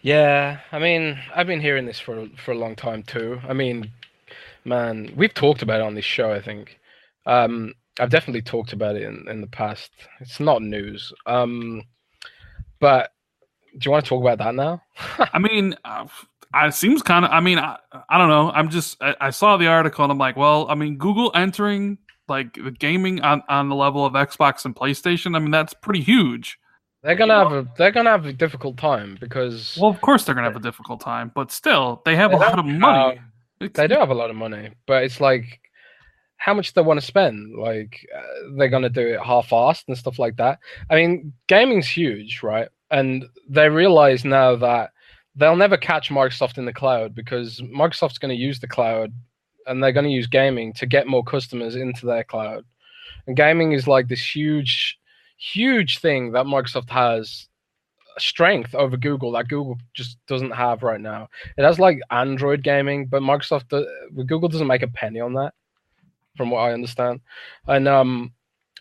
Yeah, 0.00 0.60
I 0.70 0.78
mean, 0.78 1.18
I've 1.34 1.46
been 1.46 1.60
hearing 1.60 1.86
this 1.86 1.98
for 1.98 2.28
for 2.36 2.52
a 2.52 2.58
long 2.58 2.76
time 2.76 3.02
too. 3.02 3.40
I 3.48 3.52
mean, 3.52 3.90
man, 4.64 5.12
we've 5.16 5.34
talked 5.34 5.62
about 5.62 5.80
it 5.80 5.86
on 5.86 5.94
this 5.94 6.04
show. 6.04 6.32
I 6.32 6.40
think 6.40 6.78
um, 7.26 7.74
I've 7.98 8.10
definitely 8.10 8.42
talked 8.42 8.72
about 8.72 8.96
it 8.96 9.02
in, 9.02 9.26
in 9.28 9.40
the 9.40 9.48
past. 9.48 9.90
It's 10.20 10.38
not 10.38 10.62
news, 10.62 11.12
um, 11.26 11.82
but 12.78 13.10
do 13.76 13.78
you 13.86 13.90
want 13.90 14.04
to 14.04 14.08
talk 14.08 14.20
about 14.20 14.38
that 14.38 14.54
now? 14.54 14.82
I 15.32 15.38
mean, 15.38 15.74
uh, 15.84 16.06
it 16.54 16.74
seems 16.74 17.02
kind 17.02 17.24
of. 17.24 17.30
I 17.30 17.40
mean, 17.40 17.58
I, 17.58 17.76
I 18.08 18.18
don't 18.18 18.28
know. 18.28 18.50
I'm 18.50 18.70
just. 18.70 18.96
I, 19.02 19.14
I 19.20 19.30
saw 19.30 19.56
the 19.56 19.66
article 19.66 20.04
and 20.04 20.12
I'm 20.12 20.18
like, 20.18 20.36
well, 20.36 20.66
I 20.68 20.74
mean, 20.74 20.96
Google 20.96 21.30
entering 21.34 21.98
like 22.28 22.54
the 22.54 22.70
gaming 22.70 23.20
on 23.22 23.42
on 23.48 23.68
the 23.68 23.74
level 23.74 24.04
of 24.04 24.12
Xbox 24.14 24.64
and 24.64 24.74
PlayStation. 24.74 25.34
I 25.36 25.38
mean, 25.38 25.50
that's 25.50 25.74
pretty 25.74 26.00
huge. 26.00 26.58
They're 27.02 27.14
gonna 27.14 27.38
have 27.38 27.52
a 27.52 27.66
they're 27.76 27.92
gonna 27.92 28.10
have 28.10 28.26
a 28.26 28.32
difficult 28.32 28.76
time 28.76 29.16
because 29.20 29.78
Well, 29.80 29.90
of 29.90 30.00
course 30.00 30.24
they're 30.24 30.34
gonna 30.34 30.48
have 30.48 30.56
a 30.56 30.60
difficult 30.60 31.00
time, 31.00 31.30
but 31.34 31.52
still, 31.52 32.02
they 32.04 32.16
have 32.16 32.32
They 32.32 32.36
a 32.36 32.40
lot 32.40 32.58
of 32.58 32.64
money. 32.64 33.16
have- 33.60 33.72
they 33.72 33.86
do 33.88 33.94
have 33.94 34.10
a 34.10 34.14
lot 34.14 34.30
of 34.30 34.36
money, 34.36 34.70
but 34.86 35.02
it's 35.04 35.20
like 35.20 35.60
how 36.36 36.54
much 36.54 36.74
they 36.74 36.80
want 36.82 37.00
to 37.00 37.06
spend. 37.06 37.56
Like 37.56 38.06
uh, 38.16 38.22
they're 38.56 38.68
gonna 38.68 38.88
do 38.90 39.06
it 39.06 39.20
half-assed 39.20 39.84
and 39.88 39.96
stuff 39.98 40.18
like 40.18 40.36
that. 40.36 40.58
I 40.90 40.96
mean, 40.96 41.32
gaming's 41.46 41.88
huge, 41.88 42.42
right? 42.42 42.68
And 42.90 43.26
they 43.48 43.68
realize 43.68 44.24
now 44.24 44.56
that 44.56 44.90
they'll 45.34 45.56
never 45.56 45.76
catch 45.76 46.10
Microsoft 46.10 46.58
in 46.58 46.64
the 46.64 46.72
cloud 46.72 47.14
because 47.14 47.60
Microsoft's 47.60 48.18
going 48.18 48.34
to 48.34 48.42
use 48.42 48.60
the 48.60 48.68
cloud 48.68 49.12
and 49.66 49.82
they're 49.82 49.92
going 49.92 50.06
to 50.06 50.10
use 50.10 50.26
gaming 50.26 50.72
to 50.74 50.86
get 50.86 51.06
more 51.06 51.22
customers 51.22 51.76
into 51.76 52.06
their 52.06 52.24
cloud. 52.24 52.64
And 53.26 53.36
gaming 53.36 53.72
is 53.72 53.86
like 53.86 54.08
this 54.08 54.34
huge, 54.34 54.98
huge 55.36 55.98
thing 55.98 56.32
that 56.32 56.46
Microsoft 56.46 56.90
has 56.90 57.48
strength 58.18 58.74
over 58.74 58.96
Google 58.96 59.32
that 59.32 59.48
Google 59.48 59.78
just 59.94 60.18
doesn't 60.26 60.50
have 60.50 60.82
right 60.82 61.00
now. 61.00 61.28
It 61.56 61.62
has 61.62 61.78
like 61.78 62.00
Android 62.10 62.62
gaming, 62.62 63.06
but 63.06 63.22
Microsoft, 63.22 63.68
Google 64.26 64.48
doesn't 64.48 64.66
make 64.66 64.82
a 64.82 64.88
penny 64.88 65.20
on 65.20 65.34
that, 65.34 65.54
from 66.36 66.50
what 66.50 66.60
I 66.60 66.72
understand. 66.72 67.20
And 67.66 67.86
um, 67.86 68.32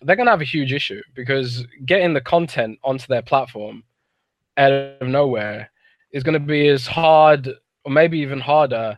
they're 0.02 0.16
going 0.16 0.26
to 0.26 0.32
have 0.32 0.42
a 0.42 0.46
huge 0.46 0.74
issue 0.74 1.02
because 1.14 1.66
getting 1.86 2.14
the 2.14 2.22
content 2.22 2.80
onto 2.84 3.08
their 3.08 3.22
platform 3.22 3.84
out 4.58 4.72
of 4.72 5.08
nowhere 5.08 5.70
is 6.12 6.24
going 6.24 6.34
to 6.34 6.40
be 6.40 6.68
as 6.68 6.88
hard, 6.88 7.48
or 7.84 7.92
maybe 7.92 8.20
even 8.20 8.40
harder, 8.40 8.98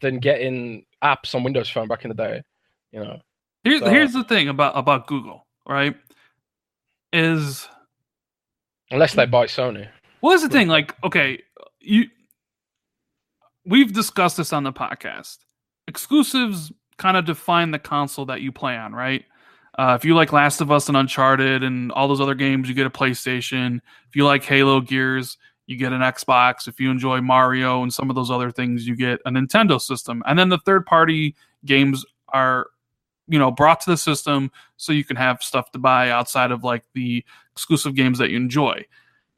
than 0.00 0.18
getting 0.18 0.84
apps 1.02 1.34
on 1.34 1.42
Windows 1.44 1.68
Phone 1.70 1.88
back 1.88 2.04
in 2.04 2.08
the 2.08 2.14
day. 2.14 2.42
You 2.92 3.00
know, 3.00 3.20
Here's 3.64 3.80
So- 3.80 3.90
here's 3.90 4.12
the 4.12 4.24
thing 4.24 4.48
about 4.48 4.76
about 4.76 5.06
Google, 5.06 5.46
right? 5.66 5.94
Is 7.12 7.68
unless 8.90 9.14
they 9.14 9.26
buy 9.26 9.46
Sony. 9.46 9.88
Well, 10.20 10.32
here's 10.32 10.42
the 10.42 10.48
thing. 10.48 10.66
Hmm. 10.66 10.72
Like, 10.72 11.04
okay, 11.04 11.42
you, 11.80 12.04
we've 13.64 13.92
discussed 13.92 14.36
this 14.36 14.52
on 14.52 14.64
the 14.64 14.72
podcast. 14.72 15.38
Exclusives 15.88 16.72
kind 16.98 17.16
of 17.16 17.24
define 17.24 17.70
the 17.70 17.78
console 17.78 18.26
that 18.26 18.40
you 18.42 18.52
play 18.52 18.76
on, 18.76 18.92
right? 18.92 19.24
Uh, 19.80 19.94
if 19.94 20.04
you 20.04 20.14
like 20.14 20.30
Last 20.30 20.60
of 20.60 20.70
Us 20.70 20.88
and 20.88 20.96
Uncharted 20.96 21.62
and 21.62 21.90
all 21.92 22.06
those 22.06 22.20
other 22.20 22.34
games, 22.34 22.68
you 22.68 22.74
get 22.74 22.86
a 22.86 22.90
PlayStation. 22.90 23.80
If 24.06 24.14
you 24.14 24.26
like 24.26 24.44
Halo 24.44 24.82
Gears, 24.82 25.38
you 25.66 25.78
get 25.78 25.94
an 25.94 26.02
Xbox. 26.02 26.68
If 26.68 26.78
you 26.78 26.90
enjoy 26.90 27.22
Mario 27.22 27.82
and 27.82 27.90
some 27.90 28.10
of 28.10 28.14
those 28.14 28.30
other 28.30 28.50
things, 28.50 28.86
you 28.86 28.94
get 28.94 29.20
a 29.24 29.30
Nintendo 29.30 29.80
system. 29.80 30.22
And 30.26 30.38
then 30.38 30.50
the 30.50 30.58
third 30.58 30.84
party 30.84 31.34
games 31.64 32.04
are, 32.28 32.66
you 33.26 33.38
know, 33.38 33.50
brought 33.50 33.80
to 33.80 33.90
the 33.90 33.96
system 33.96 34.50
so 34.76 34.92
you 34.92 35.02
can 35.02 35.16
have 35.16 35.42
stuff 35.42 35.72
to 35.72 35.78
buy 35.78 36.10
outside 36.10 36.50
of 36.50 36.62
like 36.62 36.84
the 36.92 37.24
exclusive 37.52 37.94
games 37.94 38.18
that 38.18 38.28
you 38.28 38.36
enjoy. 38.36 38.84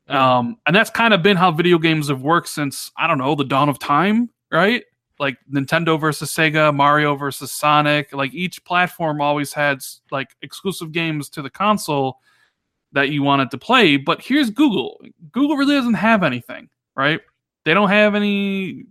Um, 0.09 0.57
and 0.66 0.74
that's 0.74 0.90
kind 0.90 1.14
of 1.14 1.22
been 1.22 1.36
how 1.36 1.53
video 1.53 1.78
games 1.78 2.09
have 2.09 2.22
worked 2.22 2.49
since 2.49 2.90
I 2.97 3.07
don't 3.07 3.18
know 3.18 3.36
the 3.36 3.45
dawn 3.45 3.68
of 3.68 3.78
time, 3.78 4.28
right? 4.51 4.82
Like 5.23 5.39
Nintendo 5.51 5.99
versus 6.01 6.35
Sega, 6.35 6.75
Mario 6.75 7.14
versus 7.14 7.53
Sonic. 7.53 8.12
Like 8.12 8.35
each 8.35 8.64
platform 8.64 9.20
always 9.20 9.53
had 9.53 9.79
like 10.11 10.35
exclusive 10.43 10.91
games 10.91 11.29
to 11.31 11.43
the 11.43 11.51
console 11.51 12.18
that 12.91 13.11
you 13.11 13.23
wanted 13.23 13.53
to 13.53 13.59
play. 13.59 13.97
But 13.97 14.20
here's 14.20 14.51
Google. 14.51 15.01
Google 15.31 15.57
really 15.57 15.77
doesn't 15.77 15.95
have 15.95 16.25
anything, 16.25 16.68
right? 16.97 17.20
They 17.64 17.73
don't 17.73 17.89
have 17.89 18.16
any 18.16 18.85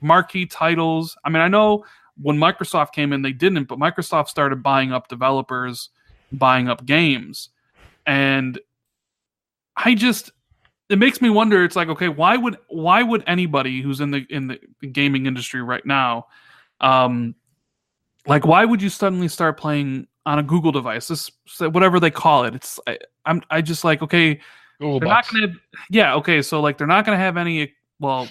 marquee 0.00 0.46
titles. 0.46 1.16
I 1.24 1.30
mean, 1.30 1.40
I 1.40 1.46
know 1.46 1.84
when 2.20 2.36
Microsoft 2.36 2.90
came 2.92 3.12
in, 3.12 3.22
they 3.22 3.32
didn't, 3.32 3.64
but 3.64 3.78
Microsoft 3.78 4.26
started 4.26 4.62
buying 4.62 4.92
up 4.92 5.06
developers, 5.06 5.90
buying 6.32 6.68
up 6.68 6.84
games, 6.84 7.50
and 8.06 8.58
I 9.76 9.94
just 9.94 10.32
it 10.90 10.98
makes 10.98 11.22
me 11.22 11.30
wonder 11.30 11.64
it's 11.64 11.76
like 11.76 11.88
okay 11.88 12.08
why 12.08 12.36
would 12.36 12.58
why 12.68 13.02
would 13.02 13.22
anybody 13.26 13.80
who's 13.80 14.00
in 14.00 14.10
the 14.10 14.26
in 14.28 14.48
the 14.48 14.58
gaming 14.88 15.26
industry 15.26 15.62
right 15.62 15.86
now 15.86 16.26
um 16.80 17.34
like 18.26 18.44
why 18.44 18.64
would 18.64 18.82
you 18.82 18.88
suddenly 18.88 19.28
start 19.28 19.56
playing 19.56 20.06
on 20.26 20.38
a 20.38 20.42
google 20.42 20.72
device? 20.72 21.08
This 21.08 21.30
whatever 21.60 21.98
they 21.98 22.10
call 22.10 22.44
it 22.44 22.54
it's 22.54 22.78
I, 22.86 22.98
i'm 23.24 23.42
i 23.50 23.60
just 23.60 23.84
like 23.84 24.02
okay 24.02 24.40
Google 24.78 25.00
they're 25.00 25.08
Box. 25.08 25.32
not 25.32 25.40
gonna 25.40 25.52
yeah 25.90 26.14
okay 26.16 26.42
so 26.42 26.60
like 26.60 26.76
they're 26.76 26.86
not 26.86 27.04
gonna 27.04 27.16
have 27.16 27.36
any 27.36 27.72
well 27.98 28.28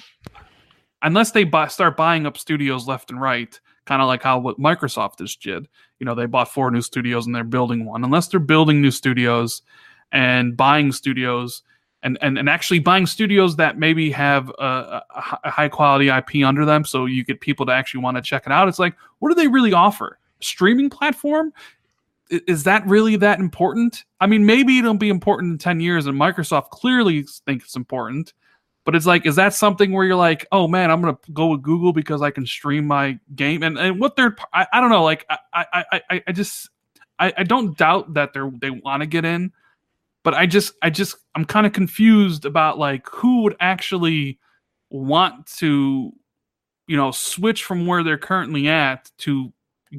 unless 1.01 1.32
they 1.32 1.45
buy, 1.45 1.68
start 1.68 1.95
buying 1.95 2.26
up 2.26 2.38
studios 2.38 2.88
left 2.88 3.10
and 3.10 3.22
right 3.22 3.60
kind 3.86 4.01
of 4.01 4.07
like 4.07 4.22
how 4.22 4.38
what 4.38 4.60
microsoft 4.60 5.18
just 5.20 5.41
did 5.41 5.68
you 5.99 6.05
know 6.05 6.16
they 6.16 6.26
bought 6.26 6.51
four 6.51 6.72
new 6.72 6.82
studios 6.82 7.26
and 7.26 7.36
they're 7.36 7.43
building 7.43 7.86
one. 7.86 8.03
Unless 8.03 8.30
they're 8.30 8.39
building 8.39 8.82
new 8.82 8.91
studios 8.91 9.62
and 10.12 10.57
buying 10.57 10.91
studios 10.91 11.62
and, 12.04 12.18
and, 12.22 12.38
and 12.38 12.50
actually 12.50 12.80
buying 12.80 13.06
studios 13.06 13.56
that 13.58 13.78
maybe 13.78 14.10
have 14.12 14.50
a, 14.60 15.04
a, 15.10 15.50
high 15.50 15.70
quality 15.70 16.10
IP 16.10 16.45
under 16.45 16.66
them, 16.66 16.86
so 16.86 17.06
you 17.06 17.24
get 17.24 17.41
people 17.41 17.66
to 17.66 17.72
actually 17.72 18.02
want 18.02 18.18
to 18.18 18.24
check 18.24 18.43
it 18.45 18.52
out. 18.52 18.68
It's 18.68 18.80
like, 18.80 18.95
what 19.20 19.30
do 19.30 19.36
they 19.36 19.47
really 19.47 19.74
offer? 19.74 20.20
streaming 20.41 20.89
platform 20.89 21.54
is 22.30 22.64
that 22.64 22.86
really 22.86 23.16
that 23.16 23.39
important 23.39 24.06
i 24.20 24.28
mean 24.28 24.45
maybe 24.45 24.78
it'll 24.78 24.93
be 24.93 25.10
important 25.10 25.52
in 25.52 25.58
10 25.58 25.80
years 25.80 26.06
and 26.06 26.20
microsoft 26.20 26.70
clearly 26.70 27.24
thinks 27.45 27.66
it's 27.66 27.76
important 27.76 28.34
but 28.86 28.95
it's 28.95 29.06
like 29.06 29.26
is 29.26 29.36
that 29.36 29.54
something 29.54 29.91
where 29.91 30.06
you're 30.06 30.16
like 30.16 30.45
oh 30.52 30.68
man 30.68 30.91
i'm 30.91 31.02
gonna 31.02 31.18
go 31.34 31.47
with 31.47 31.62
google 31.62 31.91
because 31.91 32.22
i 32.22 32.32
can 32.32 32.45
stream 32.45 32.86
my 32.86 33.18
game 33.36 33.64
and, 33.64 33.78
and 33.78 34.00
what 34.00 34.16
they're 34.16 34.36
I, 34.54 34.68
I 34.72 34.80
don't 34.80 34.91
know 34.91 35.04
like 35.04 35.26
i 35.30 35.66
i 35.74 36.02
i, 36.10 36.24
I 36.28 36.32
just 36.32 36.70
I, 37.18 37.34
I 37.38 37.43
don't 37.43 37.78
doubt 37.78 38.14
that 38.14 38.32
they're 38.34 38.52
they 38.62 38.70
want 38.70 39.02
to 39.02 39.08
get 39.08 39.26
in 39.26 39.52
but 40.24 40.34
i 40.34 40.46
just 40.46 40.74
i 40.82 40.90
just 40.90 41.18
i'm 41.36 41.46
kind 41.46 41.66
of 41.66 41.74
confused 41.74 42.46
about 42.46 42.78
like 42.78 43.08
who 43.10 43.44
would 43.44 43.56
actually 43.60 44.40
want 44.90 45.46
to 45.46 46.12
you 46.88 46.98
know 46.98 47.12
switch 47.12 47.64
from 47.64 47.86
where 47.86 48.04
they're 48.04 48.18
currently 48.18 48.68
at 48.68 49.12
to 49.18 49.52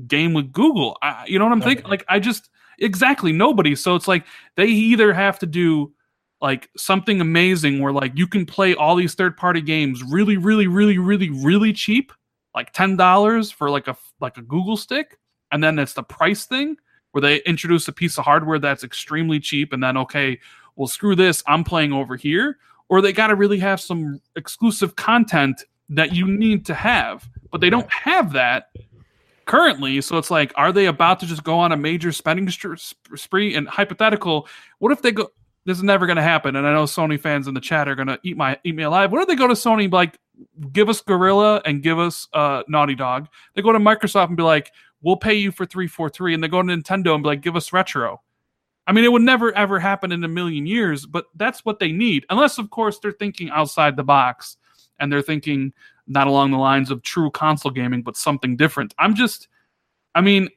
game 0.06 0.32
with 0.34 0.52
google. 0.52 0.96
I, 1.02 1.24
you 1.26 1.38
know 1.38 1.44
what 1.44 1.52
i'm 1.52 1.60
thinking? 1.60 1.86
Like 1.88 2.04
i 2.08 2.18
just 2.18 2.50
exactly 2.80 3.32
nobody. 3.32 3.76
So 3.76 3.94
it's 3.94 4.08
like 4.08 4.24
they 4.56 4.66
either 4.66 5.12
have 5.12 5.38
to 5.40 5.46
do 5.46 5.92
like 6.40 6.70
something 6.76 7.20
amazing 7.20 7.80
where 7.80 7.92
like 7.92 8.12
you 8.16 8.26
can 8.26 8.46
play 8.46 8.74
all 8.74 8.96
these 8.96 9.14
third 9.14 9.36
party 9.36 9.60
games 9.60 10.02
really 10.02 10.38
really 10.38 10.66
really 10.66 10.98
really 10.98 11.30
really 11.30 11.72
cheap 11.72 12.12
like 12.54 12.72
$10 12.72 13.52
for 13.52 13.70
like 13.70 13.88
a 13.88 13.96
like 14.20 14.38
a 14.38 14.42
google 14.42 14.76
stick 14.76 15.18
and 15.52 15.62
then 15.62 15.78
it's 15.78 15.92
the 15.92 16.02
price 16.02 16.46
thing 16.46 16.76
where 17.12 17.22
they 17.22 17.42
introduce 17.42 17.88
a 17.88 17.92
piece 17.92 18.18
of 18.18 18.24
hardware 18.24 18.58
that's 18.58 18.84
extremely 18.84 19.40
cheap 19.40 19.72
and 19.72 19.82
then 19.82 19.96
okay 19.96 20.38
well 20.76 20.88
screw 20.88 21.14
this 21.16 21.42
i'm 21.46 21.64
playing 21.64 21.92
over 21.92 22.16
here. 22.16 22.58
Or 22.88 23.00
they 23.00 23.12
got 23.12 23.28
to 23.28 23.36
really 23.36 23.60
have 23.60 23.80
some 23.80 24.20
exclusive 24.34 24.96
content 24.96 25.62
that 25.90 26.12
you 26.12 26.26
need 26.26 26.66
to 26.66 26.74
have 26.74 27.28
but 27.50 27.60
they 27.60 27.70
don't 27.70 27.90
have 27.92 28.32
that 28.32 28.70
currently. 29.46 30.00
So 30.00 30.18
it's 30.18 30.30
like 30.30 30.52
are 30.56 30.72
they 30.72 30.86
about 30.86 31.20
to 31.20 31.26
just 31.26 31.44
go 31.44 31.58
on 31.58 31.72
a 31.72 31.76
major 31.76 32.12
spending 32.12 32.48
spree? 32.48 33.54
And 33.54 33.68
hypothetical 33.68 34.48
what 34.78 34.92
if 34.92 35.02
they 35.02 35.12
go 35.12 35.30
this 35.66 35.76
is 35.76 35.82
never 35.82 36.06
going 36.06 36.16
to 36.16 36.22
happen 36.22 36.56
and 36.56 36.66
i 36.66 36.72
know 36.72 36.84
sony 36.84 37.20
fans 37.20 37.46
in 37.46 37.52
the 37.52 37.60
chat 37.60 37.86
are 37.86 37.94
going 37.94 38.08
to 38.08 38.18
eat 38.22 38.36
my 38.36 38.58
eat 38.64 38.74
me 38.74 38.82
alive. 38.82 39.12
What 39.12 39.22
if 39.22 39.28
they 39.28 39.34
go 39.34 39.46
to 39.46 39.54
sony 39.54 39.92
like 39.92 40.18
give 40.72 40.88
us 40.88 41.00
Guerrilla 41.00 41.60
and 41.64 41.82
give 41.82 41.98
us 41.98 42.28
uh 42.32 42.62
naughty 42.68 42.94
dog? 42.94 43.28
They 43.54 43.62
go 43.62 43.72
to 43.72 43.78
microsoft 43.78 44.28
and 44.28 44.36
be 44.36 44.42
like 44.42 44.72
we'll 45.02 45.16
pay 45.16 45.34
you 45.34 45.50
for 45.50 45.66
343 45.66 46.34
and 46.34 46.42
they 46.42 46.48
go 46.48 46.62
to 46.62 46.68
nintendo 46.68 47.14
and 47.14 47.22
be 47.22 47.28
like 47.28 47.40
give 47.40 47.56
us 47.56 47.72
retro. 47.72 48.20
I 48.86 48.92
mean 48.92 49.04
it 49.04 49.12
would 49.12 49.22
never 49.22 49.54
ever 49.56 49.78
happen 49.78 50.12
in 50.12 50.24
a 50.24 50.28
million 50.28 50.66
years 50.66 51.06
but 51.06 51.26
that's 51.36 51.64
what 51.64 51.78
they 51.78 51.92
need 51.92 52.26
unless 52.30 52.58
of 52.58 52.70
course 52.70 52.98
they're 52.98 53.12
thinking 53.12 53.50
outside 53.50 53.96
the 53.96 54.02
box 54.02 54.56
and 54.98 55.12
they're 55.12 55.22
thinking 55.22 55.72
not 56.06 56.26
along 56.26 56.50
the 56.50 56.58
lines 56.58 56.90
of 56.90 57.02
true 57.02 57.30
console 57.30 57.70
gaming 57.70 58.02
but 58.02 58.16
something 58.16 58.56
different. 58.56 58.94
I'm 58.98 59.14
just 59.14 59.48
i 60.14 60.20
mean 60.20 60.48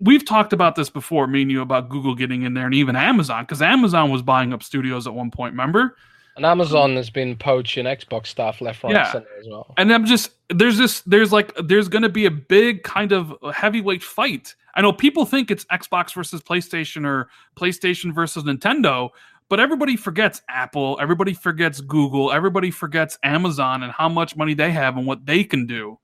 we've 0.00 0.24
talked 0.24 0.52
about 0.52 0.76
this 0.76 0.88
before 0.88 1.26
me 1.26 1.42
and 1.42 1.50
you 1.50 1.60
about 1.60 1.88
google 1.88 2.14
getting 2.14 2.42
in 2.42 2.54
there 2.54 2.66
and 2.66 2.74
even 2.74 2.96
amazon 2.96 3.44
because 3.44 3.60
amazon 3.60 4.10
was 4.10 4.22
buying 4.22 4.52
up 4.52 4.62
studios 4.62 5.06
at 5.06 5.14
one 5.14 5.30
point 5.30 5.52
remember 5.52 5.96
And 6.40 6.46
Amazon 6.46 6.96
has 6.96 7.10
been 7.10 7.36
poaching 7.36 7.84
Xbox 7.84 8.28
stuff 8.28 8.62
left, 8.62 8.82
right, 8.82 8.94
Yeah. 8.94 9.02
and 9.02 9.12
center 9.12 9.26
as 9.38 9.46
well. 9.46 9.74
and 9.76 9.92
I'm 9.92 10.06
just 10.06 10.30
there's 10.48 10.78
this 10.78 11.02
there's 11.02 11.32
like 11.32 11.52
there's 11.56 11.86
going 11.86 12.00
to 12.00 12.08
be 12.08 12.24
a 12.24 12.30
big 12.30 12.82
kind 12.82 13.12
of 13.12 13.34
heavyweight 13.54 14.02
fight. 14.02 14.54
I 14.74 14.80
know 14.80 14.90
people 14.90 15.26
think 15.26 15.50
it's 15.50 15.66
Xbox 15.66 16.14
versus 16.14 16.40
PlayStation 16.40 17.04
or 17.06 17.28
PlayStation 17.56 18.14
versus 18.14 18.44
Nintendo, 18.44 19.10
but 19.50 19.60
everybody 19.60 19.96
forgets 19.96 20.40
Apple, 20.48 20.96
everybody 20.98 21.34
forgets 21.34 21.82
Google, 21.82 22.32
everybody 22.32 22.70
forgets 22.70 23.18
Amazon 23.22 23.82
and 23.82 23.92
how 23.92 24.08
much 24.08 24.34
money 24.34 24.54
they 24.54 24.70
have 24.70 24.96
and 24.96 25.06
what 25.06 25.26
they 25.26 25.44
can 25.44 25.66
do. 25.66 25.98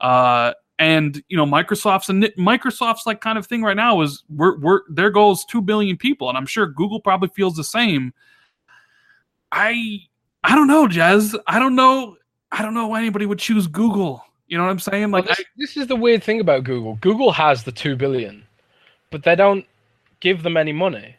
Uh 0.00 0.52
and 0.80 1.22
you 1.28 1.36
know 1.36 1.46
Microsoft's 1.46 2.08
and 2.08 2.24
Microsoft's 2.36 3.06
like 3.06 3.20
kind 3.20 3.38
of 3.38 3.46
thing 3.46 3.62
right 3.62 3.76
now 3.76 4.00
is 4.00 4.24
we're 4.28 4.58
we're 4.58 4.80
their 4.90 5.10
goal 5.10 5.30
is 5.30 5.44
2 5.44 5.62
billion 5.62 5.96
people 5.96 6.28
and 6.28 6.36
I'm 6.36 6.44
sure 6.46 6.66
Google 6.66 7.00
probably 7.00 7.28
feels 7.28 7.54
the 7.54 7.62
same. 7.62 8.12
I 9.56 10.00
I 10.44 10.54
don't 10.54 10.68
know, 10.68 10.86
Jez. 10.86 11.34
I 11.46 11.58
don't 11.58 11.74
know. 11.74 12.16
I 12.52 12.62
don't 12.62 12.74
know 12.74 12.86
why 12.86 13.00
anybody 13.00 13.26
would 13.26 13.38
choose 13.38 13.66
Google. 13.66 14.22
You 14.48 14.56
know 14.58 14.64
what 14.64 14.70
I'm 14.70 14.78
saying? 14.78 15.10
Well, 15.10 15.22
Like, 15.22 15.36
this, 15.36 15.46
this 15.56 15.76
is 15.76 15.86
the 15.88 15.96
weird 15.96 16.22
thing 16.22 16.40
about 16.40 16.62
Google. 16.64 16.96
Google 17.00 17.32
has 17.32 17.64
the 17.64 17.72
two 17.72 17.96
billion, 17.96 18.44
but 19.10 19.24
they 19.24 19.34
don't 19.34 19.64
give 20.20 20.42
them 20.44 20.56
any 20.56 20.72
money. 20.72 21.16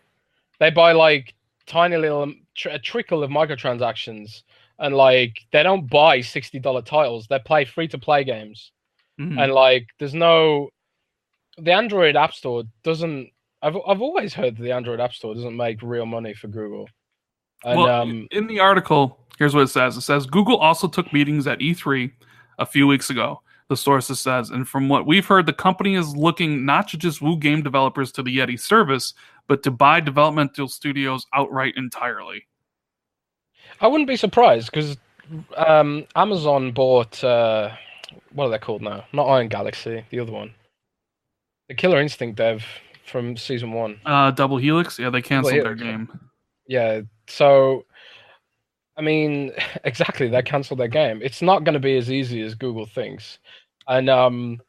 They 0.60 0.70
buy 0.70 0.94
like 0.94 1.34
tiny 1.66 1.98
little 1.98 2.22
um, 2.24 2.42
tr- 2.56 2.70
a 2.70 2.80
trickle 2.80 3.24
of 3.24 3.30
microtransactions, 3.30 4.44
and 4.80 4.96
like 4.96 5.34
they 5.52 5.64
don't 5.64 5.90
buy 5.90 6.22
sixty 6.22 6.60
dollar 6.60 6.82
titles. 6.82 7.28
They 7.28 7.40
play 7.40 7.66
free 7.66 7.88
to 7.90 7.98
play 7.98 8.24
games, 8.24 8.72
I, 9.20 9.24
Mhm. 9.24 9.44
and 9.44 9.52
like 9.52 9.88
there's 10.00 10.14
no 10.14 10.70
the 11.58 11.74
Android 11.74 12.16
App 12.16 12.34
Store 12.34 12.64
doesn't. 12.84 13.30
I've 13.62 13.76
I've 13.88 14.02
always 14.02 14.34
heard 14.34 14.56
that 14.56 14.64
the 14.64 14.72
Android 14.72 15.00
App 15.02 15.14
Store 15.14 15.34
doesn't 15.34 15.58
make 15.58 15.82
real 15.82 16.06
money 16.06 16.34
for 16.34 16.48
Google. 16.48 16.88
And 17.66 17.80
well, 17.80 18.02
um, 18.02 18.28
in 18.32 18.48
the 18.48 18.60
article, 18.60 19.20
here's 19.38 19.54
what 19.54 19.62
it 19.62 19.70
says. 19.70 19.98
It 19.98 20.02
says 20.02 20.26
Google 20.26 20.58
also 20.58 20.88
took 20.88 21.12
meetings 21.12 21.48
at 21.48 21.60
E3 21.60 22.12
a 22.60 22.66
few 22.66 22.88
weeks 22.88 23.10
ago. 23.10 23.42
The 23.70 23.78
sources 23.78 24.22
says, 24.22 24.50
and 24.50 24.68
from 24.68 24.88
what 24.88 25.06
we've 25.06 25.26
heard, 25.26 25.46
the 25.46 25.54
company 25.54 25.96
is 25.96 26.16
looking 26.16 26.66
not 26.66 26.88
to 26.90 26.98
just 26.98 27.22
woo 27.22 27.38
game 27.38 27.62
developers 27.62 28.14
to 28.14 28.24
the 28.24 28.38
Yeti 28.38 28.58
service, 28.58 29.14
but 29.48 29.62
to 29.64 29.72
buy 29.72 30.00
developmental 30.00 30.70
studios 30.70 31.26
outright 31.34 31.74
entirely. 31.76 32.48
I 33.82 33.88
wouldn't 33.88 34.08
be 34.08 34.16
surprised 34.16 34.72
because 34.72 34.96
um, 35.58 36.06
Amazon 36.16 36.72
bought 36.72 37.22
uh, 37.24 37.72
what 38.34 38.46
are 38.46 38.50
they 38.50 38.58
called 38.58 38.82
now? 38.82 39.06
Not 39.14 39.26
Iron 39.26 39.48
Galaxy, 39.48 40.06
the 40.10 40.20
other 40.20 40.32
one, 40.32 40.54
the 41.68 41.76
Killer 41.76 42.00
Instinct 42.00 42.38
dev 42.38 42.64
from 43.06 43.38
season 43.38 43.72
one. 43.72 44.00
Uh, 44.06 44.32
Double 44.32 44.58
Helix, 44.58 44.98
yeah, 44.98 45.10
they 45.10 45.22
canceled 45.22 45.54
their 45.54 45.76
Helix. 45.76 45.82
game. 45.82 46.20
Yeah, 46.68 47.02
so 47.28 47.86
I 48.98 49.02
mean, 49.02 49.52
exactly, 49.84 50.28
they 50.28 50.42
cancelled 50.42 50.80
their 50.80 50.88
game. 50.88 51.22
It's 51.24 51.42
not 51.42 51.64
going 51.64 51.74
to 51.74 51.80
be 51.80 51.98
as 51.98 52.12
easy 52.12 52.42
as 52.42 52.56
Google 52.56 52.86
thinks, 52.86 53.40
and 53.88 54.10
um, 54.10 54.60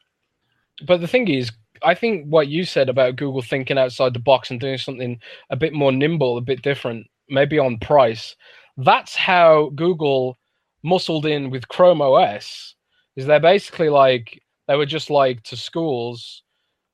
but 0.87 1.01
the 1.01 1.09
thing 1.09 1.29
is, 1.29 1.51
I 1.83 1.95
think 1.95 2.27
what 2.27 2.49
you 2.49 2.65
said 2.65 2.89
about 2.89 3.17
Google 3.17 3.43
thinking 3.43 3.79
outside 3.79 4.15
the 4.15 4.21
box 4.21 4.51
and 4.51 4.61
doing 4.61 4.79
something 4.79 5.19
a 5.51 5.57
bit 5.57 5.73
more 5.73 5.93
nimble, 5.93 6.37
a 6.37 6.43
bit 6.43 6.63
different, 6.63 7.07
maybe 7.29 7.59
on 7.59 7.79
price. 7.79 8.37
That's 8.77 9.17
how 9.17 9.71
Google 9.75 10.39
muscled 10.83 11.27
in 11.27 11.51
with 11.51 11.69
Chrome 11.69 12.03
OS. 12.03 12.75
Is 13.17 13.27
they're 13.27 13.41
basically 13.41 13.89
like 13.89 14.41
they 14.69 14.77
were 14.77 14.87
just 14.87 15.11
like 15.11 15.43
to 15.45 15.57
schools, 15.57 16.43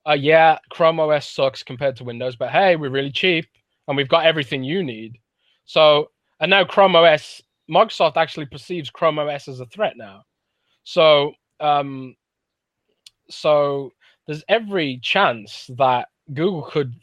uh, 0.08 0.12
yeah, 0.12 0.58
Chrome 0.70 1.00
OS 1.00 1.28
sucks 1.28 1.62
compared 1.62 1.96
to 1.96 2.04
Windows, 2.04 2.36
but 2.36 2.50
hey, 2.50 2.76
we're 2.76 2.90
really 2.90 3.12
cheap 3.12 3.46
and 3.88 3.96
we've 3.96 4.08
got 4.08 4.26
everything 4.26 4.62
you 4.64 4.82
need. 4.82 5.18
So, 5.64 6.10
and 6.40 6.50
now 6.50 6.64
Chrome 6.64 6.96
OS, 6.96 7.42
Microsoft 7.70 8.16
actually 8.16 8.46
perceives 8.46 8.90
Chrome 8.90 9.18
OS 9.18 9.48
as 9.48 9.60
a 9.60 9.66
threat 9.66 9.94
now. 9.96 10.24
So, 10.84 11.32
um, 11.60 12.14
so 13.30 13.90
there's 14.26 14.44
every 14.48 14.98
chance 15.02 15.70
that 15.78 16.08
Google 16.32 16.62
could, 16.62 16.94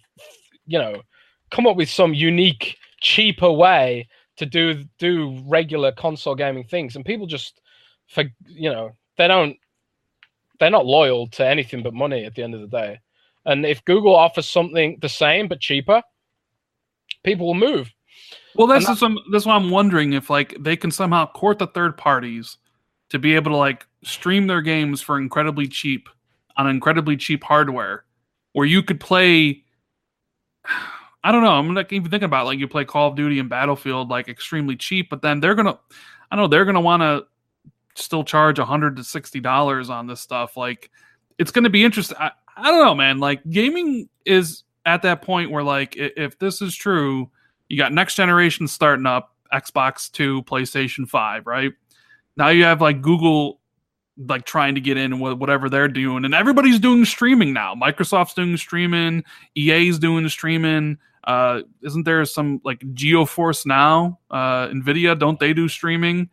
you 0.66 0.78
know, 0.78 1.02
come 1.50 1.68
up 1.68 1.76
with 1.76 1.90
some 1.90 2.14
unique, 2.14 2.78
cheaper 3.02 3.52
way 3.52 4.08
to 4.38 4.46
do 4.46 4.84
do 4.98 5.40
regular 5.48 5.92
console 5.92 6.36
gaming 6.36 6.64
things, 6.64 6.96
and 6.96 7.06
people 7.06 7.28
just, 7.28 7.62
for 8.08 8.24
you 8.48 8.72
know, 8.72 8.92
they 9.18 9.28
don't, 9.28 9.58
they're 10.60 10.70
not 10.70 10.86
loyal 10.86 11.28
to 11.28 11.46
anything 11.46 11.84
but 11.84 11.94
money 11.94 12.26
at 12.26 12.36
the 12.36 12.44
end 12.44 12.54
of 12.54 12.62
the 12.62 12.68
day. 12.68 13.00
And 13.46 13.66
if 13.66 13.84
Google 13.86 14.16
offers 14.16 14.48
something 14.48 14.98
the 15.02 15.10
same 15.10 15.48
but 15.48 15.60
cheaper, 15.60 16.02
people 17.24 17.48
will 17.48 17.54
move. 17.56 17.92
Well, 18.56 18.68
that's 18.68 18.88
I'm 18.88 18.96
some, 18.96 19.20
that's 19.32 19.46
why 19.46 19.56
I'm 19.56 19.70
wondering 19.70 20.14
if 20.14 20.30
like 20.30 20.56
they 20.60 20.76
can 20.76 20.92
somehow 20.92 21.26
court 21.32 21.60
the 21.60 21.68
third 21.68 21.98
parties 21.98 22.58
to 23.10 23.20
be 23.20 23.36
able 23.36 23.52
to 23.52 23.58
like 23.58 23.86
stream 24.04 24.48
their 24.48 24.62
games 24.62 25.02
for 25.02 25.18
incredibly 25.20 25.68
cheap 25.68 26.10
on 26.58 26.68
incredibly 26.68 27.16
cheap 27.18 27.44
hardware, 27.44 28.06
where 28.54 28.66
you 28.66 28.84
could 28.84 29.00
play. 29.00 29.64
I 31.24 31.32
don't 31.32 31.44
know. 31.44 31.52
I'm 31.52 31.72
not 31.76 31.94
even 31.94 32.10
thinking 32.10 32.26
about 32.26 32.48
like 32.48 32.58
you 32.58 32.68
play 32.68 32.84
Call 32.84 33.10
of 33.10 33.16
Duty 33.16 33.38
and 33.40 33.48
Battlefield 33.48 34.10
like 34.10 34.28
extremely 34.28 34.76
cheap, 34.76 35.10
but 35.10 35.22
then 35.22 35.40
they're 35.40 35.54
gonna, 35.54 35.78
I 36.32 36.36
don't 36.36 36.44
know, 36.46 36.48
they're 36.48 36.66
gonna 36.66 36.82
want 36.82 37.02
to 37.02 37.26
still 37.96 38.24
charge 38.24 38.58
a 38.58 38.66
hundred 38.66 38.96
to 38.96 39.04
sixty 39.04 39.40
dollars 39.40 39.90
on 39.92 40.08
this 40.08 40.20
stuff. 40.20 40.58
Like, 40.58 40.90
it's 41.38 41.52
gonna 41.52 41.70
be 41.70 41.84
interesting. 41.84 42.18
I, 42.20 42.32
I 42.58 42.72
don't 42.72 42.84
know, 42.84 42.96
man. 42.96 43.20
Like, 43.20 43.48
gaming 43.50 44.10
is 44.26 44.64
at 44.84 45.04
that 45.04 45.22
point 45.22 45.52
where 45.52 45.64
like 45.64 45.96
i- 46.00 46.12
if 46.18 46.40
this 46.40 46.60
is 46.60 46.76
true, 46.76 47.30
you 47.72 47.78
got 47.78 47.94
next 47.94 48.16
generation 48.16 48.68
starting 48.68 49.06
up, 49.06 49.34
Xbox 49.54 50.12
Two, 50.12 50.44
PlayStation 50.44 51.08
Five, 51.08 51.48
right? 51.48 51.72
Now 52.36 52.50
you 52.50 52.66
have 52.66 52.82
like 52.82 53.02
Google 53.02 53.62
like 54.18 54.46
trying 54.46 54.76
to 54.76 54.82
get 54.82 54.98
in 54.98 55.22
with 55.22 55.38
whatever 55.38 55.70
they're 55.70 55.88
doing, 55.88 56.26
and 56.26 56.34
everybody's 56.34 56.80
doing 56.80 57.06
streaming 57.06 57.54
now. 57.54 57.74
Microsoft's 57.74 58.34
doing 58.34 58.58
streaming, 58.58 59.24
EA's 59.56 60.00
doing 60.00 60.28
streaming. 60.28 60.98
Uh, 61.24 61.62
isn't 61.82 62.04
there 62.04 62.26
some 62.26 62.60
like 62.66 62.80
GeoForce 62.80 63.66
now? 63.66 64.20
Uh, 64.30 64.68
Nvidia 64.68 65.18
don't 65.18 65.40
they 65.40 65.54
do 65.54 65.70
streaming? 65.70 66.30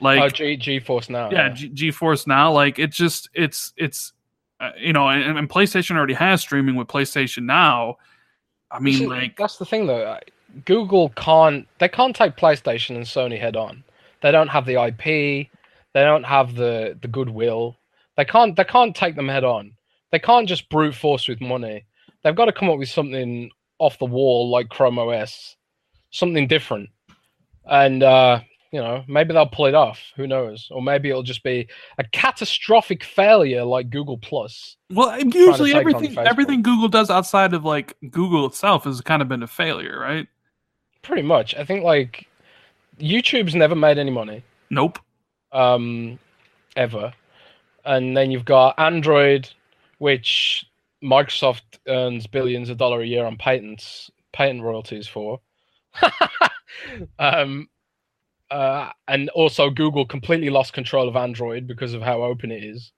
Like 0.00 0.20
oh, 0.20 0.28
G 0.28 0.56
GeForce 0.56 1.08
now. 1.08 1.30
yeah, 1.30 1.50
G- 1.50 1.70
GeForce 1.70 2.26
now. 2.26 2.50
Like 2.50 2.80
it's 2.80 2.96
just 2.96 3.30
it's 3.32 3.72
it's 3.76 4.12
uh, 4.58 4.72
you 4.76 4.92
know, 4.92 5.08
and, 5.08 5.38
and 5.38 5.48
PlayStation 5.48 5.96
already 5.96 6.14
has 6.14 6.40
streaming 6.40 6.74
with 6.74 6.88
PlayStation 6.88 7.44
Now. 7.44 7.96
I 8.72 8.80
mean, 8.80 8.98
See, 8.98 9.06
like, 9.06 9.36
that's 9.36 9.56
the 9.56 9.64
thing 9.64 9.86
though. 9.86 10.18
Google 10.64 11.10
can't 11.10 11.66
they 11.78 11.88
can't 11.88 12.14
take 12.14 12.36
PlayStation 12.36 12.96
and 12.96 13.04
Sony 13.04 13.40
head 13.40 13.56
on. 13.56 13.84
They 14.22 14.30
don't 14.30 14.48
have 14.48 14.66
the 14.66 14.82
IP. 14.82 15.48
They 15.92 16.04
don't 16.04 16.24
have 16.24 16.54
the 16.54 16.98
the 17.00 17.08
goodwill. 17.08 17.76
They 18.16 18.24
can't 18.24 18.56
they 18.56 18.64
can't 18.64 18.94
take 18.94 19.16
them 19.16 19.28
head 19.28 19.44
on. 19.44 19.72
They 20.12 20.18
can't 20.18 20.48
just 20.48 20.68
brute 20.68 20.94
force 20.94 21.28
with 21.28 21.40
money. 21.40 21.84
They've 22.22 22.36
got 22.36 22.46
to 22.46 22.52
come 22.52 22.68
up 22.68 22.78
with 22.78 22.88
something 22.88 23.50
off 23.78 23.98
the 23.98 24.04
wall 24.04 24.50
like 24.50 24.68
Chrome 24.68 24.98
OS, 24.98 25.56
something 26.10 26.46
different. 26.46 26.90
And 27.64 28.02
uh, 28.02 28.40
you 28.72 28.80
know, 28.80 29.04
maybe 29.08 29.32
they'll 29.32 29.46
pull 29.46 29.66
it 29.66 29.74
off. 29.74 30.00
Who 30.16 30.26
knows? 30.26 30.68
Or 30.70 30.82
maybe 30.82 31.10
it'll 31.10 31.22
just 31.22 31.42
be 31.42 31.68
a 31.98 32.04
catastrophic 32.04 33.02
failure 33.02 33.64
like 33.64 33.90
Google 33.90 34.18
Plus. 34.18 34.76
well, 34.90 35.18
usually 35.20 35.74
everything 35.74 36.16
everything 36.18 36.62
Google 36.62 36.88
does 36.88 37.10
outside 37.10 37.54
of 37.54 37.64
like 37.64 37.96
Google 38.10 38.46
itself 38.46 38.84
has 38.84 39.00
kind 39.00 39.22
of 39.22 39.28
been 39.28 39.42
a 39.42 39.48
failure, 39.48 39.98
right? 39.98 40.28
Pretty 41.02 41.22
much. 41.22 41.54
I 41.54 41.64
think 41.64 41.84
like 41.84 42.26
YouTube's 42.98 43.54
never 43.54 43.74
made 43.74 43.98
any 43.98 44.10
money. 44.10 44.44
Nope. 44.70 44.98
um, 45.52 46.18
ever. 46.76 47.12
And 47.84 48.16
then 48.16 48.30
you've 48.30 48.44
got 48.44 48.78
Android, 48.78 49.48
which 49.98 50.66
Microsoft 51.02 51.62
earns 51.88 52.26
billions 52.26 52.68
of 52.70 52.76
dollars 52.76 53.04
a 53.04 53.06
year 53.06 53.24
on 53.24 53.36
patents, 53.36 54.10
patent 54.32 54.62
royalties 54.62 55.08
for. 55.08 55.40
um, 57.18 57.68
uh, 58.50 58.90
and 59.08 59.28
also 59.30 59.70
Google 59.70 60.04
completely 60.06 60.50
lost 60.50 60.72
control 60.72 61.08
of 61.08 61.16
Android 61.16 61.66
because 61.66 61.94
of 61.94 62.02
how 62.02 62.22
open 62.22 62.50
it 62.50 62.62
is. 62.62 62.92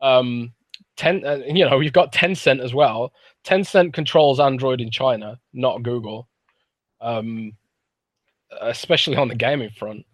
Um, 0.00 0.52
ten, 0.96 1.24
uh, 1.24 1.40
you 1.46 1.68
know, 1.68 1.80
you've 1.80 1.92
got 1.92 2.12
Tencent 2.12 2.60
as 2.62 2.74
well. 2.74 3.12
Tencent 3.44 3.92
controls 3.92 4.40
Android 4.40 4.80
in 4.80 4.90
China, 4.90 5.38
not 5.52 5.82
Google. 5.82 6.27
Um, 7.00 7.52
especially 8.60 9.16
on 9.16 9.28
the 9.28 9.34
gaming 9.34 9.70
front. 9.70 10.04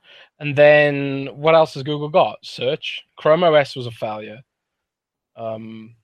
And 0.40 0.56
then 0.56 1.28
what 1.34 1.54
else 1.54 1.74
has 1.74 1.82
Google 1.82 2.08
got? 2.08 2.38
Search. 2.42 3.02
Chrome 3.16 3.44
OS 3.44 3.76
was 3.76 3.86
a 3.86 3.90
failure. 3.90 4.40
Um, 5.36 5.94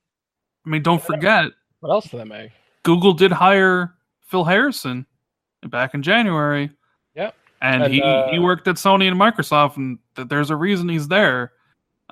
I 0.67 0.71
mean, 0.71 0.83
don't 0.83 1.03
forget 1.03 1.47
what 1.81 1.91
else 1.91 2.09
did 2.09 2.21
they 2.21 2.25
make? 2.25 2.51
Google 2.83 3.13
did 3.13 3.33
hire 3.33 3.95
Phil 4.23 4.45
Harrison 4.45 5.07
back 5.69 5.95
in 5.95 6.03
January. 6.03 6.71
Yep. 7.15 7.35
And, 7.63 7.83
And, 7.85 7.93
he, 7.93 8.03
uh, 8.03 8.29
he 8.29 8.39
worked 8.39 8.69
at 8.69 8.77
Sony 8.77 9.09
and 9.09 9.21
Microsoft, 9.21 9.77
and 9.77 9.99
th- 10.17 10.29
there's 10.29 10.51
a 10.51 10.57
reason 10.57 10.89
he's 10.89 11.09
there 11.09 11.53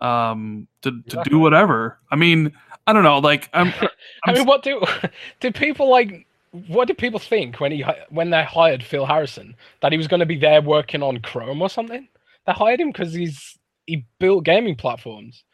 um, 0.03 0.69
to, 0.83 1.03
to 1.09 1.23
do 1.25 1.39
whatever. 1.39 1.99
I 2.11 2.17
mean, 2.17 2.53
I 2.87 2.93
don't 2.93 3.03
know. 3.03 3.19
Like, 3.19 3.49
I'm, 3.53 3.69
I 3.81 3.89
I'm 4.27 4.35
mean, 4.35 4.47
what 4.47 4.63
do 4.63 4.83
do 5.41 5.53
people 5.53 5.89
like? 5.89 6.27
What 6.51 6.89
did 6.89 6.99
people 6.99 7.21
think 7.21 7.61
when 7.61 7.73
he 7.73 7.85
when 8.11 8.31
they 8.31 8.45
hired 8.45 8.83
Phil 8.83 9.07
Harrison 9.07 9.55
that 9.83 9.93
he 9.93 9.99
was 9.99 10.09
going 10.09 10.21
to 10.21 10.27
be 10.27 10.39
there 10.39 10.63
working 10.63 11.03
on 11.03 11.21
Chrome 11.21 11.63
or 11.63 11.69
something? 11.69 12.09
They 12.47 12.53
hired 12.53 12.81
him 12.81 12.91
because 12.91 13.13
he's 13.13 13.59
he 13.87 14.07
built 14.19 14.45
gaming 14.45 14.77
platforms, 14.77 15.45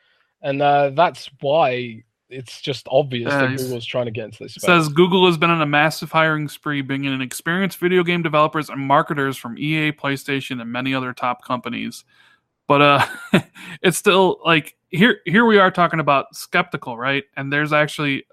and 0.42 0.62
uh, 0.62 0.90
that's 0.90 1.30
why 1.40 2.04
it's 2.30 2.60
just 2.60 2.86
obvious 2.90 3.32
that 3.32 3.56
Google's 3.56 3.86
trying 3.86 4.06
to 4.06 4.10
get 4.10 4.26
into 4.26 4.42
this 4.42 4.54
space. 4.54 4.64
says 4.64 4.88
Google 4.88 5.26
has 5.26 5.36
been 5.36 5.50
on 5.50 5.62
a 5.62 5.66
massive 5.66 6.10
hiring 6.10 6.48
spree, 6.48 6.80
bringing 6.80 7.12
in 7.12 7.20
experienced 7.20 7.78
video 7.78 8.02
game 8.02 8.22
developers 8.22 8.70
and 8.70 8.80
marketers 8.80 9.36
from 9.36 9.58
EA, 9.58 9.92
PlayStation, 9.92 10.60
and 10.60 10.70
many 10.70 10.94
other 10.94 11.12
top 11.12 11.44
companies. 11.44 12.04
But 12.66 12.82
uh, 12.82 13.06
it's 13.82 13.98
still 13.98 14.40
like 14.44 14.76
here. 14.90 15.18
Here 15.26 15.44
we 15.44 15.58
are 15.58 15.70
talking 15.70 16.00
about 16.00 16.34
skeptical, 16.34 16.96
right? 16.96 17.24
And 17.36 17.52
there's 17.52 17.72
actually 17.72 18.26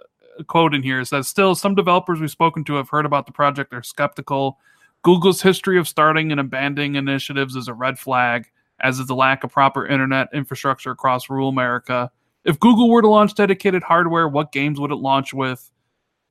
quote 0.47 0.73
in 0.73 0.83
here. 0.83 1.01
It 1.01 1.07
says, 1.07 1.27
"Still, 1.27 1.55
some 1.55 1.75
developers 1.75 2.19
we've 2.19 2.31
spoken 2.31 2.63
to 2.65 2.75
have 2.75 2.89
heard 2.89 3.05
about 3.05 3.25
the 3.25 3.31
project. 3.31 3.71
They're 3.71 3.83
skeptical. 3.83 4.59
Google's 5.03 5.41
history 5.41 5.77
of 5.77 5.87
starting 5.87 6.31
and 6.31 6.39
abandoning 6.39 6.95
initiatives 6.95 7.55
is 7.55 7.67
a 7.67 7.73
red 7.73 7.97
flag, 7.97 8.51
as 8.79 8.99
is 8.99 9.07
the 9.07 9.15
lack 9.15 9.43
of 9.43 9.51
proper 9.51 9.85
internet 9.85 10.29
infrastructure 10.33 10.91
across 10.91 11.29
rural 11.29 11.49
America." 11.49 12.11
If 12.43 12.59
Google 12.59 12.89
were 12.89 13.01
to 13.01 13.07
launch 13.07 13.35
dedicated 13.35 13.83
hardware, 13.83 14.27
what 14.27 14.51
games 14.51 14.79
would 14.79 14.91
it 14.91 14.95
launch 14.95 15.33
with? 15.33 15.71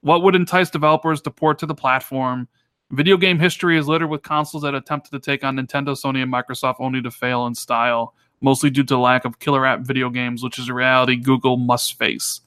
What 0.01 0.23
would 0.23 0.35
entice 0.35 0.71
developers 0.71 1.21
to 1.23 1.31
port 1.31 1.59
to 1.61 1.67
the 1.67 1.75
platform? 1.75 2.49
Video 2.91 3.17
game 3.17 3.39
history 3.39 3.79
is 3.79 3.87
littered 3.87 4.11
with 4.11 4.23
consoles 4.23 4.65
that 4.65 4.75
attempted 4.75 5.13
to 5.13 5.21
take 5.21 5.45
on 5.45 5.57
Nintendo, 5.57 5.91
Sony, 5.91 6.23
and 6.23 6.33
Microsoft 6.33 6.77
only 6.81 7.01
to 7.03 7.11
fail 7.11 7.47
in 7.47 7.55
style, 7.55 8.15
mostly 8.41 8.71
due 8.71 8.83
to 8.83 8.99
lack 8.99 9.25
of 9.25 9.39
killer 9.39 9.65
app 9.65 9.81
video 9.83 10.11
games, 10.11 10.43
which 10.43 10.59
is 10.59 10.69
a 10.69 10.75
reality 10.75 11.15
Google 11.15 11.57
must 11.57 11.97
face. 11.97 12.41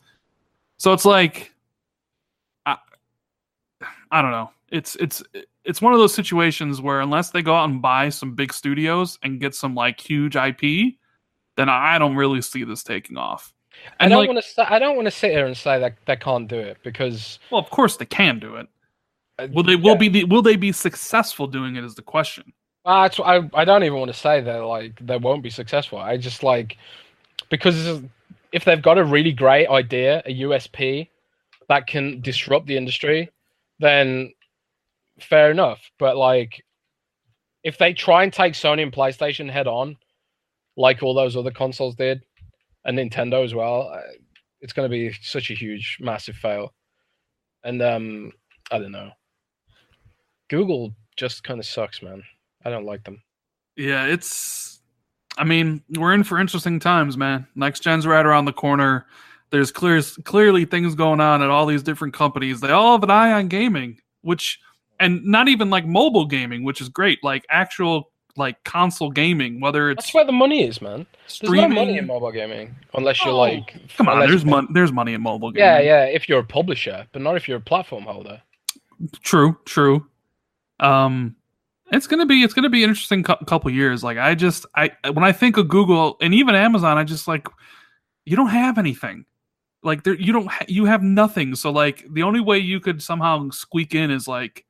So 0.84 0.92
it's 0.92 1.06
like, 1.06 1.54
I, 2.66 2.76
I 4.12 4.22
don't 4.22 4.32
know. 4.32 4.50
It's 4.70 4.98
it's 4.98 5.24
it's 5.64 5.82
one 5.82 5.94
of 5.94 6.00
those 6.00 6.14
situations 6.14 6.82
where 6.82 7.00
unless 7.00 7.30
they 7.30 7.42
go 7.42 7.56
out 7.56 7.70
and 7.70 7.82
buy 7.82 8.10
some 8.10 8.36
big 8.36 8.52
studios 8.52 9.18
and 9.24 9.40
get 9.40 9.56
some 9.56 9.76
like 9.76 9.98
huge 9.98 10.36
IP, 10.36 10.96
then 11.56 11.70
I 11.70 11.98
don't 12.00 12.18
really 12.18 12.42
see 12.42 12.66
this 12.66 12.84
taking 12.84 13.16
off. 13.16 13.54
I 14.02 14.10
don't 14.10 14.18
like, 14.18 14.28
want 14.28 14.44
to. 14.44 14.74
I 14.74 14.78
don't 14.78 14.98
want 14.98 15.06
to 15.06 15.12
sit 15.12 15.32
here 15.32 15.46
and 15.46 15.56
say 15.56 15.80
that 15.80 15.96
they 16.06 16.18
can't 16.18 16.50
do 16.50 16.60
it 16.60 16.80
because 16.84 17.40
well, 17.50 17.62
of 17.62 17.70
course 17.70 17.96
they 17.96 18.06
can 18.06 18.40
do 18.40 18.56
it. 18.58 18.68
uh, 19.40 19.48
Will 19.54 19.64
they 19.64 19.78
will 19.78 19.94
yeah. 19.94 19.98
be 20.00 20.10
the, 20.10 20.24
will 20.26 20.42
they 20.42 20.58
be 20.58 20.74
successful 20.74 21.48
doing 21.48 21.78
it 21.78 21.86
is 21.86 21.96
the 21.96 22.02
question. 22.02 22.52
Uh, 22.84 23.08
I 23.24 23.50
I 23.54 23.64
don't 23.64 23.86
even 23.86 24.00
want 24.00 24.12
to 24.12 24.20
say 24.20 24.42
that 24.42 24.58
like 24.66 25.00
they 25.00 25.16
won't 25.16 25.44
be 25.44 25.50
successful. 25.50 26.00
I 26.00 26.18
just 26.18 26.44
like 26.44 26.76
because 27.50 28.04
if 28.54 28.64
they've 28.64 28.82
got 28.82 29.00
a 29.00 29.04
really 29.04 29.34
great 29.34 29.68
idea, 29.68 30.22
a 30.26 30.42
USP 30.42 31.10
that 31.68 31.88
can 31.88 32.22
disrupt 32.22 32.68
the 32.68 32.78
industry, 32.78 33.30
then 33.80 34.32
fair 35.20 35.52
enough. 35.52 35.92
But 35.98 36.16
like 36.16 36.64
if 37.64 37.78
they 37.78 37.94
try 37.94 38.24
and 38.24 38.32
take 38.32 38.54
Sony 38.54 38.84
and 38.84 38.94
PlayStation 38.94 39.50
head 39.50 39.68
on, 39.68 39.98
like 40.78 41.02
all 41.02 41.16
those 41.16 41.36
other 41.36 41.52
consoles 41.52 41.96
did, 41.96 42.24
and 42.86 42.98
Nintendo 42.98 43.44
as 43.44 43.56
well, 43.56 43.90
uh, 43.94 44.02
it's 44.62 44.74
going 44.74 44.90
to 44.90 44.96
be 44.96 45.14
such 45.22 45.50
a 45.50 45.56
huge, 45.56 45.98
massive 46.00 46.36
fail. 46.36 46.74
And 47.64 47.82
um, 47.82 48.32
I 48.72 48.78
don't 48.78 48.92
know. 48.92 49.12
Google 50.50 50.94
just 51.16 51.44
kind 51.44 51.60
of 51.60 51.66
sucks, 51.66 52.02
man. 52.02 52.22
I 52.66 52.70
don't 52.70 52.86
like 52.86 53.04
them. 53.04 53.22
Yeah, 53.76 54.06
it's. 54.06 54.82
I 55.38 55.44
mean, 55.44 55.82
we're 55.98 56.14
in 56.14 56.24
for 56.24 56.40
interesting 56.40 56.80
times, 56.80 57.18
man. 57.18 57.48
Next 57.56 57.82
gen's 57.82 58.06
right 58.06 58.26
around 58.26 58.46
the 58.46 58.54
corner. 58.54 59.06
There's 59.50 59.72
clear, 59.72 60.02
clearly 60.24 60.66
things 60.66 60.96
going 60.96 61.20
on 61.22 61.42
at 61.42 61.50
all 61.50 61.66
these 61.66 61.84
different 61.84 62.14
companies. 62.14 62.60
They 62.62 62.70
all 62.70 62.94
have 62.94 63.04
an 63.04 63.12
eye 63.12 63.32
on 63.34 63.48
gaming, 63.48 64.00
which, 64.22 64.60
and 65.00 65.24
not 65.24 65.48
even 65.48 65.70
like 65.70 65.86
mobile 65.86 66.26
gaming, 66.26 66.64
which 66.64 66.82
is 66.82 66.90
great. 66.90 67.24
Like 67.24 67.46
actual 67.50 68.12
like 68.36 68.64
console 68.64 69.12
gaming, 69.12 69.60
whether 69.60 69.92
it's 69.92 70.06
That's 70.06 70.14
where 70.16 70.26
the 70.26 70.32
money 70.32 70.64
is, 70.64 70.82
man. 70.82 71.06
There's 71.24 71.34
streaming. 71.34 71.70
no 71.70 71.76
money 71.76 71.98
in 71.98 72.08
mobile 72.08 72.32
gaming 72.32 72.76
unless 72.96 73.24
you're 73.24 73.34
Oh, 73.34 73.38
like. 73.38 73.76
Come 73.96 74.08
on, 74.10 74.20
there's 74.28 74.44
money. 74.46 74.68
There's 74.72 74.92
money 74.92 75.14
in 75.14 75.22
mobile 75.22 75.52
gaming. 75.52 75.68
Yeah, 75.68 75.80
yeah. 75.80 76.06
If 76.06 76.28
you're 76.28 76.40
a 76.40 76.44
publisher, 76.44 77.06
but 77.12 77.22
not 77.22 77.36
if 77.36 77.48
you're 77.48 77.58
a 77.58 77.62
platform 77.62 78.06
holder. 78.06 78.42
True, 79.22 79.58
true. 79.66 80.08
Um, 80.80 81.36
it's 81.92 82.08
gonna 82.08 82.26
be 82.26 82.44
it's 82.44 82.54
gonna 82.54 82.70
be 82.70 82.84
an 82.84 82.90
interesting 82.90 83.24
cou- 83.24 83.44
couple 83.46 83.70
years. 83.72 84.04
Like 84.04 84.18
I 84.18 84.36
just 84.36 84.66
I 84.76 84.92
when 85.12 85.24
I 85.24 85.32
think 85.32 85.58
of 85.58 85.68
Google 85.68 86.18
and 86.22 86.34
even 86.34 86.56
Amazon, 86.56 86.98
I 86.98 87.04
just 87.04 87.28
like 87.28 87.48
you 88.26 88.36
don't 88.36 88.48
have 88.50 88.78
anything. 88.78 89.26
Like 89.84 90.04
there, 90.04 90.16
you 90.16 90.32
don't 90.32 90.48
ha- 90.48 90.66
you 90.68 90.86
have 90.86 91.04
nothing. 91.04 91.56
So 91.56 91.72
like 91.72 92.06
the 92.14 92.24
only 92.24 92.40
way 92.40 92.58
you 92.58 92.80
could 92.80 93.02
somehow 93.04 93.50
squeak 93.50 93.94
in 93.96 94.12
is 94.12 94.28
like 94.28 94.66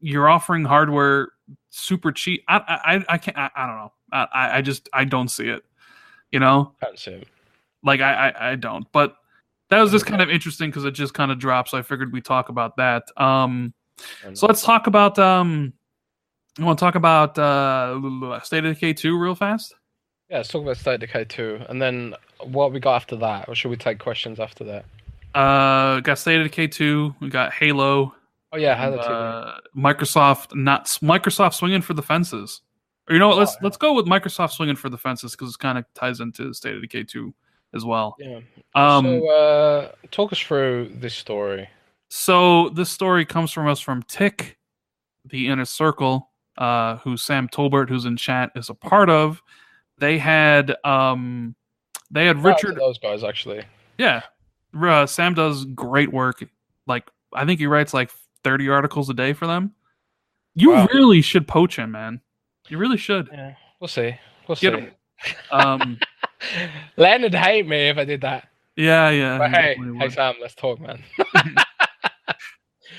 you're 0.00 0.28
offering 0.28 0.64
hardware 0.64 1.30
super 1.70 2.12
cheap. 2.12 2.44
I 2.48 2.58
I 3.08 3.14
I 3.14 3.18
can't. 3.18 3.38
I, 3.38 3.50
I 3.56 3.66
don't 3.66 3.76
know. 3.76 3.92
I 4.12 4.26
I- 4.32 4.56
I 4.58 4.62
just 4.62 4.88
I 4.92 5.04
don't 5.04 5.28
see 5.28 5.48
it. 5.48 5.64
You 6.30 6.40
know, 6.40 6.72
see 6.96 7.12
it. 7.12 7.28
like 7.82 8.00
I 8.00 8.28
I, 8.30 8.50
I 8.50 8.54
don't. 8.56 8.86
But 8.92 9.16
that 9.70 9.80
was 9.80 9.90
just 9.90 10.04
kind 10.04 10.20
of 10.20 10.28
interesting 10.28 10.68
because 10.70 10.84
it 10.84 10.90
just 10.92 11.14
kind 11.14 11.32
of 11.32 11.38
dropped. 11.38 11.70
So 11.70 11.78
I 11.78 11.82
figured 11.82 12.12
we'd 12.12 12.24
talk 12.24 12.48
about 12.50 12.76
that. 12.76 13.04
Um. 13.16 13.72
So 14.34 14.46
let's 14.46 14.62
talk 14.62 14.86
about 14.88 15.18
um 15.18 15.72
I 16.58 16.64
want 16.64 16.78
to 16.78 16.84
talk 16.84 16.94
about 16.94 17.38
uh 17.38 18.40
State 18.42 18.64
of 18.64 18.74
Decay 18.74 18.92
2 18.92 19.18
real 19.18 19.34
fast. 19.34 19.74
yeah, 20.28 20.38
let's 20.38 20.48
talk 20.50 20.62
about 20.62 20.76
State 20.76 20.94
of 20.94 21.00
Decay 21.00 21.24
2. 21.24 21.62
And 21.68 21.80
then 21.80 22.14
what 22.42 22.72
we 22.72 22.80
got 22.80 22.96
after 22.96 23.16
that? 23.16 23.48
Or 23.48 23.54
should 23.54 23.70
we 23.70 23.76
take 23.76 23.98
questions 23.98 24.38
after 24.38 24.64
that? 24.64 24.84
Uh 25.34 26.00
got 26.00 26.18
State 26.18 26.40
of 26.40 26.44
Decay 26.46 26.66
2, 26.68 27.14
we 27.20 27.28
got 27.28 27.52
Halo, 27.52 28.14
Oh, 28.54 28.58
yeah, 28.58 28.76
Halo 28.76 28.96
2. 28.98 29.02
uh, 29.02 29.58
Microsoft 29.74 30.54
not 30.54 30.86
Microsoft 31.02 31.54
swinging 31.54 31.80
for 31.80 31.94
the 31.94 32.02
fences. 32.02 32.60
Or 33.08 33.14
you 33.14 33.18
know 33.18 33.28
what, 33.28 33.38
let's 33.38 33.54
Oh, 33.54 33.58
let's 33.62 33.76
go 33.78 33.94
with 33.94 34.06
Microsoft 34.06 34.50
swinging 34.52 34.76
for 34.76 34.90
the 34.90 34.98
fences 34.98 35.34
cuz 35.34 35.54
it 35.54 35.58
kind 35.58 35.78
of 35.78 35.86
ties 35.94 36.20
into 36.20 36.52
State 36.52 36.74
of 36.76 36.82
Decay 36.82 37.04
2 37.04 37.32
as 37.74 37.84
well. 37.86 38.14
yeah. 38.18 38.40
Um 38.74 39.04
so, 39.06 39.28
uh, 39.30 39.92
talk 40.10 40.32
us 40.32 40.38
through 40.38 40.92
this 40.96 41.14
story. 41.14 41.70
So 42.10 42.68
this 42.68 42.90
story 42.90 43.24
comes 43.24 43.50
from 43.52 43.66
us 43.68 43.80
from 43.80 44.02
Tick, 44.02 44.58
the 45.24 45.48
inner 45.48 45.64
circle, 45.64 46.28
uh, 46.58 46.96
who 46.98 47.16
Sam 47.16 47.48
Tolbert, 47.48 47.88
who's 47.88 48.04
in 48.04 48.16
chat, 48.16 48.50
is 48.54 48.68
a 48.68 48.74
part 48.74 49.08
of. 49.10 49.42
They 49.98 50.18
had 50.18 50.74
um 50.84 51.54
they 52.10 52.26
had 52.26 52.36
Shout 52.36 52.46
out 52.46 52.58
to 52.58 52.66
Richard 52.68 52.80
those 52.80 52.98
guys, 52.98 53.22
actually. 53.24 53.62
Yeah, 53.98 54.22
uh, 54.80 55.06
Sam 55.06 55.34
does 55.34 55.64
great 55.66 56.12
work. 56.12 56.42
Like 56.86 57.08
I 57.32 57.44
think 57.44 57.60
he 57.60 57.66
writes 57.66 57.94
like 57.94 58.10
thirty 58.42 58.68
articles 58.68 59.08
a 59.10 59.14
day 59.14 59.32
for 59.32 59.46
them. 59.46 59.72
You 60.54 60.70
Wow. 60.72 60.88
really 60.92 61.22
should 61.22 61.46
poach 61.48 61.76
him, 61.76 61.92
man. 61.92 62.20
You 62.68 62.78
really 62.78 62.96
should. 62.98 63.28
Yeah, 63.32 63.54
we'll 63.80 63.88
see. 63.88 64.14
We'll 64.48 64.56
Get 64.56 64.74
see. 64.74 64.80
him. 64.80 64.90
Um, 65.50 65.98
Leonard 66.96 67.34
hate 67.34 67.66
me 67.66 67.88
if 67.88 67.96
I 67.98 68.04
did 68.04 68.20
that. 68.22 68.48
yeah, 68.76 69.08
yeah. 69.10 69.38
But 69.38 69.50
hey, 69.50 69.76
hey. 69.98 70.08
Sam, 70.10 70.34
let's 70.40 70.54
talk, 70.54 70.80
man. 70.80 71.02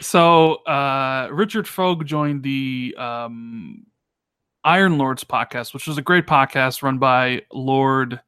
So 0.04 0.56
uh, 0.66 1.30
Richard 1.32 1.66
Foge 1.66 2.06
joined 2.06 2.44
the 2.44 2.94
um, 2.98 3.86
Iron 4.64 4.98
Lords 4.98 5.24
podcast, 5.24 5.74
which 5.74 5.88
was 5.88 5.98
a 5.98 6.02
great 6.02 6.28
podcast 6.28 6.84
run 6.84 6.98
by 7.00 7.44
Lord 7.52 8.20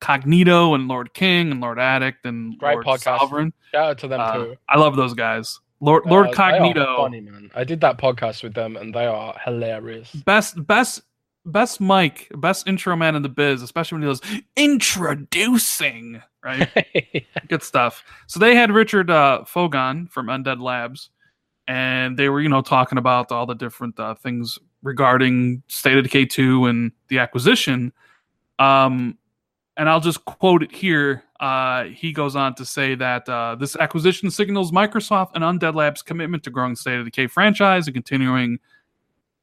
Cognito 0.00 0.74
and 0.74 0.88
Lord 0.88 1.12
King 1.14 1.50
and 1.50 1.60
Lord 1.60 1.78
Addict 1.78 2.24
and 2.24 2.56
Great 2.58 2.74
Lord 2.74 2.86
podcast. 2.86 3.18
Sovereign. 3.18 3.52
Shout 3.72 3.90
out 3.90 3.98
to 3.98 4.08
them 4.08 4.20
Uh, 4.20 4.32
too. 4.34 4.56
I 4.68 4.78
love 4.78 4.96
those 4.96 5.14
guys. 5.14 5.60
Lord 5.80 6.04
Uh, 6.06 6.10
Lord 6.10 6.28
Cognito, 6.30 6.96
funny 6.96 7.20
man. 7.20 7.50
I 7.54 7.64
did 7.64 7.80
that 7.82 7.98
podcast 7.98 8.42
with 8.42 8.54
them, 8.54 8.76
and 8.76 8.94
they 8.94 9.06
are 9.06 9.34
hilarious. 9.44 10.10
best 10.12 10.66
best 10.66 11.02
best 11.44 11.80
Mike, 11.80 12.28
best 12.36 12.66
intro 12.68 12.94
man 12.96 13.14
in 13.16 13.22
the 13.22 13.28
biz, 13.28 13.62
especially 13.62 13.96
when 13.96 14.02
he 14.02 14.08
goes 14.08 14.20
introducing, 14.56 16.20
right? 16.44 16.68
good 17.48 17.62
stuff. 17.62 18.02
So 18.26 18.40
they 18.40 18.54
had 18.54 18.70
Richard 18.70 19.10
uh, 19.10 19.44
Fogon 19.44 20.10
from 20.10 20.26
Undead 20.26 20.60
Labs, 20.60 21.10
and 21.68 22.16
they 22.16 22.30
were, 22.30 22.40
you 22.40 22.48
know, 22.48 22.62
talking 22.62 22.96
about 22.96 23.30
all 23.30 23.44
the 23.44 23.54
different 23.54 24.00
uh, 24.00 24.14
things 24.14 24.58
regarding 24.82 25.62
State 25.68 25.98
of 25.98 26.02
Decay 26.02 26.24
2 26.24 26.64
and 26.64 26.90
the 27.08 27.18
acquisition. 27.18 27.92
Um, 28.58 29.18
and 29.76 29.88
I'll 29.88 30.00
just 30.00 30.24
quote 30.24 30.62
it 30.62 30.74
here. 30.74 31.22
Uh, 31.38 31.84
he 31.84 32.12
goes 32.12 32.34
on 32.34 32.54
to 32.54 32.64
say 32.64 32.94
that 32.94 33.28
uh, 33.28 33.54
this 33.54 33.76
acquisition 33.76 34.30
signals 34.30 34.72
Microsoft 34.72 35.32
and 35.34 35.44
Undead 35.44 35.74
Labs' 35.74 36.02
commitment 36.02 36.42
to 36.44 36.50
growing 36.50 36.74
State 36.74 36.98
of 36.98 37.04
Decay 37.04 37.26
franchise 37.26 37.86
and 37.86 37.94
continuing 37.94 38.58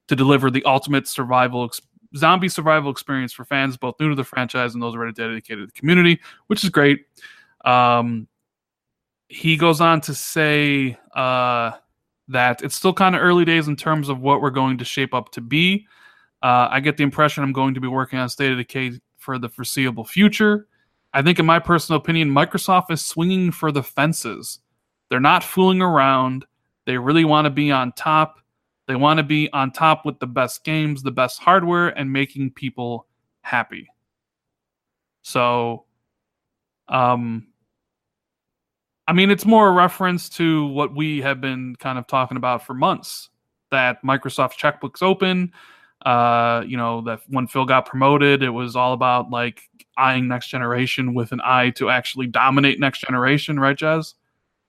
to 0.07 0.15
deliver 0.15 0.49
the 0.49 0.63
ultimate 0.65 1.07
survival 1.07 1.65
ex- 1.65 1.81
zombie 2.17 2.49
survival 2.49 2.89
experience 2.91 3.33
for 3.33 3.45
fans 3.45 3.77
both 3.77 3.95
new 3.99 4.09
to 4.09 4.15
the 4.15 4.23
franchise 4.23 4.73
and 4.73 4.81
those 4.81 4.95
already 4.95 5.13
dedicated 5.13 5.59
to 5.59 5.65
the 5.67 5.79
community, 5.79 6.19
which 6.47 6.63
is 6.63 6.69
great. 6.71 7.05
Um, 7.63 8.27
he 9.29 9.57
goes 9.57 9.79
on 9.79 10.01
to 10.01 10.13
say 10.13 10.97
uh, 11.15 11.71
that 12.27 12.63
it's 12.63 12.75
still 12.75 12.93
kind 12.93 13.15
of 13.15 13.21
early 13.21 13.45
days 13.45 13.67
in 13.67 13.75
terms 13.75 14.09
of 14.09 14.19
what 14.19 14.41
we're 14.41 14.49
going 14.49 14.77
to 14.77 14.85
shape 14.85 15.13
up 15.13 15.31
to 15.31 15.41
be. 15.41 15.87
Uh, 16.41 16.67
I 16.69 16.79
get 16.79 16.97
the 16.97 17.03
impression 17.03 17.43
I'm 17.43 17.53
going 17.53 17.73
to 17.73 17.81
be 17.81 17.87
working 17.87 18.19
on 18.19 18.29
State 18.29 18.51
of 18.51 18.57
Decay 18.57 18.99
for 19.17 19.37
the 19.39 19.49
foreseeable 19.49 20.05
future. 20.05 20.67
I 21.13 21.21
think, 21.21 21.39
in 21.39 21.45
my 21.45 21.59
personal 21.59 21.99
opinion, 21.99 22.29
Microsoft 22.29 22.91
is 22.91 23.03
swinging 23.03 23.51
for 23.51 23.71
the 23.71 23.83
fences. 23.83 24.59
They're 25.09 25.19
not 25.19 25.43
fooling 25.43 25.81
around. 25.81 26.45
They 26.85 26.97
really 26.97 27.25
want 27.25 27.45
to 27.45 27.49
be 27.49 27.71
on 27.71 27.93
top. 27.93 28.39
They 28.87 28.95
want 28.95 29.17
to 29.17 29.23
be 29.23 29.49
on 29.51 29.71
top 29.71 30.05
with 30.05 30.19
the 30.19 30.27
best 30.27 30.63
games, 30.63 31.01
the 31.01 31.11
best 31.11 31.39
hardware, 31.39 31.89
and 31.89 32.11
making 32.11 32.51
people 32.51 33.07
happy. 33.41 33.87
So, 35.21 35.85
um, 36.87 37.47
I 39.07 39.13
mean, 39.13 39.29
it's 39.29 39.45
more 39.45 39.69
a 39.69 39.71
reference 39.71 40.29
to 40.29 40.67
what 40.67 40.95
we 40.95 41.21
have 41.21 41.39
been 41.39 41.75
kind 41.77 41.99
of 41.99 42.07
talking 42.07 42.37
about 42.37 42.65
for 42.65 42.73
months 42.73 43.29
that 43.71 44.01
Microsoft's 44.03 44.55
checkbook's 44.55 45.01
open. 45.01 45.51
Uh, 46.05 46.63
you 46.67 46.77
know, 46.77 47.01
that 47.01 47.21
when 47.27 47.47
Phil 47.47 47.65
got 47.65 47.85
promoted, 47.85 48.43
it 48.43 48.49
was 48.49 48.75
all 48.75 48.93
about 48.93 49.29
like 49.29 49.61
eyeing 49.97 50.27
next 50.27 50.49
generation 50.49 51.13
with 51.13 51.31
an 51.31 51.41
eye 51.43 51.71
to 51.71 51.89
actually 51.89 52.27
dominate 52.27 52.79
next 52.79 53.01
generation, 53.01 53.59
right, 53.59 53.77
Jez? 53.77 54.13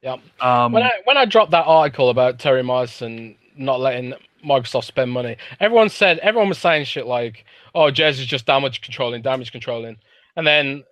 Yep. 0.02 0.20
Um, 0.40 0.72
when 0.72 0.82
I 0.82 0.92
when 1.04 1.16
I 1.16 1.24
dropped 1.24 1.50
that 1.50 1.66
article 1.66 2.10
about 2.10 2.38
Terry 2.38 2.62
Myerson 2.62 3.36
not 3.56 3.80
letting 3.80 4.14
Microsoft 4.44 4.84
spend 4.84 5.10
money, 5.10 5.36
everyone 5.60 5.88
said 5.88 6.18
everyone 6.18 6.48
was 6.48 6.58
saying 6.58 6.84
shit 6.84 7.06
like, 7.06 7.44
"Oh, 7.74 7.90
Jez 7.90 8.10
is 8.12 8.26
just 8.26 8.46
damage 8.46 8.80
controlling, 8.82 9.22
damage 9.22 9.52
controlling," 9.52 9.96
and 10.36 10.46
then. 10.46 10.84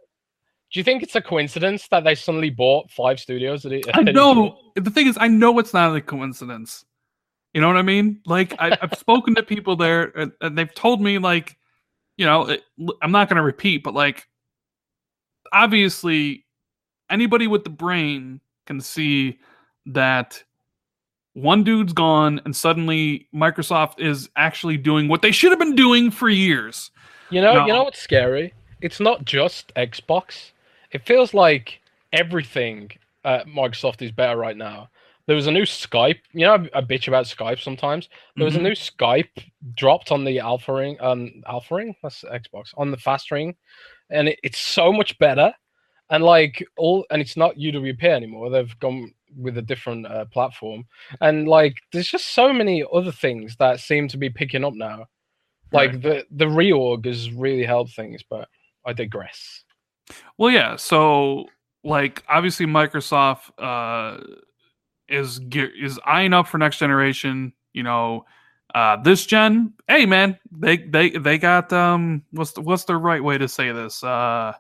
Do 0.75 0.81
you 0.81 0.85
think 0.85 1.05
it's 1.05 1.15
a 1.15 1.23
coincidence 1.23 1.87
that 1.89 2.03
they 2.03 2.17
suddenly 2.17 2.51
bought 2.51 2.91
five 2.91 3.21
studios? 3.21 3.65
It, 3.65 3.87
I 3.95 4.03
know. 4.13 4.59
The 4.75 4.91
thing 4.91 5.07
is, 5.07 5.17
I 5.21 5.29
know 5.29 5.57
it's 5.61 5.73
not 5.73 5.95
a 5.95 6.01
coincidence. 6.01 6.85
You 7.53 7.61
know 7.61 7.69
what 7.69 7.77
I 7.77 7.83
mean? 7.83 8.21
Like, 8.27 8.57
I, 8.59 8.77
I've 8.83 8.95
spoken 8.99 9.37
to 9.37 9.45
people 9.45 9.77
there, 9.77 10.07
and, 10.19 10.33
and 10.41 10.59
they've 10.59 10.75
told 10.75 11.01
me, 11.01 11.19
like, 11.19 11.57
you 12.17 12.27
know, 12.27 12.49
it, 12.49 12.65
I'm 13.01 13.13
not 13.13 13.29
going 13.29 13.37
to 13.37 13.45
repeat, 13.45 13.85
but 13.85 13.95
like, 13.95 14.27
obviously, 15.53 16.45
anybody 17.09 17.47
with 17.47 17.63
the 17.63 17.71
brain 17.71 18.41
can 18.67 18.81
see 18.81 19.39
that 19.87 20.43
one 21.35 21.63
dude's 21.63 21.93
gone, 21.93 22.41
and 22.45 22.55
suddenly 22.55 23.29
Microsoft 23.33 24.01
is 24.01 24.29
actually 24.35 24.79
doing 24.79 25.07
what 25.07 25.23
they 25.23 25.31
should 25.31 25.53
have 25.53 25.61
been 25.61 25.77
doing 25.77 26.11
for 26.11 26.29
years. 26.29 26.91
You 27.31 27.43
know, 27.43 27.55
No. 27.55 27.67
you 27.67 27.73
know 27.73 27.85
what's 27.85 28.01
scary? 28.01 28.53
It's 28.81 28.99
not 28.99 29.25
just 29.25 29.73
Xbox. 29.77 30.51
It 30.95 31.05
feels 31.07 31.35
like 31.35 31.81
everything 32.13 32.91
at 33.25 33.47
Microsoft 33.47 34.01
is 34.01 34.13
better 34.13 34.37
right 34.39 34.57
now. 34.57 34.89
There 35.27 35.35
was 35.37 35.47
a 35.49 35.53
new 35.53 35.63
Skype. 35.65 36.21
You 36.33 36.47
know, 36.47 36.55
I 36.73 36.81
bitch 36.83 37.09
about 37.09 37.25
Skype 37.27 37.59
sometimes. 37.61 38.09
There 38.37 38.45
was 38.45 38.55
Mhm. 38.55 38.61
a 38.61 38.63
new 38.63 38.73
Skype 38.73 39.51
dropped 39.75 40.13
on 40.13 40.25
the 40.25 40.39
Alpha 40.39 40.73
Ring, 40.73 40.97
um, 41.01 41.43
Alpha 41.47 41.75
Ring. 41.75 41.97
That's 42.03 42.23
Xbox 42.23 42.73
on 42.77 42.91
the 42.91 42.97
Fast 42.97 43.31
Ring, 43.31 43.57
and 44.11 44.29
it, 44.29 44.39
it's 44.43 44.59
so 44.59 44.93
much 44.93 45.19
better. 45.19 45.53
And 46.11 46.23
like 46.23 46.63
all, 46.77 47.07
and 47.11 47.21
it's 47.23 47.37
not 47.37 47.57
UWP 47.59 48.05
anymore. 48.05 48.51
They've 48.51 48.79
gone 48.79 49.13
with 49.37 49.57
a 49.59 49.63
different 49.63 50.07
uh, 50.07 50.27
platform, 50.27 50.87
and 51.21 51.49
like 51.49 51.79
there's 51.91 52.09
just 52.09 52.29
so 52.29 52.53
many 52.53 52.85
other 52.93 53.11
things 53.11 53.57
that 53.57 53.81
seem 53.81 54.07
to 54.09 54.19
be 54.19 54.29
picking 54.31 54.65
up 54.65 54.75
now. 54.75 55.07
Like 55.73 55.93
Right. 55.93 56.03
the 56.03 56.27
the 56.31 56.45
reorg 56.45 57.07
has 57.07 57.31
really 57.33 57.65
helped 57.65 57.95
things, 57.97 58.23
but 58.23 58.49
I 58.85 58.93
digress. 58.93 59.65
Well, 60.39 60.51
yeah. 60.51 60.77
So, 60.77 61.47
like, 61.83 62.23
obviously, 62.29 62.67
Microsoft 62.67 63.51
uh, 63.59 64.23
is 65.09 65.41
is 65.53 65.99
eyeing 66.05 66.33
up 66.33 66.47
for 66.49 66.59
next 66.59 66.79
generation. 66.79 67.53
You 67.73 67.83
know, 67.83 68.25
uh, 68.75 68.97
this 69.03 69.27
gen. 69.27 69.73
Hey, 69.89 70.07
man, 70.07 70.39
they 70.51 70.79
they 70.79 71.11
they 71.11 71.39
got 71.39 71.73
um. 71.73 72.23
What's 72.31 72.53
the, 72.53 72.61
what's 72.61 72.85
the 72.85 72.97
right 72.97 73.23
way 73.23 73.39
to 73.39 73.49
say 73.49 73.73
this? 73.73 74.03
Uh, 74.03 74.55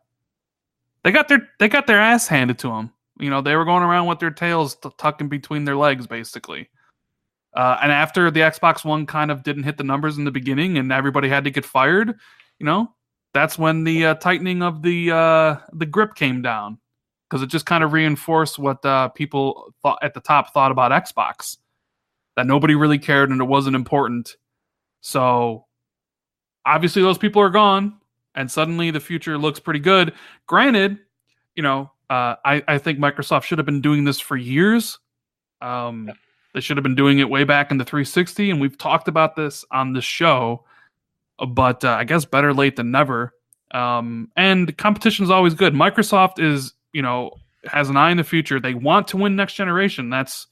they 1.02 1.12
got 1.12 1.28
their 1.28 1.48
they 1.58 1.68
got 1.68 1.86
their 1.86 2.00
ass 2.00 2.26
handed 2.26 2.58
to 2.60 2.68
them. 2.68 2.92
You 3.18 3.30
know, 3.30 3.40
they 3.40 3.54
were 3.54 3.64
going 3.64 3.82
around 3.84 4.06
with 4.06 4.18
their 4.18 4.30
tails 4.30 4.74
t- 4.74 4.90
tucking 4.98 5.28
between 5.28 5.64
their 5.64 5.76
legs, 5.76 6.06
basically. 6.06 6.68
Uh, 7.54 7.78
and 7.80 7.92
after 7.92 8.30
the 8.30 8.40
Xbox 8.40 8.84
One 8.84 9.06
kind 9.06 9.30
of 9.30 9.44
didn't 9.44 9.62
hit 9.62 9.76
the 9.76 9.84
numbers 9.84 10.18
in 10.18 10.24
the 10.24 10.32
beginning, 10.32 10.76
and 10.78 10.90
everybody 10.90 11.28
had 11.28 11.44
to 11.44 11.50
get 11.50 11.64
fired, 11.64 12.14
you 12.58 12.66
know, 12.66 12.92
that's 13.34 13.58
when 13.58 13.84
the 13.84 14.06
uh, 14.06 14.14
tightening 14.14 14.62
of 14.62 14.80
the 14.80 15.10
uh, 15.10 15.56
the 15.72 15.86
grip 15.86 16.14
came 16.14 16.40
down 16.40 16.78
because 17.28 17.42
it 17.42 17.48
just 17.48 17.66
kind 17.66 17.84
of 17.84 17.92
reinforced 17.92 18.58
what 18.58 18.84
uh, 18.86 19.08
people 19.08 19.74
thought 19.82 19.98
at 20.02 20.14
the 20.14 20.20
top 20.20 20.54
thought 20.54 20.70
about 20.70 20.92
Xbox 20.92 21.58
that 22.36 22.46
nobody 22.46 22.74
really 22.74 22.98
cared 22.98 23.30
and 23.30 23.40
it 23.40 23.44
wasn't 23.44 23.76
important. 23.76 24.36
So 25.00 25.66
obviously 26.64 27.02
those 27.02 27.18
people 27.18 27.42
are 27.42 27.50
gone, 27.50 27.98
and 28.34 28.50
suddenly 28.50 28.90
the 28.90 29.00
future 29.00 29.36
looks 29.36 29.60
pretty 29.60 29.80
good. 29.80 30.14
Granted, 30.46 30.98
you 31.56 31.62
know, 31.62 31.90
uh, 32.08 32.36
I 32.44 32.62
I 32.68 32.78
think 32.78 32.98
Microsoft 32.98 33.42
should 33.42 33.58
have 33.58 33.66
been 33.66 33.82
doing 33.82 34.04
this 34.04 34.20
for 34.20 34.36
years. 34.36 34.98
Um, 35.60 36.10
They 36.54 36.60
should 36.60 36.76
have 36.76 36.84
been 36.84 36.94
doing 36.94 37.18
it 37.18 37.28
way 37.28 37.42
back 37.42 37.72
in 37.72 37.78
the 37.78 37.84
360, 37.84 38.48
and 38.50 38.60
we've 38.60 38.78
talked 38.78 39.08
about 39.08 39.34
this 39.34 39.64
on 39.72 39.92
the 39.92 40.00
show 40.00 40.64
but 41.48 41.84
uh, 41.84 41.90
I 41.90 42.04
guess 42.04 42.24
better 42.24 42.52
late 42.54 42.76
than 42.76 42.90
never. 42.90 43.34
Um, 43.72 44.30
and 44.36 44.76
competition 44.76 45.24
is 45.24 45.30
always 45.30 45.54
good. 45.54 45.74
Microsoft 45.74 46.38
is, 46.38 46.74
you 46.92 47.02
know, 47.02 47.32
has 47.64 47.90
an 47.90 47.96
eye 47.96 48.10
in 48.10 48.16
the 48.16 48.24
future. 48.24 48.60
They 48.60 48.74
want 48.74 49.08
to 49.08 49.16
win 49.16 49.36
next 49.36 49.54
generation. 49.54 50.10
That's 50.10 50.46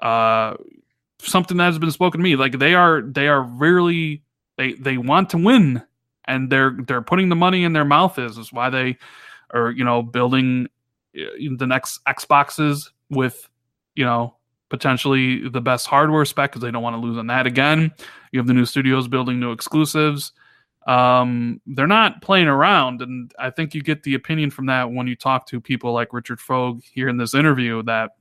uh, 0.00 0.54
something 1.18 1.56
that 1.56 1.64
has 1.64 1.78
been 1.78 1.90
spoken 1.90 2.20
to 2.20 2.22
me. 2.22 2.36
Like 2.36 2.58
they 2.58 2.74
are, 2.74 3.02
they 3.02 3.26
are 3.28 3.42
really 3.42 4.22
they 4.56 4.74
they 4.74 4.96
want 4.96 5.30
to 5.30 5.38
win, 5.38 5.82
and 6.24 6.50
they're 6.50 6.76
they're 6.86 7.02
putting 7.02 7.28
the 7.28 7.36
money 7.36 7.64
in 7.64 7.72
their 7.72 7.84
mouth. 7.84 8.18
Is 8.18 8.38
is 8.38 8.52
why 8.52 8.70
they 8.70 8.96
are, 9.52 9.70
you 9.70 9.84
know, 9.84 10.02
building 10.02 10.68
uh, 11.16 11.24
the 11.56 11.66
next 11.66 12.00
Xboxes 12.04 12.90
with, 13.10 13.48
you 13.94 14.04
know, 14.04 14.35
potentially 14.68 15.48
the 15.48 15.60
best 15.60 15.86
hardware 15.86 16.24
spec 16.24 16.50
because 16.50 16.62
they 16.62 16.70
don't 16.70 16.82
want 16.82 16.94
to 16.94 17.00
lose 17.00 17.18
on 17.18 17.26
that 17.28 17.46
again. 17.46 17.92
You 18.32 18.40
have 18.40 18.46
the 18.46 18.54
new 18.54 18.66
studios 18.66 19.08
building 19.08 19.38
new 19.38 19.52
exclusives. 19.52 20.32
Um, 20.86 21.60
they're 21.66 21.86
not 21.86 22.22
playing 22.22 22.46
around, 22.46 23.02
and 23.02 23.32
I 23.38 23.50
think 23.50 23.74
you 23.74 23.82
get 23.82 24.04
the 24.04 24.14
opinion 24.14 24.50
from 24.50 24.66
that 24.66 24.90
when 24.90 25.08
you 25.08 25.16
talk 25.16 25.46
to 25.48 25.60
people 25.60 25.92
like 25.92 26.12
Richard 26.12 26.38
Foge 26.38 26.84
here 26.92 27.08
in 27.08 27.16
this 27.16 27.34
interview 27.34 27.82
that 27.84 28.12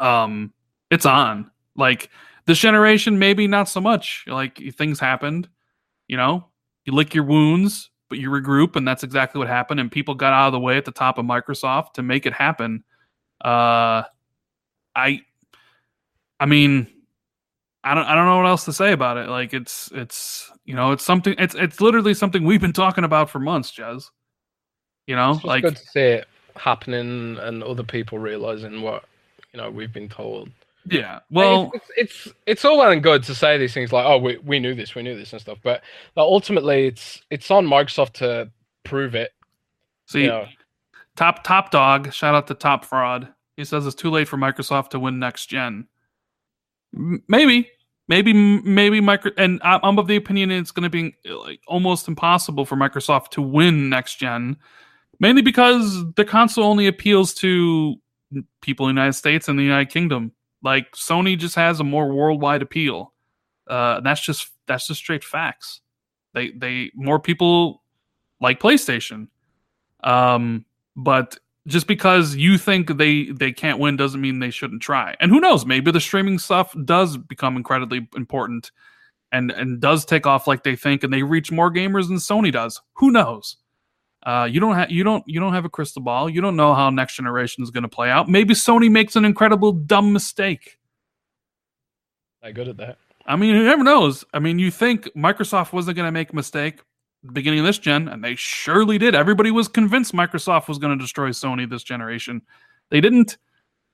um, 0.00 0.52
it's 0.90 1.06
on. 1.06 1.50
Like 1.76 2.10
this 2.46 2.58
generation, 2.58 3.18
maybe 3.18 3.46
not 3.46 3.68
so 3.68 3.80
much. 3.80 4.24
Like 4.26 4.60
things 4.74 4.98
happened, 4.98 5.48
you 6.08 6.16
know, 6.16 6.46
you 6.84 6.92
lick 6.92 7.14
your 7.14 7.24
wounds, 7.24 7.90
but 8.08 8.18
you 8.18 8.30
regroup, 8.30 8.76
and 8.76 8.86
that's 8.86 9.02
exactly 9.02 9.38
what 9.38 9.48
happened. 9.48 9.80
And 9.80 9.90
people 9.90 10.14
got 10.14 10.32
out 10.32 10.46
of 10.48 10.52
the 10.52 10.60
way 10.60 10.76
at 10.76 10.84
the 10.84 10.92
top 10.92 11.18
of 11.18 11.24
Microsoft 11.24 11.94
to 11.94 12.02
make 12.02 12.26
it 12.26 12.32
happen. 12.32 12.84
Uh, 13.44 14.02
I, 14.94 15.22
I 16.38 16.46
mean, 16.46 16.86
I 17.82 17.94
don't, 17.94 18.04
I 18.04 18.14
don't 18.14 18.26
know 18.26 18.36
what 18.38 18.46
else 18.46 18.64
to 18.66 18.72
say 18.72 18.92
about 18.92 19.16
it. 19.16 19.28
Like 19.28 19.54
it's, 19.54 19.90
it's, 19.94 20.50
you 20.64 20.74
know, 20.74 20.92
it's 20.92 21.04
something. 21.04 21.34
It's, 21.38 21.54
it's 21.54 21.80
literally 21.80 22.14
something 22.14 22.44
we've 22.44 22.60
been 22.60 22.72
talking 22.72 23.04
about 23.04 23.30
for 23.30 23.38
months, 23.38 23.72
Jez. 23.72 24.10
You 25.06 25.14
know, 25.14 25.40
like 25.44 25.62
good 25.62 25.76
to 25.76 25.86
see 25.86 26.00
it 26.00 26.28
happening 26.56 27.38
and 27.38 27.62
other 27.62 27.84
people 27.84 28.18
realizing 28.18 28.82
what 28.82 29.04
you 29.52 29.58
know 29.60 29.70
we've 29.70 29.92
been 29.92 30.08
told. 30.08 30.50
yeah. 30.84 31.20
Well, 31.30 31.70
it's, 31.74 31.90
it's 31.96 32.26
it's 32.26 32.36
it's 32.46 32.64
all 32.64 32.78
well 32.78 32.90
and 32.90 33.02
good 33.02 33.22
to 33.24 33.34
say 33.34 33.56
these 33.56 33.72
things 33.72 33.92
like, 33.92 34.04
oh, 34.04 34.18
we 34.18 34.38
we 34.38 34.58
knew 34.58 34.74
this, 34.74 34.96
we 34.96 35.02
knew 35.02 35.16
this 35.16 35.32
and 35.32 35.40
stuff, 35.40 35.58
but 35.62 35.82
like, 36.16 36.24
ultimately, 36.24 36.88
it's 36.88 37.22
it's 37.30 37.50
on 37.52 37.66
Microsoft 37.66 38.14
to 38.14 38.50
prove 38.82 39.14
it. 39.14 39.32
see, 40.06 40.22
You 40.22 40.28
know, 40.28 40.46
Top 41.16 41.44
Top 41.44 41.70
Dog, 41.70 42.12
shout 42.12 42.34
out 42.34 42.48
to 42.48 42.54
Top 42.54 42.84
Fraud. 42.84 43.28
He 43.56 43.64
says 43.64 43.86
it's 43.86 43.94
too 43.94 44.10
late 44.10 44.26
for 44.26 44.36
Microsoft 44.36 44.90
to 44.90 44.98
win 44.98 45.18
next 45.20 45.46
gen. 45.46 45.86
Maybe, 46.92 47.70
maybe, 48.08 48.32
maybe 48.32 49.00
micro. 49.00 49.32
And 49.36 49.60
I'm 49.62 49.98
of 49.98 50.06
the 50.06 50.16
opinion 50.16 50.50
it's 50.50 50.70
going 50.70 50.84
to 50.84 50.90
be 50.90 51.14
like 51.24 51.60
almost 51.66 52.08
impossible 52.08 52.64
for 52.64 52.76
Microsoft 52.76 53.30
to 53.30 53.42
win 53.42 53.88
next 53.88 54.16
gen, 54.16 54.56
mainly 55.20 55.42
because 55.42 56.04
the 56.14 56.24
console 56.24 56.64
only 56.64 56.86
appeals 56.86 57.34
to 57.34 57.96
people 58.60 58.88
in 58.88 58.94
the 58.94 59.00
United 59.00 59.14
States 59.16 59.48
and 59.48 59.58
the 59.58 59.62
United 59.62 59.90
Kingdom. 59.90 60.32
Like 60.62 60.92
Sony 60.92 61.38
just 61.38 61.54
has 61.54 61.80
a 61.80 61.84
more 61.84 62.12
worldwide 62.12 62.62
appeal. 62.62 63.12
Uh, 63.68 64.00
that's 64.00 64.20
just 64.20 64.50
that's 64.66 64.86
just 64.86 65.00
straight 65.00 65.24
facts. 65.24 65.80
They 66.34 66.50
they 66.50 66.90
more 66.94 67.18
people 67.18 67.82
like 68.40 68.60
PlayStation. 68.60 69.28
Um, 70.02 70.64
but 70.96 71.38
just 71.66 71.86
because 71.86 72.36
you 72.36 72.58
think 72.58 72.96
they 72.96 73.24
they 73.26 73.52
can't 73.52 73.78
win 73.78 73.96
doesn't 73.96 74.20
mean 74.20 74.38
they 74.38 74.50
shouldn't 74.50 74.82
try. 74.82 75.16
And 75.20 75.30
who 75.30 75.40
knows? 75.40 75.66
Maybe 75.66 75.90
the 75.90 76.00
streaming 76.00 76.38
stuff 76.38 76.74
does 76.84 77.16
become 77.16 77.56
incredibly 77.56 78.08
important 78.16 78.70
and 79.32 79.50
and 79.50 79.80
does 79.80 80.04
take 80.04 80.26
off 80.26 80.46
like 80.46 80.62
they 80.62 80.76
think, 80.76 81.02
and 81.02 81.12
they 81.12 81.22
reach 81.22 81.50
more 81.50 81.72
gamers 81.72 82.08
than 82.08 82.16
Sony 82.16 82.52
does. 82.52 82.80
Who 82.94 83.10
knows? 83.10 83.56
Uh, 84.22 84.48
you 84.50 84.58
don't 84.58 84.74
have 84.74 84.90
you 84.90 85.04
don't 85.04 85.24
you 85.26 85.40
don't 85.40 85.52
have 85.52 85.64
a 85.64 85.68
crystal 85.68 86.02
ball. 86.02 86.28
You 86.28 86.40
don't 86.40 86.56
know 86.56 86.74
how 86.74 86.90
next 86.90 87.16
generation 87.16 87.62
is 87.62 87.70
going 87.70 87.82
to 87.82 87.88
play 87.88 88.10
out. 88.10 88.28
Maybe 88.28 88.54
Sony 88.54 88.90
makes 88.90 89.16
an 89.16 89.24
incredible 89.24 89.72
dumb 89.72 90.12
mistake. 90.12 90.78
they're 92.42 92.52
good 92.52 92.68
at 92.68 92.76
that. 92.78 92.98
I 93.26 93.34
mean, 93.36 93.54
who 93.54 93.64
never 93.64 93.82
knows? 93.82 94.24
I 94.32 94.38
mean, 94.38 94.58
you 94.60 94.70
think 94.70 95.06
Microsoft 95.16 95.72
wasn't 95.72 95.96
going 95.96 96.06
to 96.06 96.12
make 96.12 96.32
a 96.32 96.36
mistake 96.36 96.80
the 97.22 97.32
beginning 97.32 97.60
of 97.60 97.66
this 97.66 97.78
gen, 97.78 98.08
and 98.08 98.22
they 98.22 98.34
surely 98.34 98.98
did. 98.98 99.14
Everybody 99.14 99.50
was 99.50 99.68
convinced 99.68 100.12
Microsoft 100.12 100.68
was 100.68 100.78
going 100.78 100.96
to 100.96 101.02
destroy 101.02 101.30
Sony 101.30 101.68
this 101.68 101.82
generation. 101.82 102.42
They 102.90 103.00
didn't. 103.00 103.38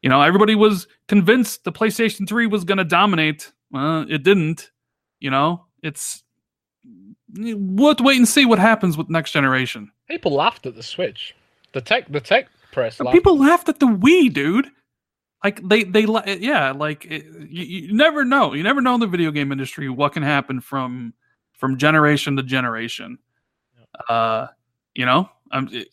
You 0.02 0.08
know, 0.08 0.20
everybody 0.20 0.54
was 0.54 0.88
convinced 1.06 1.64
the 1.64 1.72
PlayStation 1.72 2.28
3 2.28 2.48
was 2.48 2.64
going 2.64 2.78
to 2.78 2.84
dominate. 2.84 3.52
Well, 3.70 4.04
it 4.08 4.22
didn't. 4.24 4.70
You 5.20 5.30
know, 5.30 5.66
it's 5.82 6.24
we'll 7.34 7.94
to 7.94 8.02
wait 8.02 8.18
and 8.18 8.28
see 8.28 8.44
what 8.44 8.58
happens 8.58 8.96
with 8.96 9.08
next 9.08 9.32
generation. 9.32 9.90
People 10.08 10.32
laughed 10.32 10.66
at 10.66 10.74
the 10.74 10.82
Switch. 10.82 11.34
The 11.72 11.80
tech 11.80 12.10
the 12.10 12.20
tech 12.20 12.48
press. 12.72 13.00
Laughed. 13.00 13.14
people 13.14 13.38
laughed 13.38 13.68
at 13.68 13.78
the 13.78 13.86
Wii, 13.86 14.32
dude. 14.32 14.68
Like 15.42 15.66
they 15.66 15.84
they 15.84 16.06
yeah, 16.38 16.72
like 16.72 17.06
it, 17.06 17.24
you, 17.48 17.64
you 17.64 17.94
never 17.94 18.24
know. 18.24 18.52
You 18.52 18.62
never 18.62 18.80
know 18.80 18.94
in 18.94 19.00
the 19.00 19.06
video 19.06 19.30
game 19.30 19.50
industry 19.52 19.88
what 19.88 20.12
can 20.12 20.22
happen 20.22 20.60
from 20.60 21.14
from 21.62 21.78
generation 21.78 22.34
to 22.34 22.42
generation. 22.42 23.16
Uh, 24.08 24.48
you 24.96 25.06
know, 25.06 25.30
I'm 25.52 25.68
it, 25.70 25.90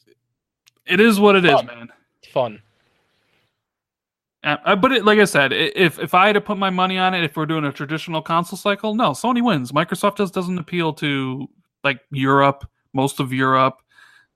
it 0.87 0.99
is 0.99 1.19
what 1.19 1.35
it 1.35 1.45
is, 1.45 1.51
Fun. 1.51 1.65
man. 1.67 1.89
It's 2.23 2.31
fun. 2.31 2.59
Uh, 4.43 4.57
uh, 4.65 4.75
but 4.75 4.91
it, 4.91 5.05
like 5.05 5.19
I 5.19 5.25
said, 5.25 5.53
if 5.53 5.99
if 5.99 6.15
I 6.15 6.25
had 6.25 6.33
to 6.33 6.41
put 6.41 6.57
my 6.57 6.71
money 6.71 6.97
on 6.97 7.13
it, 7.13 7.23
if 7.23 7.37
we're 7.37 7.45
doing 7.45 7.65
a 7.65 7.71
traditional 7.71 8.19
console 8.19 8.57
cycle, 8.57 8.95
no, 8.95 9.11
Sony 9.11 9.43
wins. 9.43 9.71
Microsoft 9.71 10.17
just 10.17 10.33
doesn't 10.33 10.57
appeal 10.57 10.91
to 10.93 11.47
like 11.83 11.99
Europe, 12.09 12.67
most 12.93 13.19
of 13.19 13.31
Europe, 13.31 13.77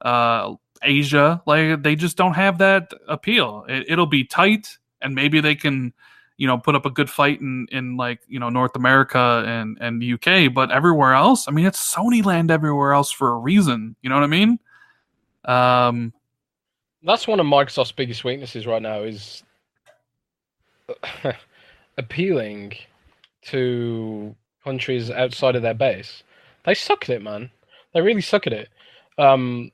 uh, 0.01 0.53
Asia. 0.83 1.41
Like 1.47 1.81
they 1.81 1.95
just 1.95 2.15
don't 2.15 2.35
have 2.35 2.59
that 2.59 2.91
appeal. 3.07 3.65
It, 3.67 3.85
it'll 3.89 4.05
be 4.05 4.23
tight, 4.23 4.67
and 5.01 5.15
maybe 5.15 5.41
they 5.41 5.55
can, 5.55 5.93
you 6.37 6.47
know, 6.47 6.57
put 6.57 6.75
up 6.75 6.85
a 6.85 6.89
good 6.89 7.09
fight 7.09 7.41
in 7.41 7.67
in 7.71 7.97
like 7.97 8.21
you 8.27 8.39
know 8.39 8.49
North 8.49 8.75
America 8.75 9.43
and 9.45 9.77
and 9.79 10.01
the 10.01 10.13
UK. 10.13 10.53
But 10.53 10.71
everywhere 10.71 11.13
else, 11.13 11.47
I 11.47 11.51
mean, 11.51 11.65
it's 11.65 11.93
Sony 11.93 12.23
land 12.23 12.51
everywhere 12.51 12.93
else 12.93 13.11
for 13.11 13.29
a 13.29 13.37
reason. 13.37 13.95
You 14.01 14.09
know 14.09 14.15
what 14.15 14.23
I 14.23 14.27
mean? 14.27 14.59
Um, 15.45 16.13
That's 17.03 17.27
one 17.27 17.39
of 17.39 17.45
Microsoft's 17.45 17.91
biggest 17.91 18.23
weaknesses 18.23 18.65
right 18.65 18.81
now 18.81 19.03
is 19.03 19.43
appealing 21.97 22.73
to 23.43 24.35
countries 24.63 25.11
outside 25.11 25.55
of 25.55 25.61
their 25.61 25.73
base. 25.73 26.23
They 26.65 26.73
suck 26.73 27.03
at 27.03 27.15
it, 27.15 27.21
man. 27.21 27.51
They 27.93 28.01
really 28.01 28.21
suck 28.21 28.47
at 28.47 28.53
it. 28.53 28.69
Um, 29.17 29.71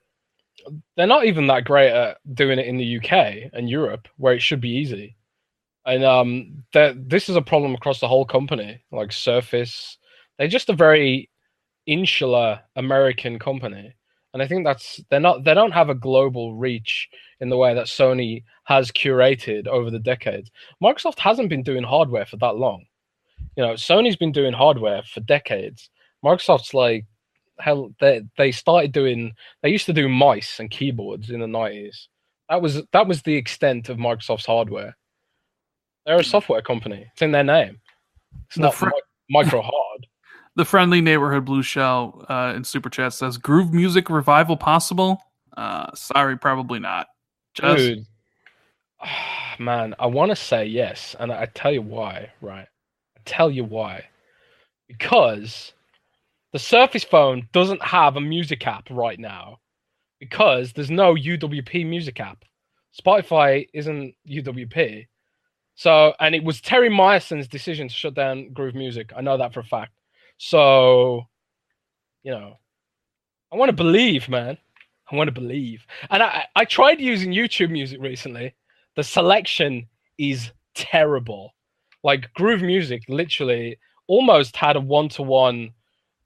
they're 0.97 1.07
not 1.07 1.25
even 1.25 1.47
that 1.47 1.65
great 1.65 1.91
at 1.91 2.17
doing 2.33 2.59
it 2.59 2.67
in 2.67 2.77
the 2.77 2.97
UK 2.97 3.51
and 3.53 3.69
Europe, 3.69 4.07
where 4.17 4.33
it 4.33 4.41
should 4.41 4.59
be 4.59 4.69
easy. 4.69 5.15
And 5.85 6.03
um, 6.03 6.63
that 6.73 7.09
this 7.09 7.29
is 7.29 7.35
a 7.35 7.41
problem 7.41 7.73
across 7.73 7.99
the 7.99 8.07
whole 8.07 8.25
company. 8.25 8.81
Like 8.91 9.11
Surface, 9.11 9.97
they're 10.37 10.47
just 10.47 10.69
a 10.69 10.73
very 10.73 11.29
insular 11.85 12.59
American 12.75 13.39
company, 13.39 13.95
and 14.33 14.43
I 14.43 14.47
think 14.47 14.65
that's 14.65 15.01
they're 15.09 15.19
not 15.19 15.43
they 15.43 15.53
don't 15.53 15.71
have 15.71 15.89
a 15.89 15.95
global 15.95 16.55
reach 16.55 17.09
in 17.39 17.49
the 17.49 17.57
way 17.57 17.73
that 17.73 17.87
Sony 17.87 18.43
has 18.65 18.91
curated 18.91 19.67
over 19.67 19.89
the 19.89 19.99
decades. 19.99 20.51
Microsoft 20.83 21.19
hasn't 21.19 21.49
been 21.49 21.63
doing 21.63 21.83
hardware 21.83 22.25
for 22.25 22.37
that 22.37 22.57
long. 22.57 22.85
You 23.55 23.65
know, 23.65 23.73
Sony's 23.73 24.15
been 24.15 24.31
doing 24.31 24.53
hardware 24.53 25.01
for 25.03 25.21
decades. 25.21 25.89
Microsoft's 26.23 26.73
like 26.73 27.05
hell 27.59 27.93
they 27.99 28.21
they 28.37 28.51
started 28.51 28.91
doing 28.91 29.33
they 29.61 29.69
used 29.69 29.85
to 29.85 29.93
do 29.93 30.07
mice 30.07 30.59
and 30.59 30.69
keyboards 30.69 31.29
in 31.29 31.39
the 31.39 31.45
90s. 31.45 32.07
That 32.49 32.61
was 32.61 32.81
that 32.91 33.07
was 33.07 33.21
the 33.21 33.35
extent 33.35 33.89
of 33.89 33.97
Microsoft's 33.97 34.45
hardware. 34.45 34.95
They're 36.05 36.19
a 36.19 36.23
software 36.23 36.61
company. 36.61 37.05
It's 37.11 37.21
in 37.21 37.31
their 37.31 37.43
name. 37.43 37.79
It's 38.47 38.55
The 38.55 38.63
not 38.63 38.75
fr- 38.75 38.89
micro 39.29 39.61
hard. 39.61 40.07
The 40.55 40.65
friendly 40.65 40.99
neighborhood 40.99 41.45
blue 41.45 41.61
shell 41.63 42.25
uh, 42.27 42.51
in 42.53 42.65
super 42.65 42.89
chat 42.89 43.13
says 43.13 43.37
groove 43.37 43.71
music 43.71 44.09
revival 44.09 44.57
possible. 44.57 45.21
Uh, 45.55 45.93
sorry, 45.95 46.37
probably 46.37 46.79
not. 46.79 47.07
Just 47.53 47.77
Dude, 47.77 48.05
man, 49.59 49.95
I 49.99 50.07
want 50.07 50.31
to 50.31 50.35
say 50.35 50.65
yes, 50.65 51.15
and 51.17 51.31
I 51.31 51.45
tell 51.45 51.71
you 51.71 51.81
why. 51.81 52.31
Right, 52.41 52.67
I 53.15 53.21
tell 53.23 53.49
you 53.49 53.63
why. 53.63 54.03
Because 54.89 55.71
the 56.51 56.59
Surface 56.59 57.03
Phone 57.05 57.47
doesn't 57.53 57.81
have 57.83 58.17
a 58.17 58.21
music 58.21 58.65
app 58.67 58.87
right 58.89 59.19
now. 59.19 59.59
Because 60.19 60.73
there's 60.73 60.91
no 60.91 61.15
UWP 61.15 61.85
music 61.85 62.19
app. 62.19 62.43
Spotify 62.99 63.65
isn't 63.73 64.13
UWP. 64.27 65.07
So, 65.79 66.13
and 66.19 66.35
it 66.35 66.43
was 66.43 66.59
Terry 66.59 66.89
Myerson's 66.89 67.47
decision 67.47 67.87
to 67.87 67.93
shut 67.93 68.13
down 68.13 68.51
Groove 68.51 68.75
Music. 68.75 69.13
I 69.15 69.21
know 69.21 69.37
that 69.37 69.53
for 69.53 69.61
a 69.61 69.63
fact. 69.63 69.93
So, 70.35 71.21
you 72.21 72.31
know, 72.31 72.57
I 73.49 73.55
want 73.55 73.69
to 73.69 73.75
believe, 73.75 74.27
man. 74.27 74.57
I 75.09 75.15
want 75.15 75.29
to 75.29 75.33
believe. 75.33 75.85
And 76.09 76.21
I, 76.21 76.47
I 76.53 76.65
tried 76.65 76.99
using 76.99 77.31
YouTube 77.31 77.69
Music 77.69 78.01
recently. 78.01 78.53
The 78.97 79.05
selection 79.05 79.87
is 80.17 80.51
terrible. 80.75 81.53
Like 82.03 82.33
Groove 82.33 82.61
Music 82.61 83.03
literally 83.07 83.77
almost 84.07 84.57
had 84.57 84.75
a 84.75 84.81
one 84.81 85.07
to 85.07 85.21
one 85.21 85.71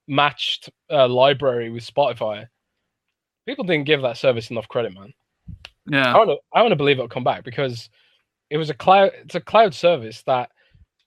matched 0.08 0.72
uh, 0.90 1.08
library 1.08 1.70
with 1.70 1.86
Spotify. 1.86 2.48
People 3.46 3.66
didn't 3.66 3.86
give 3.86 4.02
that 4.02 4.18
service 4.18 4.50
enough 4.50 4.68
credit, 4.68 4.96
man. 4.96 5.14
I 5.94 5.96
yeah, 5.96 6.18
want 6.18 6.32
to 6.32 6.38
I 6.52 6.64
want 6.64 6.72
to 6.72 6.76
believe 6.76 6.98
it'll 6.98 7.08
come 7.08 7.24
back 7.24 7.44
because 7.44 7.88
it 8.54 8.58
was 8.58 8.70
a 8.70 8.74
cloud 8.76 9.12
it's 9.16 9.34
a 9.34 9.42
cloud 9.42 9.74
service 9.74 10.22
that 10.28 10.52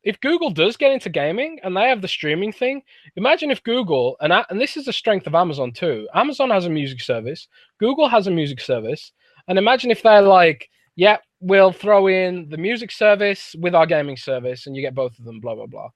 if 0.02 0.20
Google 0.20 0.51
does 0.51 0.77
get 0.77 0.93
into 0.93 1.09
gaming 1.09 1.59
and 1.62 1.77
they 1.77 1.89
have 1.89 2.02
the 2.02 2.09
streaming 2.09 2.52
thing, 2.52 2.82
imagine 3.16 3.51
if 3.51 3.62
Google 3.62 4.16
and 4.20 4.32
and 4.32 4.60
this 4.60 4.77
is 4.77 4.85
the 4.85 4.93
strength 4.93 5.27
of 5.28 5.35
Amazon 5.35 5.73
too. 5.73 6.09
Amazon 6.12 6.51
has 6.51 6.66
a 6.66 6.70
music 6.70 7.01
service, 7.01 7.47
Google 7.78 8.09
has 8.09 8.27
a 8.27 8.32
music 8.32 8.60
service, 8.60 9.12
and 9.47 9.59
imagine 9.59 9.93
if 9.93 10.02
they're 10.02 10.23
like, 10.23 10.68
yeah, 10.97 11.18
we'll 11.40 11.73
throw 11.73 12.09
in 12.09 12.48
the 12.51 12.56
music 12.56 12.90
service 12.90 13.55
with 13.60 13.77
our 13.77 13.86
gaming 13.86 14.16
service 14.16 14.66
and 14.66 14.74
you 14.74 14.82
get 14.82 14.94
both 14.94 15.16
of 15.16 15.24
them, 15.24 15.39
blah 15.39 15.55
blah 15.55 15.66
blah. 15.66 15.89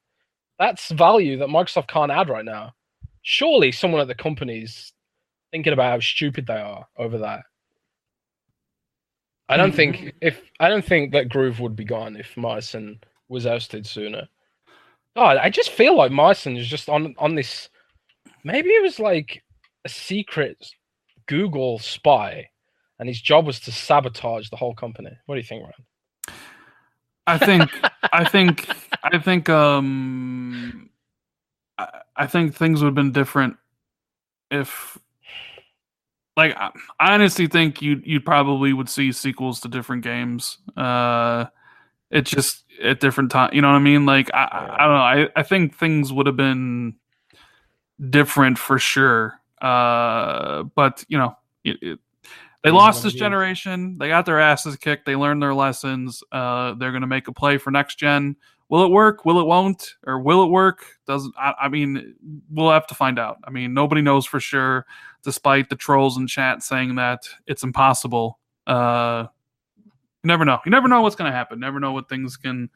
That's 0.61 0.93
value 0.93 1.37
that 1.39 1.49
Microsoft 1.49 1.89
can't 1.89 2.13
add 2.13 2.29
right 2.29 2.45
now. 2.45 2.75
Surely 3.23 3.73
someone 3.73 4.01
at 4.01 4.07
the 4.07 4.15
company's 4.15 4.93
thinking 5.51 5.73
about 5.73 5.91
how 5.91 6.01
stupid 6.01 6.47
they 6.47 6.61
are 6.61 6.87
over 6.97 7.19
that. 7.19 7.41
I 9.51 9.57
don't 9.57 9.75
think 9.75 10.15
if 10.21 10.41
I 10.61 10.69
don't 10.69 10.85
think 10.85 11.11
that 11.11 11.29
Groove 11.29 11.59
would 11.59 11.75
be 11.75 11.85
gone 11.85 12.17
if 12.17 12.37
Myerson 12.37 13.03
was 13.29 13.47
ousted 13.47 13.85
sooner. 13.85 14.29
God, 15.17 15.39
I 15.39 15.51
just 15.51 15.71
feel 15.71 15.97
like 15.97 16.13
Myerson 16.13 16.57
is 16.57 16.69
just 16.69 16.89
on 16.89 17.17
on 17.19 17.35
this. 17.35 17.69
Maybe 18.45 18.71
it 18.71 18.83
was 18.83 19.01
like 19.01 19.43
a 19.85 19.89
secret 19.89 20.57
Google 21.27 21.81
spy, 21.81 22.49
and 23.01 23.09
his 23.09 23.21
job 23.21 23.45
was 23.45 23.59
to 23.61 23.73
sabotage 23.73 24.51
the 24.51 24.57
whole 24.57 24.75
company. 24.75 25.11
What 25.27 25.35
do 25.35 25.41
you 25.41 25.47
think, 25.47 25.65
Rand? 25.65 26.39
I 27.27 27.39
think 27.39 27.71
I 28.13 28.25
think 28.25 28.69
I 29.03 29.19
think 29.19 29.49
um 29.49 30.91
I, 31.77 32.03
I 32.17 32.27
think 32.29 32.55
things 32.55 32.83
would 32.83 32.87
have 32.87 32.95
been 32.95 33.11
different 33.11 33.57
if 34.53 34.97
like 36.41 36.57
I, 36.57 36.71
honestly 37.15 37.47
think 37.47 37.83
you 37.83 38.01
you 38.05 38.21
probably 38.21 38.73
would 38.73 38.89
see 38.89 39.13
sequels 39.13 39.61
to 39.61 39.69
different 39.69 40.03
games. 40.03 40.59
Uh 40.77 41.47
it 42.11 42.23
just 42.23 42.65
at 42.83 43.01
different 43.01 43.31
time, 43.31 43.51
you 43.53 43.61
know 43.61 43.69
what 43.69 43.77
I 43.77 43.81
mean? 43.81 44.07
Like 44.07 44.31
I 44.35 44.45
I, 44.45 44.75
I 44.75 44.87
don't 44.87 44.97
know. 44.97 45.31
I 45.37 45.41
I 45.41 45.43
think 45.43 45.77
things 45.77 46.13
would 46.13 46.27
have 46.27 46.37
been 46.37 46.97
different 48.09 48.59
for 48.59 48.79
sure. 48.79 49.41
Uh 49.61 50.65
but 50.75 51.05
you 51.09 51.19
know, 51.19 51.37
it, 51.65 51.77
it, 51.83 51.99
they 52.63 52.71
lost 52.71 53.03
this 53.03 53.15
generation. 53.15 53.97
They 53.99 54.09
got 54.09 54.27
their 54.27 54.39
asses 54.39 54.77
kicked. 54.77 55.07
They 55.07 55.17
learned 55.17 55.43
their 55.43 55.55
lessons. 55.55 56.23
Uh, 56.31 56.75
they're 56.75 56.91
going 56.91 57.01
to 57.01 57.07
make 57.07 57.27
a 57.27 57.33
play 57.33 57.57
for 57.57 57.71
next 57.71 57.99
gen. 57.99 58.37
Will 58.69 58.85
it 58.85 58.91
work? 58.91 59.25
Will 59.25 59.41
it 59.41 59.47
won't? 59.47 59.95
Or 60.07 60.21
will 60.21 60.45
it 60.45 60.49
work? 60.49 60.85
Doesn't 61.07 61.35
I, 61.39 61.55
I 61.63 61.69
mean, 61.69 62.15
we'll 62.51 62.71
have 62.71 62.87
to 62.89 62.95
find 62.95 63.19
out. 63.19 63.39
I 63.45 63.51
mean, 63.51 63.73
nobody 63.73 64.03
knows 64.03 64.27
for 64.27 64.41
sure, 64.41 64.87
despite 65.23 65.69
the 65.69 65.77
trolls 65.77 66.17
in 66.17 66.27
chat 66.27 66.63
saying 66.63 66.97
that 66.97 67.23
it's 67.47 67.63
impossible. 67.63 68.39
Uh, 68.67 69.27
you 70.23 70.29
never 70.29 70.45
know. 70.45 70.59
You 70.65 70.71
never 70.71 70.89
know 70.89 71.03
what's 71.03 71.17
going 71.17 71.31
to 71.31 71.37
happen. 71.37 71.61
Never 71.61 71.81
know 71.81 71.93
what 71.93 72.09
things 72.09 72.37
can. 72.37 72.69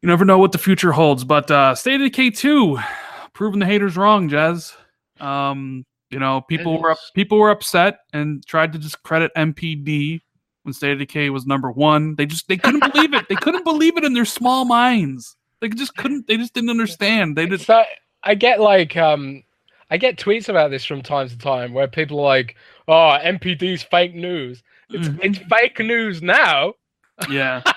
You 0.00 0.08
never 0.08 0.24
know 0.24 0.38
what 0.38 0.52
the 0.52 0.58
future 0.58 0.92
holds. 0.92 1.24
But 1.24 1.50
uh, 1.50 1.74
State 1.74 2.00
of 2.00 2.06
Decay 2.06 2.30
two, 2.30 2.78
proving 3.32 3.60
the 3.60 3.66
haters 3.66 3.96
wrong, 3.96 4.28
Jez. 4.28 4.74
Um, 5.20 5.84
you 6.10 6.18
know, 6.18 6.42
people 6.42 6.80
were 6.80 6.92
up, 6.92 6.98
people 7.14 7.38
were 7.38 7.50
upset 7.50 8.00
and 8.12 8.44
tried 8.46 8.72
to 8.72 8.78
discredit 8.78 9.32
NPD 9.36 10.20
when 10.62 10.72
State 10.72 10.92
of 10.92 10.98
Decay 10.98 11.30
was 11.30 11.46
number 11.46 11.70
one. 11.70 12.14
They 12.16 12.26
just 12.26 12.48
they 12.48 12.56
couldn't 12.56 12.80
believe 12.92 13.14
it. 13.14 13.28
They 13.28 13.34
couldn't 13.36 13.64
believe 13.64 13.96
it 13.96 14.04
in 14.04 14.12
their 14.12 14.24
small 14.24 14.64
minds. 14.64 15.36
They 15.60 15.68
just 15.68 15.96
couldn't. 15.96 16.26
They 16.26 16.36
just 16.36 16.54
didn't 16.54 16.70
understand. 16.70 17.36
They 17.36 17.46
just. 17.46 17.68
Not, 17.68 17.86
I 18.24 18.34
get 18.34 18.60
like 18.60 18.96
um 18.96 19.42
I 19.92 19.98
get 19.98 20.16
tweets 20.16 20.48
about 20.48 20.70
this 20.70 20.86
from 20.86 21.02
time 21.02 21.28
to 21.28 21.36
time 21.36 21.74
where 21.74 21.86
people 21.86 22.18
are 22.20 22.22
like, 22.24 22.56
"Oh, 22.88 23.18
NPD's 23.22 23.82
fake 23.82 24.14
news." 24.14 24.62
It's 24.88 25.06
Mhm. 25.06 25.18
it's 25.22 25.38
fake 25.50 25.78
news 25.80 26.22
now. 26.22 26.74
Yeah. 27.30 27.62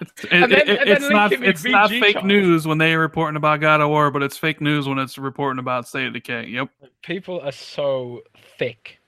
It's, 0.00 0.24
it- 0.24 0.30
then- 0.30 0.52
it- 0.52 0.88
it's 0.88 1.08
not. 1.08 1.32
It's 1.32 1.64
not 1.64 1.88
fake 1.90 2.12
charts. 2.16 2.26
news 2.26 2.66
when 2.66 2.76
they're 2.76 3.00
reporting 3.00 3.36
about 3.36 3.60
God 3.60 3.80
of 3.80 3.88
War, 3.88 4.10
but 4.10 4.22
it's 4.22 4.36
fake 4.36 4.60
news 4.60 4.86
when 4.86 4.98
it's 4.98 5.16
reporting 5.16 5.58
about 5.58 5.88
State 5.88 6.06
of 6.06 6.12
Decay. 6.12 6.46
Yep. 6.48 6.68
People 7.02 7.40
are 7.40 7.50
so 7.50 8.20
thick. 8.58 8.98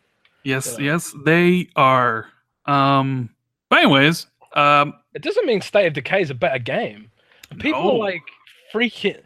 Yes. 0.42 0.76
Yeah. 0.78 0.92
Yes, 0.92 1.14
they 1.24 1.68
are. 1.76 2.26
Um. 2.64 3.28
But 3.68 3.80
anyways, 3.80 4.26
um. 4.54 4.94
It 5.14 5.22
doesn't 5.22 5.44
mean 5.46 5.60
State 5.60 5.86
of 5.86 5.92
Decay 5.92 6.22
is 6.22 6.30
a 6.30 6.34
better 6.34 6.58
game. 6.58 7.10
People 7.58 7.82
No. 7.84 7.90
are 7.96 7.98
like 7.98 8.22
freaking 8.72 9.20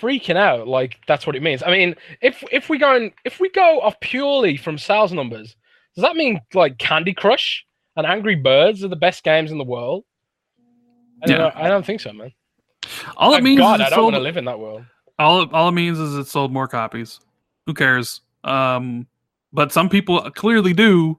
freaking 0.00 0.36
out 0.36 0.66
like 0.68 0.98
that's 1.06 1.26
what 1.26 1.36
it 1.36 1.42
means. 1.42 1.62
I 1.62 1.70
mean, 1.70 1.94
if 2.20 2.42
if 2.52 2.68
we 2.68 2.78
go 2.78 2.94
and 2.96 3.12
if 3.24 3.40
we 3.40 3.48
go 3.50 3.80
off 3.80 3.98
purely 4.00 4.56
from 4.56 4.78
sales 4.78 5.12
numbers, 5.12 5.56
does 5.94 6.02
that 6.02 6.16
mean 6.16 6.40
like 6.54 6.78
Candy 6.78 7.14
Crush 7.14 7.64
and 7.96 8.06
Angry 8.06 8.34
Birds 8.34 8.82
are 8.84 8.88
the 8.88 8.96
best 8.96 9.22
games 9.24 9.50
in 9.52 9.58
the 9.58 9.64
world? 9.64 10.04
I 11.22 11.26
don't, 11.26 11.36
Yeah. 11.38 11.42
know. 11.48 11.52
I 11.54 11.68
don't 11.68 11.84
think 11.86 12.00
so, 12.00 12.12
man. 12.12 12.32
All 13.16 13.34
it 13.34 13.42
means 13.42 13.60
God, 13.60 13.76
is 13.76 13.84
I 13.84 13.86
it 13.86 13.90
don't 13.90 13.96
sold, 13.98 14.12
want 14.12 14.16
to 14.16 14.20
live 14.22 14.36
in 14.36 14.44
that 14.44 14.58
world. 14.58 14.84
all 15.18 15.42
it, 15.42 15.52
all 15.52 15.68
it 15.68 15.72
means 15.72 15.98
is 15.98 16.14
it 16.16 16.26
sold 16.26 16.52
more 16.52 16.68
copies. 16.68 17.20
Who 17.66 17.72
cares? 17.74 18.20
Um, 18.42 19.06
but 19.52 19.72
some 19.72 19.88
people 19.88 20.20
clearly 20.32 20.74
do, 20.74 21.18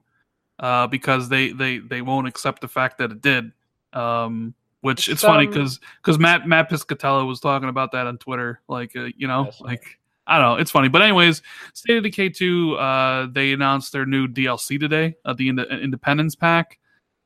uh, 0.60 0.86
because 0.86 1.28
they 1.28 1.50
they 1.52 1.78
they 1.78 2.02
won't 2.02 2.28
accept 2.28 2.60
the 2.60 2.68
fact 2.68 2.98
that 2.98 3.10
it 3.10 3.20
did. 3.20 3.50
Um, 3.92 4.54
which 4.86 5.08
it's, 5.08 5.14
It's, 5.14 5.22
funny 5.22 5.46
um, 5.46 5.52
because 5.52 5.80
because 6.02 6.18
Matt 6.18 6.46
Matt 6.48 6.70
Piscatella 6.70 7.26
was 7.26 7.40
talking 7.40 7.68
about 7.68 7.92
that 7.92 8.06
on 8.06 8.16
Twitter. 8.18 8.60
Like 8.68 8.96
uh, 8.96 9.08
you 9.16 9.26
know, 9.28 9.44
Yes. 9.46 9.60
like 9.60 9.98
I 10.26 10.38
don't 10.38 10.56
know, 10.56 10.60
it's 10.60 10.70
funny. 10.70 10.88
But 10.88 11.02
anyways, 11.02 11.42
State 11.74 11.98
of 11.98 12.02
Decay 12.04 12.30
two, 12.30 12.74
uh, 12.76 13.26
they 13.30 13.52
announced 13.52 13.92
their 13.92 14.06
new 14.06 14.26
DLC 14.26 14.80
today, 14.80 15.14
uh, 15.24 15.34
the 15.34 15.48
Ind- 15.48 15.60
Independence 15.60 16.34
Pack. 16.34 16.78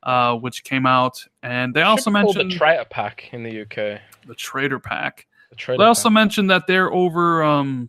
Uh, 0.03 0.33
which 0.35 0.63
came 0.63 0.87
out, 0.87 1.23
and 1.43 1.75
they 1.75 1.83
also 1.83 2.09
Should 2.09 2.13
be 2.15 2.21
called 2.23 2.35
mentioned 2.35 2.51
the 2.53 2.57
Traitor 2.57 2.85
Pack 2.89 3.29
in 3.33 3.43
the 3.43 3.61
UK. 3.61 4.01
the 4.25 4.33
Trader 4.35 4.79
Pack. 4.79 5.27
The 5.51 5.75
They 5.77 5.83
also 5.83 6.09
Pack. 6.09 6.13
mentioned 6.15 6.49
that 6.49 6.65
they're 6.65 6.91
over 6.91 7.43
um, 7.43 7.87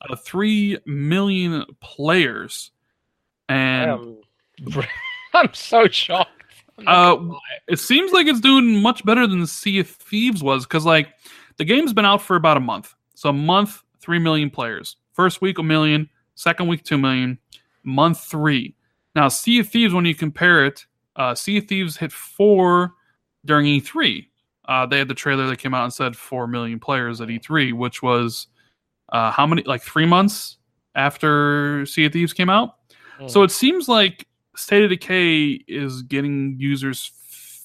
uh, 0.00 0.16
three 0.16 0.76
million 0.86 1.64
players, 1.80 2.72
and 3.48 4.16
I'm 5.34 5.54
so 5.54 5.86
shocked. 5.86 6.39
Uh, 6.86 7.18
it 7.68 7.78
seems 7.78 8.12
like 8.12 8.26
it's 8.26 8.40
doing 8.40 8.80
much 8.82 9.04
better 9.04 9.26
than 9.26 9.46
Sea 9.46 9.80
of 9.80 9.88
Thieves 9.88 10.42
was 10.42 10.64
because 10.64 10.84
like 10.84 11.08
the 11.56 11.64
game's 11.64 11.92
been 11.92 12.04
out 12.04 12.22
for 12.22 12.36
about 12.36 12.56
a 12.56 12.60
month, 12.60 12.94
so 13.14 13.30
a 13.30 13.32
month, 13.32 13.82
three 14.00 14.18
million 14.18 14.50
players. 14.50 14.96
First 15.12 15.40
week 15.40 15.58
a 15.58 15.62
million, 15.62 16.08
second 16.34 16.68
week 16.68 16.84
two 16.84 16.98
million, 16.98 17.38
month 17.84 18.20
three. 18.20 18.74
Now 19.14 19.28
Sea 19.28 19.60
of 19.60 19.68
Thieves, 19.68 19.92
when 19.92 20.04
you 20.04 20.14
compare 20.14 20.64
it, 20.64 20.86
uh, 21.16 21.34
Sea 21.34 21.58
of 21.58 21.66
Thieves 21.66 21.96
hit 21.96 22.12
four 22.12 22.94
during 23.44 23.66
E3. 23.66 24.26
Uh, 24.66 24.86
they 24.86 24.98
had 24.98 25.08
the 25.08 25.14
trailer 25.14 25.46
that 25.48 25.58
came 25.58 25.74
out 25.74 25.84
and 25.84 25.92
said 25.92 26.16
four 26.16 26.46
million 26.46 26.78
players 26.78 27.20
at 27.20 27.28
E3, 27.28 27.72
which 27.72 28.02
was 28.02 28.46
uh, 29.12 29.30
how 29.30 29.46
many? 29.46 29.62
Like 29.64 29.82
three 29.82 30.06
months 30.06 30.58
after 30.94 31.84
Sea 31.86 32.06
of 32.06 32.12
Thieves 32.12 32.32
came 32.32 32.50
out. 32.50 32.76
So 33.26 33.42
it 33.42 33.50
seems 33.50 33.86
like 33.86 34.26
State 34.56 34.82
of 34.84 34.90
Decay 34.90 35.64
is 35.68 36.02
getting 36.02 36.56
users 36.58 37.12
f- 37.30 37.64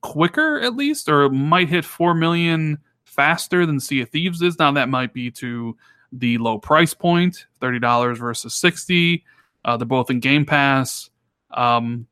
quicker, 0.00 0.60
at 0.60 0.74
least, 0.76 1.08
or 1.08 1.28
might 1.28 1.68
hit 1.68 1.84
four 1.84 2.14
million 2.14 2.78
faster 3.04 3.66
than 3.66 3.78
Sea 3.78 4.02
of 4.02 4.08
Thieves 4.10 4.40
is. 4.42 4.58
Now 4.58 4.72
that 4.72 4.88
might 4.88 5.12
be 5.12 5.30
to 5.32 5.76
the 6.12 6.38
low 6.38 6.58
price 6.58 6.94
point 6.94 7.46
point, 7.60 7.80
$30 7.80 8.16
versus 8.18 8.54
sixty. 8.54 9.24
Uh, 9.64 9.76
they're 9.76 9.86
both 9.86 10.10
in 10.10 10.20
Game 10.20 10.44
Pass. 10.44 11.10
Um, 11.52 12.06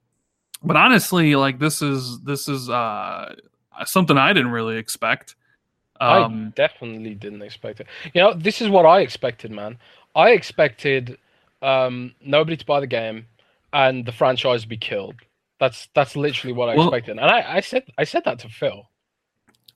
but 0.62 0.76
honestly, 0.76 1.34
like 1.36 1.58
this 1.58 1.82
is 1.82 2.20
this 2.20 2.48
is 2.48 2.68
uh, 2.70 3.34
something 3.84 4.16
I 4.18 4.32
didn't 4.32 4.52
really 4.52 4.76
expect. 4.76 5.36
I 6.00 6.18
Um, 6.22 6.52
definitely 6.56 7.14
didn't 7.14 7.42
expect 7.42 7.80
it. 7.80 7.86
You 8.14 8.22
know, 8.22 8.34
this 8.34 8.60
is 8.62 8.68
what 8.68 8.86
I 8.86 9.00
expected, 9.00 9.50
man. 9.50 9.78
I 10.14 10.30
expected 10.30 11.18
um, 11.62 12.14
nobody 12.24 12.56
to 12.56 12.64
buy 12.64 12.80
the 12.80 12.86
game 12.86 13.26
and 13.72 14.04
the 14.06 14.12
franchise 14.12 14.64
be 14.64 14.76
killed. 14.76 15.16
That's 15.58 15.88
that's 15.94 16.16
literally 16.16 16.52
what 16.54 16.68
I 16.70 16.76
Well- 16.76 16.88
expected, 16.88 17.18
and 17.18 17.30
I, 17.30 17.56
I 17.56 17.60
said 17.60 17.84
I 17.98 18.04
said 18.04 18.24
that 18.24 18.38
to 18.40 18.48
Phil. 18.48 18.88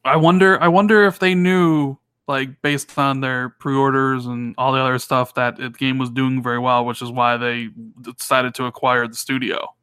I 0.04 0.16
wonder. 0.16 0.60
I 0.62 0.68
wonder 0.68 1.04
if 1.06 1.18
they 1.18 1.34
knew, 1.34 1.96
like, 2.28 2.60
based 2.60 2.98
on 2.98 3.20
their 3.20 3.48
pre-orders 3.48 4.26
and 4.26 4.54
all 4.58 4.72
the 4.72 4.78
other 4.80 4.98
stuff, 4.98 5.32
that 5.34 5.56
the 5.56 5.70
game 5.70 5.96
was 5.98 6.10
doing 6.10 6.42
very 6.42 6.58
well, 6.58 6.84
which 6.84 7.00
is 7.00 7.10
why 7.10 7.36
they 7.38 7.68
decided 8.02 8.54
to 8.56 8.66
acquire 8.66 9.08
the 9.08 9.14
studio. 9.14 9.74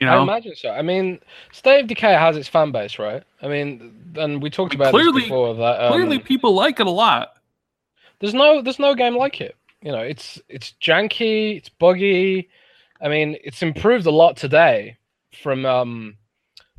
You 0.00 0.06
know? 0.06 0.18
I 0.18 0.22
imagine 0.22 0.54
so. 0.56 0.70
I 0.70 0.80
mean, 0.82 1.20
State 1.52 1.80
of 1.80 1.86
Decay 1.86 2.12
has 2.14 2.36
its 2.36 2.48
fan 2.48 2.70
base, 2.72 2.98
right? 2.98 3.22
I 3.42 3.48
mean, 3.48 4.12
and 4.16 4.42
we 4.42 4.48
talked 4.50 4.74
about 4.74 4.90
Clearly- 4.92 5.22
before 5.22 5.54
that 5.54 5.80
um, 5.84 5.92
clearly 5.92 6.18
people 6.18 6.54
like 6.54 6.80
it 6.80 6.86
a 6.86 6.90
lot. 6.90 7.34
there's 8.20 8.34
no 8.34 8.60
there's 8.62 8.78
no 8.78 8.94
game 8.94 9.16
like 9.16 9.40
it. 9.40 9.56
You 9.82 9.92
know, 9.92 10.00
it's 10.00 10.40
it's 10.48 10.74
janky, 10.82 11.56
it's 11.58 11.68
buggy. 11.68 12.48
I 13.00 13.08
mean, 13.08 13.36
it's 13.44 13.62
improved 13.62 14.06
a 14.06 14.10
lot 14.10 14.36
today 14.36 14.96
from 15.42 15.66
um, 15.66 16.16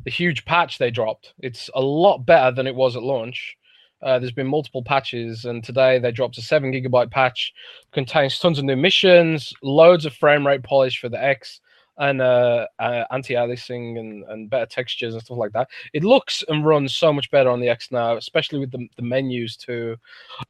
the 0.03 0.11
huge 0.11 0.45
patch 0.45 0.77
they 0.77 0.91
dropped. 0.91 1.34
It's 1.39 1.69
a 1.76 1.81
lot 1.81 2.26
better 2.26 2.56
than 2.56 2.68
it 2.68 2.76
was 2.76 2.95
at 2.95 3.03
launch. 3.03 3.56
Uh, 4.02 4.19
there's 4.19 4.31
been 4.31 4.48
multiple 4.48 4.84
patches, 4.84 5.45
and 5.45 5.64
today 5.64 5.98
they 5.98 6.11
dropped 6.11 6.38
a 6.38 6.41
seven 6.41 6.72
gigabyte 6.72 7.10
patch, 7.10 7.53
contains 7.91 8.39
tons 8.39 8.60
of 8.60 8.65
new 8.65 8.76
missions, 8.76 9.53
loads 9.64 10.06
of 10.06 10.14
frame 10.14 10.45
rate 10.45 10.64
polish 10.64 10.99
for 10.99 11.10
the 11.10 11.22
X, 11.22 11.61
and 11.98 12.22
uh, 12.22 12.68
uh, 12.77 13.06
anti-aliasing 13.10 13.99
and, 13.99 14.23
and 14.26 14.49
better 14.49 14.68
textures 14.68 15.15
and 15.15 15.23
stuff 15.23 15.38
like 15.39 15.52
that. 15.53 15.68
It 15.94 16.03
looks 16.03 16.44
and 16.48 16.64
runs 16.64 16.95
so 16.95 17.11
much 17.11 17.31
better 17.31 17.49
on 17.49 17.60
the 17.60 17.69
X 17.69 17.91
now, 17.91 18.18
especially 18.18 18.60
with 18.60 18.72
the, 18.72 18.88
the 18.98 19.02
menus 19.02 19.57
too. 19.57 19.98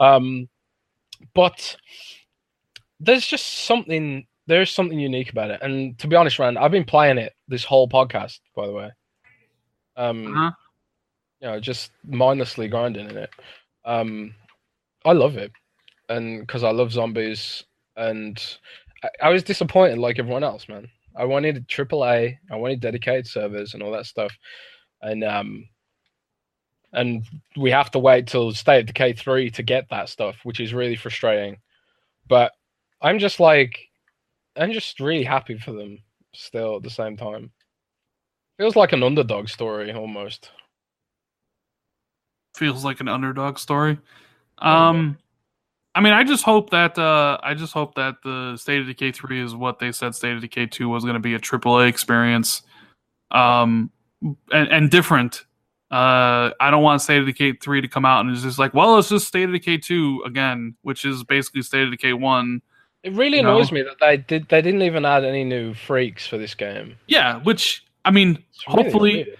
Um, 0.01 0.49
but 1.33 1.77
there's 2.99 3.25
just 3.25 3.65
something 3.65 4.27
there's 4.47 4.71
something 4.73 4.99
unique 4.99 5.31
about 5.31 5.51
it. 5.51 5.61
And 5.61 5.97
to 5.99 6.07
be 6.07 6.15
honest, 6.15 6.39
Rand, 6.39 6.57
I've 6.57 6.71
been 6.71 6.85
playing 6.85 7.17
it 7.17 7.33
this 7.47 7.63
whole 7.63 7.87
podcast, 7.87 8.39
by 8.55 8.67
the 8.67 8.73
way. 8.73 8.91
Um, 9.95 10.35
Uh-huh. 10.35 10.51
you 11.41 11.47
know, 11.47 11.59
just 11.59 11.91
mindlessly 12.05 12.67
grinding 12.67 13.09
in 13.09 13.17
it. 13.17 13.29
Um, 13.85 14.33
I 15.05 15.13
love 15.13 15.37
it, 15.37 15.51
and 16.09 16.41
because 16.41 16.63
I 16.63 16.71
love 16.71 16.91
zombies, 16.91 17.63
and 17.95 18.41
I, 19.03 19.09
I 19.23 19.29
was 19.29 19.43
disappointed 19.43 19.97
like 19.97 20.19
everyone 20.19 20.43
else, 20.43 20.67
man. 20.67 20.89
I 21.15 21.25
wanted 21.25 21.67
AAA, 21.67 22.37
I 22.51 22.55
wanted 22.55 22.79
dedicated 22.79 23.27
servers 23.27 23.73
and 23.73 23.81
all 23.83 23.91
that 23.91 24.05
stuff, 24.05 24.37
and 25.01 25.23
um, 25.23 25.67
and 26.93 27.23
we 27.55 27.71
have 27.71 27.91
to 27.91 27.99
wait 27.99 28.27
till 28.27 28.51
State 28.53 28.81
of 28.81 28.85
Decay 28.87 29.13
three 29.13 29.49
to 29.51 29.63
get 29.63 29.89
that 29.89 30.09
stuff, 30.09 30.37
which 30.43 30.59
is 30.59 30.73
really 30.73 30.95
frustrating. 30.95 31.57
But 32.27 32.51
I'm 33.01 33.19
just 33.19 33.39
like, 33.39 33.86
I'm 34.57 34.71
just 34.71 34.99
really 34.99 35.23
happy 35.23 35.57
for 35.57 35.71
them 35.71 35.99
still 36.33 36.77
at 36.77 36.83
the 36.83 36.89
same 36.89 37.17
time. 37.17 37.51
Feels 38.57 38.75
like 38.75 38.93
an 38.93 39.03
underdog 39.03 39.49
story 39.49 39.91
almost. 39.93 40.51
Feels 42.55 42.83
like 42.83 42.99
an 42.99 43.07
underdog 43.07 43.59
story. 43.59 43.99
Um, 44.57 45.17
I 45.93 46.01
mean, 46.01 46.13
I 46.13 46.23
just 46.23 46.43
hope 46.43 46.71
that 46.71 46.97
uh, 46.97 47.37
I 47.43 47.53
just 47.53 47.73
hope 47.73 47.95
that 47.95 48.15
the 48.23 48.57
State 48.57 48.81
of 48.81 48.87
Decay 48.87 49.11
three 49.11 49.43
is 49.43 49.55
what 49.55 49.79
they 49.79 49.91
said 49.91 50.15
State 50.15 50.33
of 50.35 50.41
Decay 50.41 50.67
two 50.67 50.89
was 50.89 51.03
going 51.03 51.15
to 51.15 51.19
be 51.19 51.35
a 51.35 51.39
AAA 51.39 51.87
experience, 51.87 52.63
um, 53.31 53.91
and, 54.51 54.67
and 54.69 54.89
different. 54.89 55.45
Uh, 55.89 56.51
I 56.59 56.69
don't 56.69 56.83
want 56.83 57.01
State 57.01 57.19
of 57.19 57.25
Decay 57.25 57.53
three 57.53 57.81
to 57.81 57.87
come 57.87 58.05
out 58.05 58.21
and 58.21 58.31
it's 58.31 58.43
just 58.43 58.59
like, 58.59 58.73
well, 58.73 58.97
it's 58.97 59.09
just 59.09 59.27
State 59.27 59.45
of 59.45 59.51
Decay 59.51 59.77
two 59.77 60.21
again, 60.25 60.75
which 60.81 61.05
is 61.05 61.23
basically 61.23 61.61
State 61.61 61.83
of 61.83 61.91
Decay 61.91 62.13
one. 62.13 62.61
It 63.03 63.13
really 63.13 63.41
No. 63.41 63.55
annoys 63.55 63.71
me 63.71 63.81
that 63.83 63.99
they 63.99 64.17
did 64.17 64.47
they 64.49 64.61
didn't 64.61 64.81
even 64.81 65.05
add 65.05 65.23
any 65.23 65.43
new 65.43 65.73
freaks 65.73 66.27
for 66.27 66.37
this 66.37 66.55
game. 66.55 66.95
Yeah, 67.07 67.37
which 67.41 67.83
I 68.05 68.11
mean, 68.11 68.43
really 68.67 68.83
hopefully 68.83 69.13
weird. 69.23 69.37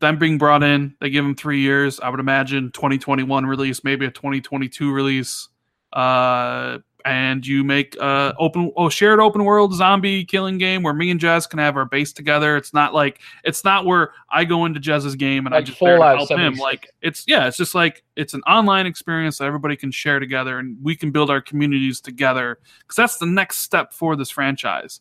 them 0.00 0.18
being 0.18 0.38
brought 0.38 0.62
in, 0.62 0.94
they 1.00 1.10
give 1.10 1.24
them 1.24 1.34
three 1.34 1.60
years. 1.60 2.00
I 2.00 2.08
would 2.08 2.20
imagine 2.20 2.70
2021 2.72 3.46
release, 3.46 3.84
maybe 3.84 4.06
a 4.06 4.10
2022 4.10 4.90
release. 4.92 5.48
Uh, 5.92 6.78
and 7.04 7.46
you 7.46 7.62
make 7.64 7.96
a 7.96 8.34
open 8.38 8.72
oh 8.76 8.88
shared 8.88 9.20
open 9.20 9.44
world 9.44 9.74
zombie 9.74 10.24
killing 10.24 10.56
game 10.56 10.82
where 10.82 10.94
me 10.94 11.10
and 11.10 11.20
Jez 11.20 11.48
can 11.48 11.58
have 11.58 11.76
our 11.76 11.84
base 11.84 12.12
together. 12.12 12.56
It's 12.56 12.72
not 12.72 12.94
like 12.94 13.20
it's 13.44 13.62
not 13.64 13.84
where 13.84 14.12
I 14.30 14.44
go 14.44 14.64
into 14.64 14.80
Jez's 14.80 15.14
game 15.14 15.46
and 15.46 15.54
I 15.54 15.58
Like 15.58 15.66
just 15.66 15.80
there 15.80 15.98
help 15.98 16.30
him. 16.30 16.54
Like 16.54 16.88
it's 17.02 17.24
yeah, 17.26 17.46
it's 17.46 17.56
just 17.58 17.74
like 17.74 18.02
it's 18.16 18.32
an 18.32 18.40
online 18.46 18.86
experience 18.86 19.38
that 19.38 19.44
everybody 19.44 19.76
can 19.76 19.90
share 19.90 20.18
together 20.18 20.58
and 20.58 20.76
we 20.82 20.96
can 20.96 21.10
build 21.10 21.28
our 21.30 21.40
communities 21.40 22.00
together 22.00 22.58
because 22.80 22.96
that's 22.96 23.18
the 23.18 23.26
next 23.26 23.58
step 23.58 23.92
for 23.92 24.16
this 24.16 24.30
franchise. 24.30 25.00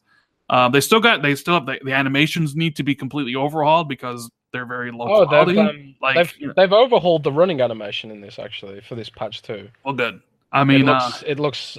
Uh, 0.49 0.67
they 0.67 0.81
still 0.81 0.99
got 0.99 1.21
they 1.21 1.35
still 1.35 1.53
have 1.53 1.65
the, 1.65 1.79
the 1.85 1.93
animations 1.93 2.53
need 2.55 2.75
to 2.75 2.83
be 2.83 2.93
completely 2.93 3.33
overhauled 3.35 3.87
because 3.87 4.29
they're 4.51 4.65
very 4.65 4.91
low 4.91 5.07
Oh, 5.07 5.25
quality. 5.25 5.53
they've 5.53 5.65
um, 5.67 5.95
like 6.01 6.15
they've 6.17 6.33
you 6.37 6.47
know, 6.47 6.53
they've 6.57 6.73
overhauled 6.73 7.23
the 7.23 7.31
running 7.31 7.61
animation 7.61 8.11
in 8.11 8.19
this 8.19 8.37
actually 8.37 8.81
for 8.81 8.95
this 8.95 9.09
patch 9.09 9.41
too. 9.41 9.69
well, 9.85 9.93
good. 9.93 10.21
I 10.51 10.63
mean, 10.65 10.81
it 10.83 10.89
uh, 10.89 11.11
it 11.25 11.39
looks 11.39 11.77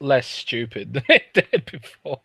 less 0.00 0.26
stupid 0.26 0.92
than 0.94 1.04
it 1.08 1.32
did 1.34 1.64
before. 1.70 2.20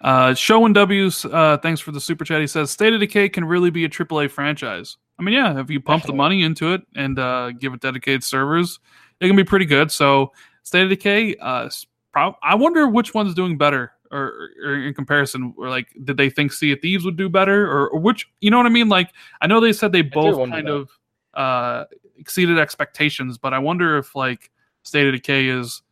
uh, 0.00 0.34
Show 0.34 0.64
and 0.66 0.74
W's. 0.74 1.24
Uh, 1.24 1.58
thanks 1.62 1.80
for 1.80 1.92
the 1.92 2.00
super 2.00 2.24
chat. 2.24 2.40
He 2.40 2.46
says 2.46 2.70
State 2.70 2.92
of 2.92 3.00
Decay 3.00 3.28
can 3.28 3.44
really 3.44 3.70
be 3.70 3.84
a 3.84 3.88
AAA 3.88 4.30
franchise. 4.30 4.96
I 5.18 5.22
mean, 5.22 5.34
yeah, 5.34 5.60
if 5.60 5.70
you 5.70 5.80
pump 5.80 6.04
the 6.04 6.12
money 6.12 6.42
into 6.42 6.72
it 6.72 6.82
and 6.96 7.18
uh, 7.18 7.52
give 7.52 7.72
it 7.72 7.80
dedicated 7.80 8.24
servers, 8.24 8.80
it 9.20 9.28
can 9.28 9.36
be 9.36 9.44
pretty 9.44 9.66
good. 9.66 9.92
So, 9.92 10.32
State 10.64 10.82
of 10.82 10.88
Decay. 10.88 11.36
Uh, 11.36 11.70
prob- 12.12 12.34
I 12.42 12.56
wonder 12.56 12.88
which 12.88 13.14
one's 13.14 13.34
doing 13.34 13.56
better. 13.56 13.92
Or, 14.10 14.50
or 14.64 14.74
in 14.76 14.94
comparison, 14.94 15.54
or 15.56 15.68
like, 15.68 15.88
did 16.04 16.16
they 16.16 16.30
think 16.30 16.52
Sea 16.52 16.70
of 16.70 16.80
Thieves 16.80 17.04
would 17.04 17.16
do 17.16 17.28
better, 17.28 17.68
or, 17.68 17.88
or 17.88 17.98
which, 17.98 18.28
you 18.40 18.48
know 18.48 18.58
what 18.58 18.66
I 18.66 18.68
mean? 18.68 18.88
Like, 18.88 19.10
I 19.40 19.48
know 19.48 19.58
they 19.58 19.72
said 19.72 19.90
they 19.90 20.02
both 20.02 20.36
kind 20.50 20.68
that. 20.68 20.72
of 20.72 20.90
uh, 21.32 21.84
exceeded 22.16 22.56
expectations, 22.56 23.38
but 23.38 23.52
I 23.52 23.58
wonder 23.58 23.98
if 23.98 24.14
like 24.14 24.52
State 24.84 25.08
of 25.08 25.14
Decay 25.14 25.48
is 25.48 25.82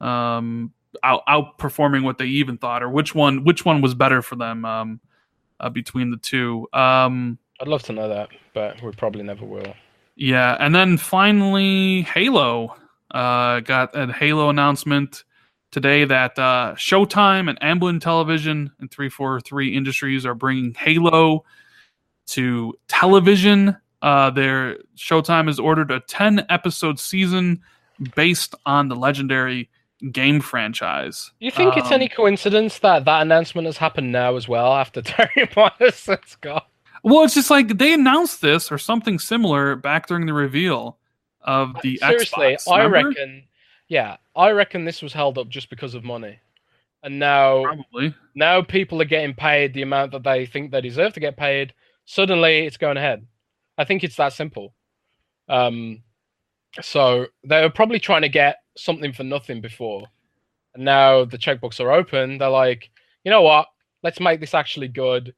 um, 0.00 0.72
out, 1.02 1.22
outperforming 1.28 2.02
what 2.02 2.18
they 2.18 2.26
even 2.26 2.58
thought, 2.58 2.82
or 2.82 2.90
which 2.90 3.14
one 3.14 3.44
which 3.44 3.64
one 3.64 3.80
was 3.80 3.94
better 3.94 4.22
for 4.22 4.36
them 4.36 4.64
um, 4.64 5.00
uh, 5.60 5.68
between 5.68 6.10
the 6.10 6.16
two. 6.16 6.66
Um, 6.72 7.38
I'd 7.60 7.68
love 7.68 7.82
to 7.84 7.92
know 7.92 8.08
that, 8.08 8.28
but 8.54 8.80
we 8.82 8.92
probably 8.92 9.22
never 9.22 9.44
will. 9.44 9.74
yeah, 10.16 10.56
and 10.60 10.74
then 10.74 10.96
finally, 10.96 12.02
Halo 12.02 12.74
uh, 13.10 13.60
got 13.60 13.96
a 13.96 14.12
Halo 14.12 14.50
announcement 14.50 15.24
today 15.70 16.04
that 16.04 16.38
uh, 16.38 16.74
Showtime 16.76 17.48
and 17.48 17.60
Amblin 17.60 18.00
Television 18.00 18.70
and 18.80 18.90
343 18.90 19.76
Industries 19.76 20.24
are 20.24 20.34
bringing 20.34 20.74
Halo 20.74 21.44
to 22.28 22.74
television. 22.88 23.76
Uh, 24.00 24.30
their 24.30 24.78
Showtime 24.96 25.46
has 25.46 25.58
ordered 25.58 25.90
a 25.90 26.00
10 26.00 26.46
episode 26.48 27.00
season 27.00 27.60
based 28.14 28.54
on 28.64 28.88
the 28.88 28.96
legendary 28.96 29.68
game 30.12 30.40
franchise. 30.40 31.32
You 31.40 31.50
think 31.50 31.76
it's 31.76 31.88
Um, 31.88 31.94
any 31.94 32.08
coincidence 32.08 32.78
that 32.80 33.04
that 33.04 33.22
announcement 33.22 33.66
has 33.66 33.76
happened 33.76 34.12
now 34.12 34.36
as 34.36 34.48
well 34.48 34.72
after 34.72 35.02
Terry 35.02 35.48
has 35.54 36.36
gone? 36.40 36.62
Well, 37.02 37.24
it's 37.24 37.34
just 37.34 37.50
like 37.50 37.78
they 37.78 37.94
announced 37.94 38.40
this 38.40 38.72
or 38.72 38.78
something 38.78 39.18
similar 39.18 39.76
back 39.76 40.06
during 40.06 40.26
the 40.26 40.32
reveal 40.32 40.98
of 41.42 41.74
the 41.82 41.96
Seriously, 41.98 42.56
Xbox. 42.56 42.72
I 42.72 42.84
reckon. 42.84 43.44
Yeah, 43.88 44.16
I 44.36 44.50
reckon 44.50 44.84
this 44.84 45.00
was 45.00 45.12
held 45.12 45.38
up 45.38 45.48
just 45.48 45.70
because 45.70 45.94
of 45.94 46.04
money, 46.04 46.38
and 47.02 47.18
now 47.18 47.62
probably. 47.62 48.14
now 48.34 48.60
people 48.62 49.00
are 49.00 49.06
getting 49.06 49.34
paid 49.34 49.72
the 49.72 49.82
amount 49.82 50.12
that 50.12 50.24
they 50.24 50.44
think 50.44 50.70
they 50.70 50.80
deserve 50.80 51.14
to 51.14 51.20
get 51.20 51.36
paid. 51.36 51.72
Suddenly, 52.04 52.66
it's 52.66 52.76
going 52.76 52.96
ahead. 52.96 53.26
I 53.78 53.84
think 53.84 54.04
it's 54.04 54.16
that 54.16 54.32
simple. 54.32 54.74
Um, 55.48 56.02
so 56.82 57.26
they 57.44 57.62
were 57.62 57.70
probably 57.70 58.00
trying 58.00 58.22
to 58.22 58.28
get 58.28 58.56
something 58.78 59.12
for 59.12 59.24
nothing 59.24 59.60
before, 59.60 60.06
and 60.74 60.84
now 60.84 61.24
the 61.24 61.38
checkbooks 61.38 61.80
are 61.80 61.92
open. 61.92 62.38
They're 62.38 62.48
like, 62.48 62.90
you 63.24 63.30
know 63.30 63.42
what? 63.42 63.66
Let's 64.02 64.20
make 64.20 64.40
this 64.40 64.54
actually 64.54 64.88
good. 64.88 65.34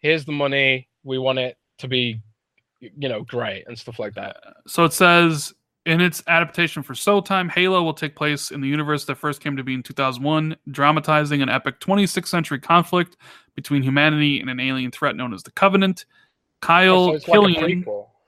Here's 0.00 0.24
the 0.24 0.32
money. 0.32 0.88
We 1.04 1.18
want 1.18 1.38
it 1.38 1.58
to 1.78 1.88
be, 1.88 2.20
you 2.80 3.08
know, 3.08 3.22
great 3.22 3.64
and 3.66 3.78
stuff 3.78 3.98
like 3.98 4.14
that. 4.14 4.36
So 4.66 4.84
it 4.84 4.92
says 4.92 5.52
in 5.86 6.00
its 6.00 6.22
adaptation 6.26 6.82
for 6.82 6.94
Showtime, 6.94 7.50
Halo 7.50 7.82
will 7.82 7.94
take 7.94 8.14
place 8.16 8.50
in 8.50 8.60
the 8.60 8.68
universe 8.68 9.04
that 9.06 9.16
first 9.16 9.42
came 9.42 9.56
to 9.56 9.64
be 9.64 9.74
in 9.74 9.82
2001, 9.82 10.56
dramatizing 10.70 11.42
an 11.42 11.48
epic 11.48 11.80
26th 11.80 12.28
century 12.28 12.58
conflict 12.58 13.16
between 13.54 13.82
humanity 13.82 14.40
and 14.40 14.48
an 14.50 14.60
alien 14.60 14.90
threat 14.90 15.16
known 15.16 15.34
as 15.34 15.42
the 15.42 15.50
Covenant. 15.52 16.04
Oh, 16.08 16.66
Kyle 16.66 17.06
So 17.08 17.14
it's 17.14 17.28
like. 17.28 17.84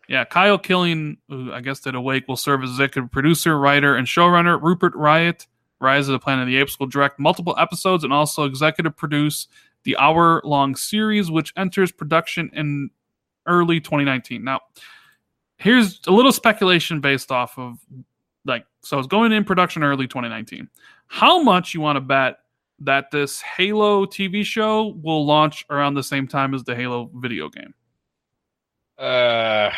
Yeah, 0.09 0.25
Kyle 0.25 0.59
Killen, 0.59 1.17
who 1.29 1.53
I 1.53 1.61
guess 1.61 1.81
did 1.81 1.95
Awake, 1.95 2.29
will 2.29 2.37
serve 2.37 2.63
as 2.63 2.71
executive 2.71 3.11
producer, 3.11 3.59
writer, 3.59 3.97
and 3.97 4.07
showrunner. 4.07 4.61
Rupert 4.61 4.99
Wyatt, 4.99 5.47
Rise 5.81 6.09
of 6.09 6.13
the 6.13 6.19
Planet 6.19 6.43
of 6.43 6.49
the 6.49 6.59
Apes, 6.59 6.79
will 6.79 6.87
direct 6.87 7.19
multiple 7.19 7.55
episodes 7.59 8.05
and 8.05 8.13
also 8.13 8.45
executive 8.45 8.97
produce 8.97 9.49
the 9.85 9.97
hour-long 9.97 10.77
series, 10.77 11.31
which 11.31 11.53
enters 11.57 11.91
production 11.93 12.51
in 12.53 12.91
early 13.47 13.81
2019. 13.81 14.45
Now, 14.45 14.61
here's 15.63 16.01
a 16.07 16.11
little 16.11 16.33
speculation 16.33 17.01
based 17.01 17.31
off 17.31 17.57
of 17.59 17.79
like 18.45 18.67
so 18.83 18.99
it's 18.99 19.07
going 19.07 19.33
in 19.33 19.45
production 19.45 19.85
early 19.85 20.09
2019 20.09 20.69
how 21.07 21.41
much 21.41 21.73
you 21.73 21.81
want 21.81 21.97
to 21.97 22.01
bet 22.01 22.39
that 22.81 23.11
this 23.13 23.41
halo 23.41 24.05
tv 24.05 24.45
show 24.45 24.99
will 25.03 25.25
launch 25.25 25.65
around 25.71 25.95
the 25.95 26.03
same 26.03 26.27
time 26.27 26.53
as 26.53 26.65
the 26.65 26.75
halo 26.75 27.11
video 27.15 27.49
game 27.49 27.73
Uh, 29.03 29.71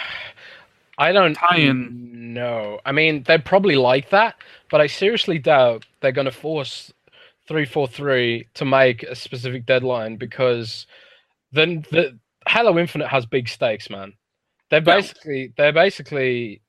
I 0.98 1.12
don't 1.12 1.38
Tie-in. 1.38 1.96
know. 2.34 2.80
I 2.86 2.92
mean, 2.92 3.24
they'd 3.24 3.44
probably 3.44 3.76
like 3.76 4.10
that, 4.10 4.36
but 4.70 4.80
I 4.80 4.86
seriously 4.88 5.38
doubt 5.38 5.86
they're 6.00 6.12
going 6.12 6.26
to 6.26 6.32
force 6.32 6.92
343 7.48 8.48
to 8.54 8.64
make 8.66 9.02
a 9.04 9.14
specific 9.16 9.66
deadline 9.66 10.16
because 10.16 10.86
then 11.52 11.84
the 11.90 12.18
Halo 12.48 12.78
Infinite 12.78 13.08
has 13.08 13.26
big 13.26 13.48
stakes, 13.48 13.90
man. 13.90 14.14
They're 14.70 14.80
basically 14.82 15.52
they're 15.56 15.72
basically 15.72 16.62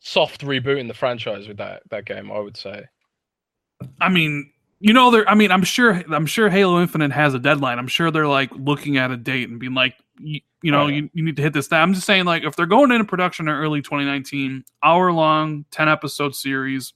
soft 0.00 0.42
rebooting 0.42 0.88
the 0.88 0.94
franchise 0.94 1.48
with 1.48 1.58
that 1.58 1.82
that 1.90 2.06
game, 2.06 2.32
I 2.32 2.38
would 2.40 2.56
say. 2.56 2.84
i 4.00 4.08
mean 4.08 4.50
you 4.80 4.92
know 4.92 5.10
they're 5.10 5.28
i 5.28 5.34
mean 5.34 5.50
i'm 5.50 5.62
sure 5.64 6.02
i'm 6.12 6.26
sure 6.26 6.50
halo 6.50 6.80
infinite 6.80 7.12
has 7.12 7.34
a 7.34 7.38
deadline 7.38 7.78
i'm 7.78 7.88
sure 7.88 8.10
they're 8.10 8.28
like 8.28 8.50
looking 8.54 8.96
at 8.98 9.10
a 9.10 9.16
date 9.16 9.48
and 9.48 9.58
being 9.60 9.74
like 9.74 9.94
you, 10.22 10.40
you 10.62 10.70
know 10.72 10.82
Oh, 10.82 10.86
yeah. 10.86 10.96
you, 10.96 11.10
you 11.14 11.24
need 11.24 11.36
to 11.36 11.42
hit 11.42 11.52
this 11.52 11.68
down 11.68 11.82
i'm 11.82 11.94
just 11.94 12.06
saying 12.06 12.24
like 12.24 12.44
if 12.44 12.56
they're 12.56 12.66
going 12.66 12.90
into 12.92 13.04
production 13.04 13.48
in 13.48 13.54
early 13.54 13.80
2019 13.82 14.64
hour 14.82 15.12
long 15.12 15.64
10 15.70 15.88
episode 15.88 16.34
series 16.34 16.92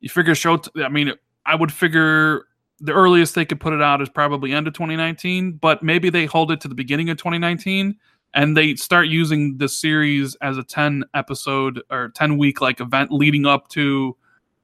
you 0.00 0.08
figure 0.08 0.34
show 0.34 0.56
t- 0.58 0.70
i 0.82 0.88
mean 0.88 1.12
i 1.46 1.54
would 1.54 1.72
figure 1.72 2.44
the 2.80 2.92
earliest 2.92 3.34
they 3.34 3.44
could 3.44 3.60
put 3.60 3.72
it 3.72 3.82
out 3.82 4.00
is 4.00 4.08
probably 4.08 4.52
end 4.52 4.66
of 4.66 4.74
2019 4.74 5.52
but 5.52 5.82
maybe 5.82 6.10
they 6.10 6.26
hold 6.26 6.50
it 6.50 6.60
to 6.60 6.68
the 6.68 6.74
beginning 6.74 7.10
of 7.10 7.16
2019 7.18 7.96
and 8.34 8.56
they 8.56 8.74
start 8.76 9.08
using 9.08 9.58
the 9.58 9.68
series 9.68 10.36
as 10.36 10.56
a 10.56 10.62
10 10.62 11.04
episode 11.14 11.82
or 11.90 12.10
10 12.14 12.38
week 12.38 12.60
like 12.60 12.80
event 12.80 13.10
leading 13.10 13.44
up 13.44 13.68
to 13.68 14.16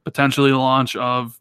potentially 0.04 0.50
the 0.50 0.56
launch 0.56 0.94
of 0.94 1.38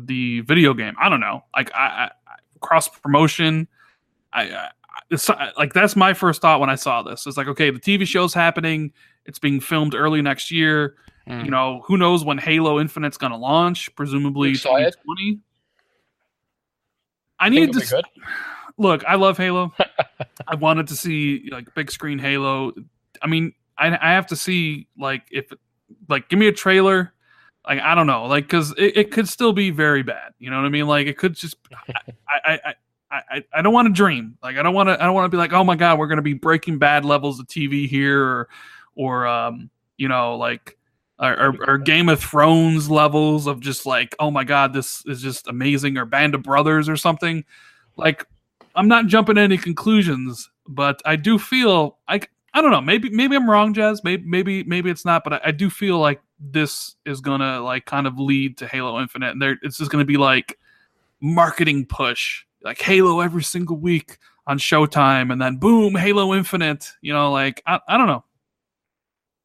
the 0.00 0.40
video 0.40 0.72
game. 0.74 0.94
I 0.98 1.08
don't 1.10 1.20
know. 1.20 1.44
Like 1.54 1.70
i, 1.74 2.10
I 2.28 2.34
cross 2.60 2.88
promotion 2.88 3.68
I, 4.32 4.68
like 5.56 5.72
that's 5.72 5.96
my 5.96 6.14
first 6.14 6.40
thought 6.40 6.60
when 6.60 6.70
i 6.70 6.74
saw 6.74 7.02
this 7.02 7.26
it's 7.26 7.36
like 7.36 7.46
okay 7.46 7.70
the 7.70 7.78
tv 7.78 8.06
show's 8.06 8.34
happening 8.34 8.92
it's 9.26 9.38
being 9.38 9.60
filmed 9.60 9.94
early 9.94 10.22
next 10.22 10.50
year 10.50 10.96
you 11.26 11.50
know 11.50 11.82
who 11.84 11.96
knows 11.96 12.24
when 12.24 12.38
halo 12.38 12.78
infinite's 12.78 13.16
going 13.16 13.32
to 13.32 13.38
launch 13.38 13.94
presumably 13.96 14.50
excited? 14.50 14.94
2020 15.04 15.40
i 17.40 17.48
need 17.48 17.72
to 17.72 17.80
good. 17.80 18.04
look 18.78 19.04
i 19.06 19.14
love 19.14 19.36
halo 19.36 19.72
i 20.48 20.54
wanted 20.54 20.86
to 20.86 20.96
see 20.96 21.48
like 21.50 21.72
big 21.74 21.90
screen 21.90 22.18
halo 22.18 22.72
i 23.22 23.26
mean 23.26 23.52
i, 23.78 23.88
I 23.88 24.12
have 24.12 24.26
to 24.28 24.36
see 24.36 24.88
like 24.98 25.22
if 25.30 25.52
like 26.08 26.28
give 26.28 26.38
me 26.38 26.48
a 26.48 26.52
trailer 26.52 27.14
Like 27.66 27.80
I 27.80 27.94
don't 27.94 28.06
know, 28.06 28.26
like 28.26 28.44
because 28.44 28.72
it, 28.76 28.96
it 28.96 29.10
could 29.10 29.26
still 29.26 29.54
be 29.54 29.70
very 29.70 30.02
bad. 30.02 30.32
You 30.38 30.50
know 30.50 30.56
what 30.56 30.66
I 30.66 30.68
mean? 30.68 30.86
Like 30.86 31.06
it 31.06 31.16
could 31.16 31.34
just. 31.34 31.56
I 32.28 32.40
I 32.44 32.60
I 32.64 32.74
I, 33.30 33.44
I 33.52 33.62
don't 33.62 33.72
want 33.72 33.86
to 33.86 33.92
dream. 33.92 34.36
Like 34.42 34.56
I 34.56 34.62
don't 34.62 34.74
want 34.74 34.88
to. 34.88 35.00
I 35.00 35.04
don't 35.04 35.14
want 35.14 35.26
to 35.26 35.28
be 35.28 35.36
like, 35.36 35.52
oh 35.52 35.64
my 35.64 35.76
god, 35.76 35.98
we're 35.98 36.06
gonna 36.08 36.22
be 36.22 36.34
breaking 36.34 36.78
bad 36.78 37.04
levels 37.04 37.40
of 37.40 37.46
TV 37.46 37.88
here, 37.88 38.22
or 38.22 38.48
or 38.94 39.26
um, 39.26 39.70
you 39.96 40.08
know, 40.08 40.36
like. 40.36 40.76
Or, 41.16 41.32
or, 41.32 41.56
or 41.68 41.78
Game 41.78 42.08
of 42.08 42.20
Thrones 42.20 42.90
levels 42.90 43.46
of 43.46 43.60
just 43.60 43.86
like, 43.86 44.16
oh 44.18 44.32
my 44.32 44.42
god, 44.42 44.72
this 44.72 45.06
is 45.06 45.22
just 45.22 45.46
amazing, 45.46 45.96
or 45.96 46.04
Band 46.04 46.34
of 46.34 46.42
Brothers 46.42 46.88
or 46.88 46.96
something. 46.96 47.44
Like, 47.96 48.26
I'm 48.74 48.88
not 48.88 49.06
jumping 49.06 49.36
to 49.36 49.42
any 49.42 49.56
conclusions, 49.56 50.50
but 50.66 51.00
I 51.04 51.14
do 51.14 51.38
feel 51.38 51.98
like 52.08 52.30
I 52.52 52.62
don't 52.62 52.70
know. 52.70 52.80
Maybe 52.80 53.10
maybe 53.10 53.36
I'm 53.36 53.50
wrong, 53.50 53.74
Jez. 53.74 54.02
Maybe 54.04 54.24
maybe 54.26 54.64
maybe 54.64 54.90
it's 54.90 55.04
not, 55.04 55.24
but 55.24 55.34
I, 55.34 55.40
I 55.46 55.50
do 55.50 55.70
feel 55.70 55.98
like 55.98 56.20
this 56.38 56.94
is 57.04 57.20
gonna 57.20 57.60
like 57.60 57.84
kind 57.84 58.06
of 58.06 58.18
lead 58.18 58.56
to 58.58 58.66
Halo 58.66 59.00
Infinite, 59.00 59.30
and 59.30 59.42
there 59.42 59.58
it's 59.62 59.78
just 59.78 59.90
gonna 59.90 60.04
be 60.04 60.16
like 60.16 60.58
marketing 61.20 61.86
push, 61.86 62.44
like 62.64 62.80
Halo 62.80 63.20
every 63.20 63.42
single 63.42 63.76
week 63.76 64.18
on 64.46 64.58
Showtime, 64.58 65.32
and 65.32 65.40
then 65.40 65.56
boom, 65.56 65.94
Halo 65.94 66.34
Infinite. 66.34 66.90
You 67.02 67.12
know, 67.12 67.30
like 67.30 67.62
I, 67.66 67.78
I 67.86 67.96
don't 67.96 68.06
know, 68.06 68.24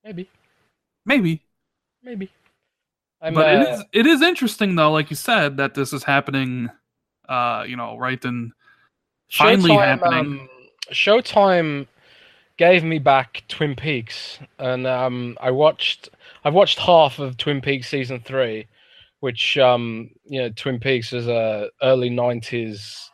Maybe, 0.03 0.29
maybe, 1.05 1.41
maybe. 2.01 2.31
I'm, 3.21 3.33
but 3.33 3.53
it 3.53 3.67
uh, 3.67 3.71
is 3.71 3.83
it 3.91 4.07
is 4.07 4.21
interesting 4.21 4.75
though, 4.75 4.91
like 4.91 5.09
you 5.09 5.15
said, 5.15 5.57
that 5.57 5.73
this 5.73 5.91
is 5.93 6.03
happening. 6.03 6.69
Uh, 7.27 7.63
you 7.67 7.75
know, 7.75 7.97
right 7.97 8.23
in 8.23 8.51
finally 9.29 9.71
Showtime, 9.71 9.85
happening. 9.85 10.19
Um, 10.19 10.49
Showtime 10.91 11.87
gave 12.57 12.83
me 12.83 12.97
back 12.97 13.43
Twin 13.49 13.75
Peaks, 13.75 14.39
and 14.57 14.87
um, 14.87 15.37
I 15.41 15.51
watched. 15.51 16.09
I've 16.45 16.53
watched 16.53 16.79
half 16.79 17.19
of 17.19 17.35
Twin 17.37 17.59
Peaks 17.59 17.89
season 17.89 18.21
three, 18.21 18.65
which 19.19 19.57
um, 19.57 20.09
you 20.25 20.41
know, 20.41 20.49
Twin 20.49 20.79
Peaks 20.79 21.13
is 21.13 21.27
a 21.27 21.69
early 21.81 22.09
'90s 22.09 23.09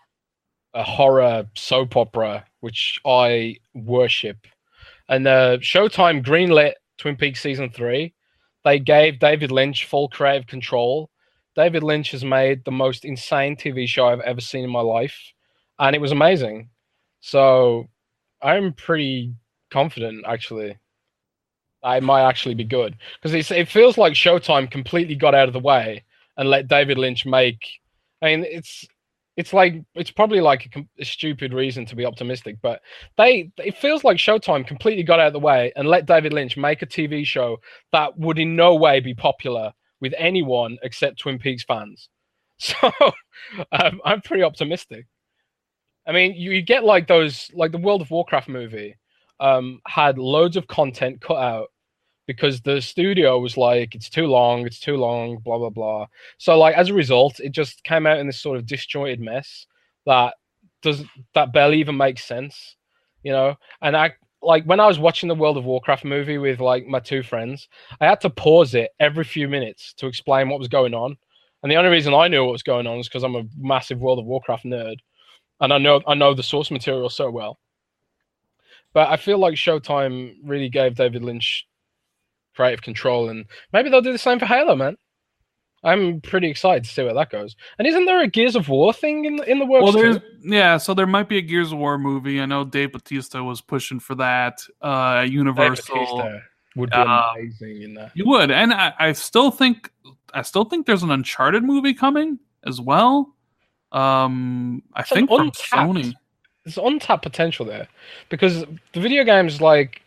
a 0.76 0.84
horror 0.84 1.48
soap 1.56 1.95
opera, 1.95 2.45
which 2.60 2.99
I 3.06 3.56
worship. 3.73 4.45
And 5.07 5.26
uh, 5.26 5.57
Showtime 5.60 6.23
greenlit 6.23 6.73
Twin 6.98 7.15
Peaks 7.15 7.41
season 7.41 7.69
three. 7.69 8.14
They 8.65 8.80
gave 8.80 9.19
David 9.19 9.52
Lynch 9.52 9.86
full 9.86 10.10
creative 10.10 10.48
control. 10.48 11.10
David 11.56 11.84
Lynch 11.84 12.11
has 12.11 12.26
made 12.26 12.65
the 12.65 12.72
most 12.72 13.06
insane 13.06 13.56
TV 13.56 13.88
show 13.88 14.07
I've 14.07 14.19
ever 14.22 14.41
seen 14.41 14.65
in 14.65 14.69
my 14.69 14.82
life, 14.82 15.18
and 15.80 15.95
it 15.95 16.02
was 16.02 16.11
amazing. 16.11 16.69
So 17.22 17.86
I'm 18.41 18.73
pretty 18.73 19.34
confident, 19.72 20.26
actually. 20.27 20.77
I 21.86 21.99
might 21.99 22.24
actually 22.28 22.56
be 22.56 22.64
good 22.64 22.98
because 23.22 23.52
it 23.52 23.70
feels 23.70 23.98
like 23.98 24.14
Showtime 24.14 24.70
completely 24.70 25.16
got 25.16 25.36
out 25.36 25.48
of 25.48 25.53
the 25.53 25.60
way 25.60 26.03
and 26.36 26.49
let 26.49 26.68
David 26.68 26.98
Lynch 26.98 27.26
make. 27.28 27.64
I 28.24 28.36
mean, 28.36 28.45
it's 28.49 28.86
it's 29.38 29.53
like 29.53 29.84
it's 29.94 30.10
probably 30.10 30.41
like 30.41 30.76
a, 30.76 30.84
a 30.99 31.06
stupid 31.06 31.53
reason 31.53 31.86
to 31.86 31.95
be 31.95 32.03
optimistic, 32.03 32.57
but 32.64 32.82
they 33.18 33.52
it 33.57 33.78
feels 33.78 34.03
like 34.03 34.18
Showtime 34.18 34.66
completely 34.66 35.03
got 35.03 35.20
out 35.20 35.28
of 35.28 35.34
the 35.34 35.40
way 35.40 35.72
and 35.76 35.88
let 35.88 36.07
David 36.07 36.34
Lynch 36.34 36.57
make 36.57 36.82
a 36.82 36.88
TV 36.88 37.24
show 37.24 37.57
that 37.91 38.18
would 38.18 38.40
in 38.40 38.56
no 38.56 38.74
way 38.74 38.99
be 38.99 39.14
popular 39.14 39.72
with 40.02 40.14
anyone 40.18 40.78
except 40.82 41.20
Twin 41.20 41.40
Peaks 41.40 41.64
fans. 41.64 42.10
So 42.57 42.90
um, 43.74 43.99
I'm 44.06 44.22
pretty 44.22 44.41
optimistic. 44.41 45.07
I 46.07 46.14
mean, 46.14 46.36
you, 46.36 46.52
you 46.52 46.62
get 46.62 46.86
like 46.86 47.06
those 47.06 47.52
like 47.53 47.74
the 47.74 47.78
World 47.78 48.02
of 48.02 48.10
Warcraft 48.10 48.48
movie 48.48 48.95
um, 49.41 49.82
had 49.86 50.18
loads 50.18 50.56
of 50.56 50.66
content 50.68 51.20
cut 51.20 51.36
out 51.36 51.68
because 52.27 52.61
the 52.61 52.81
studio 52.81 53.39
was 53.39 53.57
like, 53.57 53.95
it's 53.95 54.10
too 54.10 54.27
long, 54.27 54.65
it's 54.65 54.80
too 54.80 54.97
long, 54.97 55.38
blah 55.38 55.57
blah 55.57 55.69
blah. 55.69 56.07
So 56.38 56.57
like 56.57 56.76
as 56.76 56.89
a 56.89 56.93
result, 56.93 57.39
it 57.39 57.52
just 57.52 57.84
came 57.84 58.06
out 58.07 58.19
in 58.19 58.27
this 58.27 58.41
sort 58.41 58.57
of 58.57 58.65
disjointed 58.65 59.19
mess 59.19 59.68
that 60.06 60.35
does 60.81 61.03
that 61.34 61.53
barely 61.53 61.80
even 61.80 61.97
makes 61.97 62.23
sense, 62.23 62.76
you 63.23 63.31
know. 63.31 63.56
And 63.81 63.95
I 63.95 64.14
like 64.41 64.64
when 64.65 64.80
I 64.80 64.88
was 64.88 64.99
watching 64.99 65.27
the 65.27 65.35
World 65.35 65.57
of 65.57 65.65
Warcraft 65.65 66.06
movie 66.06 66.38
with 66.38 66.60
like 66.60 66.85
my 66.85 66.99
two 66.99 67.23
friends, 67.23 67.68
I 67.99 68.06
had 68.06 68.22
to 68.22 68.30
pause 68.30 68.76
it 68.76 68.91
every 68.99 69.23
few 69.23 69.47
minutes 69.47 69.93
to 69.97 70.07
explain 70.07 70.49
what 70.49 70.60
was 70.60 70.68
going 70.68 70.93
on. 70.93 71.18
And 71.64 71.72
the 71.72 71.77
only 71.77 71.89
reason 71.89 72.14
I 72.14 72.27
knew 72.27 72.43
what 72.43 72.52
was 72.52 72.64
going 72.64 72.85
on 72.85 72.99
is 72.99 73.07
because 73.07 73.23
I'm 73.23 73.35
a 73.35 73.43
massive 73.57 73.99
World 73.99 74.19
of 74.19 74.26
Warcraft 74.26 74.65
nerd, 74.65 74.97
and 75.61 75.73
I 75.73 75.77
know 75.77 76.02
I 76.07 76.14
know 76.14 76.34
the 76.34 76.43
source 76.43 76.72
material 76.72 77.10
so 77.10 77.30
well. 77.30 77.60
But 78.93 79.10
I 79.10 79.18
feel 79.18 79.39
like 79.39 79.56
Showtime 79.56 80.35
really 80.43 80.69
gave 80.69 80.95
David 80.95 81.23
Lynch 81.23 81.68
creative 82.56 82.82
control, 82.82 83.30
and 83.30 83.45
maybe 83.73 83.90
they'll 83.90 84.02
do 84.02 84.11
the 84.11 84.18
same 84.18 84.40
for 84.40 84.45
Halo, 84.45 84.76
man. 84.76 84.98
I'm 85.84 86.19
pretty 86.22 86.49
excited 86.49 86.84
to 86.84 86.90
see 86.90 87.03
where 87.03 87.14
that 87.14 87.30
goes. 87.30 87.56
And 87.77 87.88
isn't 87.88 88.06
there 88.06 88.19
a 88.22 88.27
Gears 88.27 88.56
of 88.56 88.69
War 88.69 88.91
thing 88.91 89.26
in 89.26 89.44
in 89.44 89.60
the 89.60 89.65
works? 89.65 89.84
Well, 89.84 89.91
there's 89.94 90.18
too? 90.18 90.23
yeah, 90.41 90.77
so 90.77 90.95
there 90.95 91.06
might 91.06 91.30
be 91.30 91.38
a 91.38 91.41
Gears 91.41 91.72
of 91.72 91.77
War 91.77 91.99
movie. 91.99 92.41
I 92.41 92.45
know 92.48 92.65
Dave 92.65 92.94
Bautista 92.94 93.44
was 93.44 93.61
pushing 93.61 93.99
for 93.99 94.15
that. 94.15 94.61
Uh, 94.82 95.26
Universal. 95.30 96.40
Would 96.76 96.90
be 96.90 96.95
Uh, 96.98 97.32
amazing 97.38 97.84
in 97.84 97.94
that. 97.94 98.11
You 98.15 98.26
would, 98.27 98.52
and 98.52 98.73
I, 98.73 98.94
I 98.99 99.11
still 99.14 99.52
think 99.52 99.91
I 100.34 100.41
still 100.41 100.65
think 100.65 100.86
there's 100.88 101.03
an 101.03 101.11
Uncharted 101.11 101.64
movie 101.64 101.94
coming 101.94 102.40
as 102.65 102.82
well. 102.82 103.34
Um, 103.91 104.84
I 104.94 105.02
It's 105.02 105.10
think 105.10 105.30
from 105.30 105.52
Sony. 105.52 106.14
There's 106.65 106.77
untapped 106.77 107.23
potential 107.23 107.65
there 107.65 107.88
because 108.30 108.65
the 108.94 108.99
video 108.99 109.23
games 109.23 109.61
like 109.61 110.02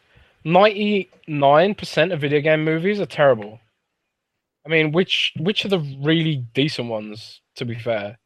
99% 0.45 2.13
of 2.13 2.21
video 2.21 2.41
game 2.41 2.65
movies 2.65 3.01
are 3.01 3.07
terrible. 3.07 3.61
I 4.67 4.69
mean, 4.71 4.93
which 4.93 5.33
which 5.39 5.65
are 5.65 5.69
the 5.69 5.81
really 6.03 6.45
decent 6.55 6.89
ones? 6.89 7.41
To 7.57 7.65
be 7.65 7.75
fair, 7.75 8.19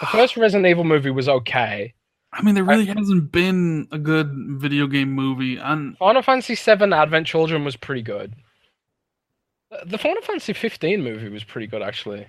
the 0.00 0.06
first 0.06 0.36
Resident 0.36 0.66
Evil 0.66 0.84
movie 0.84 1.10
was 1.10 1.28
okay. 1.28 1.94
I 2.32 2.42
mean, 2.42 2.54
there 2.54 2.64
really 2.64 2.86
hasn't 2.86 3.32
been 3.32 3.88
a 3.90 3.98
good 3.98 4.30
video 4.60 4.86
game 4.86 5.10
movie. 5.12 5.58
On 5.58 5.96
Final 5.98 6.22
Fantasy 6.22 6.54
VII 6.54 6.92
Advent 6.92 7.26
Children 7.26 7.64
was 7.64 7.76
pretty 7.76 8.02
good. 8.02 8.34
The- 9.70 9.84
The 9.86 9.98
Final 9.98 10.22
Fantasy 10.22 10.52
15 10.52 11.02
movie 11.02 11.28
was 11.28 11.44
pretty 11.44 11.66
good 11.66 11.82
actually, 11.82 12.26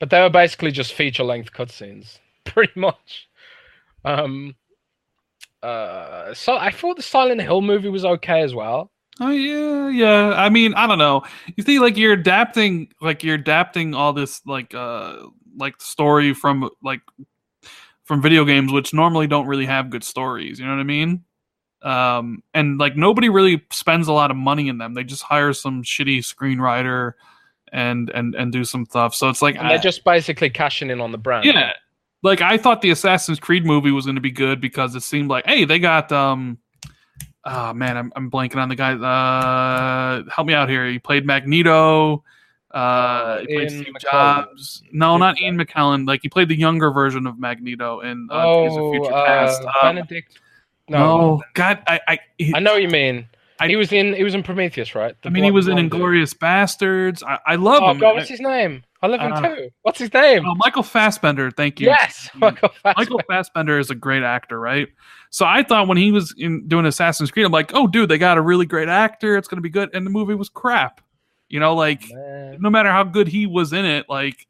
but 0.00 0.10
they 0.10 0.20
were 0.20 0.30
basically 0.30 0.70
just 0.72 0.92
feature 0.94 1.24
length 1.24 1.52
cutscenes, 1.52 2.18
pretty 2.44 2.78
much. 2.78 3.28
Um, 4.04 4.54
uh, 5.62 6.34
so 6.34 6.56
I 6.56 6.70
thought 6.70 6.96
the 6.96 7.02
Silent 7.02 7.40
Hill 7.40 7.60
movie 7.62 7.88
was 7.88 8.04
okay 8.04 8.42
as 8.42 8.54
well. 8.54 8.90
Oh 9.20 9.30
yeah, 9.30 9.88
yeah. 9.88 10.30
I 10.36 10.48
mean, 10.48 10.74
I 10.74 10.86
don't 10.86 10.98
know. 10.98 11.22
You 11.56 11.64
see, 11.64 11.78
like 11.80 11.96
you're 11.96 12.12
adapting, 12.12 12.88
like 13.00 13.24
you're 13.24 13.34
adapting 13.34 13.94
all 13.94 14.12
this, 14.12 14.40
like, 14.46 14.72
uh, 14.74 15.16
like 15.56 15.80
story 15.80 16.34
from 16.34 16.70
like 16.84 17.00
from 18.04 18.22
video 18.22 18.44
games, 18.44 18.72
which 18.72 18.94
normally 18.94 19.26
don't 19.26 19.46
really 19.48 19.66
have 19.66 19.90
good 19.90 20.04
stories. 20.04 20.60
You 20.60 20.66
know 20.66 20.72
what 20.72 20.80
I 20.80 20.84
mean? 20.84 21.24
Um, 21.82 22.42
and 22.54 22.78
like 22.78 22.96
nobody 22.96 23.28
really 23.28 23.64
spends 23.72 24.06
a 24.08 24.12
lot 24.12 24.30
of 24.30 24.36
money 24.36 24.68
in 24.68 24.78
them. 24.78 24.94
They 24.94 25.04
just 25.04 25.22
hire 25.24 25.52
some 25.52 25.82
shitty 25.82 26.18
screenwriter 26.18 27.12
and 27.72 28.10
and 28.10 28.34
and 28.36 28.52
do 28.52 28.64
some 28.64 28.84
stuff. 28.86 29.14
So 29.16 29.28
it's 29.28 29.42
like, 29.42 29.56
And 29.56 29.68
they're 29.68 29.78
I- 29.78 29.82
just 29.82 30.04
basically 30.04 30.50
cashing 30.50 30.90
in 30.90 31.00
on 31.00 31.10
the 31.12 31.18
brand. 31.18 31.44
yeah. 31.44 31.72
Like 32.22 32.40
I 32.40 32.56
thought 32.58 32.82
the 32.82 32.90
Assassin's 32.90 33.38
Creed 33.38 33.64
movie 33.64 33.90
was 33.92 34.04
going 34.04 34.16
to 34.16 34.20
be 34.20 34.30
good 34.32 34.60
because 34.60 34.94
it 34.94 35.02
seemed 35.02 35.28
like, 35.30 35.46
hey, 35.46 35.64
they 35.64 35.78
got 35.78 36.10
um, 36.10 36.58
oh 37.44 37.72
man, 37.72 37.96
I'm 37.96 38.12
I'm 38.16 38.30
blanking 38.30 38.56
on 38.56 38.68
the 38.68 38.74
guy. 38.74 38.92
Uh, 38.94 40.24
help 40.30 40.46
me 40.46 40.54
out 40.54 40.68
here. 40.68 40.86
He 40.86 40.98
played 40.98 41.24
Magneto. 41.26 42.24
Uh, 42.70 43.38
he 43.40 43.46
played 43.46 43.70
Ian 43.72 43.82
Steve. 43.84 43.94
Jobs. 44.00 44.82
No, 44.92 45.16
not? 45.16 45.40
Ian 45.40 45.56
McKellen. 45.58 46.06
Like 46.06 46.20
he 46.22 46.28
played 46.28 46.48
the 46.48 46.56
younger 46.58 46.90
version 46.90 47.26
of 47.26 47.38
Magneto 47.38 48.00
in 48.00 48.28
uh, 48.30 48.44
Days 48.64 48.72
of 48.72 48.78
Oh, 48.82 48.92
Future 48.92 49.12
uh, 49.14 49.24
Past. 49.26 49.62
Um, 49.62 49.70
Benedict. 49.96 50.38
no, 50.88 50.98
No, 50.98 51.42
God, 51.54 51.82
I 51.86 52.00
I, 52.08 52.18
he- 52.36 52.54
I 52.54 52.58
know 52.58 52.72
what 52.72 52.82
you 52.82 52.88
mean. 52.88 53.26
I- 53.60 53.68
he 53.68 53.76
was 53.76 53.92
in. 53.92 54.12
He 54.14 54.22
was 54.24 54.34
in 54.34 54.42
Prometheus, 54.42 54.94
right? 54.94 55.14
The 55.22 55.28
I 55.28 55.32
mean, 55.32 55.44
he 55.44 55.50
blonde- 55.50 55.54
was 55.54 55.68
in 55.68 55.74
blonde 55.74 55.90
dude. 55.92 56.00
Inglourious 56.00 56.34
Basterds. 56.36 57.22
I, 57.26 57.38
I 57.46 57.54
love 57.56 57.82
Oh 57.82 57.90
him. 57.92 57.98
God, 57.98 58.16
what's 58.16 58.28
his 58.28 58.40
name? 58.40 58.84
I 59.00 59.06
love 59.06 59.20
him 59.20 59.32
Uh, 59.32 59.40
too. 59.54 59.70
What's 59.82 59.98
his 60.00 60.12
name? 60.12 60.44
Oh, 60.46 60.54
Michael 60.56 60.82
Fassbender. 60.82 61.50
Thank 61.50 61.80
you. 61.80 61.86
yes, 61.86 62.28
Michael 62.34 62.68
Fassbender. 62.70 62.94
Michael 62.96 63.20
Fassbender 63.28 63.78
is 63.78 63.90
a 63.90 63.94
great 63.94 64.22
actor, 64.24 64.58
right? 64.58 64.88
So 65.30 65.46
I 65.46 65.62
thought 65.62 65.86
when 65.88 65.96
he 65.98 66.10
was 66.10 66.34
in 66.36 66.66
doing 66.66 66.84
Assassin's 66.86 67.30
Creed, 67.30 67.46
I'm 67.46 67.52
like, 67.52 67.72
oh, 67.74 67.86
dude, 67.86 68.08
they 68.08 68.18
got 68.18 68.38
a 68.38 68.42
really 68.42 68.66
great 68.66 68.88
actor. 68.88 69.36
It's 69.36 69.46
going 69.46 69.58
to 69.58 69.62
be 69.62 69.68
good. 69.68 69.90
And 69.94 70.04
the 70.04 70.10
movie 70.10 70.34
was 70.34 70.48
crap. 70.48 71.00
You 71.48 71.60
know, 71.60 71.74
like 71.74 72.02
Man. 72.12 72.58
no 72.60 72.70
matter 72.70 72.90
how 72.90 73.04
good 73.04 73.28
he 73.28 73.46
was 73.46 73.72
in 73.72 73.84
it, 73.84 74.06
like 74.08 74.46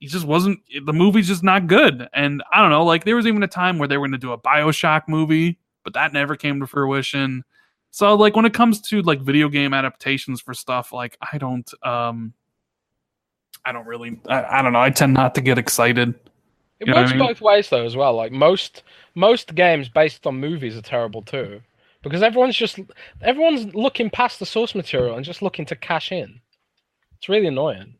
he 0.00 0.06
just 0.06 0.26
wasn't. 0.26 0.60
The 0.84 0.92
movie's 0.92 1.28
just 1.28 1.42
not 1.42 1.66
good. 1.66 2.08
And 2.12 2.42
I 2.52 2.60
don't 2.60 2.70
know, 2.70 2.84
like 2.84 3.04
there 3.04 3.16
was 3.16 3.26
even 3.26 3.42
a 3.42 3.48
time 3.48 3.78
where 3.78 3.88
they 3.88 3.96
were 3.96 4.06
going 4.06 4.12
to 4.12 4.26
do 4.26 4.32
a 4.32 4.38
Bioshock 4.38 5.02
movie, 5.08 5.58
but 5.84 5.94
that 5.94 6.12
never 6.12 6.36
came 6.36 6.60
to 6.60 6.66
fruition. 6.66 7.44
So 7.90 8.14
like 8.14 8.36
when 8.36 8.44
it 8.44 8.52
comes 8.52 8.80
to 8.88 9.00
like 9.02 9.20
video 9.20 9.48
game 9.48 9.72
adaptations 9.72 10.40
for 10.40 10.54
stuff, 10.54 10.92
like 10.92 11.16
I 11.32 11.38
don't, 11.38 11.70
um 11.82 12.34
I 13.64 13.72
don't 13.72 13.86
really, 13.86 14.20
I, 14.28 14.58
I 14.58 14.62
don't 14.62 14.72
know. 14.72 14.80
I 14.80 14.90
tend 14.90 15.14
not 15.14 15.34
to 15.34 15.40
get 15.40 15.58
excited. 15.58 16.14
It 16.80 16.88
You 16.88 16.94
works 16.94 17.10
I 17.10 17.14
mean? 17.16 17.26
both 17.26 17.40
ways 17.40 17.68
though, 17.68 17.84
as 17.84 17.96
well. 17.96 18.14
Like 18.14 18.32
most 18.32 18.82
most 19.14 19.54
games 19.54 19.88
based 19.88 20.26
on 20.26 20.40
movies 20.40 20.76
are 20.76 20.82
terrible 20.82 21.22
too, 21.22 21.60
because 22.02 22.22
everyone's 22.22 22.56
just 22.56 22.78
everyone's 23.20 23.74
looking 23.74 24.08
past 24.08 24.38
the 24.38 24.46
source 24.46 24.74
material 24.74 25.16
and 25.16 25.24
just 25.24 25.42
looking 25.42 25.66
to 25.66 25.76
cash 25.76 26.10
in. 26.10 26.40
It's 27.18 27.28
really 27.28 27.46
annoying. 27.48 27.94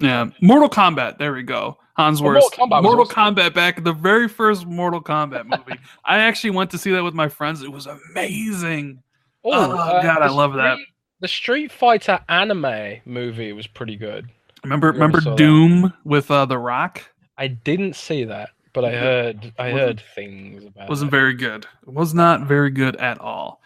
Yeah, 0.00 0.30
Mortal 0.40 0.68
Kombat. 0.68 1.18
There 1.18 1.32
we 1.32 1.42
go. 1.42 1.78
Hans 1.96 2.20
Oh, 2.20 2.24
Worst. 2.24 2.58
Mortal 2.58 2.66
Kombat 2.66 2.82
Mortal 2.82 3.04
awesome. 3.04 3.34
Kombat 3.34 3.54
back 3.54 3.82
the 3.82 3.92
very 3.92 4.28
first 4.28 4.66
Mortal 4.66 5.00
Kombat 5.00 5.46
movie. 5.46 5.80
I 6.04 6.18
actually 6.18 6.50
went 6.50 6.70
to 6.72 6.78
see 6.78 6.90
that 6.90 7.02
with 7.04 7.14
my 7.14 7.28
friends. 7.28 7.62
It 7.62 7.70
was 7.72 7.86
amazing. 7.86 9.02
Oh, 9.44 9.50
oh 9.52 9.72
uh, 9.78 10.02
God, 10.02 10.22
I 10.22 10.28
love 10.28 10.54
that. 10.54 10.78
The 11.22 11.28
Street 11.28 11.70
Fighter 11.70 12.18
anime 12.28 13.00
movie 13.04 13.52
was 13.52 13.68
pretty 13.68 13.94
good. 13.94 14.28
Remember, 14.64 14.88
You 14.88 14.92
remember 14.94 15.20
saw 15.20 15.30
that. 15.30 15.38
Doom 15.38 15.92
with 16.04 16.30
uh, 16.32 16.46
the 16.46 16.58
Rock? 16.58 17.00
I 17.38 17.46
didn't 17.46 17.94
see 17.94 18.24
that, 18.24 18.50
but 18.72 18.84
I 18.84 18.90
heard 18.90 19.52
I 19.56 19.72
Wasn't- 19.72 19.80
heard 19.80 20.02
things 20.16 20.64
about 20.64 20.84
it. 20.86 20.88
Wasn't 20.90 21.08
it. 21.08 21.10
very 21.12 21.34
good. 21.34 21.64
It 21.86 21.92
was 21.94 22.12
not 22.12 22.42
very 22.42 22.70
good 22.70 22.96
at 22.96 23.20
all. 23.20 23.61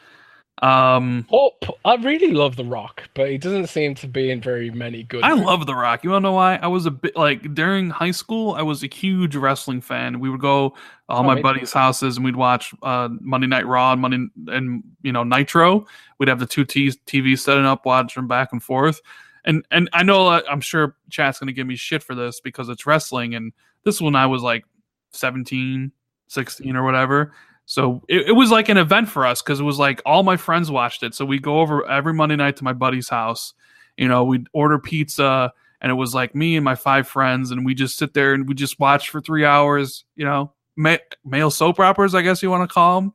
Um, 0.63 1.27
Paul- 1.29 1.55
I 1.85 1.97
really 1.97 2.33
love 2.33 2.57
The 2.57 2.65
Rock, 2.65 3.11
but 3.15 3.31
he 3.31 3.37
doesn't 3.37 3.67
seem 3.67 3.95
to 3.97 4.09
be 4.09 4.31
in 4.31 4.41
very 4.41 4.71
many 4.71 5.03
good. 5.03 5.23
I 5.23 5.31
movies. 5.31 5.45
love 5.47 5.67
The 5.67 5.75
Rock. 5.75 6.03
You 6.03 6.11
wanna 6.11 6.23
know 6.23 6.33
why? 6.33 6.57
I 6.57 6.67
was 6.67 6.87
a 6.87 6.91
bit 6.91 7.15
like 7.15 7.55
during 7.55 7.91
high 7.91 8.11
school. 8.11 8.55
I 8.55 8.63
was 8.63 8.83
a 8.83 8.87
huge 8.87 9.37
wrestling 9.37 9.83
fan. 9.83 10.19
We 10.19 10.31
would 10.31 10.41
go 10.41 10.75
all 11.09 11.21
Oh, 11.21 11.23
my 11.23 11.41
buddies' 11.43 11.73
houses 11.75 12.17
and 12.17 12.25
we'd 12.25 12.37
watch 12.37 12.75
uh, 12.83 13.11
Monday 13.21 13.47
Night 13.47 13.67
Raw 13.67 13.93
and 13.93 14.01
Monday 14.01 14.27
and 14.49 14.83
you 15.03 15.13
know 15.13 15.25
Nitro. 15.25 15.87
We'd 16.19 16.29
have 16.29 16.39
the 16.41 16.47
two 16.47 16.65
T- 16.65 16.89
TVs 17.07 17.41
setting 17.41 17.67
up, 17.67 17.85
watching 17.85 18.27
back 18.27 18.49
and 18.53 18.63
forth. 18.63 19.01
And 19.45 19.65
and 19.71 19.91
I 19.93 20.03
know 20.05 20.27
uh, 20.29 20.41
I'm 20.51 20.63
sure 20.63 20.97
chat's 21.11 21.39
gonna 21.39 21.53
give 21.53 21.67
me 21.67 21.77
shit 21.77 22.03
for 22.03 22.15
this 22.15 22.41
because 22.41 22.71
it's 22.71 22.87
wrestling. 22.87 23.35
And 23.35 23.53
this 23.85 24.01
one 24.01 24.17
I 24.17 24.27
was 24.27 24.43
like 24.43 24.65
17, 25.13 25.93
16 26.29 26.77
or 26.77 26.83
whatever. 26.83 27.33
So 27.67 28.03
it, 28.09 28.29
it 28.29 28.33
was 28.33 28.51
like 28.51 28.69
an 28.69 28.79
event 28.79 29.09
for 29.09 29.27
us 29.27 29.43
because 29.43 29.61
it 29.61 29.65
was 29.65 29.79
like 29.79 30.01
all 30.07 30.23
my 30.23 30.37
friends 30.37 30.71
watched 30.71 31.03
it. 31.03 31.15
So 31.15 31.25
we 31.25 31.39
go 31.39 31.61
over 31.61 31.87
every 31.89 32.15
Monday 32.15 32.37
night 32.37 32.57
to 32.57 32.65
my 32.65 32.73
buddy's 32.73 33.09
house. 33.09 33.53
You 33.97 34.09
know, 34.09 34.25
we'd 34.25 34.47
order 34.53 34.79
pizza 34.79 35.53
and 35.81 35.91
it 35.91 35.95
was 35.95 36.15
like 36.15 36.35
me 36.35 36.57
and 36.57 36.65
my 36.65 36.75
five 36.75 37.07
friends, 37.07 37.51
and 37.51 37.65
we 37.65 37.75
just 37.75 37.99
sit 37.99 38.15
there 38.15 38.35
and 38.35 38.49
we 38.49 38.55
just 38.55 38.81
watch 38.81 39.11
for 39.11 39.21
three 39.21 39.45
hours. 39.45 40.05
You 40.15 40.25
know, 40.25 40.53
ma- 40.77 40.97
male 41.25 41.51
soap 41.51 41.81
operas, 41.81 42.15
I 42.15 42.23
guess 42.23 42.43
you 42.43 42.51
want 42.51 42.69
to 42.69 42.73
call 42.73 43.01
them. 43.01 43.15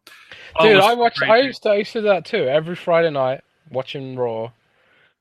Dude, 0.59 0.79
I 0.79 0.93
watched. 0.93 1.21
I 1.21 1.39
used 1.39 1.63
to. 1.63 1.69
I 1.69 1.75
used 1.75 1.93
to 1.93 2.01
do 2.01 2.07
that 2.07 2.25
too 2.25 2.47
every 2.47 2.75
Friday 2.75 3.09
night, 3.09 3.41
watching 3.71 4.15
Raw, 4.15 4.51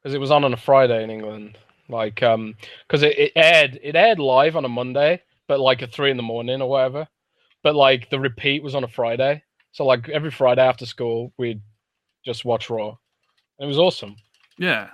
because 0.02 0.14
it 0.14 0.20
was 0.20 0.30
on 0.30 0.44
on 0.44 0.52
a 0.52 0.56
Friday 0.56 1.02
in 1.02 1.10
England. 1.10 1.56
Like, 1.88 2.22
um, 2.22 2.54
because 2.86 3.02
it, 3.02 3.18
it 3.18 3.32
aired. 3.34 3.80
It 3.82 3.96
aired 3.96 4.18
live 4.18 4.56
on 4.56 4.64
a 4.64 4.68
Monday, 4.68 5.22
but 5.46 5.60
like 5.60 5.82
at 5.82 5.92
three 5.92 6.10
in 6.10 6.16
the 6.16 6.22
morning 6.22 6.60
or 6.60 6.68
whatever. 6.68 7.08
But 7.62 7.74
like 7.74 8.08
the 8.10 8.18
repeat 8.20 8.62
was 8.62 8.74
on 8.74 8.84
a 8.84 8.88
Friday, 8.88 9.42
so 9.72 9.84
like 9.84 10.08
every 10.08 10.30
Friday 10.30 10.62
after 10.62 10.86
school, 10.86 11.32
we'd 11.38 11.60
just 12.24 12.44
watch 12.44 12.70
Raw. 12.70 12.96
It 13.58 13.66
was 13.66 13.78
awesome. 13.78 14.16
yeah. 14.58 14.88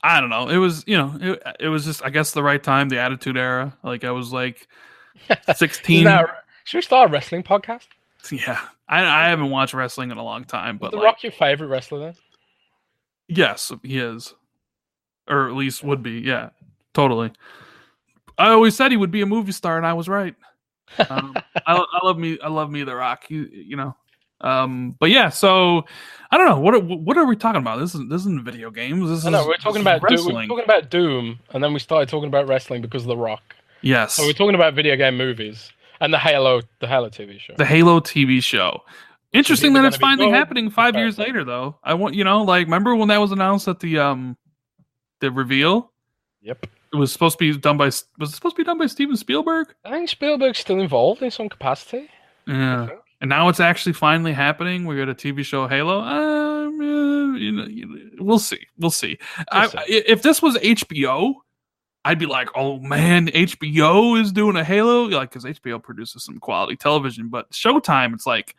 I 0.00 0.20
don't 0.20 0.30
know. 0.30 0.48
It 0.48 0.58
was, 0.58 0.84
you 0.86 0.96
know, 0.96 1.18
it, 1.20 1.42
it 1.58 1.68
was 1.68 1.84
just, 1.84 2.04
I 2.04 2.10
guess, 2.10 2.30
the 2.30 2.42
right 2.42 2.62
time, 2.62 2.88
the 2.88 3.00
Attitude 3.00 3.36
Era. 3.36 3.76
Like 3.82 4.04
I 4.04 4.12
was 4.12 4.32
like 4.32 4.68
sixteen. 5.56 6.04
That- 6.04 6.44
should 6.64 6.78
we 6.78 6.82
start 6.82 7.10
a 7.10 7.12
wrestling 7.12 7.42
podcast? 7.42 7.86
Yeah, 8.30 8.60
I, 8.88 9.00
I 9.02 9.28
haven't 9.30 9.50
watched 9.50 9.74
wrestling 9.74 10.10
in 10.12 10.18
a 10.18 10.22
long 10.22 10.44
time, 10.44 10.78
but 10.78 10.90
The 10.92 10.98
like, 10.98 11.04
Rock 11.04 11.22
your 11.24 11.32
favorite 11.32 11.66
wrestler 11.68 11.98
then? 11.98 12.14
Yes, 13.26 13.72
he 13.82 13.98
is, 13.98 14.34
or 15.28 15.48
at 15.48 15.54
least 15.56 15.82
would 15.82 16.02
be. 16.02 16.20
Yeah, 16.20 16.50
totally. 16.94 17.32
I 18.36 18.50
always 18.50 18.76
said 18.76 18.90
he 18.92 18.96
would 18.96 19.10
be 19.10 19.22
a 19.22 19.26
movie 19.26 19.52
star, 19.52 19.76
and 19.78 19.86
I 19.86 19.94
was 19.94 20.08
right. 20.08 20.34
Um, 21.10 21.34
I, 21.66 21.76
I 21.76 22.06
love 22.06 22.18
me. 22.18 22.38
I 22.42 22.48
love 22.48 22.70
me, 22.70 22.84
The 22.84 22.94
Rock. 22.94 23.30
You, 23.30 23.48
you 23.52 23.76
know. 23.76 23.94
Um, 24.40 24.96
but 25.00 25.10
yeah, 25.10 25.30
so 25.30 25.84
I 26.30 26.36
don't 26.38 26.46
know 26.48 26.60
what 26.60 26.74
are, 26.74 26.78
what 26.80 27.18
are 27.18 27.26
we 27.26 27.34
talking 27.34 27.60
about? 27.60 27.80
This 27.80 27.94
isn't 27.94 28.08
this 28.08 28.20
isn't 28.22 28.44
video 28.44 28.70
games. 28.70 29.10
This 29.10 29.24
I 29.26 29.30
know 29.30 29.40
is 29.40 29.46
we're 29.48 29.56
talking 29.56 29.80
is 29.80 29.82
about 29.82 30.00
Doom, 30.08 30.26
we're 30.34 30.46
talking 30.46 30.64
about 30.64 30.90
Doom, 30.90 31.40
and 31.50 31.62
then 31.64 31.72
we 31.72 31.80
started 31.80 32.08
talking 32.08 32.28
about 32.28 32.46
wrestling 32.46 32.80
because 32.80 33.02
of 33.02 33.08
The 33.08 33.16
Rock. 33.16 33.56
yes, 33.82 34.14
So 34.14 34.24
we're 34.24 34.32
talking 34.32 34.54
about 34.54 34.74
video 34.74 34.94
game 34.96 35.16
movies 35.16 35.72
and 36.00 36.14
the 36.14 36.18
Halo, 36.18 36.60
the 36.80 36.86
Halo 36.86 37.08
TV 37.08 37.40
show. 37.40 37.54
the 37.58 37.64
Halo 37.64 37.98
TV 37.98 38.40
show. 38.40 38.82
Interesting 39.32 39.72
that 39.72 39.84
it's 39.84 39.96
finally 39.96 40.30
happening 40.30 40.70
five 40.70 40.94
years 40.94 41.18
later, 41.18 41.42
though. 41.44 41.76
I 41.82 41.94
want 41.94 42.14
you 42.14 42.22
know, 42.22 42.42
like, 42.44 42.66
remember 42.66 42.94
when 42.94 43.08
that 43.08 43.18
was 43.20 43.32
announced 43.32 43.66
at 43.66 43.80
the 43.80 43.98
um, 43.98 44.36
the 45.20 45.32
reveal? 45.32 45.90
Yep. 46.42 46.66
It 46.92 46.96
was 46.96 47.12
supposed 47.12 47.38
to 47.38 47.52
be 47.52 47.58
done 47.58 47.76
by 47.76 47.86
was 47.86 48.04
it 48.20 48.28
supposed 48.28 48.56
to 48.56 48.60
be 48.60 48.64
done 48.64 48.78
by 48.78 48.86
Steven 48.86 49.16
Spielberg? 49.16 49.74
I 49.84 49.90
think 49.90 50.08
Spielberg's 50.08 50.58
still 50.58 50.80
involved 50.80 51.22
in 51.22 51.30
some 51.30 51.48
capacity. 51.48 52.08
Yeah, 52.46 52.88
and 53.20 53.28
now 53.28 53.48
it's 53.48 53.60
actually 53.60 53.92
finally 53.92 54.32
happening. 54.32 54.86
We 54.86 54.96
got 54.96 55.08
a 55.08 55.14
TV 55.14 55.44
show 55.44 55.68
Halo. 55.68 56.00
Um, 56.00 56.80
uh, 56.80 57.36
you 57.36 57.52
know, 57.52 57.66
you 57.66 57.86
know, 57.86 58.24
we'll 58.24 58.38
see. 58.38 58.66
We'll 58.78 58.90
see. 58.90 59.18
I, 59.52 59.70
if 59.86 60.22
this 60.22 60.40
was 60.40 60.56
HBO, 60.56 61.34
I'd 62.04 62.18
be 62.18 62.26
like, 62.26 62.48
oh 62.54 62.78
man, 62.80 63.26
HBO 63.28 64.20
is 64.20 64.32
doing 64.32 64.56
a 64.56 64.64
Halo, 64.64 65.04
like 65.04 65.30
because 65.30 65.44
HBO 65.44 65.82
produces 65.82 66.24
some 66.24 66.38
quality 66.38 66.76
television. 66.76 67.28
But 67.28 67.50
Showtime, 67.50 68.14
it's 68.14 68.26
like 68.26 68.56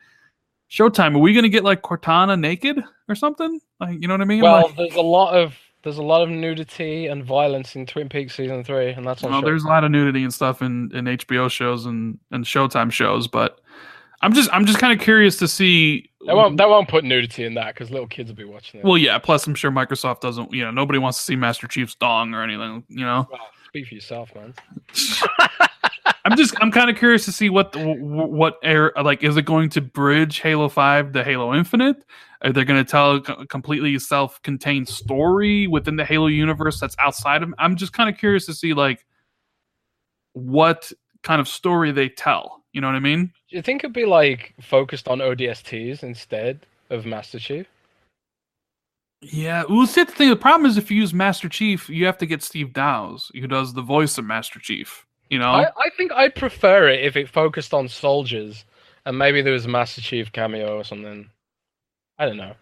Showtime. 0.69 1.15
Are 1.15 1.19
we 1.19 1.34
gonna 1.34 1.49
get 1.49 1.64
like 1.64 1.81
Cortana 1.81 2.39
naked 2.39 2.80
or 3.07 3.15
something? 3.15 3.60
Like, 3.80 4.01
you 4.01 4.07
know 4.07 4.14
what 4.14 4.22
I 4.22 4.26
mean? 4.26 4.41
Well, 4.41 4.68
Like, 4.68 4.76
there's 4.76 4.95
a 4.95 5.01
lot 5.01 5.34
of 5.34 5.56
there's 5.84 5.97
a 5.97 6.03
lot 6.03 6.22
of 6.22 6.30
nudity 6.30 7.07
and 7.07 7.23
violence 7.23 7.76
in 7.76 7.85
Twin 7.85 8.10
Peaks 8.10 8.35
season 8.35 8.64
three, 8.64 8.91
and 8.91 9.06
that's 9.06 9.23
on. 9.23 9.31
well, 9.31 9.41
there's 9.41 9.64
a 9.64 9.68
lot 9.68 9.84
of 9.84 9.91
nudity 9.91 10.23
and 10.23 10.34
stuff 10.34 10.61
in, 10.61 10.91
in 10.93 11.06
HBO 11.06 11.49
shows 11.49 11.85
and, 11.85 12.19
and 12.31 12.43
Showtime 12.45 12.91
shows, 12.91 13.27
but 13.27 13.60
I'm 14.22 14.34
just 14.34 14.49
I'm 14.51 14.65
just 14.65 14.80
kind 14.80 14.97
of 14.97 15.03
curious 15.03 15.38
to 15.38 15.47
see. 15.47 16.10
That 16.26 16.35
won't 16.35 16.57
they 16.57 16.65
won't 16.65 16.89
put 16.89 17.06
nudity 17.06 17.45
in 17.45 17.53
that 17.53 17.73
because 17.73 17.89
little 17.89 18.07
kids 18.07 18.30
will 18.30 18.35
be 18.35 18.43
watching 18.43 18.81
it. 18.81 18.85
Well, 18.85 18.97
yeah. 18.97 19.18
Plus, 19.18 19.47
I'm 19.47 19.56
sure 19.56 19.72
Microsoft 19.72 20.19
doesn't. 20.19 20.53
You 20.53 20.65
know, 20.65 20.72
nobody 20.72 20.99
wants 20.99 21.18
to 21.19 21.23
see 21.23 21.35
Master 21.38 21.68
Chief's 21.68 21.95
dong 21.95 22.34
or 22.34 22.43
anything. 22.43 22.84
You 22.89 23.06
know, 23.06 23.27
Well, 23.31 23.39
speak 23.68 23.88
for 23.88 23.95
yourself, 23.95 24.34
man. 24.35 24.53
I'm 26.26 26.35
just 26.35 26.53
I'm 26.61 26.72
kind 26.72 26.89
of 26.89 26.97
curious 26.97 27.23
to 27.26 27.31
see 27.31 27.49
what 27.49 27.72
the, 27.72 27.93
what 27.93 28.60
air 28.61 28.91
like 29.01 29.23
is 29.23 29.38
it 29.38 29.43
going 29.43 29.69
to 29.69 29.81
bridge 29.81 30.41
Halo 30.41 30.68
Five 30.68 31.14
to 31.14 31.23
Halo 31.23 31.53
Infinite? 31.53 32.03
Are 32.41 32.53
they 32.53 32.64
going 32.64 32.84
to 32.84 32.90
tell 32.90 33.16
a 33.16 33.45
completely 33.48 33.99
self-contained 33.99 34.88
story 34.88 35.68
within 35.68 35.98
the 35.98 36.06
Halo 36.06 36.28
universe 36.28 36.80
that's 36.80 36.95
outside 36.99 37.44
of? 37.44 37.53
I'm 37.57 37.76
just 37.76 37.91
kind 37.91 38.10
of 38.10 38.18
curious 38.18 38.45
to 38.45 38.53
see 38.53 38.74
like 38.74 39.06
what 40.34 40.91
kind 41.22 41.41
of 41.41 41.48
story 41.48 41.91
they 41.91 42.07
tell. 42.07 42.64
You 42.72 42.82
know 42.82 42.88
what 42.88 42.95
I 42.95 42.99
mean? 42.99 43.34
Do 43.49 43.56
you 43.57 43.61
think 43.61 43.84
it'd 43.84 43.94
be 43.94 44.06
like 44.06 44.53
focused 44.61 45.07
on 45.07 45.20
ODSTs 45.20 46.03
instead 46.03 46.66
of 46.90 47.06
Master 47.06 47.40
Chief? 47.40 47.68
Yeah, 49.22 49.64
well, 49.68 49.86
see, 49.86 50.06
the 50.06 50.11
thing. 50.11 50.30
The 50.30 50.36
problem 50.38 50.70
is 50.70 50.78
if 50.78 50.90
you 50.90 50.98
use 50.98 51.14
Master 51.14 51.49
Chief, 51.49 51.90
you 51.90 52.06
have 52.06 52.18
to 52.20 52.26
get 52.26 52.41
Steve 52.41 52.72
Downes, 52.72 53.30
who 53.34 53.48
does 53.48 53.74
the 53.74 53.82
voice 53.82 54.18
of 54.18 54.24
Master 54.24 54.60
Chief. 54.60 55.06
You 55.30 55.40
know, 55.40 55.49
I, 55.49 55.66
I 55.66 55.90
think 55.98 56.14
I'd 56.14 56.36
prefer 56.36 56.88
it 56.88 57.03
if 57.03 57.18
it 57.18 57.28
focused 57.28 57.74
on 57.74 57.90
soldiers 57.90 58.64
and 59.06 59.18
maybe 59.18 59.41
there 59.41 59.53
was 59.53 59.66
a 59.66 59.70
Master 59.70 60.02
Chief 60.02 60.32
cameo 60.32 60.78
or 60.78 60.84
something. 60.84 61.30
I 62.19 62.25
don't 62.25 62.37
know. 62.37 62.53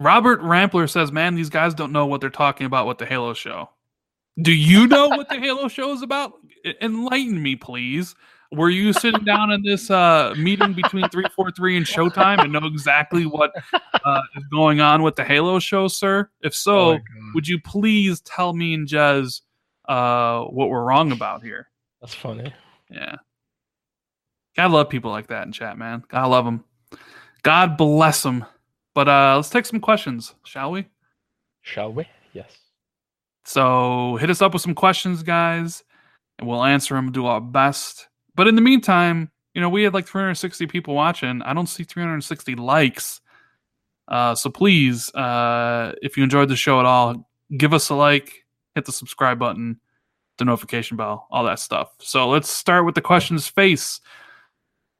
Robert 0.00 0.40
Rampler 0.40 0.88
says, 0.88 1.12
"Man, 1.12 1.36
these 1.36 1.50
guys 1.50 1.74
don't 1.74 1.92
know 1.92 2.06
what 2.06 2.20
they're 2.20 2.30
talking 2.30 2.66
about 2.66 2.88
with 2.88 2.98
the 2.98 3.06
Halo 3.06 3.34
show. 3.34 3.68
Do 4.40 4.52
you 4.52 4.86
know 4.86 5.08
what 5.08 5.28
the 5.28 5.38
Halo 5.38 5.68
show 5.68 5.92
is 5.92 6.02
about? 6.02 6.32
Enlighten 6.80 7.40
me, 7.40 7.54
please. 7.54 8.14
Were 8.50 8.70
you 8.70 8.92
sitting 8.92 9.24
down 9.24 9.50
in 9.50 9.62
this 9.62 9.90
uh, 9.90 10.34
meeting 10.36 10.74
between 10.74 11.08
343 11.08 11.76
and 11.78 11.86
Showtime 11.86 12.42
and 12.42 12.52
know 12.52 12.66
exactly 12.66 13.24
what 13.24 13.50
uh, 14.04 14.20
is 14.36 14.44
going 14.52 14.80
on 14.80 15.02
with 15.02 15.16
the 15.16 15.24
Halo 15.24 15.58
show, 15.58 15.88
sir? 15.88 16.28
If 16.42 16.54
so, 16.54 16.94
Oh 16.94 16.98
would 17.34 17.48
you 17.48 17.60
please 17.60 18.20
tell 18.22 18.52
me 18.52 18.74
and 18.74 18.86
Jez 18.86 19.40
uh, 19.88 20.42
what 20.44 20.68
we're 20.68 20.84
wrong 20.84 21.12
about 21.12 21.42
here? 21.42 21.68
That's 22.00 22.14
funny. 22.14 22.52
Yeah. 22.90 23.16
Gotta 24.54 24.74
love 24.74 24.90
people 24.90 25.10
like 25.10 25.28
that 25.28 25.46
in 25.46 25.52
chat, 25.52 25.78
man. 25.78 26.04
Gotta 26.08 26.28
love 26.28 26.44
them. 26.44 26.64
God 27.42 27.76
bless 27.76 28.22
them. 28.22 28.44
But 28.94 29.08
uh, 29.08 29.36
let's 29.36 29.50
take 29.50 29.66
some 29.66 29.80
questions, 29.80 30.34
shall 30.44 30.70
we? 30.70 30.86
Shall 31.62 31.92
we? 31.92 32.06
Yes. 32.32 32.56
So 33.44 34.16
hit 34.16 34.30
us 34.30 34.42
up 34.42 34.52
with 34.52 34.62
some 34.62 34.74
questions, 34.74 35.22
guys, 35.22 35.82
and 36.38 36.46
we'll 36.46 36.64
answer 36.64 36.94
them, 36.94 37.10
do 37.10 37.26
our 37.26 37.40
best. 37.40 38.08
But 38.34 38.48
in 38.48 38.54
the 38.54 38.62
meantime, 38.62 39.30
you 39.54 39.60
know, 39.60 39.68
we 39.68 39.82
had 39.82 39.94
like 39.94 40.06
360 40.06 40.66
people 40.66 40.94
watching. 40.94 41.42
I 41.42 41.52
don't 41.54 41.66
see 41.66 41.84
360 41.84 42.54
likes. 42.54 43.20
Uh, 44.08 44.34
so 44.34 44.50
please, 44.50 45.12
uh, 45.14 45.92
if 46.02 46.16
you 46.16 46.22
enjoyed 46.22 46.48
the 46.48 46.56
show 46.56 46.80
at 46.80 46.86
all, 46.86 47.28
give 47.56 47.74
us 47.74 47.88
a 47.88 47.94
like, 47.94 48.44
hit 48.74 48.84
the 48.84 48.92
subscribe 48.92 49.38
button, 49.38 49.80
the 50.38 50.44
notification 50.44 50.96
bell, 50.96 51.26
all 51.30 51.44
that 51.44 51.58
stuff. 51.58 51.92
So 51.98 52.28
let's 52.28 52.50
start 52.50 52.84
with 52.84 52.94
the 52.94 53.00
questions 53.00 53.46
face. 53.46 54.00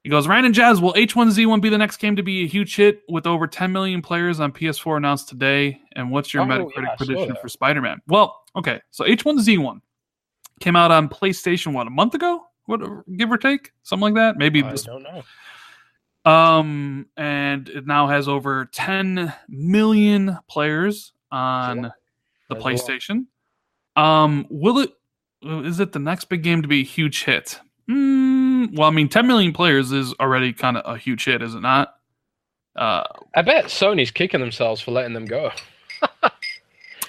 He 0.04 0.10
goes, 0.10 0.26
Ryan 0.26 0.46
and 0.46 0.54
Jez, 0.54 0.80
will 0.82 0.94
H1Z1 0.94 1.60
be 1.60 1.68
the 1.68 1.78
next 1.78 1.98
game 1.98 2.16
to 2.16 2.22
be 2.24 2.42
a 2.42 2.46
huge 2.48 2.74
hit 2.74 3.02
with 3.08 3.24
over 3.26 3.46
10 3.46 3.70
million 3.70 4.02
players 4.02 4.40
on 4.40 4.50
PS4 4.52 4.96
announced 4.96 5.28
today? 5.28 5.80
And 5.94 6.10
what's 6.10 6.34
your 6.34 6.42
Oh, 6.42 6.46
Metacritic 6.46 6.82
yeah, 6.82 6.94
prediction 6.96 7.28
that. 7.28 7.40
for 7.40 7.48
Spider 7.48 7.80
Man? 7.80 8.00
Well, 8.08 8.42
okay. 8.56 8.80
So 8.90 9.04
H1Z1 9.04 9.80
came 10.60 10.74
out 10.74 10.90
on 10.90 11.08
PlayStation, 11.08 11.72
what, 11.72 11.86
a 11.86 11.90
month 11.90 12.14
ago? 12.14 12.42
What, 12.66 12.80
give 13.16 13.30
or 13.30 13.38
take? 13.38 13.70
Something 13.84 14.12
like 14.12 14.14
that? 14.14 14.38
Maybe 14.38 14.62
I 14.64 14.70
this 14.72 14.82
don't 14.82 15.04
know. 15.04 15.22
um, 16.30 17.06
and 17.16 17.68
it 17.68 17.86
now 17.86 18.08
has 18.08 18.26
over 18.28 18.66
10 18.72 19.32
million 19.48 20.36
players 20.48 21.12
on 21.30 21.82
Sure. 21.82 21.94
the 22.48 22.54
There's 22.54 22.64
a 22.64 22.66
lot. 22.66 22.72
PlayStation. 22.72 23.26
Um, 23.96 24.46
will 24.50 24.78
it? 24.80 24.90
Is 25.42 25.80
it 25.80 25.92
the 25.92 25.98
next 25.98 26.26
big 26.26 26.42
game 26.42 26.62
to 26.62 26.68
be 26.68 26.80
a 26.80 26.84
huge 26.84 27.24
hit? 27.24 27.58
Mm, 27.90 28.31
well, 28.72 28.88
I 28.88 28.92
mean, 28.92 29.08
10 29.08 29.26
million 29.26 29.52
players 29.52 29.92
is 29.92 30.14
already 30.20 30.52
kind 30.52 30.76
of 30.76 30.94
a 30.94 30.98
huge 30.98 31.24
hit, 31.24 31.42
is 31.42 31.54
it 31.54 31.60
not? 31.60 31.96
Uh, 32.76 33.04
I 33.34 33.42
bet 33.42 33.66
Sony's 33.66 34.10
kicking 34.10 34.40
themselves 34.40 34.80
for 34.80 34.92
letting 34.92 35.12
them 35.12 35.26
go. 35.26 35.50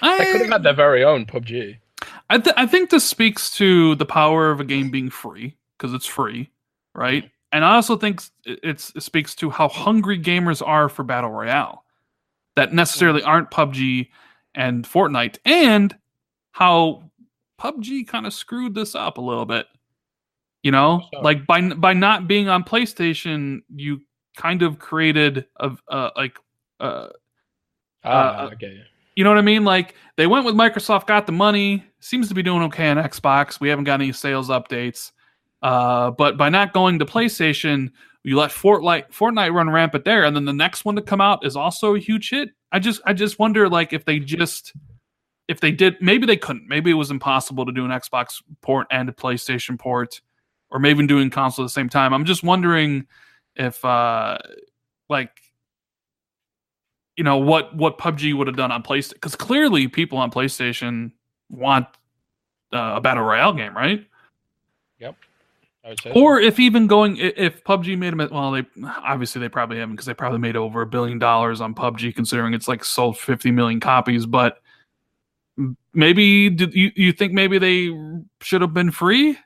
I, 0.02 0.18
They 0.18 0.32
could 0.32 0.40
have 0.42 0.50
had 0.50 0.62
their 0.62 0.74
very 0.74 1.04
own 1.04 1.24
PUBG. 1.24 1.78
I, 2.30 2.38
th- 2.38 2.54
I 2.56 2.66
think 2.66 2.90
this 2.90 3.04
speaks 3.04 3.50
to 3.56 3.94
the 3.94 4.06
power 4.06 4.50
of 4.50 4.60
a 4.60 4.64
game 4.64 4.90
being 4.90 5.10
free 5.10 5.56
because 5.76 5.94
it's 5.94 6.06
free, 6.06 6.50
right? 6.94 7.30
And 7.52 7.64
I 7.64 7.76
also 7.76 7.96
think 7.96 8.22
it's, 8.44 8.92
it 8.94 9.02
speaks 9.02 9.34
to 9.36 9.50
how 9.50 9.68
hungry 9.68 10.18
gamers 10.18 10.66
are 10.66 10.88
for 10.88 11.04
battle 11.04 11.30
royale 11.30 11.84
that 12.56 12.72
necessarily 12.72 13.22
aren't 13.22 13.50
PUBG 13.50 14.08
and 14.54 14.84
Fortnite, 14.84 15.38
and 15.44 15.96
how 16.52 17.10
PUBG 17.60 18.06
kind 18.06 18.26
of 18.26 18.32
screwed 18.32 18.74
this 18.74 18.94
up 18.94 19.18
a 19.18 19.20
little 19.20 19.46
bit. 19.46 19.66
You 20.64 20.70
know, 20.72 21.06
So- 21.12 21.20
like 21.20 21.46
by 21.46 21.60
by 21.74 21.92
not 21.92 22.26
being 22.26 22.48
on 22.48 22.64
PlayStation, 22.64 23.60
you 23.74 24.00
kind 24.36 24.62
of 24.62 24.78
created 24.80 25.46
a, 25.60 25.70
a 25.88 26.10
like 26.16 26.36
uh, 26.80 27.08
Ah, 28.02 28.46
Uh, 28.46 28.50
okay. 28.54 28.80
you 29.14 29.22
know 29.24 29.30
what 29.30 29.38
I 29.38 29.42
mean? 29.42 29.64
Like 29.64 29.94
they 30.16 30.26
went 30.26 30.44
with 30.44 30.54
Microsoft, 30.54 31.06
got 31.06 31.26
the 31.26 31.32
money, 31.32 31.84
seems 32.00 32.28
to 32.28 32.34
be 32.34 32.42
doing 32.42 32.62
okay 32.64 32.88
on 32.88 32.96
Xbox. 32.96 33.60
We 33.60 33.68
haven't 33.68 33.84
got 33.84 34.00
any 34.00 34.12
sales 34.12 34.48
updates. 34.48 35.12
Uh, 35.62 36.10
but 36.10 36.36
by 36.36 36.48
not 36.50 36.72
going 36.74 36.98
to 36.98 37.06
PlayStation, 37.06 37.90
you 38.22 38.36
let 38.36 38.50
Fortnite 38.50 39.10
Fortnite 39.10 39.52
run 39.54 39.70
rampant 39.70 40.04
there, 40.04 40.24
and 40.24 40.34
then 40.34 40.44
the 40.46 40.52
next 40.52 40.84
one 40.84 40.96
to 40.96 41.02
come 41.02 41.20
out 41.20 41.44
is 41.46 41.56
also 41.56 41.94
a 41.94 41.98
huge 41.98 42.30
hit. 42.30 42.50
I 42.72 42.78
just 42.78 43.00
I 43.06 43.12
just 43.12 43.38
wonder 43.38 43.68
like 43.68 43.92
if 43.92 44.04
they 44.06 44.18
just 44.18 44.72
if 45.46 45.60
they 45.60 45.72
did 45.72 45.96
maybe 46.00 46.26
they 46.26 46.36
couldn't. 46.38 46.68
Maybe 46.68 46.90
it 46.90 46.94
was 46.94 47.10
impossible 47.10 47.64
to 47.66 47.72
do 47.72 47.84
an 47.84 47.90
Xbox 47.90 48.42
port 48.62 48.86
and 48.90 49.08
a 49.08 49.12
PlayStation 49.12 49.78
port, 49.78 50.20
or 50.74 50.80
maybe 50.80 50.96
even 50.96 51.06
doing 51.06 51.30
console 51.30 51.64
at 51.64 51.66
the 51.66 51.72
same 51.72 51.88
time. 51.88 52.12
I'm 52.12 52.26
just 52.26 52.42
wondering 52.42 53.06
if 53.56 53.82
uh 53.84 54.36
like 55.08 55.30
you 57.16 57.24
know 57.24 57.38
what 57.38 57.74
what 57.76 57.96
PUBG 57.96 58.36
would 58.36 58.48
have 58.48 58.56
done 58.56 58.72
on 58.72 58.82
PlayStation 58.82 59.14
because 59.14 59.36
clearly 59.36 59.88
people 59.88 60.18
on 60.18 60.30
PlayStation 60.30 61.12
want 61.48 61.86
uh, 62.72 62.94
a 62.96 63.00
battle 63.00 63.22
royale 63.22 63.52
game, 63.52 63.74
right? 63.74 64.04
Yep. 64.98 65.14
So. 66.02 66.10
Or 66.12 66.40
if 66.40 66.58
even 66.58 66.86
going 66.86 67.18
if 67.18 67.62
PUBG 67.64 67.96
made 67.96 68.16
them 68.16 68.28
well, 68.32 68.50
they 68.50 68.64
obviously 68.84 69.40
they 69.40 69.50
probably 69.50 69.78
haven't 69.78 69.94
because 69.94 70.06
they 70.06 70.14
probably 70.14 70.38
made 70.38 70.56
over 70.56 70.80
a 70.80 70.86
billion 70.86 71.18
dollars 71.18 71.60
on 71.60 71.74
PUBG 71.74 72.14
considering 72.14 72.54
it's 72.54 72.66
like 72.66 72.84
sold 72.84 73.18
50 73.18 73.50
million 73.52 73.80
copies. 73.80 74.26
But 74.26 74.60
maybe 75.92 76.50
did 76.50 76.74
you 76.74 76.90
you 76.96 77.12
think 77.12 77.32
maybe 77.32 77.58
they 77.58 77.90
should 78.40 78.62
have 78.62 78.74
been 78.74 78.90
free? 78.90 79.38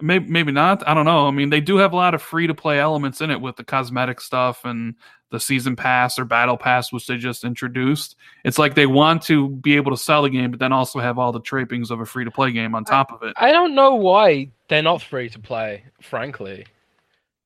Maybe 0.00 0.28
maybe 0.28 0.52
not. 0.52 0.86
I 0.86 0.92
don't 0.94 1.06
know. 1.06 1.26
I 1.26 1.30
mean, 1.30 1.50
they 1.50 1.60
do 1.60 1.76
have 1.78 1.92
a 1.92 1.96
lot 1.96 2.14
of 2.14 2.20
free 2.20 2.46
to 2.46 2.54
play 2.54 2.78
elements 2.78 3.20
in 3.20 3.30
it 3.30 3.40
with 3.40 3.56
the 3.56 3.64
cosmetic 3.64 4.20
stuff 4.20 4.64
and 4.64 4.94
the 5.30 5.40
season 5.40 5.74
pass 5.74 6.18
or 6.18 6.24
battle 6.24 6.56
pass, 6.56 6.92
which 6.92 7.06
they 7.06 7.16
just 7.16 7.44
introduced. 7.44 8.16
It's 8.44 8.58
like 8.58 8.74
they 8.74 8.86
want 8.86 9.22
to 9.22 9.48
be 9.48 9.74
able 9.76 9.90
to 9.90 9.96
sell 9.96 10.22
the 10.22 10.30
game, 10.30 10.50
but 10.50 10.60
then 10.60 10.72
also 10.72 11.00
have 11.00 11.18
all 11.18 11.32
the 11.32 11.40
trappings 11.40 11.90
of 11.90 12.00
a 12.00 12.06
free 12.06 12.24
to 12.24 12.30
play 12.30 12.52
game 12.52 12.74
on 12.74 12.84
top 12.84 13.10
of 13.10 13.22
it. 13.22 13.34
I 13.36 13.52
don't 13.52 13.74
know 13.74 13.94
why 13.94 14.50
they're 14.68 14.82
not 14.82 15.02
free 15.02 15.30
to 15.30 15.38
play, 15.38 15.82
frankly. 16.02 16.66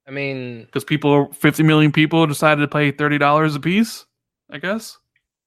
I 0.06 0.10
mean, 0.10 0.64
because 0.64 0.85
people 0.85 1.32
50 1.32 1.62
million 1.62 1.93
people 1.93 2.27
decided 2.27 2.62
to 2.62 2.68
pay 2.68 2.90
$30 2.90 3.55
a 3.55 3.60
piece 3.60 4.06
i 4.51 4.59
guess 4.59 4.98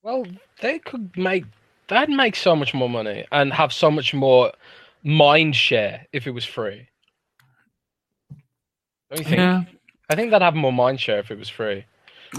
well, 0.04 0.26
they 0.62 0.80
could 0.80 1.16
make 1.18 1.46
that'd 1.88 2.14
make 2.14 2.36
so 2.36 2.56
much 2.56 2.74
more 2.74 2.90
money 2.90 3.26
and 3.32 3.54
have 3.54 3.72
so 3.72 3.90
much 3.90 4.14
more 4.14 4.52
mind 5.04 5.56
share 5.56 6.06
if 6.12 6.28
it 6.28 6.32
was 6.32 6.46
free. 6.46 6.88
Think? 9.16 9.30
yeah 9.30 9.64
I 10.10 10.16
think 10.16 10.32
that'd 10.32 10.44
have 10.46 10.56
more 10.56 10.74
mind 10.74 11.00
share 11.00 11.20
if 11.20 11.32
it 11.32 11.38
was 11.40 11.50
free. 11.50 11.86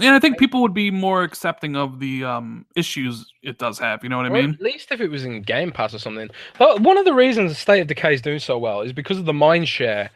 and 0.01 0.13
i 0.15 0.19
think 0.19 0.37
people 0.37 0.61
would 0.61 0.73
be 0.73 0.91
more 0.91 1.23
accepting 1.23 1.75
of 1.75 1.99
the 1.99 2.23
um 2.23 2.65
issues 2.75 3.25
it 3.43 3.57
does 3.57 3.79
have 3.79 4.03
you 4.03 4.09
know 4.09 4.17
what 4.17 4.25
i 4.25 4.29
Or 4.29 4.33
mean 4.41 4.53
at 4.53 4.61
least 4.61 4.91
if 4.91 4.99
it 5.01 5.09
was 5.09 5.23
in 5.25 5.41
Game 5.41 5.71
Pass 5.71 5.93
or 5.93 5.99
something. 5.99 6.29
But 6.59 6.81
one 6.81 6.97
of 6.97 7.05
the 7.05 7.13
reasons 7.13 7.57
State 7.57 7.79
of 7.81 7.87
Decay 7.87 8.13
is 8.15 8.21
doing 8.21 8.39
so 8.39 8.57
well 8.57 8.81
is 8.81 8.93
because 8.93 9.17
of 9.17 9.25
the 9.25 9.33
mind 9.33 9.67
share 9.67 10.09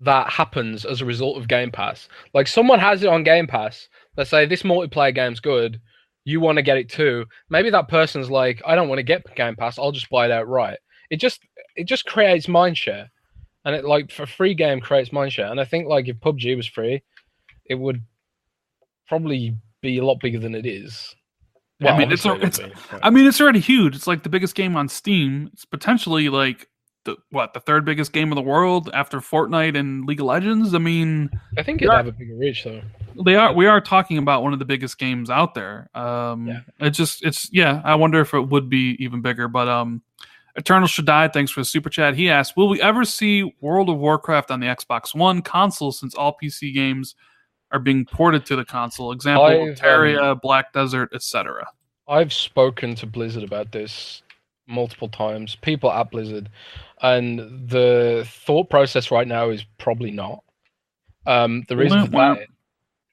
that 0.00 0.30
happens 0.30 0.84
as 0.84 1.00
a 1.00 1.04
result 1.04 1.36
of 1.38 1.48
Game 1.48 1.70
Pass. 1.72 2.08
Like 2.34 2.46
someone 2.46 2.78
has 2.78 3.02
it 3.02 3.08
on 3.08 3.24
Game 3.24 3.46
Pass. 3.48 3.88
Let's 4.16 4.30
say 4.30 4.46
this 4.46 4.62
multiplayer 4.62 5.14
game's 5.14 5.40
good. 5.40 5.80
You 6.24 6.40
want 6.40 6.56
to 6.56 6.62
get 6.62 6.76
it 6.76 6.88
too. 6.88 7.24
Maybe 7.50 7.70
that 7.70 7.88
person's 7.88 8.30
like, 8.30 8.62
I 8.66 8.74
don't 8.76 8.88
want 8.88 8.98
to 9.00 9.02
get 9.02 9.34
Game 9.34 9.56
Pass. 9.56 9.78
I'll 9.78 9.92
just 9.92 10.10
buy 10.10 10.26
it 10.26 10.30
outright. 10.30 10.78
It 11.10 11.16
just 11.16 11.40
it 11.74 11.84
just 11.84 12.04
creates 12.06 12.46
mind 12.48 12.76
share, 12.78 13.10
and 13.68 13.76
it 13.76 13.84
like 13.84 14.10
for 14.10 14.24
free 14.26 14.54
game 14.54 14.80
creates 14.80 15.12
mind 15.12 15.32
share. 15.32 15.50
And 15.50 15.60
I 15.60 15.64
think 15.66 15.86
like 15.88 16.08
if 16.08 16.16
PUBG 16.20 16.56
was 16.56 16.66
free, 16.66 17.02
it 17.66 17.74
would 17.74 18.00
probably 19.06 19.54
be 19.82 19.98
a 19.98 20.04
lot 20.04 20.20
bigger 20.20 20.38
than 20.38 20.54
it 20.54 20.66
is. 20.66 21.14
I 21.84 21.96
mean, 21.96 22.10
it's 22.10 22.26
obviously 22.26 22.64
a- 22.64 22.68
it 22.68 22.74
be, 22.74 22.80
but- 22.90 23.04
i 23.06 23.10
mean 23.10 23.24
it's 23.26 23.40
already 23.40 23.60
huge 23.60 23.94
it's 23.94 24.08
like 24.08 24.24
the 24.24 24.28
biggest 24.28 24.56
game 24.56 24.74
on 24.74 24.88
steam 24.88 25.48
it's 25.52 25.64
potentially 25.64 26.28
like 26.28 26.66
the 27.04 27.14
what 27.30 27.54
the 27.54 27.60
third 27.60 27.84
biggest 27.84 28.12
game 28.12 28.32
in 28.32 28.34
the 28.34 28.42
world 28.42 28.90
after 28.92 29.20
fortnite 29.20 29.78
and 29.78 30.04
league 30.04 30.18
of 30.18 30.26
legends 30.26 30.74
i 30.74 30.78
mean 30.78 31.30
I 31.56 31.62
think 31.62 31.80
it'd 31.80 31.94
have 31.94 32.08
a 32.08 32.12
bigger 32.12 32.34
reach 32.34 32.64
though. 32.64 32.80
they 33.24 33.36
are 33.36 33.52
we 33.52 33.66
are 33.66 33.80
talking 33.80 34.18
about 34.18 34.42
one 34.42 34.52
of 34.52 34.58
the 34.58 34.64
biggest 34.64 34.98
games 34.98 35.30
out 35.30 35.54
there 35.54 35.88
um 35.94 36.48
Yeah. 36.48 36.60
it 36.80 36.90
just 36.90 37.24
it's 37.24 37.48
yeah 37.52 37.80
i 37.84 37.94
wonder 37.94 38.20
if 38.20 38.34
it 38.34 38.40
would 38.48 38.68
be 38.68 38.96
even 38.98 39.22
bigger 39.22 39.46
but 39.46 39.68
um 39.68 40.02
eternal 40.58 40.88
die 41.04 41.28
thanks 41.28 41.50
for 41.50 41.60
the 41.60 41.64
super 41.64 41.88
chat 41.88 42.14
he 42.14 42.28
asked 42.28 42.56
will 42.56 42.68
we 42.68 42.82
ever 42.82 43.04
see 43.04 43.54
world 43.60 43.88
of 43.88 43.96
warcraft 43.96 44.50
on 44.50 44.60
the 44.60 44.66
xbox 44.66 45.14
one 45.14 45.40
console 45.40 45.92
since 45.92 46.14
all 46.14 46.36
pc 46.42 46.74
games 46.74 47.14
are 47.70 47.78
being 47.78 48.04
ported 48.04 48.44
to 48.44 48.56
the 48.56 48.64
console 48.64 49.12
example 49.12 49.44
I've, 49.44 49.60
um, 49.60 49.74
terraria 49.74 50.40
black 50.40 50.72
desert 50.72 51.10
etc 51.14 51.64
I've 52.08 52.32
spoken 52.32 52.94
to 52.96 53.06
Blizzard 53.06 53.44
about 53.44 53.70
this 53.70 54.22
multiple 54.66 55.08
times, 55.08 55.56
people 55.56 55.92
at 55.92 56.10
Blizzard, 56.10 56.48
and 57.02 57.68
the 57.68 58.26
thought 58.26 58.70
process 58.70 59.10
right 59.10 59.28
now 59.28 59.50
is 59.50 59.64
probably 59.76 60.10
not. 60.10 60.42
Um, 61.26 61.64
the 61.68 61.76
reason 61.76 62.06
for 62.06 62.10
that, 62.12 62.46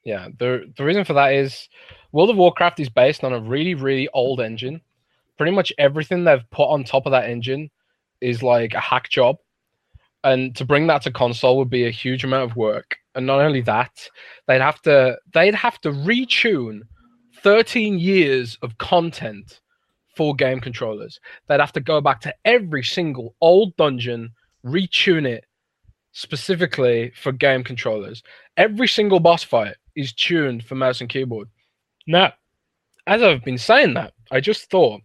yeah, 0.04 0.28
the 0.38 0.72
the 0.76 0.84
reason 0.84 1.04
for 1.04 1.12
that 1.12 1.34
is 1.34 1.68
World 2.12 2.30
of 2.30 2.36
Warcraft 2.36 2.80
is 2.80 2.88
based 2.88 3.22
on 3.22 3.34
a 3.34 3.40
really 3.40 3.74
really 3.74 4.08
old 4.14 4.40
engine. 4.40 4.80
Pretty 5.36 5.52
much 5.52 5.72
everything 5.78 6.24
they've 6.24 6.48
put 6.50 6.68
on 6.68 6.84
top 6.84 7.06
of 7.06 7.12
that 7.12 7.28
engine 7.28 7.70
is 8.20 8.42
like 8.42 8.74
a 8.74 8.80
hack 8.80 9.08
job, 9.08 9.36
and 10.24 10.56
to 10.56 10.64
bring 10.64 10.86
that 10.86 11.02
to 11.02 11.10
console 11.10 11.58
would 11.58 11.70
be 11.70 11.86
a 11.86 11.90
huge 11.90 12.24
amount 12.24 12.50
of 12.50 12.56
work. 12.56 12.96
And 13.14 13.26
not 13.26 13.40
only 13.40 13.60
that, 13.62 14.08
they'd 14.46 14.60
have 14.60 14.80
to 14.82 15.18
they'd 15.32 15.54
have 15.54 15.80
to 15.82 15.90
retune 15.90 16.80
13 17.42 17.98
years 17.98 18.58
of 18.62 18.78
content 18.78 19.60
for 20.14 20.34
game 20.34 20.60
controllers. 20.60 21.20
They'd 21.46 21.60
have 21.60 21.72
to 21.74 21.80
go 21.80 22.00
back 22.00 22.20
to 22.22 22.34
every 22.44 22.82
single 22.82 23.34
old 23.40 23.76
dungeon, 23.76 24.32
retune 24.64 25.26
it 25.26 25.44
specifically 26.12 27.12
for 27.14 27.30
game 27.30 27.62
controllers. 27.62 28.22
Every 28.56 28.88
single 28.88 29.20
boss 29.20 29.42
fight 29.42 29.76
is 29.94 30.12
tuned 30.14 30.64
for 30.64 30.74
mouse 30.74 31.00
and 31.00 31.10
keyboard. 31.10 31.48
Now, 32.06 32.32
as 33.06 33.22
I've 33.22 33.44
been 33.44 33.58
saying 33.58 33.94
that, 33.94 34.14
I 34.30 34.40
just 34.40 34.70
thought 34.70 35.02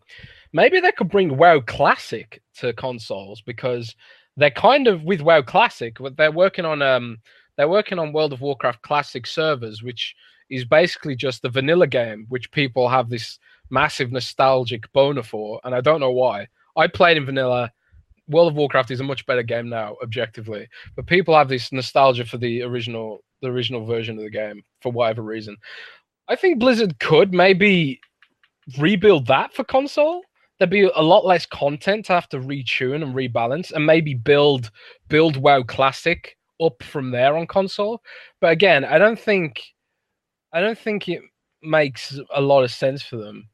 maybe 0.54 0.80
they 0.80 0.92
could 0.92 1.10
bring 1.10 1.38
WoW 1.38 1.62
Classic 1.62 2.42
to 2.58 2.74
consoles 2.74 3.42
because 3.42 3.96
they're 4.38 4.52
kind 4.52 4.88
of 4.88 5.04
with 5.04 5.22
WoW 5.22 5.42
Classic, 5.42 5.98
but 6.00 6.18
they're 6.18 6.32
working 6.32 6.66
on 6.66 6.82
um 6.82 7.20
they're 7.58 7.68
working 7.68 8.00
on 8.00 8.14
World 8.14 8.34
of 8.34 8.42
Warcraft 8.42 8.82
Classic 8.82 9.28
servers, 9.28 9.84
which 9.84 10.16
is 10.50 10.66
basically 10.66 11.16
just 11.16 11.42
the 11.42 11.50
vanilla 11.50 11.88
game, 11.88 12.26
which 12.30 12.52
people 12.52 12.90
have 12.90 13.10
this 13.10 13.40
massive 13.70 14.12
nostalgic 14.12 14.92
boner 14.94 15.24
for, 15.24 15.60
and 15.64 15.74
I 15.76 15.82
don't 15.82 16.00
know 16.00 16.12
why. 16.12 16.48
I 16.76 16.88
played 16.88 17.18
in 17.18 17.26
vanilla. 17.26 17.72
World 18.28 18.50
of 18.50 18.56
Warcraft 18.56 18.92
is 18.92 19.00
a 19.00 19.04
much 19.04 19.26
better 19.26 19.44
game 19.44 19.68
now, 19.68 19.98
objectively, 20.02 20.68
but 20.96 21.06
people 21.06 21.36
have 21.36 21.50
this 21.50 21.72
nostalgia 21.72 22.26
for 22.26 22.38
the 22.38 22.62
original, 22.62 23.24
the 23.42 23.50
original 23.50 23.86
version 23.86 24.18
of 24.18 24.24
the 24.24 24.30
game 24.30 24.64
for 24.82 24.92
whatever 24.92 25.22
reason. 25.22 25.58
I 26.28 26.36
think 26.36 26.60
Blizzard 26.60 26.98
could 27.00 27.34
maybe 27.34 28.00
rebuild 28.80 29.28
that 29.28 29.54
for 29.54 29.64
console. 29.64 30.22
There'd 30.58 30.70
be 30.70 30.84
a 30.84 31.02
lot 31.02 31.26
less 31.26 31.46
content 31.46 32.06
to 32.06 32.14
have 32.14 32.30
to 32.30 32.40
retune 32.40 33.04
and 33.04 33.16
rebalance, 33.16 33.72
and 33.72 33.86
maybe 33.86 34.14
build 34.14 34.72
build 35.10 35.38
WoW 35.38 35.64
Classic 35.64 36.38
up 36.62 36.84
from 36.84 37.12
there 37.12 37.36
on 37.36 37.48
console. 37.48 38.02
But 38.40 38.52
again, 38.52 38.86
I 38.86 38.98
don't 38.98 39.20
think 39.20 39.62
I 40.54 40.62
don't 40.62 40.78
think 40.78 41.10
it 41.10 41.22
makes 41.64 42.20
a 42.34 42.42
lot 42.42 42.64
of 42.64 42.72
sense 42.72 43.02
for 43.02 43.18
them. 43.18 43.48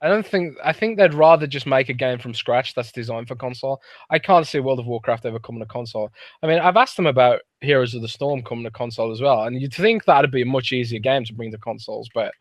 I 0.00 0.08
don't 0.08 0.26
think 0.26 0.56
I 0.62 0.72
think 0.72 0.98
they'd 0.98 1.14
rather 1.14 1.46
just 1.46 1.66
make 1.66 1.88
a 1.88 1.94
game 1.94 2.18
from 2.18 2.34
scratch 2.34 2.74
that's 2.74 2.92
designed 2.92 3.28
for 3.28 3.36
console. 3.36 3.80
I 4.10 4.18
can't 4.18 4.46
see 4.46 4.60
World 4.60 4.78
of 4.78 4.86
Warcraft 4.86 5.24
ever 5.24 5.38
coming 5.38 5.60
to 5.60 5.66
console. 5.66 6.10
I 6.42 6.46
mean, 6.46 6.58
I've 6.58 6.76
asked 6.76 6.96
them 6.96 7.06
about 7.06 7.40
Heroes 7.62 7.94
of 7.94 8.02
the 8.02 8.08
Storm 8.08 8.42
coming 8.42 8.64
to 8.64 8.70
console 8.70 9.12
as 9.12 9.22
well, 9.22 9.44
and 9.44 9.60
you'd 9.60 9.72
think 9.72 10.04
that'd 10.04 10.30
be 10.30 10.42
a 10.42 10.46
much 10.46 10.72
easier 10.72 11.00
game 11.00 11.24
to 11.24 11.32
bring 11.32 11.52
to 11.52 11.58
consoles, 11.58 12.10
but 12.14 12.32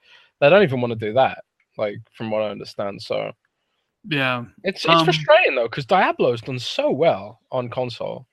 they 0.41 0.49
don't 0.49 0.63
even 0.63 0.81
want 0.81 0.91
to 0.91 0.99
do 0.99 1.13
that. 1.13 1.43
Like 1.77 1.97
from 2.15 2.29
what 2.31 2.41
I 2.43 2.49
understand, 2.49 3.01
so 3.01 3.31
Yeah. 4.09 4.45
It's 4.63 4.83
it's 4.83 4.93
Um, 4.93 5.05
frustrating 5.05 5.55
though 5.55 5.67
because 5.67 5.85
Diablo's 5.85 6.41
done 6.41 6.59
so 6.59 6.91
well 6.91 7.39
on 7.51 7.69
console. 7.69 8.27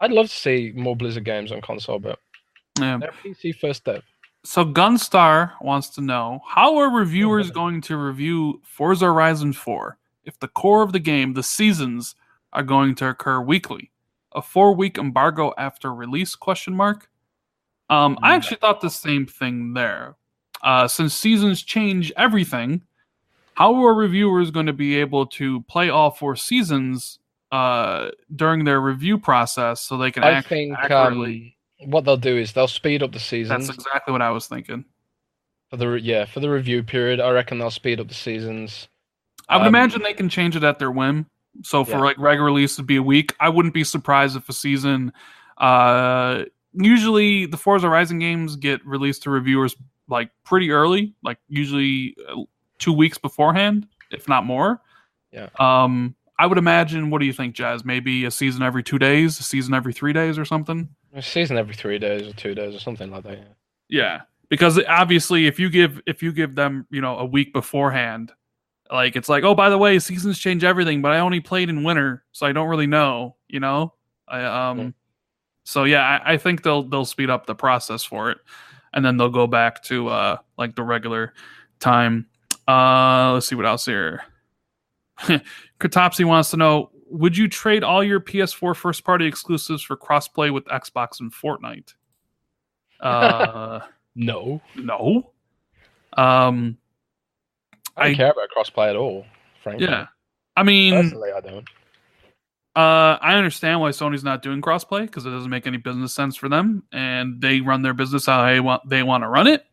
I'd 0.00 0.12
love 0.12 0.26
to 0.26 0.32
see 0.36 0.72
more 0.74 0.94
Blizzard 0.96 1.24
games 1.24 1.50
on 1.52 1.60
console, 1.62 1.98
but 1.98 2.18
Yeah. 2.78 2.98
PC 3.22 3.52
first 3.52 3.80
step. 3.80 4.02
So 4.44 4.64
Gunstar 4.64 5.52
wants 5.62 5.88
to 5.90 6.02
know 6.02 6.40
how 6.46 6.76
are 6.76 6.90
reviewers 6.90 7.50
going 7.50 7.80
to 7.82 7.96
review 7.96 8.60
Forza 8.62 9.06
Horizon 9.06 9.54
4 9.54 9.96
if 10.24 10.38
the 10.38 10.48
core 10.48 10.82
of 10.82 10.92
the 10.92 10.98
game, 11.00 11.32
the 11.32 11.42
seasons, 11.42 12.14
are 12.52 12.62
going 12.62 12.94
to 12.96 13.08
occur 13.08 13.40
weekly? 13.40 13.90
A 14.32 14.42
four-week 14.42 14.98
embargo 14.98 15.54
after 15.56 15.94
release? 15.94 16.34
Question 16.34 16.74
mark. 16.74 17.08
Um, 17.88 18.18
I 18.22 18.34
actually 18.34 18.56
thought 18.58 18.80
the 18.80 18.90
same 18.90 19.26
thing 19.26 19.72
there. 19.74 20.16
Uh, 20.64 20.88
since 20.88 21.14
seasons 21.14 21.62
change 21.62 22.10
everything, 22.16 22.80
how 23.54 23.74
are 23.84 23.94
reviewers 23.94 24.50
going 24.50 24.66
to 24.66 24.72
be 24.72 24.96
able 24.98 25.26
to 25.26 25.60
play 25.62 25.90
all 25.90 26.10
four 26.10 26.34
seasons 26.34 27.18
uh, 27.52 28.10
during 28.34 28.64
their 28.64 28.80
review 28.80 29.18
process 29.18 29.80
so 29.82 29.96
they 29.98 30.10
can 30.10 30.24
I 30.24 30.30
act 30.30 30.48
think 30.48 30.74
accurately? 30.76 31.54
um, 31.82 31.90
what 31.90 32.04
they'll 32.06 32.16
do 32.16 32.36
is 32.36 32.52
they'll 32.52 32.66
speed 32.66 33.02
up 33.02 33.12
the 33.12 33.20
seasons 33.20 33.66
That's 33.68 33.78
exactly 33.78 34.10
what 34.12 34.22
I 34.22 34.30
was 34.30 34.46
thinking. 34.46 34.84
for 35.70 35.76
the 35.76 35.86
re- 35.88 36.00
yeah 36.00 36.24
for 36.24 36.40
the 36.40 36.48
review 36.50 36.82
period. 36.82 37.20
I 37.20 37.30
reckon 37.30 37.58
they'll 37.58 37.70
speed 37.70 38.00
up 38.00 38.08
the 38.08 38.14
seasons. 38.14 38.88
I 39.48 39.58
would 39.58 39.64
Um, 39.66 39.68
imagine 39.68 40.02
they 40.02 40.14
can 40.14 40.30
change 40.30 40.56
it 40.56 40.64
at 40.64 40.78
their 40.78 40.90
whim. 40.90 41.26
So 41.62 41.84
for 41.84 41.92
Yeah. 41.92 42.00
like 42.00 42.18
regular 42.18 42.46
release 42.46 42.74
it'd 42.76 42.86
be 42.86 42.96
a 42.96 43.02
week. 43.02 43.34
I 43.38 43.50
wouldn't 43.50 43.74
be 43.74 43.84
surprised 43.84 44.34
if 44.36 44.48
a 44.48 44.52
season 44.54 45.12
uh 45.58 46.44
usually 46.72 47.46
the 47.46 47.56
Forza 47.58 47.86
Horizon 47.86 48.18
games 48.18 48.56
get 48.56 48.84
released 48.86 49.22
to 49.24 49.30
reviewers 49.30 49.76
like 50.08 50.30
pretty 50.44 50.70
early, 50.70 51.14
like 51.22 51.38
usually 51.48 52.16
uh, 52.28 52.42
2 52.78 52.92
weeks 52.92 53.18
beforehand, 53.18 53.86
if 54.10 54.28
not 54.28 54.44
more. 54.44 54.80
Yeah. 55.32 55.48
Um 55.58 56.14
I 56.38 56.46
would 56.46 56.58
imagine 56.58 57.10
what 57.10 57.20
do 57.20 57.26
you 57.26 57.32
think 57.32 57.54
Jez? 57.54 57.84
Maybe 57.84 58.24
a 58.24 58.30
season 58.30 58.62
every 58.62 58.82
2 58.82 58.98
days, 58.98 59.38
a 59.38 59.42
season 59.42 59.72
every 59.74 59.92
3 59.92 60.12
days 60.12 60.38
or 60.38 60.44
something? 60.44 60.88
A 61.16 61.22
season 61.22 61.56
every 61.56 61.74
three 61.74 62.00
days 62.00 62.26
or 62.26 62.32
two 62.32 62.56
days 62.56 62.74
or 62.74 62.80
something 62.80 63.08
like 63.08 63.22
that. 63.22 63.38
Yeah. 63.38 63.44
Yeah, 63.88 64.20
because 64.48 64.80
obviously, 64.88 65.46
if 65.46 65.60
you 65.60 65.70
give 65.70 66.00
if 66.06 66.22
you 66.24 66.32
give 66.32 66.56
them 66.56 66.88
you 66.90 67.00
know 67.00 67.18
a 67.18 67.24
week 67.24 67.52
beforehand, 67.52 68.32
like 68.90 69.14
it's 69.14 69.28
like 69.28 69.44
oh 69.44 69.54
by 69.54 69.68
the 69.68 69.78
way, 69.78 69.96
seasons 70.00 70.40
change 70.40 70.64
everything, 70.64 71.02
but 71.02 71.12
I 71.12 71.20
only 71.20 71.38
played 71.38 71.68
in 71.68 71.84
winter, 71.84 72.24
so 72.32 72.46
I 72.46 72.52
don't 72.52 72.68
really 72.68 72.88
know. 72.88 73.36
You 73.46 73.60
know, 73.60 73.94
I 74.26 74.42
um, 74.42 74.78
Yeah. 74.80 74.90
so 75.64 75.84
yeah, 75.84 76.20
I, 76.24 76.32
I 76.32 76.36
think 76.36 76.64
they'll 76.64 76.82
they'll 76.82 77.04
speed 77.04 77.30
up 77.30 77.46
the 77.46 77.54
process 77.54 78.02
for 78.02 78.30
it, 78.32 78.38
and 78.94 79.04
then 79.04 79.16
they'll 79.18 79.28
go 79.28 79.46
back 79.46 79.82
to 79.84 80.08
uh 80.08 80.38
like 80.56 80.74
the 80.74 80.82
regular 80.82 81.34
time. 81.80 82.26
Uh, 82.66 83.32
let's 83.34 83.46
see 83.46 83.54
what 83.54 83.66
else 83.66 83.84
here. 83.84 84.22
Katopsy 85.78 86.24
wants 86.24 86.50
to 86.52 86.56
know: 86.56 86.90
Would 87.10 87.36
you 87.36 87.46
trade 87.48 87.84
all 87.84 88.02
your 88.02 88.20
PS4 88.20 88.74
first 88.74 89.04
party 89.04 89.26
exclusives 89.26 89.82
for 89.82 89.96
crossplay 89.96 90.52
with 90.52 90.64
Xbox 90.66 91.20
and 91.20 91.32
Fortnite? 91.32 91.94
Uh. 93.00 93.80
No, 94.14 94.62
No. 94.76 95.32
Um. 96.16 96.78
I 97.96 98.04
don't 98.04 98.12
I- 98.12 98.14
care 98.14 98.30
about 98.30 98.48
crossplay 98.56 98.88
at 98.90 98.96
all. 98.96 99.26
Frankly, 99.62 99.86
Yeah. 99.86 100.06
I 100.56 100.62
mean, 100.62 100.94
personally, 100.94 101.30
I 101.36 101.40
don't. 101.40 101.68
Uh, 102.76 103.18
I 103.20 103.34
understand 103.36 103.80
why 103.80 103.90
Sony's 103.90 104.24
not 104.24 104.42
doing 104.42 104.60
crossplay 104.60 105.02
because 105.02 105.26
it 105.26 105.30
doesn't 105.30 105.50
make 105.50 105.66
any 105.66 105.76
business 105.76 106.12
sense 106.12 106.34
for 106.36 106.48
them, 106.48 106.82
and 106.92 107.40
they 107.40 107.60
run 107.60 107.82
their 107.82 107.94
business 107.94 108.26
how 108.26 108.44
they 108.44 108.60
want 108.60 108.88
they 108.88 109.02
want 109.02 109.22
to 109.22 109.28
run 109.28 109.46
it. 109.46 109.64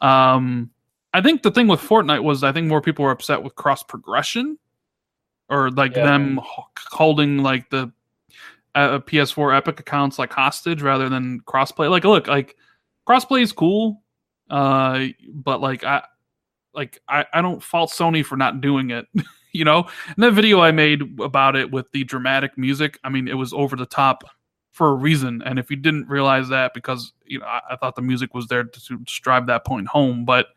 Um, 0.00 0.70
I 1.12 1.20
think 1.20 1.42
the 1.42 1.50
thing 1.50 1.68
with 1.68 1.80
Fortnite 1.80 2.22
was 2.22 2.42
I 2.42 2.52
think 2.52 2.66
more 2.66 2.80
people 2.80 3.04
were 3.04 3.10
upset 3.12 3.42
with 3.42 3.54
cross 3.54 3.82
progression, 3.82 4.58
or 5.48 5.70
like 5.70 5.94
Yeah. 5.94 6.04
them 6.04 6.40
holding 6.90 7.38
like 7.38 7.70
the 7.70 7.92
uh, 8.74 8.98
PS4 9.00 9.56
Epic 9.56 9.80
accounts 9.80 10.18
like 10.18 10.32
hostage 10.32 10.82
rather 10.82 11.08
than 11.08 11.40
crossplay. 11.40 11.90
Like, 11.90 12.04
look, 12.04 12.26
like 12.28 12.56
crossplay 13.08 13.42
is 13.42 13.52
cool, 13.52 14.02
uh, 14.48 15.06
but 15.32 15.60
like 15.60 15.84
I 15.84 16.02
like 16.74 17.00
I, 17.08 17.26
I 17.32 17.42
don't 17.42 17.62
fault 17.62 17.90
Sony 17.90 18.24
for 18.24 18.36
not 18.36 18.60
doing 18.60 18.90
it. 18.90 19.06
you 19.52 19.64
know, 19.64 19.86
and 20.06 20.16
that 20.18 20.32
video 20.32 20.60
I 20.60 20.72
made 20.72 21.20
about 21.20 21.56
it 21.56 21.70
with 21.70 21.90
the 21.92 22.04
dramatic 22.04 22.56
music, 22.56 22.98
I 23.04 23.08
mean, 23.08 23.28
it 23.28 23.34
was 23.34 23.52
over 23.52 23.76
the 23.76 23.86
top 23.86 24.24
for 24.72 24.88
a 24.88 24.94
reason. 24.94 25.42
And 25.44 25.58
if 25.58 25.70
you 25.70 25.76
didn't 25.76 26.08
realize 26.08 26.48
that, 26.48 26.74
because 26.74 27.12
you 27.26 27.38
know, 27.38 27.46
I, 27.46 27.60
I 27.70 27.76
thought 27.76 27.96
the 27.96 28.02
music 28.02 28.34
was 28.34 28.46
there 28.46 28.64
to, 28.64 28.80
to 28.86 28.98
drive 29.22 29.46
that 29.46 29.64
point 29.64 29.88
home, 29.88 30.24
but 30.24 30.48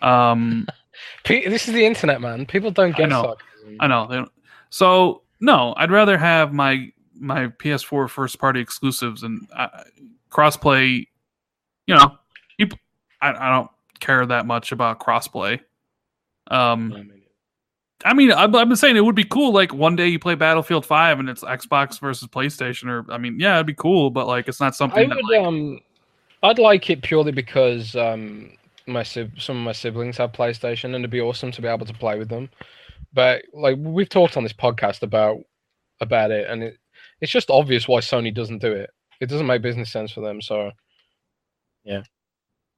um, 0.00 0.66
this 1.26 1.68
is 1.68 1.74
the 1.74 1.84
internet, 1.84 2.20
man. 2.20 2.46
People 2.46 2.70
don't 2.70 2.96
get 2.96 3.08
know. 3.08 3.22
sarcasm. 3.22 3.76
I 3.80 3.86
know 3.86 4.06
they 4.08 4.16
don't. 4.16 4.32
So 4.70 5.22
no, 5.40 5.74
I'd 5.76 5.90
rather 5.90 6.18
have 6.18 6.52
my 6.52 6.92
my 7.14 7.48
PS4 7.48 8.08
first 8.08 8.38
party 8.38 8.60
exclusives 8.60 9.22
and 9.22 9.46
uh, 9.54 9.68
crossplay. 10.30 11.06
You 11.86 11.96
know, 11.96 12.16
people, 12.58 12.78
I, 13.20 13.32
I 13.32 13.50
don't 13.50 13.70
care 14.00 14.24
that 14.24 14.46
much 14.46 14.72
about 14.72 15.00
crossplay. 15.00 15.60
Um, 16.48 16.92
I 16.92 16.96
mean, 16.96 17.21
I 18.04 18.14
mean, 18.14 18.32
I've, 18.32 18.54
I've 18.54 18.68
been 18.68 18.76
saying 18.76 18.96
it 18.96 19.04
would 19.04 19.14
be 19.14 19.24
cool. 19.24 19.52
Like 19.52 19.72
one 19.72 19.96
day 19.96 20.08
you 20.08 20.18
play 20.18 20.34
Battlefield 20.34 20.84
Five 20.86 21.20
and 21.20 21.28
it's 21.28 21.42
Xbox 21.42 22.00
versus 22.00 22.28
PlayStation, 22.28 22.88
or 22.88 23.10
I 23.12 23.18
mean, 23.18 23.38
yeah, 23.38 23.56
it'd 23.56 23.66
be 23.66 23.74
cool, 23.74 24.10
but 24.10 24.26
like 24.26 24.48
it's 24.48 24.60
not 24.60 24.72
I 24.74 24.76
something 24.76 25.08
that 25.08 25.16
would 25.16 25.36
like, 25.36 25.46
um, 25.46 25.80
I'd 26.42 26.58
like 26.58 26.90
it 26.90 27.02
purely 27.02 27.32
because 27.32 27.94
um, 27.96 28.52
my 28.86 29.02
some 29.02 29.28
of 29.48 29.56
my 29.56 29.72
siblings 29.72 30.16
have 30.18 30.32
PlayStation, 30.32 30.86
and 30.86 30.96
it'd 30.96 31.10
be 31.10 31.20
awesome 31.20 31.52
to 31.52 31.62
be 31.62 31.68
able 31.68 31.86
to 31.86 31.94
play 31.94 32.18
with 32.18 32.28
them. 32.28 32.50
But 33.12 33.44
like 33.52 33.76
we've 33.78 34.08
talked 34.08 34.36
on 34.36 34.42
this 34.42 34.52
podcast 34.52 35.02
about 35.02 35.38
about 36.00 36.30
it, 36.30 36.48
and 36.50 36.62
it 36.62 36.78
it's 37.20 37.32
just 37.32 37.50
obvious 37.50 37.86
why 37.86 38.00
Sony 38.00 38.34
doesn't 38.34 38.58
do 38.58 38.72
it. 38.72 38.90
It 39.20 39.26
doesn't 39.28 39.46
make 39.46 39.62
business 39.62 39.92
sense 39.92 40.10
for 40.10 40.20
them. 40.20 40.42
So 40.42 40.72
yeah, 41.84 42.02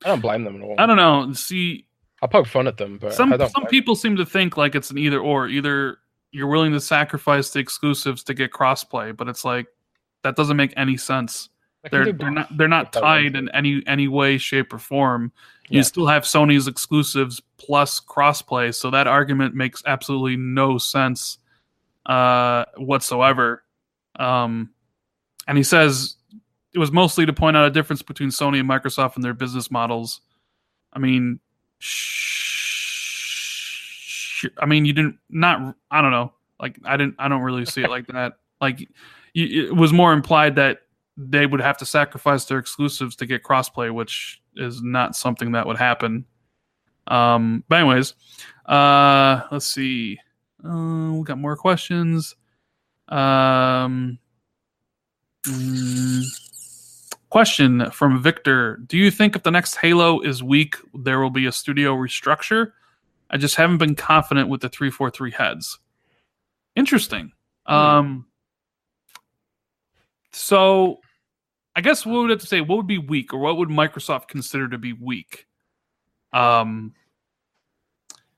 I 0.05 0.09
don't 0.09 0.21
blame 0.21 0.45
them 0.45 0.57
at 0.57 0.63
all. 0.63 0.75
I 0.79 0.87
don't 0.87 0.97
know. 0.97 1.33
See, 1.33 1.87
I 2.25 2.27
poke 2.27 2.47
fun 2.47 2.67
at 2.67 2.79
them, 2.79 2.97
but 2.97 3.13
some 3.13 3.37
some 3.39 3.67
people 3.67 3.95
seem 3.95 4.17
to 4.17 4.25
think 4.25 4.57
like 4.57 4.75
it's 4.75 4.91
an 4.91 4.97
either 4.97 5.21
or. 5.21 5.47
Either 5.47 5.99
you're 6.33 6.47
willing 6.47 6.73
to 6.73 6.81
sacrifice 6.81 7.51
the 7.51 7.59
exclusives 7.59 8.25
to 8.25 8.33
get 8.33 8.51
crossplay, 8.51 9.15
but 9.15 9.29
it's 9.29 9.45
like 9.45 9.67
that 10.23 10.35
doesn't 10.35 10.57
make 10.57 10.73
any 10.75 10.97
sense. 10.97 11.51
They're 11.91 12.15
they're 12.15 12.31
not 12.31 12.49
they're 12.57 12.67
not 12.67 12.87
if 12.87 12.93
they 12.93 13.01
want 13.03 13.25
tied 13.25 13.37
in 13.37 13.51
any 13.51 13.83
any 13.87 14.09
way, 14.09 14.39
shape, 14.39 14.73
or 14.73 14.79
form. 14.79 15.33
You 15.69 15.79
Yeah. 15.79 15.83
still 15.83 16.07
have 16.07 16.23
Sony's 16.23 16.67
exclusives 16.67 17.43
plus 17.59 18.01
crossplay, 18.01 18.75
so 18.75 18.91
that 18.91 19.07
argument 19.07 19.55
makes 19.55 19.83
absolutely 19.85 20.37
no 20.39 20.79
sense 20.79 21.37
uh, 22.07 22.65
whatsoever. 22.79 23.65
Um, 24.19 24.71
and 25.47 25.59
he 25.59 25.65
says 25.65 26.17
it 26.73 26.79
was 26.79 26.91
mostly 26.91 27.27
to 27.27 27.35
point 27.35 27.57
out 27.57 27.67
a 27.67 27.71
difference 27.71 28.01
between 28.01 28.31
Sony 28.31 28.61
and 28.61 28.69
Microsoft 28.69 29.17
and 29.17 29.25
their 29.25 29.35
business 29.35 29.71
models. 29.71 30.23
I 30.95 30.99
mean, 31.01 31.39
sh- 34.45 34.47
I 34.59 34.67
mean, 34.67 34.85
you 34.85 34.93
didn't 34.93 35.19
not. 35.31 35.77
I 35.91 36.03
don't 36.03 36.11
know. 36.11 36.33
Like 36.61 36.79
I 36.85 36.97
didn't. 36.97 37.17
I 37.19 37.29
don't 37.29 37.43
really 37.43 37.65
see 37.65 37.83
it 37.83 37.91
like 37.91 38.07
that. 38.09 38.35
Like 38.61 38.89
it 39.35 39.75
was 39.77 39.93
more 39.93 40.13
implied 40.15 40.55
that 40.55 40.83
they 41.19 41.45
would 41.45 41.61
have 41.61 41.77
to 41.79 41.85
sacrifice 41.85 42.47
their 42.47 42.59
exclusives 42.59 43.15
to 43.17 43.27
get 43.27 43.43
crossplay, 43.43 43.93
which 43.93 44.41
is 44.57 44.81
not 44.81 45.17
something 45.17 45.53
that 45.53 45.67
would 45.67 45.77
happen. 45.77 46.25
Um, 47.09 47.63
but 47.69 47.81
anyways, 47.81 48.15
uh, 48.65 49.43
let's 49.51 49.67
see. 49.67 50.19
Uh, 50.65 51.13
we 51.13 51.25
got 51.25 51.37
more 51.37 51.57
questions. 51.57 52.37
Um, 53.09 54.19
mm, 55.47 56.23
question 57.35 57.91
from 57.91 58.23
Victor: 58.23 58.77
Do 58.87 58.97
you 58.97 59.11
think 59.11 59.35
if 59.35 59.43
the 59.43 59.51
next 59.51 59.75
Halo 59.75 60.21
is 60.21 60.41
weak, 60.41 60.77
there 60.95 61.19
will 61.19 61.31
be 61.31 61.47
a 61.47 61.51
studio 61.51 61.97
restructure? 61.97 62.71
I 63.29 63.39
just 63.39 63.57
haven't 63.57 63.79
been 63.79 63.97
confident 63.97 64.49
with 64.49 64.61
the 64.61 64.69
three 64.69 64.89
four 64.89 65.11
three 65.11 65.33
heads. 65.33 65.81
Interesting. 66.77 67.33
Um, 67.67 68.27
so 70.31 71.01
I 71.75 71.81
guess 71.81 72.07
what 72.07 72.21
would 72.21 72.31
have 72.31 72.39
to 72.39 72.47
say? 72.47 72.61
What 72.61 72.77
would 72.77 72.87
be 72.87 72.99
weak, 72.99 73.35
or 73.35 73.41
what 73.41 73.57
would 73.57 73.69
Microsoft 73.69 74.29
consider 74.29 74.69
to 74.69 74.79
be 74.79 74.93
weak? 74.93 75.49
Um, 76.33 76.95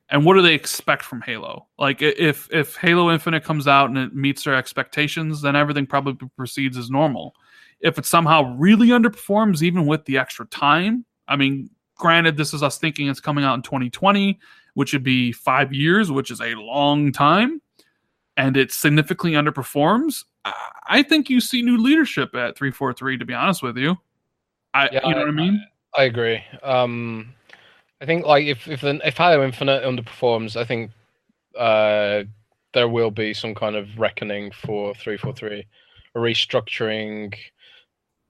and 0.08 0.24
what 0.24 0.36
do 0.36 0.40
they 0.40 0.54
expect 0.54 1.02
from 1.02 1.20
Halo? 1.20 1.66
Like, 1.78 2.00
if 2.00 2.48
if 2.50 2.76
Halo 2.76 3.10
Infinite 3.10 3.44
comes 3.44 3.68
out 3.68 3.90
and 3.90 3.98
it 3.98 4.14
meets 4.14 4.44
their 4.44 4.54
expectations, 4.54 5.42
then 5.42 5.54
everything 5.54 5.86
probably 5.86 6.30
proceeds 6.34 6.78
as 6.78 6.88
normal. 6.88 7.34
If 7.80 7.98
it 7.98 8.06
somehow 8.06 8.54
really 8.56 8.88
underperforms, 8.88 9.62
even 9.62 9.86
with 9.86 10.04
the 10.04 10.18
extra 10.18 10.46
time, 10.46 11.04
I 11.28 11.36
mean, 11.36 11.70
granted, 11.96 12.36
this 12.36 12.54
is 12.54 12.62
us 12.62 12.78
thinking 12.78 13.08
it's 13.08 13.20
coming 13.20 13.44
out 13.44 13.54
in 13.54 13.62
2020, 13.62 14.38
which 14.74 14.92
would 14.92 15.02
be 15.02 15.32
five 15.32 15.72
years, 15.72 16.10
which 16.10 16.30
is 16.30 16.40
a 16.40 16.54
long 16.54 17.12
time, 17.12 17.60
and 18.36 18.56
it 18.56 18.72
significantly 18.72 19.32
underperforms. 19.32 20.24
I- 20.44 20.54
I 20.88 21.02
think 21.02 21.28
you 21.28 21.40
see 21.40 21.62
new 21.62 21.78
leadership 21.78 22.34
at 22.34 22.56
343. 22.56 23.18
To 23.18 23.24
be 23.24 23.34
honest 23.34 23.62
with 23.62 23.76
you, 23.76 23.98
I 24.72 24.88
Yeah, 24.90 25.08
you 25.08 25.14
know 25.14 25.20
what 25.20 25.28
I 25.28 25.32
mean. 25.32 25.66
I 25.96 26.04
agree. 26.04 26.42
Um, 26.62 27.34
I 28.00 28.06
think 28.06 28.26
like 28.26 28.44
if 28.46 28.68
if 28.68 28.82
the, 28.82 29.00
if 29.04 29.16
Halo 29.16 29.44
Infinite 29.44 29.82
underperforms, 29.82 30.54
I 30.56 30.64
think 30.64 30.90
uh, 31.58 32.24
there 32.74 32.88
will 32.88 33.10
be 33.10 33.32
some 33.32 33.54
kind 33.54 33.74
of 33.74 33.98
reckoning 33.98 34.50
for 34.52 34.94
343, 34.94 35.66
a 36.14 36.18
restructuring, 36.18 37.34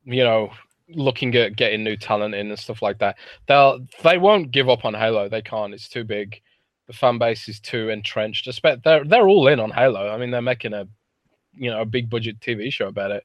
you 0.06 0.24
know, 0.24 0.50
looking 0.88 1.34
at 1.34 1.56
getting 1.56 1.82
new 1.84 1.96
talent 1.96 2.34
in 2.34 2.48
and 2.48 2.58
stuff 2.58 2.80
like 2.80 2.98
that. 2.98 3.16
They'll 3.48 3.84
they 4.02 4.18
won't 4.18 4.52
give 4.52 4.68
up 4.68 4.84
on 4.84 4.94
Halo. 4.94 5.28
They 5.28 5.42
can't. 5.42 5.74
It's 5.74 5.88
too 5.88 6.04
big. 6.04 6.40
The 6.86 6.92
fan 6.92 7.18
base 7.18 7.48
is 7.48 7.58
too 7.60 7.88
entrenched. 7.90 8.46
Espe- 8.46 8.82
They're 8.82 9.04
they're 9.04 9.28
all 9.28 9.48
in 9.48 9.60
on 9.60 9.70
Halo. 9.70 10.08
I 10.08 10.16
mean, 10.16 10.30
they're 10.30 10.40
making 10.42 10.72
a 10.72 10.88
you 11.54 11.70
know 11.70 11.80
a 11.80 11.86
big 11.86 12.08
budget 12.08 12.40
TV 12.40 12.72
show 12.72 12.88
about 12.88 13.10
it. 13.10 13.24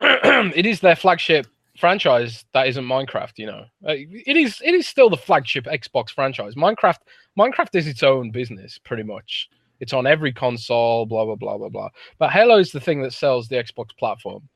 it 0.00 0.66
is 0.66 0.80
their 0.80 0.96
flagship 0.96 1.46
franchise 1.78 2.44
that 2.52 2.66
isn't 2.68 2.84
Minecraft. 2.84 3.32
You 3.36 3.46
know, 3.46 3.64
Uh, 3.86 3.94
it 4.26 4.36
is 4.36 4.60
it 4.64 4.74
is 4.74 4.86
still 4.88 5.08
the 5.08 5.16
flagship 5.16 5.64
Xbox 5.66 6.10
franchise. 6.10 6.54
Minecraft 6.54 6.98
Minecraft 7.38 7.74
is 7.74 7.86
its 7.86 8.02
own 8.02 8.30
business 8.30 8.78
pretty 8.78 9.04
much. 9.04 9.48
It's 9.80 9.92
on 9.92 10.06
every 10.06 10.32
console, 10.32 11.06
blah 11.06 11.24
blah 11.24 11.36
blah 11.36 11.58
blah 11.58 11.68
blah. 11.68 11.88
But 12.18 12.30
Halo 12.30 12.58
is 12.58 12.72
the 12.72 12.80
thing 12.80 13.02
that 13.02 13.12
sells 13.12 13.48
the 13.48 13.56
Xbox 13.56 13.96
platform, 13.96 14.48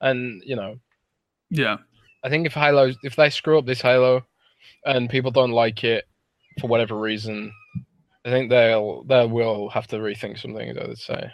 and 0.00 0.42
you 0.44 0.56
know 0.56 0.76
Yeah. 1.50 1.76
I 2.24 2.28
think 2.28 2.46
if 2.46 2.52
Halo, 2.54 2.92
if 3.02 3.16
they 3.16 3.30
screw 3.30 3.58
up 3.58 3.66
this 3.66 3.80
Halo, 3.80 4.24
and 4.84 5.08
people 5.08 5.30
don't 5.30 5.50
like 5.52 5.84
it 5.84 6.06
for 6.60 6.66
whatever 6.66 6.96
reason, 6.98 7.52
I 8.24 8.30
think 8.30 8.50
they'll 8.50 9.02
they 9.04 9.26
will 9.26 9.68
have 9.70 9.86
to 9.88 9.96
rethink 9.96 10.38
some 10.38 10.54
things. 10.54 10.76
I 10.76 10.86
would 10.86 10.98
say. 10.98 11.30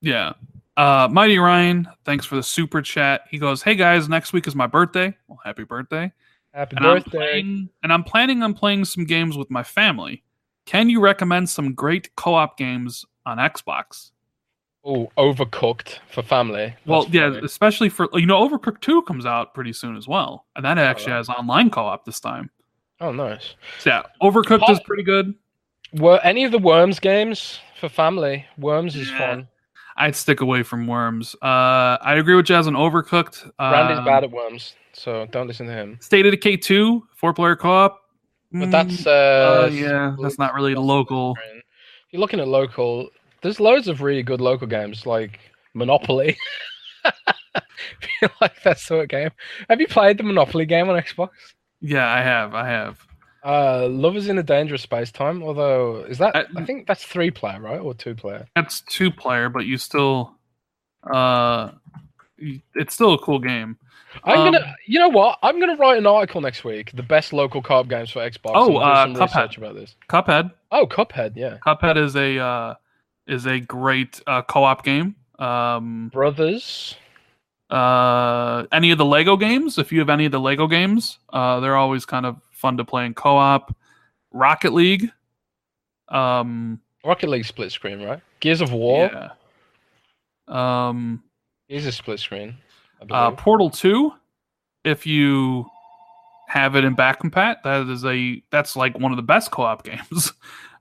Yeah. 0.00 0.32
Uh, 0.76 1.08
Mighty 1.10 1.38
Ryan, 1.38 1.88
thanks 2.04 2.24
for 2.24 2.36
the 2.36 2.42
super 2.42 2.80
chat. 2.80 3.22
He 3.30 3.38
goes, 3.38 3.62
"Hey 3.62 3.74
guys, 3.74 4.08
next 4.08 4.32
week 4.32 4.46
is 4.46 4.54
my 4.54 4.68
birthday. 4.68 5.12
Well, 5.26 5.40
happy 5.44 5.64
birthday! 5.64 6.12
Happy 6.54 6.76
And 6.76 6.86
I'm 6.86 6.98
birthday! 6.98 7.10
playing, 7.10 7.68
and 7.82 7.92
I'm 7.92 8.04
planning 8.04 8.42
on 8.44 8.54
playing 8.54 8.84
some 8.84 9.04
games 9.04 9.36
with 9.36 9.50
my 9.50 9.64
family. 9.64 10.22
Can 10.66 10.88
you 10.88 11.00
recommend 11.00 11.50
some 11.50 11.74
great 11.74 12.14
co-op 12.14 12.56
games 12.56 13.04
on 13.26 13.38
Xbox? 13.38 14.12
Oh, 14.90 15.12
overcooked 15.18 15.98
for 16.10 16.22
family. 16.22 16.74
Well, 16.86 17.06
yeah, 17.10 17.30
funny. 17.30 17.44
especially 17.44 17.90
for 17.90 18.08
you 18.14 18.24
know, 18.24 18.48
Overcooked 18.48 18.80
Two 18.80 19.02
comes 19.02 19.26
out 19.26 19.52
pretty 19.52 19.74
soon 19.74 19.96
as 19.96 20.08
well, 20.08 20.46
and 20.56 20.64
that 20.64 20.78
actually 20.78 21.12
right. 21.12 21.18
has 21.18 21.28
online 21.28 21.68
co-op 21.68 22.06
this 22.06 22.20
time. 22.20 22.48
Oh, 22.98 23.12
nice. 23.12 23.54
So 23.80 23.90
yeah, 23.90 24.02
Overcooked 24.22 24.70
is 24.70 24.80
pretty 24.80 25.02
good. 25.02 25.34
Were 25.92 26.18
any 26.24 26.44
of 26.44 26.52
the 26.52 26.58
Worms 26.58 27.00
games 27.00 27.60
for 27.78 27.90
family? 27.90 28.46
Worms 28.56 28.96
is 28.96 29.10
Yeah. 29.10 29.18
fun. 29.18 29.48
I'd 29.98 30.16
stick 30.16 30.40
away 30.40 30.62
from 30.62 30.86
Worms. 30.86 31.34
Uh, 31.42 31.98
I 32.00 32.14
agree 32.14 32.34
with 32.34 32.46
Jez 32.46 32.66
on 32.66 32.72
Overcooked. 32.74 33.46
Uh, 33.58 33.70
Randy's 33.72 34.04
bad 34.06 34.24
at 34.24 34.30
Worms, 34.30 34.74
so 34.94 35.26
don't 35.32 35.48
listen 35.48 35.66
to 35.66 35.72
him. 35.72 35.98
State 36.00 36.24
of 36.24 36.30
Decay 36.32 36.56
Two, 36.56 37.06
four-player 37.14 37.56
co-op. 37.56 38.00
But 38.52 38.68
Mm, 38.68 38.70
that's 38.70 39.06
uh, 39.06 39.66
uh, 39.66 39.70
yeah, 39.70 40.16
that's 40.22 40.38
not 40.38 40.54
really 40.54 40.74
local. 40.74 41.36
You're 42.10 42.20
looking 42.20 42.40
at 42.40 42.48
local, 42.48 43.10
there's 43.42 43.60
loads 43.60 43.88
of 43.88 44.02
really 44.02 44.22
good 44.22 44.40
local 44.40 44.66
games 44.66 45.06
like 45.06 45.38
Monopoly. 45.74 46.36
feel 48.20 48.30
like 48.40 48.62
that 48.64 48.78
sort 48.78 49.02
of 49.04 49.08
game. 49.08 49.30
Have 49.68 49.80
you 49.80 49.86
played 49.86 50.18
the 50.18 50.22
Monopoly 50.24 50.66
game 50.66 50.88
on 50.88 51.00
Xbox? 51.00 51.30
Yeah, 51.80 52.08
I 52.08 52.22
have. 52.22 52.54
I 52.54 52.66
have. 52.68 52.98
Uh, 53.44 53.86
Lovers 53.88 54.28
in 54.28 54.36
a 54.38 54.42
Dangerous 54.42 54.82
Space 54.82 55.12
Time. 55.12 55.42
Although, 55.42 56.04
is 56.08 56.18
that? 56.18 56.34
I- 56.36 56.44
I 56.56 56.64
think 56.64 56.86
that's 56.86 57.04
three 57.04 57.30
player, 57.30 57.60
right, 57.60 57.78
or 57.80 57.94
two 57.94 58.14
player? 58.14 58.46
That's 58.56 58.80
two 58.82 59.10
player, 59.10 59.48
but 59.48 59.64
you 59.64 59.78
still, 59.78 60.34
uh, 61.08 61.70
it's 62.74 62.94
still 62.94 63.14
a 63.14 63.18
cool 63.18 63.38
game. 63.38 63.78
I'm 64.24 64.38
Um, 64.40 64.52
gonna. 64.52 64.74
You 64.86 64.98
know 64.98 65.08
what? 65.10 65.38
I'm 65.42 65.60
gonna 65.60 65.76
write 65.76 65.98
an 65.98 66.06
article 66.06 66.40
next 66.40 66.64
week. 66.64 66.90
The 66.94 67.02
best 67.02 67.32
local 67.32 67.62
co-op 67.62 67.88
games 67.88 68.10
for 68.10 68.20
Xbox. 68.28 68.52
Oh, 68.54 68.76
uh, 68.78 69.06
Cuphead. 69.06 69.56
about 69.56 69.74
this. 69.76 69.94
Cuphead. 70.08 70.50
Oh, 70.72 70.86
Cuphead. 70.86 71.34
Yeah. 71.36 71.58
Cuphead 71.64 71.96
is 71.96 72.16
a 72.16 72.38
uh, 72.38 72.74
is 73.28 73.46
a 73.46 73.60
great 73.60 74.20
uh, 74.26 74.42
co-op 74.42 74.84
game. 74.84 75.14
Um, 75.38 76.10
Brothers. 76.12 76.96
uh, 77.70 78.64
any 78.72 78.90
of 78.90 78.98
the 78.98 79.04
Lego 79.04 79.36
games, 79.36 79.78
if 79.78 79.92
you 79.92 80.00
have 80.00 80.10
any 80.10 80.26
of 80.26 80.32
the 80.32 80.40
Lego 80.40 80.66
games, 80.66 81.18
uh, 81.32 81.60
they're 81.60 81.76
always 81.76 82.04
kind 82.04 82.26
of 82.26 82.36
fun 82.50 82.76
to 82.78 82.84
play 82.84 83.06
in 83.06 83.14
co-op. 83.14 83.76
Rocket 84.32 84.72
League. 84.72 85.10
Um, 86.08 86.80
Rocket 87.04 87.28
League 87.28 87.44
split 87.44 87.70
screen, 87.70 88.02
right? 88.02 88.20
Gears 88.40 88.60
of 88.60 88.72
War 88.72 89.10
yeah. 89.12 89.30
Um, 90.88 91.22
is 91.68 91.86
a 91.86 91.92
split 91.92 92.18
screen. 92.18 92.56
Uh. 93.10 93.30
Portal 93.32 93.70
Two. 93.70 94.12
If 94.84 95.06
you 95.06 95.66
have 96.48 96.74
it 96.76 96.84
in 96.84 96.94
back 96.94 97.22
compat, 97.22 97.56
that 97.62 97.88
is 97.88 98.04
a 98.04 98.42
that's 98.50 98.74
like 98.74 98.98
one 98.98 99.12
of 99.12 99.16
the 99.16 99.22
best 99.22 99.50
co-op 99.50 99.84
games. 99.84 100.32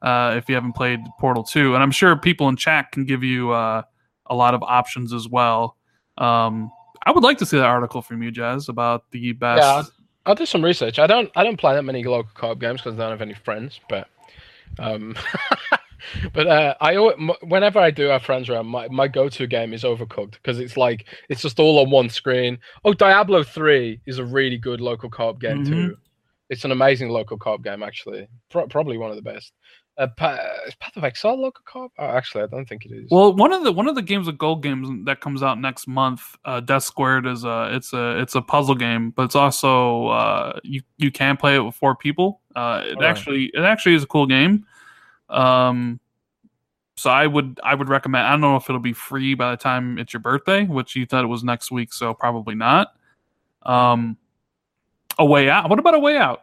Uh, 0.01 0.35
if 0.37 0.47
you 0.47 0.55
haven't 0.55 0.73
played 0.73 0.99
Portal 1.19 1.43
Two, 1.43 1.73
and 1.73 1.83
I'm 1.83 1.91
sure 1.91 2.15
people 2.15 2.47
in 2.49 2.55
chat 2.55 2.91
can 2.91 3.05
give 3.05 3.23
you 3.23 3.51
uh, 3.51 3.83
a 4.27 4.35
lot 4.35 4.53
of 4.53 4.63
options 4.63 5.13
as 5.13 5.27
well. 5.27 5.75
Um, 6.17 6.71
I 7.03 7.11
would 7.11 7.23
like 7.23 7.37
to 7.39 7.45
see 7.45 7.57
that 7.57 7.65
article 7.65 8.01
from 8.01 8.23
you, 8.23 8.31
Jez, 8.31 8.69
about 8.69 9.03
the 9.11 9.33
best. 9.33 9.61
Yeah, 9.61 9.83
I'll 10.25 10.35
do 10.35 10.45
some 10.45 10.63
research. 10.63 10.99
I 10.99 11.07
don't 11.07 11.29
I 11.35 11.43
don't 11.43 11.57
play 11.57 11.73
that 11.73 11.83
many 11.83 12.03
local 12.03 12.31
co-op 12.33 12.59
games 12.59 12.81
because 12.81 12.97
I 12.97 13.03
don't 13.03 13.11
have 13.11 13.21
any 13.21 13.33
friends. 13.33 13.79
But 13.89 14.07
um, 14.79 15.15
but 16.33 16.47
uh, 16.47 16.75
I 16.81 16.95
whenever 17.43 17.79
I 17.79 17.91
do 17.91 18.03
have 18.03 18.23
friends 18.23 18.49
around, 18.49 18.67
my, 18.67 18.87
my 18.89 19.07
go-to 19.07 19.47
game 19.47 19.73
is 19.73 19.83
Overcooked 19.83 20.33
because 20.33 20.59
it's 20.59 20.77
like 20.77 21.07
it's 21.29 21.41
just 21.41 21.59
all 21.59 21.79
on 21.79 21.89
one 21.89 22.09
screen. 22.09 22.59
Oh, 22.85 22.93
Diablo 22.93 23.43
Three 23.43 23.99
is 24.05 24.19
a 24.19 24.25
really 24.25 24.57
good 24.57 24.81
local 24.81 25.09
co-op 25.09 25.39
game 25.39 25.63
Mhm. 25.63 25.69
too. 25.69 25.97
It's 26.49 26.63
an 26.63 26.71
amazing 26.71 27.09
local 27.09 27.37
co-op 27.37 27.63
game 27.63 27.83
actually. 27.83 28.27
Pro- 28.49 28.67
probably 28.67 28.97
one 28.97 29.09
of 29.09 29.17
the 29.17 29.21
best. 29.21 29.53
Uh, 29.97 30.07
pa- 30.15 30.37
is 30.67 30.75
Path 30.75 30.95
of 30.95 31.03
Exile 31.03 31.41
local 31.41 31.63
co-op? 31.67 31.91
Oh, 31.97 32.05
actually, 32.05 32.43
I 32.43 32.47
don't 32.47 32.69
think 32.69 32.85
it 32.85 32.91
is. 32.91 33.07
Well, 33.09 33.33
one 33.33 33.51
of 33.51 33.63
the 33.63 33.71
one 33.71 33.87
of 33.87 33.95
the 33.95 34.03
games 34.03 34.27
of 34.27 34.37
gold 34.37 34.61
games 34.61 34.87
that 35.05 35.21
comes 35.21 35.41
out 35.41 35.59
next 35.59 35.87
month, 35.87 36.21
uh, 36.45 36.59
Death 36.59 36.83
Squared 36.83 37.25
is 37.25 37.43
a 37.43 37.69
it's 37.73 37.93
a 37.93 38.19
it's 38.21 38.35
a 38.35 38.41
puzzle 38.41 38.75
game, 38.75 39.09
but 39.09 39.23
it's 39.23 39.35
also 39.35 40.07
uh, 40.09 40.59
you 40.63 40.83
you 40.97 41.11
can 41.11 41.35
play 41.35 41.55
it 41.55 41.59
with 41.61 41.73
four 41.73 41.95
people. 41.95 42.41
Uh, 42.55 42.83
it 42.85 43.01
actually 43.01 43.49
it 43.55 43.61
actually 43.61 43.95
is 43.95 44.03
a 44.03 44.07
cool 44.07 44.27
game. 44.27 44.65
Um, 45.29 45.99
so 46.95 47.11
I 47.11 47.27
would 47.27 47.59
I 47.63 47.75
would 47.75 47.89
recommend. 47.89 48.25
I 48.25 48.31
don't 48.31 48.41
know 48.41 48.55
if 48.55 48.69
it'll 48.69 48.79
be 48.79 48.93
free 48.93 49.35
by 49.35 49.51
the 49.51 49.57
time 49.57 49.99
it's 49.99 50.13
your 50.13 50.19
birthday, 50.19 50.65
which 50.65 50.95
you 50.95 51.05
thought 51.05 51.23
it 51.23 51.27
was 51.27 51.43
next 51.43 51.71
week, 51.71 51.93
so 51.93 52.13
probably 52.13 52.55
not. 52.55 52.93
Um, 53.61 54.17
a 55.19 55.25
way 55.25 55.49
out. 55.49 55.69
What 55.69 55.79
about 55.79 55.93
a 55.93 55.99
way 55.99 56.17
out? 56.17 56.41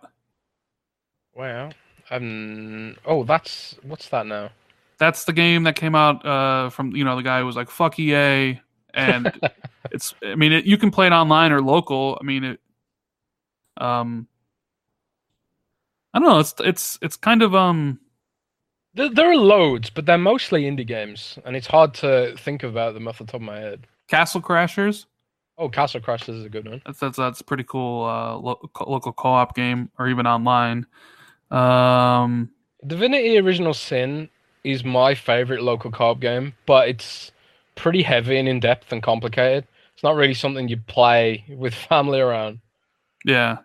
wow. 1.35 1.71
Um. 2.11 2.97
Oh, 3.05 3.25
that's 3.25 3.77
what's 3.83 4.09
that 4.11 4.27
now? 4.27 4.51
That's 4.99 5.25
the 5.25 5.33
game 5.33 5.65
that 5.65 5.75
came 5.75 5.97
out 5.97 6.25
uh, 6.25 6.71
from 6.71 6.95
you 6.95 7.05
know 7.05 7.17
the 7.17 7.23
guy 7.23 7.41
who 7.41 7.47
was 7.47 7.57
like 7.57 7.69
fuck 7.69 7.99
EA, 7.99 8.61
and 8.95 9.33
it's 9.91 10.15
I 10.23 10.37
mean 10.37 10.53
it, 10.53 10.67
you 10.67 10.79
can 10.79 10.93
play 10.93 11.07
it 11.07 11.13
online 11.13 11.51
or 11.51 11.61
local. 11.61 12.17
I 12.21 12.25
mean 12.25 12.45
it. 12.45 12.61
Um, 13.77 14.29
I 16.13 16.21
don't 16.21 16.29
know. 16.29 16.39
It's 16.39 16.55
it's 16.61 16.99
it's 17.03 17.17
kind 17.17 17.43
of 17.43 17.57
um 17.57 17.99
There, 18.95 19.11
there 19.11 19.31
are 19.31 19.37
loads, 19.37 19.91
but 19.91 20.07
they're 20.07 20.19
mostly 20.19 20.63
indie 20.65 20.87
games, 20.87 21.39
and 21.45 21.57
it's 21.57 21.67
hard 21.67 21.95
to 21.95 22.35
think 22.39 22.63
about 22.63 22.95
them 22.95 23.09
off 23.09 23.19
the 23.19 23.25
top 23.25 23.35
of 23.37 23.41
my 23.43 23.59
head. 23.59 23.87
Castle 24.09 24.41
Crashers. 24.41 25.07
Oh, 25.59 25.69
Castle 25.69 26.01
Crashers 26.01 26.39
is 26.39 26.45
a 26.45 26.49
good 26.49 26.69
one. 26.69 26.83
That's 26.85 26.99
that's 26.99 27.17
that's 27.17 27.41
a 27.41 27.45
pretty 27.45 27.65
cool 27.65 28.05
uh, 28.05 28.37
lo- 28.37 28.71
local 28.87 29.13
co-op 29.13 29.55
game 29.55 29.91
or 29.99 30.09
even 30.09 30.27
online. 30.27 30.87
Um, 31.51 32.51
Divinity 32.87 33.39
Original 33.39 33.75
Sin 33.75 34.29
is 34.65 34.85
my 34.85 35.15
favorite 35.15 35.63
local 35.63 35.91
co-op 35.91 36.21
game, 36.21 36.55
but 36.67 36.89
it's 36.89 37.31
pretty 37.77 38.03
heavy 38.03 38.37
and 38.39 38.49
in 38.49 38.61
depth 38.61 38.93
and 38.93 39.03
complicated. 39.03 39.67
It's 39.95 40.03
not 40.03 40.17
really 40.17 40.35
something 40.35 40.69
you 40.69 40.77
play 40.77 41.45
with 41.49 41.75
family 41.89 42.21
around. 42.21 42.61
yeah. 43.25 43.59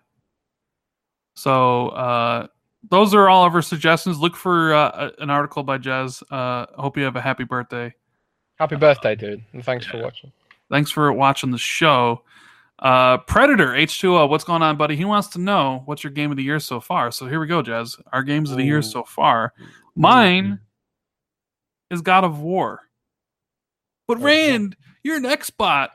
So 1.34 1.88
uh, 1.88 2.46
those 2.88 3.14
are 3.14 3.28
all 3.28 3.44
of 3.44 3.54
our 3.54 3.62
suggestions. 3.62 4.18
Look 4.18 4.36
for 4.36 4.74
uh, 4.74 5.10
an 5.18 5.30
article 5.30 5.62
by 5.62 5.78
Jez. 5.78 6.22
Uh, 6.30 6.66
hope 6.80 6.96
you 6.96 7.04
have 7.04 7.16
a 7.16 7.20
happy 7.20 7.44
birthday. 7.44 7.94
Happy 8.58 8.76
birthday, 8.76 9.14
dude, 9.14 9.42
and 9.52 9.64
thanks 9.64 9.86
for 9.86 10.02
watching. 10.02 10.32
Thanks 10.70 10.90
for 10.90 11.12
watching 11.12 11.50
the 11.50 11.58
show. 11.58 12.22
Uh, 12.78 13.18
Predator 13.18 13.68
H2O, 13.68 14.28
what's 14.28 14.44
going 14.44 14.62
on, 14.62 14.76
buddy? 14.76 14.96
He 14.96 15.04
wants 15.04 15.28
to 15.28 15.38
know 15.38 15.82
what's 15.84 16.02
your 16.02 16.12
game 16.12 16.30
of 16.30 16.36
the 16.36 16.42
year 16.42 16.60
so 16.60 16.80
far. 16.80 17.10
So 17.10 17.26
here 17.26 17.40
we 17.40 17.46
go, 17.46 17.62
Jez. 17.62 18.00
Our 18.12 18.22
games 18.22 18.50
of 18.50 18.56
the 18.56 18.64
year 18.64 18.80
so 18.80 19.02
far. 19.02 19.52
Mine 19.94 20.60
is 21.90 22.00
God 22.00 22.24
of 22.24 22.40
War. 22.40 22.80
But 24.06 24.18
Oh, 24.18 24.22
Rand, 24.22 24.76
you're 25.02 25.16
an 25.16 25.24
Xbot. 25.24 25.88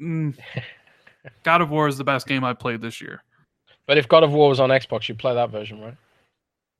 Mm. 0.00 0.36
God 1.44 1.60
of 1.60 1.70
War 1.70 1.86
is 1.86 1.98
the 1.98 2.04
best 2.04 2.26
game 2.26 2.42
I 2.42 2.52
played 2.52 2.80
this 2.80 3.00
year. 3.00 3.22
But 3.86 3.98
if 3.98 4.08
God 4.08 4.22
of 4.22 4.32
War 4.32 4.48
was 4.48 4.60
on 4.60 4.70
Xbox, 4.70 5.08
you'd 5.08 5.18
play 5.18 5.34
that 5.34 5.50
version, 5.50 5.80
right? 5.80 5.96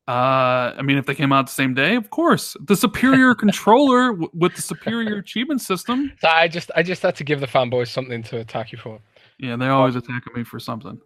Uh, 0.08 0.74
I 0.76 0.82
mean, 0.82 0.98
if 0.98 1.06
they 1.06 1.14
came 1.14 1.32
out 1.32 1.46
the 1.46 1.52
same 1.52 1.74
day, 1.74 1.94
of 1.94 2.10
course. 2.10 2.56
The 2.60 2.76
superior 2.76 3.34
controller 3.44 4.10
w- 4.10 4.30
with 4.34 4.54
the 4.56 4.62
superior 4.62 5.18
achievement 5.18 5.60
system. 5.60 6.12
So 6.20 6.28
I 6.28 6.48
just, 6.48 6.70
I 6.74 6.82
just 6.82 7.02
had 7.02 7.14
to 7.16 7.24
give 7.24 7.40
the 7.40 7.46
fanboys 7.46 7.88
something 7.88 8.22
to 8.24 8.38
attack 8.38 8.72
you 8.72 8.78
for. 8.78 8.98
Yeah, 9.38 9.56
they 9.56 9.68
always 9.68 9.96
attacking 9.96 10.32
me 10.34 10.44
for 10.44 10.58
something. 10.58 11.00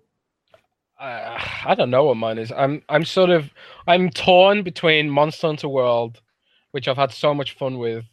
Uh, 0.98 1.38
I 1.64 1.74
don't 1.74 1.90
know 1.90 2.04
what 2.04 2.16
mine 2.16 2.38
is. 2.38 2.50
I'm 2.52 2.82
I'm 2.88 3.04
sort 3.04 3.28
of 3.28 3.50
I'm 3.86 4.08
torn 4.08 4.62
between 4.62 5.10
Monster 5.10 5.48
Hunter 5.48 5.68
World, 5.68 6.22
which 6.70 6.88
I've 6.88 6.96
had 6.96 7.12
so 7.12 7.34
much 7.34 7.52
fun 7.52 7.78
with, 7.78 8.04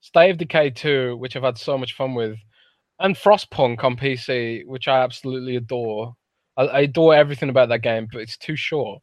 State 0.00 0.30
of 0.30 0.38
Decay 0.38 0.70
2, 0.70 1.16
which 1.16 1.34
I've 1.36 1.42
had 1.42 1.58
so 1.58 1.76
much 1.76 1.94
fun 1.94 2.14
with, 2.14 2.36
and 3.00 3.16
Frostpunk 3.16 3.82
on 3.82 3.96
PC, 3.96 4.64
which 4.66 4.86
I 4.86 5.02
absolutely 5.02 5.56
adore. 5.56 6.14
I, 6.58 6.64
I 6.64 6.80
adore 6.80 7.14
everything 7.14 7.48
about 7.48 7.70
that 7.70 7.82
game, 7.82 8.08
but 8.12 8.20
it's 8.20 8.36
too 8.36 8.56
short. 8.56 9.00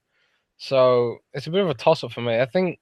So 0.58 1.18
it's 1.34 1.48
a 1.48 1.52
bit 1.52 1.62
of 1.64 1.70
a 1.70 1.74
toss 1.74 2.04
up 2.04 2.12
for 2.12 2.22
me. 2.22 2.40
I 2.40 2.46
think 2.46 2.80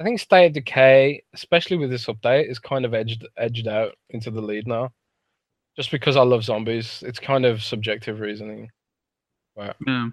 I 0.00 0.04
think 0.04 0.20
State 0.20 0.46
of 0.46 0.52
Decay, 0.54 1.22
especially 1.34 1.76
with 1.76 1.90
this 1.90 2.06
update, 2.06 2.50
is 2.50 2.58
kind 2.58 2.84
of 2.84 2.94
edged 2.94 3.26
edged 3.36 3.66
out 3.68 3.94
into 4.10 4.30
the 4.30 4.40
lead 4.40 4.66
now. 4.68 4.90
Just 5.76 5.90
because 5.90 6.16
I 6.16 6.22
love 6.22 6.44
zombies. 6.44 7.02
It's 7.06 7.18
kind 7.18 7.46
of 7.46 7.62
subjective 7.62 8.20
reasoning. 8.20 8.70
But 9.56 9.76
Yeah. 9.86 10.08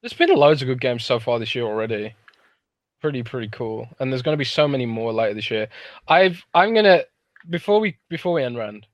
there's 0.00 0.12
been 0.12 0.34
loads 0.34 0.62
of 0.62 0.66
good 0.66 0.80
games 0.80 1.04
so 1.04 1.18
far 1.18 1.38
this 1.38 1.54
year 1.54 1.64
already. 1.64 2.14
Pretty 3.00 3.22
pretty 3.22 3.48
cool. 3.48 3.88
And 3.98 4.12
there's 4.12 4.22
gonna 4.22 4.36
be 4.36 4.44
so 4.44 4.68
many 4.68 4.86
more 4.86 5.12
later 5.12 5.34
this 5.34 5.50
year. 5.50 5.68
I've 6.08 6.42
I'm 6.54 6.74
gonna 6.74 7.02
before 7.50 7.80
we 7.80 7.98
before 8.08 8.32
we 8.34 8.44
end 8.44 8.56
round, 8.56 8.86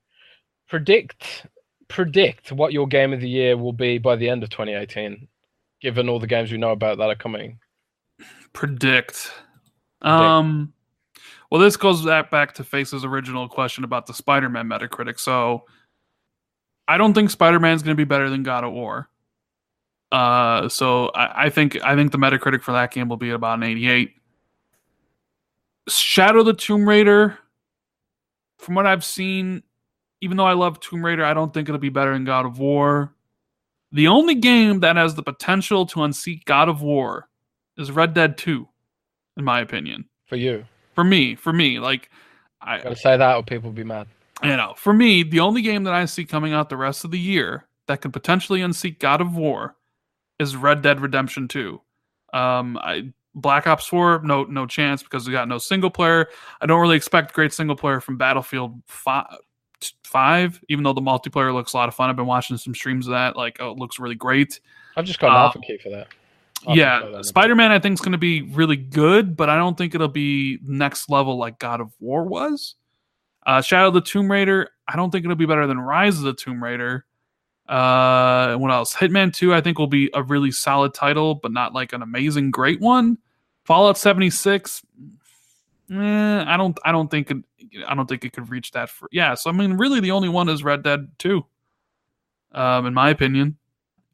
predict 0.67 1.45
predict 1.89 2.53
what 2.53 2.71
your 2.71 2.87
game 2.87 3.11
of 3.11 3.19
the 3.19 3.27
year 3.27 3.57
will 3.57 3.73
be 3.73 3.97
by 3.97 4.15
the 4.15 4.29
end 4.29 4.43
of 4.43 4.49
2018, 4.49 5.27
given 5.81 6.07
all 6.07 6.19
the 6.19 6.27
games 6.27 6.51
we 6.51 6.57
know 6.57 6.71
about 6.71 6.97
that 6.97 7.09
are 7.09 7.15
coming. 7.15 7.59
Predict. 8.53 9.31
Um. 10.01 10.73
Well, 11.51 11.59
this 11.59 11.75
goes 11.75 12.05
back 12.05 12.31
back 12.31 12.53
to 12.55 12.63
Face's 12.63 13.03
original 13.03 13.49
question 13.49 13.83
about 13.83 14.05
the 14.05 14.13
Spider-Man 14.13 14.67
Metacritic. 14.67 15.19
So, 15.19 15.65
I 16.87 16.97
don't 16.97 17.13
think 17.13 17.31
Spider-Man's 17.31 17.81
going 17.81 17.97
to 17.97 17.99
be 17.99 18.05
better 18.05 18.29
than 18.29 18.43
God 18.43 18.63
of 18.63 18.71
War. 18.71 19.09
Uh, 20.11 20.67
so 20.69 21.09
I, 21.09 21.45
I 21.45 21.49
think 21.49 21.83
I 21.83 21.95
think 21.95 22.11
the 22.11 22.17
Metacritic 22.17 22.61
for 22.61 22.71
that 22.71 22.91
game 22.91 23.09
will 23.09 23.17
be 23.17 23.31
about 23.31 23.57
an 23.59 23.63
88. 23.63 24.11
Shadow 25.87 26.43
the 26.43 26.53
Tomb 26.53 26.87
Raider, 26.87 27.37
from 28.59 28.75
what 28.75 28.85
I've 28.85 29.03
seen, 29.03 29.63
even 30.21 30.37
though 30.37 30.45
I 30.45 30.53
love 30.53 30.79
Tomb 30.79 31.05
Raider, 31.05 31.23
I 31.23 31.33
don't 31.33 31.53
think 31.53 31.69
it'll 31.69 31.79
be 31.79 31.89
better 31.89 32.13
than 32.13 32.25
God 32.25 32.45
of 32.45 32.59
War. 32.59 33.13
The 33.91 34.07
only 34.07 34.35
game 34.35 34.81
that 34.81 34.95
has 34.97 35.15
the 35.15 35.23
potential 35.23 35.85
to 35.87 36.03
unseat 36.03 36.45
God 36.45 36.69
of 36.69 36.81
War 36.81 37.27
is 37.77 37.91
Red 37.91 38.13
Dead 38.13 38.37
2, 38.37 38.67
in 39.37 39.43
my 39.43 39.61
opinion. 39.61 40.05
For 40.27 40.35
you. 40.35 40.65
For 40.93 41.03
me, 41.03 41.35
for 41.35 41.53
me, 41.53 41.79
like 41.79 42.09
I 42.61 42.79
Gotta 42.79 42.95
say 42.95 43.17
that 43.17 43.35
or 43.35 43.43
people 43.43 43.69
will 43.69 43.75
be 43.75 43.83
mad. 43.83 44.07
you 44.43 44.55
know, 44.55 44.73
for 44.75 44.93
me, 44.93 45.23
the 45.23 45.39
only 45.39 45.61
game 45.61 45.83
that 45.85 45.93
I 45.93 46.05
see 46.05 46.25
coming 46.25 46.53
out 46.53 46.69
the 46.69 46.77
rest 46.77 47.03
of 47.03 47.11
the 47.11 47.19
year 47.19 47.67
that 47.87 48.01
could 48.01 48.13
potentially 48.13 48.61
unseat 48.61 48.99
God 48.99 49.21
of 49.21 49.35
War 49.35 49.75
is 50.39 50.55
Red 50.55 50.81
Dead 50.81 50.99
Redemption 51.01 51.47
2. 51.47 51.81
Um, 52.33 52.77
I 52.81 53.11
Black 53.35 53.67
Ops 53.67 53.85
4, 53.87 54.21
no 54.23 54.43
no 54.43 54.65
chance 54.65 55.01
because 55.01 55.25
we 55.25 55.31
got 55.31 55.47
no 55.47 55.57
single 55.57 55.89
player. 55.89 56.27
I 56.61 56.65
don't 56.65 56.81
really 56.81 56.97
expect 56.97 57.33
great 57.33 57.53
single 57.53 57.75
player 57.75 57.99
from 57.99 58.17
Battlefield 58.17 58.81
5, 58.87 59.25
5 60.03 60.63
even 60.69 60.83
though 60.83 60.93
the 60.93 61.01
multiplayer 61.01 61.53
looks 61.53 61.73
a 61.73 61.77
lot 61.77 61.89
of 61.89 61.95
fun. 61.95 62.09
I've 62.09 62.15
been 62.15 62.25
watching 62.25 62.57
some 62.57 62.73
streams 62.75 63.07
of 63.07 63.11
that. 63.11 63.35
Like, 63.35 63.57
oh, 63.59 63.71
it 63.71 63.77
looks 63.77 63.99
really 63.99 64.15
great. 64.15 64.59
I've 64.95 65.05
just 65.05 65.19
got 65.19 65.29
an 65.29 65.35
Uh, 65.35 65.39
alpha 65.39 65.59
key 65.59 65.77
for 65.77 65.89
that. 65.89 66.07
I'll 66.67 66.75
have 66.75 67.01
to 67.01 67.07
try 67.09 67.15
yeah, 67.15 67.21
Spider 67.21 67.55
Man, 67.55 67.71
I 67.71 67.79
think 67.79 67.93
is 67.93 68.01
going 68.01 68.11
to 68.11 68.17
be 68.17 68.41
really 68.41 68.75
good, 68.75 69.37
but 69.37 69.49
I 69.49 69.55
don't 69.57 69.77
think 69.77 69.95
it'll 69.95 70.07
be 70.07 70.59
next 70.63 71.09
level 71.09 71.37
like 71.37 71.57
God 71.59 71.79
of 71.79 71.93
War 71.99 72.23
was. 72.25 72.75
Uh, 73.45 73.61
Shadow 73.61 73.87
of 73.87 73.93
the 73.93 74.01
Tomb 74.01 74.29
Raider, 74.29 74.69
I 74.87 74.95
don't 74.95 75.09
think 75.09 75.23
it'll 75.23 75.37
be 75.37 75.45
better 75.45 75.67
than 75.67 75.79
Rise 75.79 76.17
of 76.17 76.23
the 76.23 76.33
Tomb 76.33 76.61
Raider. 76.61 77.05
Uh, 77.67 78.55
what 78.57 78.71
else? 78.71 78.93
Hitman 78.93 79.33
Two, 79.33 79.53
I 79.53 79.61
think 79.61 79.77
will 79.79 79.87
be 79.87 80.09
a 80.13 80.23
really 80.23 80.51
solid 80.51 80.93
title, 80.93 81.35
but 81.35 81.51
not 81.51 81.73
like 81.73 81.93
an 81.93 82.01
amazing 82.01 82.51
great 82.51 82.81
one. 82.81 83.17
Fallout 83.63 83.97
seventy 83.97 84.29
six, 84.29 84.83
eh, 85.91 86.43
I 86.45 86.57
don't, 86.57 86.77
I 86.83 86.91
don't 86.91 87.09
think, 87.09 87.31
it, 87.31 87.37
I 87.87 87.95
don't 87.95 88.07
think 88.07 88.25
it 88.25 88.33
could 88.33 88.49
reach 88.49 88.71
that. 88.71 88.89
For 88.89 89.07
yeah, 89.11 89.35
so 89.35 89.49
I 89.49 89.53
mean, 89.53 89.73
really, 89.73 89.99
the 89.99 90.11
only 90.11 90.29
one 90.29 90.49
is 90.49 90.63
Red 90.63 90.83
Dead 90.83 91.07
Two, 91.17 91.45
um, 92.53 92.85
in 92.85 92.93
my 92.93 93.09
opinion 93.09 93.57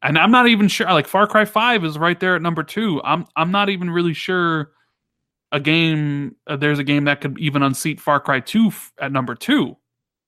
and 0.02 0.18
I'm 0.18 0.30
not 0.30 0.46
even 0.46 0.68
sure. 0.68 0.86
Like 0.86 1.06
Far 1.06 1.26
Cry 1.26 1.44
Five 1.44 1.84
is 1.84 1.98
right 1.98 2.18
there 2.18 2.36
at 2.36 2.42
number 2.42 2.62
two. 2.62 3.00
I'm 3.04 3.26
I'm 3.34 3.50
not 3.50 3.68
even 3.68 3.90
really 3.90 4.14
sure 4.14 4.70
a 5.52 5.60
game. 5.60 6.36
Uh, 6.46 6.56
there's 6.56 6.78
a 6.78 6.84
game 6.84 7.04
that 7.04 7.20
could 7.20 7.38
even 7.38 7.62
unseat 7.62 8.00
Far 8.00 8.20
Cry 8.20 8.40
Two 8.40 8.68
f- 8.68 8.92
at 9.00 9.12
number 9.12 9.34
two. 9.34 9.76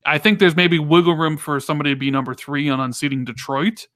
I 0.05 0.19
think 0.19 0.39
there's 0.39 0.57
maybe 0.57 0.79
wiggle 0.79 1.15
room 1.15 1.37
for 1.37 1.61
somebody 1.61 1.91
to 1.91 1.97
be 1.97 2.11
number 2.11 2.35
three 2.35 2.69
on 2.69 2.81
unseating 2.81 3.25
Detroit, 3.25 3.87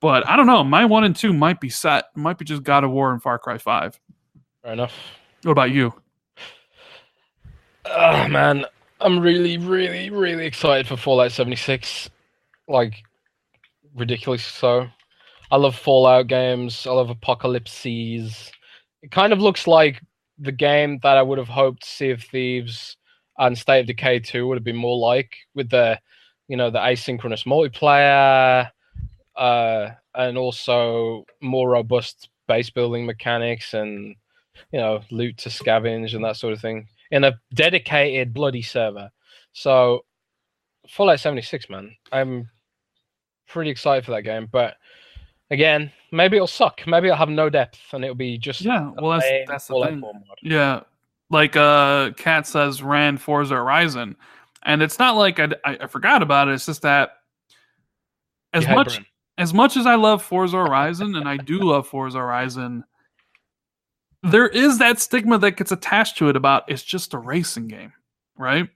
but 0.00 0.26
I 0.28 0.36
don't 0.36 0.46
know. 0.46 0.64
My 0.64 0.84
one 0.84 1.04
and 1.04 1.14
two 1.14 1.32
might 1.32 1.60
be 1.60 1.70
set. 1.70 2.06
Might 2.14 2.38
be 2.38 2.44
just 2.44 2.62
God 2.62 2.84
of 2.84 2.90
War 2.90 3.12
and 3.12 3.22
Far 3.22 3.38
Cry 3.38 3.58
Five. 3.58 3.98
Fair 4.62 4.72
enough. 4.72 4.92
What 5.42 5.52
about 5.52 5.70
you? 5.70 5.94
Oh 7.88 8.28
man, 8.28 8.64
I'm 9.00 9.20
really, 9.20 9.58
really, 9.58 10.10
really 10.10 10.46
excited 10.46 10.86
for 10.86 10.96
Fallout 10.96 11.32
76. 11.32 12.10
Like 12.68 13.02
ridiculous 13.94 14.44
so. 14.44 14.88
I 15.50 15.56
love 15.56 15.76
Fallout 15.76 16.26
games. 16.26 16.86
I 16.86 16.90
love 16.92 17.10
Apocalypses. 17.10 18.50
It 19.02 19.10
kind 19.10 19.32
of 19.32 19.40
looks 19.40 19.66
like 19.66 20.02
the 20.38 20.52
game 20.52 20.98
that 21.02 21.16
I 21.16 21.22
would 21.22 21.38
have 21.38 21.48
hoped 21.48 21.84
Sea 21.84 22.10
of 22.10 22.22
Thieves 22.22 22.96
and 23.38 23.56
State 23.56 23.80
of 23.80 23.86
Decay 23.86 24.20
2 24.20 24.46
would 24.46 24.56
have 24.56 24.64
been 24.64 24.76
more 24.76 24.98
like 24.98 25.36
with 25.54 25.70
the 25.70 25.98
you 26.48 26.56
know 26.56 26.70
the 26.70 26.78
asynchronous 26.78 27.44
multiplayer 27.44 28.70
uh 29.36 29.90
and 30.14 30.38
also 30.38 31.24
more 31.42 31.68
robust 31.68 32.28
base 32.46 32.70
building 32.70 33.04
mechanics 33.04 33.74
and 33.74 34.14
you 34.72 34.78
know 34.78 35.00
loot 35.10 35.36
to 35.36 35.48
scavenge 35.48 36.14
and 36.14 36.24
that 36.24 36.36
sort 36.36 36.52
of 36.52 36.60
thing 36.60 36.86
in 37.10 37.24
a 37.24 37.38
dedicated 37.54 38.32
bloody 38.34 38.62
server. 38.62 39.10
So 39.52 40.04
Fallout 40.88 41.20
76, 41.20 41.68
man. 41.70 41.94
I'm 42.12 42.48
pretty 43.48 43.70
excited 43.70 44.04
for 44.04 44.12
that 44.12 44.22
game, 44.22 44.48
but 44.50 44.76
again, 45.50 45.90
maybe 46.12 46.36
it'll 46.36 46.46
suck. 46.46 46.86
Maybe 46.86 47.08
it'll 47.08 47.16
have 47.16 47.28
no 47.28 47.48
depth 47.48 47.80
and 47.92 48.04
it'll 48.04 48.16
be 48.16 48.38
just 48.38 48.60
Yeah, 48.60 48.90
well 48.98 49.18
that's 49.18 49.48
that's 49.48 49.66
the 49.66 49.82
thing. 49.84 50.00
4 50.00 50.12
mod. 50.12 50.22
Yeah, 50.42 50.80
like 51.30 51.56
uh, 51.56 52.12
Cat 52.12 52.46
says, 52.46 52.82
Rand 52.82 53.20
Forza 53.20 53.54
Horizon, 53.54 54.16
and 54.62 54.82
it's 54.82 54.98
not 54.98 55.16
like 55.16 55.38
I, 55.38 55.48
I, 55.64 55.78
I 55.82 55.86
forgot 55.86 56.22
about 56.22 56.48
it. 56.48 56.54
It's 56.54 56.66
just 56.66 56.82
that 56.82 57.12
as 58.52 58.66
much 58.68 59.00
as 59.38 59.52
much 59.52 59.76
as 59.76 59.86
I 59.86 59.96
love 59.96 60.22
Forza 60.22 60.56
Horizon, 60.56 61.16
and 61.16 61.28
I 61.28 61.36
do 61.36 61.60
love 61.60 61.86
Forza 61.86 62.18
Horizon, 62.18 62.84
there 64.22 64.48
is 64.48 64.78
that 64.78 64.98
stigma 65.00 65.38
that 65.38 65.52
gets 65.52 65.72
attached 65.72 66.18
to 66.18 66.28
it 66.28 66.36
about 66.36 66.64
it's 66.68 66.82
just 66.82 67.14
a 67.14 67.18
racing 67.18 67.68
game, 67.68 67.92
right? 68.36 68.68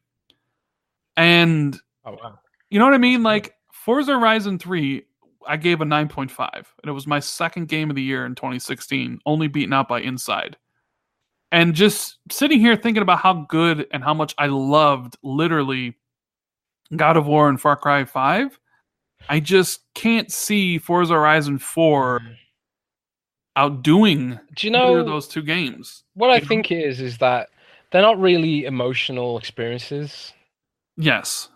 And 1.16 1.78
Oh 2.04 2.12
wow. 2.12 2.38
you 2.70 2.78
know 2.78 2.84
what 2.84 2.94
I 2.94 2.98
mean? 2.98 3.22
Like 3.22 3.54
Forza 3.72 4.12
Horizon 4.12 4.58
3, 4.58 5.02
I 5.46 5.56
gave 5.56 5.80
a 5.80 5.84
9.5, 5.84 6.38
and 6.54 6.64
it 6.84 6.92
was 6.92 7.06
my 7.06 7.20
second 7.20 7.68
game 7.68 7.90
of 7.90 7.96
the 7.96 8.02
year 8.02 8.26
in 8.26 8.34
2016, 8.34 9.20
only 9.26 9.48
beaten 9.48 9.72
out 9.72 9.88
by 9.88 10.00
Inside. 10.00 10.56
And 11.52 11.74
just 11.74 12.18
sitting 12.30 12.60
here 12.60 12.76
thinking 12.76 13.02
about 13.02 13.18
how 13.18 13.46
good 13.48 13.86
and 13.90 14.04
how 14.04 14.14
much 14.14 14.34
I 14.38 14.46
loved 14.46 15.16
literally 15.22 15.96
God 16.94 17.16
of 17.16 17.26
War 17.26 17.48
and 17.48 17.60
Far 17.60 17.76
Cry 17.76 18.04
5, 18.04 18.58
I 19.28 19.40
just 19.40 19.80
can't 19.94 20.30
see 20.30 20.78
Forza 20.78 21.14
Horizon 21.14 21.58
4 21.58 22.20
mm. 22.20 22.36
Outdoing 23.56 24.38
Do 24.54 24.66
you 24.66 24.70
know 24.70 25.02
those 25.02 25.26
two 25.28 25.42
games. 25.42 26.04
what 26.14 26.30
I 26.30 26.36
you 26.36 26.40
know? 26.42 26.46
think 26.48 26.70
it 26.70 26.78
is 26.84 27.00
is 27.00 27.18
that 27.18 27.48
they're 27.90 28.02
not 28.02 28.18
really 28.20 28.64
emotional 28.64 29.36
experiences. 29.38 30.32
Yes. 30.96 31.48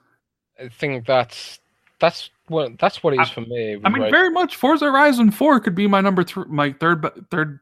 I 0.61 0.69
think 0.69 1.07
that's 1.07 1.61
that's 2.01 2.31
what 2.49 2.79
that's 2.79 3.03
what 3.03 3.15
it 3.15 3.21
is 3.21 3.29
I- 3.31 3.33
for 3.35 3.41
me. 3.43 3.79
I 3.85 3.89
mean, 3.89 4.03
Red- 4.03 4.11
very 4.11 4.31
much 4.31 4.57
Forza 4.57 4.87
Horizon 4.87 5.31
4 5.31 5.61
could 5.61 5.75
be 5.75 5.87
my 5.87 6.01
number 6.01 6.25
three, 6.25 6.45
my 6.49 6.73
third 6.73 7.07
third 7.31 7.61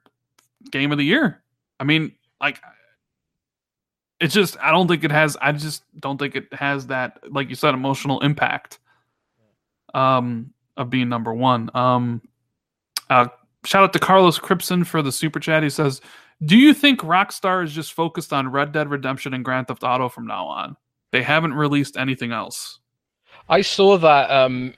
game 0.71 0.93
of 0.93 0.99
the 0.99 1.05
year. 1.05 1.43
I 1.81 1.85
mean, 1.85 2.13
like, 2.41 2.61
it's 4.21 4.33
just 4.35 4.57
I 4.61 4.71
don't 4.71 4.89
think 4.89 5.05
it 5.05 5.11
has. 5.13 5.37
I 5.41 5.53
just 5.53 5.83
don't 5.99 6.17
think 6.19 6.37
it 6.37 6.53
has 6.55 6.87
that, 6.87 7.19
like 7.31 7.49
you 7.51 7.55
said, 7.57 7.75
emotional 7.75 8.21
impact. 8.21 8.79
Um, 9.95 10.55
of 10.79 10.89
being 10.89 11.09
number 11.11 11.35
one. 11.35 11.69
Um, 11.75 12.23
uh, 13.11 13.27
shout 13.65 13.85
out 13.85 13.93
to 13.93 13.99
Carlos 13.99 14.39
Cripson 14.39 14.87
for 14.87 15.03
the 15.03 15.13
super 15.13 15.41
chat. 15.41 15.63
He 15.63 15.71
says, 15.71 16.01
"Do 16.45 16.57
you 16.57 16.75
think 16.75 17.01
Rockstar 17.01 17.65
is 17.65 17.73
just 17.73 17.93
focused 17.93 18.33
on 18.33 18.51
Red 18.51 18.73
Dead 18.73 18.91
Redemption 18.91 19.35
and 19.35 19.45
Grand 19.45 19.69
Theft 19.69 19.85
Auto 19.85 20.09
from 20.09 20.27
now 20.27 20.47
on? 20.47 20.77
They 21.11 21.23
haven't 21.23 21.55
released 21.55 21.97
anything 21.97 22.33
else." 22.33 22.81
I 23.49 23.61
saw 23.61 23.99
that. 23.99 24.31
Um, 24.31 24.75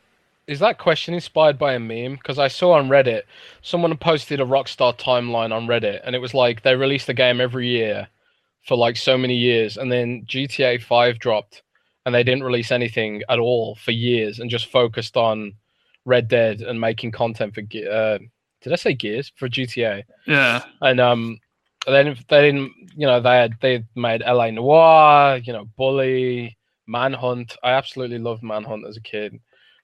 is 0.47 0.59
that 0.59 0.79
question 0.79 1.15
inspired 1.15 1.59
by 1.59 1.75
a 1.75 1.79
meme? 1.79 2.17
Because 2.17 2.39
I 2.39 2.49
saw 2.49 2.73
on 2.73 2.89
Reddit 2.89 3.23
someone 3.63 3.97
posted 3.97 4.41
a 4.41 4.45
Rockstar 4.45 4.97
timeline 4.99 5.53
on 5.53 5.67
Reddit, 5.67 6.01
and 6.05 6.15
it 6.15 6.21
was 6.21 6.35
like 6.35 6.63
they 6.63 6.77
released 6.77 7.07
the 7.07 7.15
game 7.15 7.41
every 7.41 7.69
year 7.69 8.09
for 8.67 8.77
like 8.77 8.97
so 8.97 9.17
many 9.17 9.37
years, 9.37 9.77
and 9.77 9.91
then 9.91 10.25
GTA 10.27 10.83
Five 10.83 11.19
dropped, 11.19 11.63
and 12.05 12.15
they 12.15 12.23
didn't 12.23 12.45
release 12.45 12.71
anything 12.71 13.23
at 13.29 13.39
all 13.39 13.77
for 13.77 13.93
years, 13.93 14.39
and 14.39 14.51
just 14.51 14.67
focused 14.71 15.17
on 15.17 15.55
Red 16.05 16.29
Dead 16.29 16.61
and 16.61 16.81
making 16.81 17.13
content 17.13 17.55
for. 17.55 17.63
Uh, 17.91 18.19
did 18.65 18.73
I 18.73 18.77
say 18.77 18.95
Gears 18.95 19.31
for 19.37 19.49
GTA? 19.49 20.05
Yeah, 20.27 20.65
And 20.81 20.99
um, 20.99 21.39
then 21.87 22.17
they 22.29 22.43
didn't, 22.43 22.73
you 22.97 23.07
know, 23.07 23.21
they 23.21 23.37
had 23.37 23.55
they 23.61 23.85
made 23.95 24.23
LA 24.23 24.51
Noire, 24.51 25.37
you 25.37 25.53
know, 25.53 25.67
Bully, 25.77 26.57
Manhunt. 26.87 27.57
I 27.63 27.73
absolutely 27.73 28.19
loved 28.19 28.43
Manhunt 28.43 28.87
as 28.89 28.97
a 28.97 29.03
kid, 29.03 29.39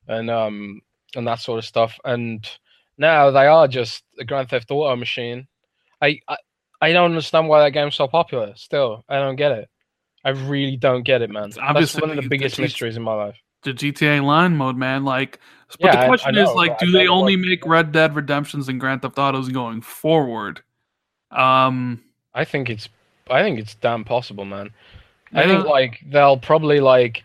and 0.08 0.30
um 0.30 0.80
and 1.14 1.26
that 1.26 1.40
sort 1.40 1.58
of 1.58 1.66
stuff. 1.66 1.98
And 2.04 2.48
now 2.96 3.30
they 3.30 3.46
are 3.46 3.68
just 3.68 4.02
a 4.18 4.24
Grand 4.24 4.48
Theft 4.48 4.70
Auto 4.70 4.96
machine. 4.96 5.46
I 6.00 6.20
I, 6.26 6.38
I 6.80 6.92
don't 6.92 7.10
understand 7.10 7.48
why 7.48 7.60
that 7.60 7.72
game's 7.72 7.96
so 7.96 8.08
popular. 8.08 8.54
Still, 8.56 9.04
I 9.10 9.18
don't 9.18 9.36
get 9.36 9.52
it. 9.52 9.68
I 10.24 10.30
really 10.30 10.78
don't 10.78 11.02
get 11.02 11.20
it, 11.20 11.30
man. 11.30 11.48
It's 11.48 11.56
That's 11.56 12.00
one 12.00 12.10
of 12.10 12.16
the 12.16 12.28
biggest 12.28 12.58
mysteries 12.58 12.96
in 12.96 13.02
my 13.02 13.14
life. 13.14 13.36
The 13.62 13.72
GTA 13.72 14.24
line 14.24 14.56
mode, 14.56 14.76
man. 14.76 15.04
Like, 15.04 15.38
but 15.80 15.80
Yeah, 15.80 15.90
I- 15.90 15.96
the 15.96 16.02
I 16.02 16.06
question 16.06 16.36
is, 16.38 16.50
like, 16.54 16.72
I 16.72 16.76
do 16.84 16.90
they 16.90 17.06
only 17.08 17.36
make 17.36 17.64
Red 17.66 17.92
Dead 17.92 18.14
Redemptions 18.16 18.68
and 18.68 18.80
Grand 18.80 19.02
Theft 19.02 19.18
Autos 19.18 19.48
going 19.50 19.82
forward? 19.82 20.62
Um, 21.30 22.02
I 22.34 22.44
think 22.44 22.70
it's 22.70 22.88
I 23.30 23.42
think 23.42 23.58
it's 23.60 23.74
damn 23.76 24.04
possible, 24.04 24.44
man. 24.44 24.70
I 25.34 25.44
think 25.46 25.64
like 25.64 26.00
they'll 26.06 26.36
probably 26.38 26.80
like 26.80 27.22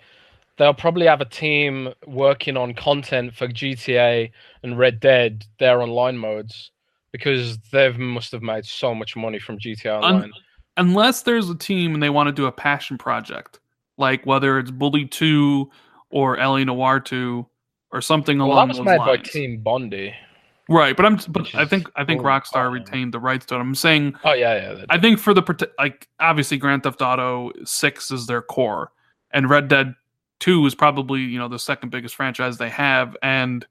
they'll 0.57 0.73
probably 0.75 1.07
have 1.07 1.21
a 1.21 1.25
team 1.25 1.91
working 2.05 2.55
on 2.57 2.73
content 2.75 3.33
for 3.33 3.47
GTA 3.47 4.31
and 4.63 4.77
Red 4.77 4.99
Dead, 4.99 5.45
their 5.59 5.81
online 5.81 6.17
modes, 6.17 6.71
because 7.11 7.57
they've 7.71 7.97
must 7.97 8.31
have 8.31 8.43
made 8.43 8.65
so 8.65 8.93
much 8.93 9.15
money 9.15 9.39
from 9.39 9.57
GTA 9.57 9.97
Un- 10.03 10.03
Online. 10.15 10.31
unless 10.77 11.23
there's 11.23 11.49
a 11.49 11.55
team 11.55 11.93
and 11.95 12.03
they 12.03 12.11
want 12.11 12.27
to 12.27 12.33
do 12.33 12.45
a 12.45 12.51
passion 12.51 12.97
project, 12.97 13.59
like 13.97 14.23
whether 14.25 14.59
it's 14.59 14.69
Bully 14.71 15.05
Two 15.05 15.71
or 16.15 16.37
LA 16.37 16.63
Noire 16.63 17.01
Two 17.01 17.45
or 17.91 18.01
something 18.01 18.39
well, 18.39 18.47
along 18.47 18.69
that 18.69 18.69
was 18.69 18.77
those 18.77 18.85
made 18.85 18.97
lines. 18.97 19.27
by 19.27 19.29
Team 19.29 19.57
Bondi. 19.57 20.15
Right, 20.69 20.95
but 20.95 21.05
I'm 21.05 21.19
but 21.27 21.53
I 21.53 21.65
think 21.65 21.91
I 21.95 22.05
think. 22.05 22.21
Rockstar 22.21 22.71
retained 22.71 23.13
the 23.13 23.19
rights 23.19 23.45
to 23.47 23.55
it. 23.55 23.59
I'm 23.59 23.75
saying 23.75 24.15
Oh 24.23 24.33
yeah, 24.33 24.55
yeah. 24.55 24.85
I 24.89 24.97
think 24.97 25.19
for 25.19 25.33
the 25.33 25.69
like 25.77 26.07
obviously 26.19 26.57
Grand 26.57 26.83
Theft 26.83 27.01
Auto 27.01 27.51
Six 27.65 28.09
is 28.09 28.25
their 28.25 28.41
core, 28.41 28.91
and 29.31 29.49
Red 29.49 29.67
Dead 29.67 29.93
Two 30.39 30.65
is 30.65 30.73
probably 30.73 31.19
you 31.19 31.37
know 31.37 31.49
the 31.49 31.59
second 31.59 31.89
biggest 31.89 32.15
franchise 32.15 32.57
they 32.57 32.69
have, 32.69 33.15
and 33.21 33.63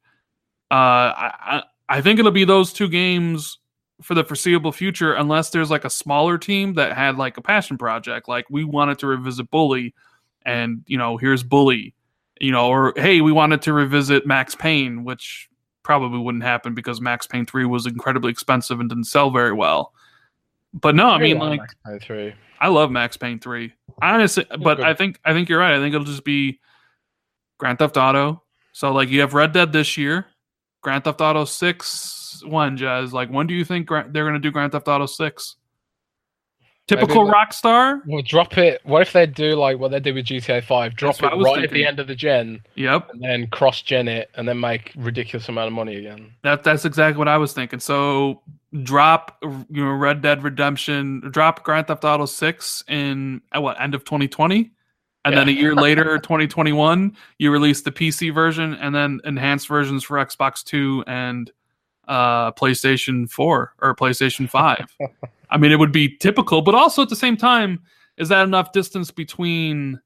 uh, 0.70 1.10
I 1.16 1.62
I 1.88 2.00
think 2.02 2.20
it'll 2.20 2.30
be 2.30 2.44
those 2.44 2.72
two 2.72 2.88
games 2.88 3.58
for 4.02 4.14
the 4.14 4.24
foreseeable 4.24 4.72
future, 4.72 5.14
unless 5.14 5.50
there's 5.50 5.70
like 5.70 5.84
a 5.84 5.90
smaller 5.90 6.38
team 6.38 6.74
that 6.74 6.96
had 6.96 7.16
like 7.16 7.38
a 7.38 7.42
passion 7.42 7.78
project, 7.78 8.28
like 8.28 8.44
we 8.50 8.64
wanted 8.64 8.98
to 9.00 9.06
revisit 9.06 9.50
Bully, 9.50 9.94
and 10.46 10.84
you 10.86 10.98
know 10.98 11.16
here's 11.16 11.42
Bully, 11.42 11.92
you 12.44 12.52
know, 12.52 12.68
or 12.68 12.92
hey 12.96 13.20
we 13.20 13.32
wanted 13.32 13.62
to 13.62 13.72
revisit 13.72 14.26
Max 14.26 14.54
Payne, 14.54 15.04
which 15.04 15.48
probably 15.82 16.18
wouldn't 16.18 16.44
happen 16.44 16.74
because 16.74 17.00
Max 17.00 17.26
Payne 17.26 17.46
Three 17.46 17.64
was 17.64 17.86
incredibly 17.86 18.30
expensive 18.30 18.80
and 18.80 18.88
didn't 18.88 19.04
sell 19.04 19.30
very 19.30 19.52
well. 19.52 19.92
But 20.72 20.94
no, 20.94 21.08
I 21.08 21.18
mean 21.18 21.38
like 21.38 21.60
Max 21.60 21.74
Payne 21.84 22.00
three. 22.00 22.34
I 22.60 22.68
love 22.68 22.90
Max 22.90 23.18
Payne 23.18 23.38
3. 23.38 23.74
Honestly, 24.00 24.46
but. 24.58 24.80
I 24.80 24.94
think 24.94 25.20
I 25.22 25.34
think 25.34 25.50
you're 25.50 25.58
right. 25.58 25.74
I 25.74 25.78
think 25.80 25.94
it'll 25.94 26.06
just 26.06 26.24
be 26.24 26.60
Grand 27.58 27.78
Theft 27.78 27.98
Auto. 27.98 28.42
So 28.72 28.90
like 28.90 29.10
you 29.10 29.20
have 29.20 29.34
Red 29.34 29.52
Dead 29.52 29.70
this 29.70 29.98
year, 29.98 30.26
Grand 30.80 31.04
Theft 31.04 31.20
Auto 31.20 31.44
6 31.44 32.42
when 32.46 32.78
Jez 32.78 33.12
like 33.12 33.28
when 33.28 33.46
do 33.46 33.54
you 33.54 33.64
think 33.64 33.88
they're 33.88 34.08
going 34.08 34.32
to 34.32 34.40
do 34.40 34.50
Grand 34.50 34.72
Theft 34.72 34.88
Auto 34.88 35.06
6? 35.06 35.56
Typical 36.86 37.24
Maybe- 37.24 37.34
Rockstar? 37.34 38.02
Well, 38.06 38.22
drop 38.22 38.58
it. 38.58 38.80
What 38.84 39.00
if 39.00 39.12
they 39.14 39.24
do 39.24 39.54
like 39.54 39.78
what 39.78 39.90
they 39.90 40.00
did 40.00 40.14
with 40.14 40.26
GTA 40.26 40.62
Five? 40.62 40.94
Drop 40.96 41.16
That's 41.16 41.32
it 41.32 41.36
right 41.38 41.64
at 41.64 41.70
the 41.70 41.86
end 41.86 41.98
of 41.98 42.06
the 42.08 42.14
gen, 42.14 42.60
Yep. 42.74 43.08
and 43.10 43.22
then 43.22 43.46
cross 43.46 43.80
gen 43.80 44.06
it, 44.06 44.30
and 44.34 44.46
then 44.46 44.60
make 44.60 44.92
ridiculous 44.94 45.48
amount 45.48 45.68
of 45.68 45.72
money 45.72 45.96
again. 45.96 46.30
That 46.42 46.62
that's 46.62 46.84
exactly 46.84 47.18
what 47.18 47.28
I 47.28 47.38
was 47.38 47.54
thinking. 47.54 47.80
So 47.80 48.42
drop 48.82 49.38
you 49.42 49.82
know 49.84 49.92
Red 49.92 50.20
Dead 50.20 50.42
Redemption, 50.44 51.20
drop 51.30 51.64
Grand 51.64 51.86
Theft 51.86 52.04
Auto 52.04 52.26
6 52.26 52.84
in 52.88 53.40
what 53.54 53.80
end 53.80 53.94
of 53.94 54.04
2020? 54.04 54.70
And 55.26 55.34
then 55.34 55.48
a 55.48 55.52
year 55.52 55.74
later, 55.88 56.18
2021, 56.18 57.16
you 57.38 57.50
release 57.50 57.80
the 57.80 57.92
PC 57.92 58.34
version 58.34 58.74
and 58.74 58.94
then 58.94 59.20
enhanced 59.24 59.68
versions 59.68 60.04
for 60.04 60.18
Xbox 60.18 60.62
2 60.62 61.04
and 61.06 61.50
uh, 62.08 62.52
PlayStation 62.52 63.30
4 63.30 63.74
or 63.80 63.96
PlayStation 63.96 64.48
5. 64.48 64.96
I 65.50 65.56
mean, 65.56 65.72
it 65.72 65.78
would 65.78 65.92
be 65.92 66.16
typical, 66.16 66.62
but 66.62 66.74
also 66.74 67.02
at 67.02 67.08
the 67.08 67.16
same 67.16 67.36
time, 67.36 67.80
is 68.16 68.28
that 68.28 68.44
enough 68.44 68.72
distance 68.72 69.10
between 69.10 70.00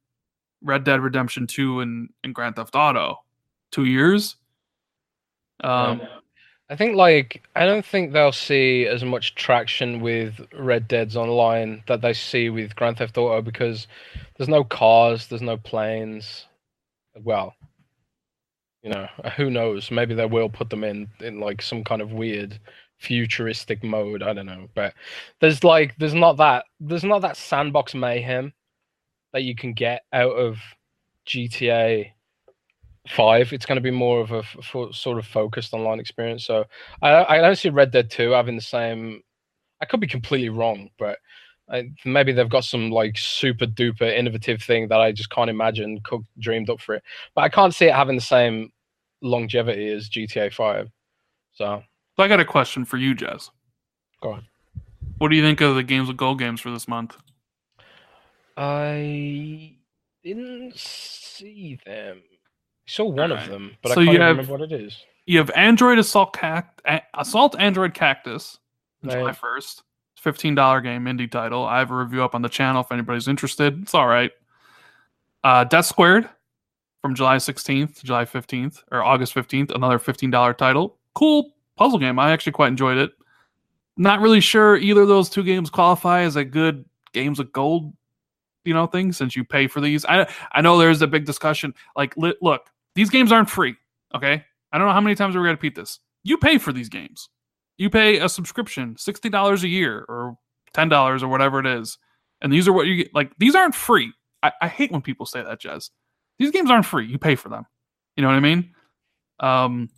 Red 0.62 0.84
Dead 0.84 1.00
Redemption 1.00 1.46
2 1.46 1.80
and, 1.80 2.08
and 2.24 2.34
Grand 2.34 2.56
Theft 2.56 2.74
Auto? 2.74 3.22
Two 3.70 3.84
years? 3.84 4.36
Um, 5.62 6.02
I 6.70 6.76
think 6.76 6.96
like 6.96 7.42
I 7.56 7.64
don't 7.64 7.84
think 7.84 8.12
they'll 8.12 8.32
see 8.32 8.86
as 8.86 9.02
much 9.02 9.34
traction 9.34 10.00
with 10.00 10.40
Red 10.54 10.86
Dead's 10.86 11.16
online 11.16 11.82
that 11.86 12.02
they 12.02 12.12
see 12.12 12.50
with 12.50 12.76
Grand 12.76 12.98
Theft 12.98 13.16
Auto 13.16 13.40
because 13.42 13.86
there's 14.36 14.48
no 14.48 14.64
cars, 14.64 15.26
there's 15.26 15.42
no 15.42 15.56
planes. 15.56 16.46
Well, 17.22 17.54
you 18.82 18.90
know, 18.90 19.06
uh, 19.24 19.30
who 19.30 19.50
knows? 19.50 19.90
Maybe 19.90 20.14
they 20.14 20.26
will 20.26 20.48
put 20.48 20.70
them 20.70 20.84
in 20.84 21.08
in 21.20 21.40
like 21.40 21.62
some 21.62 21.84
kind 21.84 22.02
of 22.02 22.12
weird 22.12 22.58
futuristic 22.98 23.82
mode. 23.82 24.22
I 24.22 24.32
don't 24.32 24.46
know, 24.46 24.68
but 24.74 24.94
there's 25.40 25.64
like 25.64 25.96
there's 25.98 26.14
not 26.14 26.36
that 26.38 26.64
there's 26.80 27.04
not 27.04 27.22
that 27.22 27.36
sandbox 27.36 27.94
mayhem 27.94 28.52
that 29.32 29.42
you 29.42 29.54
can 29.54 29.72
get 29.72 30.02
out 30.12 30.32
of 30.32 30.58
GTA 31.26 32.12
five. 33.08 33.52
It's 33.52 33.66
going 33.66 33.76
to 33.76 33.82
be 33.82 33.90
more 33.90 34.20
of 34.20 34.32
a 34.32 34.42
sort 34.92 35.18
of 35.18 35.26
focused 35.26 35.74
online 35.74 36.00
experience. 36.00 36.44
So 36.44 36.64
I 37.02 37.24
I 37.24 37.38
don't 37.40 37.56
see 37.56 37.70
Red 37.70 37.90
Dead 37.90 38.10
two 38.10 38.30
having 38.30 38.56
the 38.56 38.62
same. 38.62 39.22
I 39.80 39.86
could 39.86 40.00
be 40.00 40.08
completely 40.08 40.48
wrong, 40.48 40.90
but 40.98 41.18
I, 41.70 41.90
maybe 42.04 42.32
they've 42.32 42.48
got 42.48 42.64
some 42.64 42.90
like 42.90 43.18
super 43.18 43.66
duper 43.66 44.10
innovative 44.16 44.62
thing 44.62 44.88
that 44.88 45.00
I 45.00 45.12
just 45.12 45.30
can't 45.30 45.50
imagine 45.50 46.00
cooked 46.02 46.26
dreamed 46.38 46.70
up 46.70 46.80
for 46.80 46.94
it. 46.94 47.02
But 47.34 47.42
I 47.42 47.48
can't 47.48 47.74
see 47.74 47.86
it 47.86 47.94
having 47.94 48.16
the 48.16 48.22
same 48.22 48.72
longevity 49.22 49.90
as 49.92 50.08
GTA 50.08 50.52
five. 50.52 50.90
So 51.52 51.82
so 52.16 52.22
I 52.22 52.28
got 52.28 52.40
a 52.40 52.44
question 52.44 52.84
for 52.84 52.96
you, 52.96 53.14
Jez. 53.14 53.50
go 54.20 54.32
on. 54.32 54.46
What 55.18 55.28
do 55.28 55.36
you 55.36 55.42
think 55.42 55.60
of 55.60 55.74
the 55.74 55.82
Games 55.82 56.08
with 56.08 56.16
Gold 56.16 56.38
games 56.38 56.60
for 56.60 56.70
this 56.70 56.86
month? 56.88 57.16
I 58.56 59.76
didn't 60.24 60.76
see 60.76 61.78
them. 61.86 62.18
I 62.18 62.36
saw 62.86 63.04
one 63.04 63.30
Alright. 63.30 63.44
of 63.46 63.50
them, 63.50 63.76
but 63.82 63.92
So 63.92 64.00
I 64.00 64.04
can't 64.04 64.14
you 64.14 64.20
have- 64.20 64.36
remember 64.38 64.52
what 64.52 64.62
it 64.62 64.72
is. 64.72 65.04
You 65.26 65.38
have 65.38 65.50
Android 65.54 65.98
Assault 65.98 66.32
Cact- 66.34 66.80
Assault 67.14 67.54
Android 67.58 67.92
Cactus, 67.94 68.58
July 69.04 69.22
Right. 69.24 69.36
first. 69.36 69.82
Fifteen 70.20 70.54
dollar 70.54 70.80
game 70.80 71.04
indie 71.04 71.30
title. 71.30 71.64
I 71.64 71.78
have 71.78 71.90
a 71.90 71.96
review 71.96 72.24
up 72.24 72.34
on 72.34 72.42
the 72.42 72.48
channel 72.48 72.82
if 72.82 72.90
anybody's 72.90 73.28
interested. 73.28 73.82
It's 73.82 73.94
all 73.94 74.08
right. 74.08 74.32
Uh, 75.44 75.64
Death 75.64 75.86
Squared 75.86 76.28
from 77.00 77.14
July 77.14 77.38
sixteenth, 77.38 78.00
to 78.00 78.04
July 78.06 78.24
fifteenth, 78.24 78.82
or 78.90 79.04
August 79.04 79.32
fifteenth. 79.32 79.70
Another 79.70 79.98
fifteen 79.98 80.30
dollar 80.30 80.52
title. 80.52 80.98
Cool 81.14 81.54
puzzle 81.76 82.00
game. 82.00 82.18
I 82.18 82.32
actually 82.32 82.52
quite 82.52 82.68
enjoyed 82.68 82.98
it. 82.98 83.12
Not 83.96 84.20
really 84.20 84.40
sure 84.40 84.76
either 84.76 85.02
of 85.02 85.08
those 85.08 85.30
two 85.30 85.44
games 85.44 85.70
qualify 85.70 86.22
as 86.22 86.36
a 86.36 86.44
good 86.44 86.84
games 87.12 87.38
of 87.38 87.52
gold, 87.52 87.92
you 88.64 88.74
know, 88.74 88.86
thing 88.86 89.12
since 89.12 89.36
you 89.36 89.44
pay 89.44 89.68
for 89.68 89.80
these. 89.80 90.04
I 90.04 90.28
I 90.50 90.60
know 90.60 90.78
there's 90.78 91.00
a 91.00 91.06
big 91.06 91.24
discussion. 91.26 91.74
Like, 91.96 92.16
li- 92.16 92.36
look, 92.42 92.70
these 92.96 93.10
games 93.10 93.30
aren't 93.30 93.50
free. 93.50 93.76
Okay, 94.14 94.44
I 94.72 94.78
don't 94.78 94.88
know 94.88 94.92
how 94.92 95.00
many 95.00 95.14
times 95.14 95.36
we're 95.36 95.44
to 95.44 95.50
repeat 95.50 95.76
this. 95.76 96.00
You 96.24 96.38
pay 96.38 96.58
for 96.58 96.72
these 96.72 96.88
games. 96.88 97.28
You 97.78 97.88
pay 97.88 98.18
a 98.18 98.28
subscription, 98.28 98.96
sixty 98.98 99.28
dollars 99.28 99.62
a 99.64 99.68
year 99.68 100.04
or 100.08 100.36
ten 100.74 100.88
dollars 100.88 101.22
or 101.22 101.28
whatever 101.28 101.60
it 101.60 101.66
is, 101.66 101.96
and 102.42 102.52
these 102.52 102.68
are 102.68 102.72
what 102.72 102.86
you 102.86 102.96
get. 102.96 103.14
Like 103.14 103.32
these 103.38 103.54
aren't 103.54 103.74
free. 103.74 104.12
I, 104.42 104.52
I 104.60 104.68
hate 104.68 104.92
when 104.92 105.00
people 105.00 105.26
say 105.26 105.42
that, 105.42 105.60
Jez. 105.60 105.90
These 106.38 106.50
games 106.50 106.70
aren't 106.70 106.86
free. 106.86 107.06
You 107.06 107.18
pay 107.18 107.34
for 107.34 107.48
them. 107.48 107.64
You 108.16 108.22
know 108.22 108.28
what 108.28 108.36
I 108.36 108.40
mean? 108.40 108.74
Um. 109.40 109.88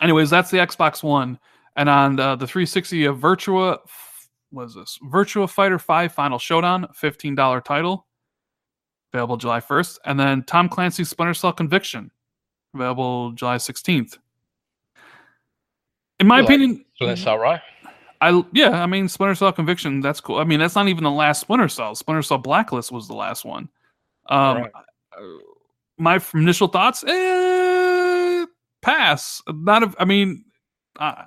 Anyways, 0.00 0.30
that's 0.30 0.50
the 0.50 0.58
Xbox 0.58 1.02
One, 1.02 1.38
and 1.74 1.88
on 1.88 2.20
uh, 2.20 2.36
the 2.36 2.46
360 2.46 3.06
of 3.06 3.18
Virtua, 3.18 3.78
what 4.50 4.66
is 4.66 4.74
this? 4.74 4.96
Virtua 5.02 5.50
Fighter 5.50 5.78
5 5.78 6.12
Final 6.12 6.38
Showdown, 6.38 6.86
fifteen 6.94 7.34
dollar 7.34 7.60
title, 7.60 8.06
available 9.12 9.36
July 9.36 9.60
1st, 9.60 9.98
and 10.04 10.20
then 10.20 10.44
Tom 10.44 10.68
Clancy's 10.68 11.08
Splinter 11.08 11.34
Cell 11.34 11.52
Conviction, 11.52 12.10
available 12.74 13.32
July 13.32 13.56
16th. 13.56 14.18
In 16.20 16.26
my 16.26 16.40
opinion, 16.40 16.84
So 16.96 17.06
that's 17.06 17.26
all 17.26 17.38
right. 17.38 17.60
I 18.20 18.42
yeah, 18.52 18.82
I 18.82 18.86
mean 18.86 19.08
Splinter 19.08 19.36
Cell 19.36 19.52
Conviction, 19.52 20.00
that's 20.00 20.20
cool. 20.20 20.38
I 20.38 20.44
mean, 20.44 20.58
that's 20.58 20.74
not 20.74 20.88
even 20.88 21.04
the 21.04 21.10
last 21.10 21.40
Splinter 21.40 21.68
Cell. 21.68 21.94
Splinter 21.94 22.22
Cell 22.22 22.38
Blacklist 22.38 22.90
was 22.90 23.06
the 23.06 23.14
last 23.14 23.44
one. 23.44 23.68
Um 24.28 24.62
Right. 24.62 24.70
uh, 24.74 25.22
my 25.98 26.20
initial 26.34 26.68
thoughts, 26.68 27.04
eh, 27.06 28.46
pass. 28.82 29.42
Not 29.48 29.82
a, 29.82 29.94
I 29.98 30.04
mean, 30.04 30.44
uh, 30.98 31.24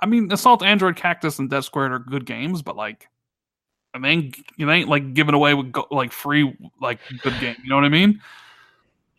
I 0.00 0.06
mean, 0.06 0.30
Assault 0.32 0.62
Android 0.62 0.96
Cactus 0.96 1.38
and 1.38 1.48
Death 1.48 1.64
Squared 1.64 1.92
are 1.92 1.98
good 1.98 2.26
games, 2.26 2.60
but 2.60 2.76
like, 2.76 3.08
I 3.94 3.98
mean, 3.98 4.32
it 4.58 4.66
ain't 4.66 4.88
like 4.88 5.14
giving 5.14 5.34
away 5.34 5.54
with 5.54 5.72
go, 5.72 5.86
like 5.90 6.12
free 6.12 6.56
like 6.80 6.98
good 7.22 7.38
game. 7.40 7.56
You 7.62 7.68
know 7.68 7.76
what 7.76 7.84
I 7.84 7.90
mean? 7.90 8.20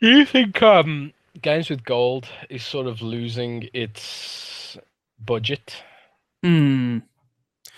Do 0.02 0.10
you 0.10 0.26
think 0.26 0.62
um, 0.62 1.14
Games 1.42 1.70
with 1.70 1.84
Gold 1.84 2.28
is 2.50 2.64
sort 2.64 2.88
of 2.88 3.02
losing 3.02 3.70
its 3.74 4.78
budget? 5.24 5.76
Hmm. 6.44 7.00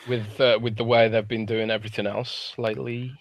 with 0.08 0.42
uh, 0.42 0.58
with 0.62 0.76
the 0.76 0.84
way 0.84 1.08
they've 1.08 1.28
been 1.28 1.46
doing 1.46 1.70
everything 1.70 2.08
else 2.08 2.54
lately. 2.58 3.14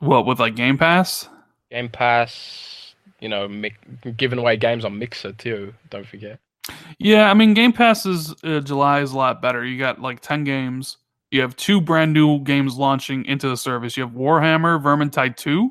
What 0.00 0.26
with 0.26 0.40
like 0.40 0.56
Game 0.56 0.76
Pass? 0.76 1.28
Game 1.70 1.88
Pass, 1.88 2.94
you 3.20 3.28
know, 3.28 3.46
mi- 3.48 3.72
giving 4.16 4.38
away 4.38 4.56
games 4.56 4.84
on 4.84 4.98
Mixer 4.98 5.32
too. 5.32 5.72
Don't 5.90 6.06
forget. 6.06 6.40
Yeah, 6.98 7.30
I 7.30 7.34
mean 7.34 7.54
Game 7.54 7.72
Pass 7.72 8.04
is 8.06 8.34
uh, 8.42 8.60
July 8.60 9.00
is 9.00 9.12
a 9.12 9.16
lot 9.16 9.40
better. 9.40 9.64
You 9.64 9.78
got 9.78 10.00
like 10.00 10.20
ten 10.20 10.42
games. 10.44 10.96
You 11.30 11.40
have 11.42 11.56
two 11.56 11.80
brand 11.80 12.12
new 12.12 12.40
games 12.40 12.76
launching 12.76 13.24
into 13.26 13.48
the 13.48 13.56
service. 13.56 13.96
You 13.96 14.04
have 14.04 14.12
Warhammer 14.12 14.82
Vermintide 14.82 15.36
Two 15.36 15.70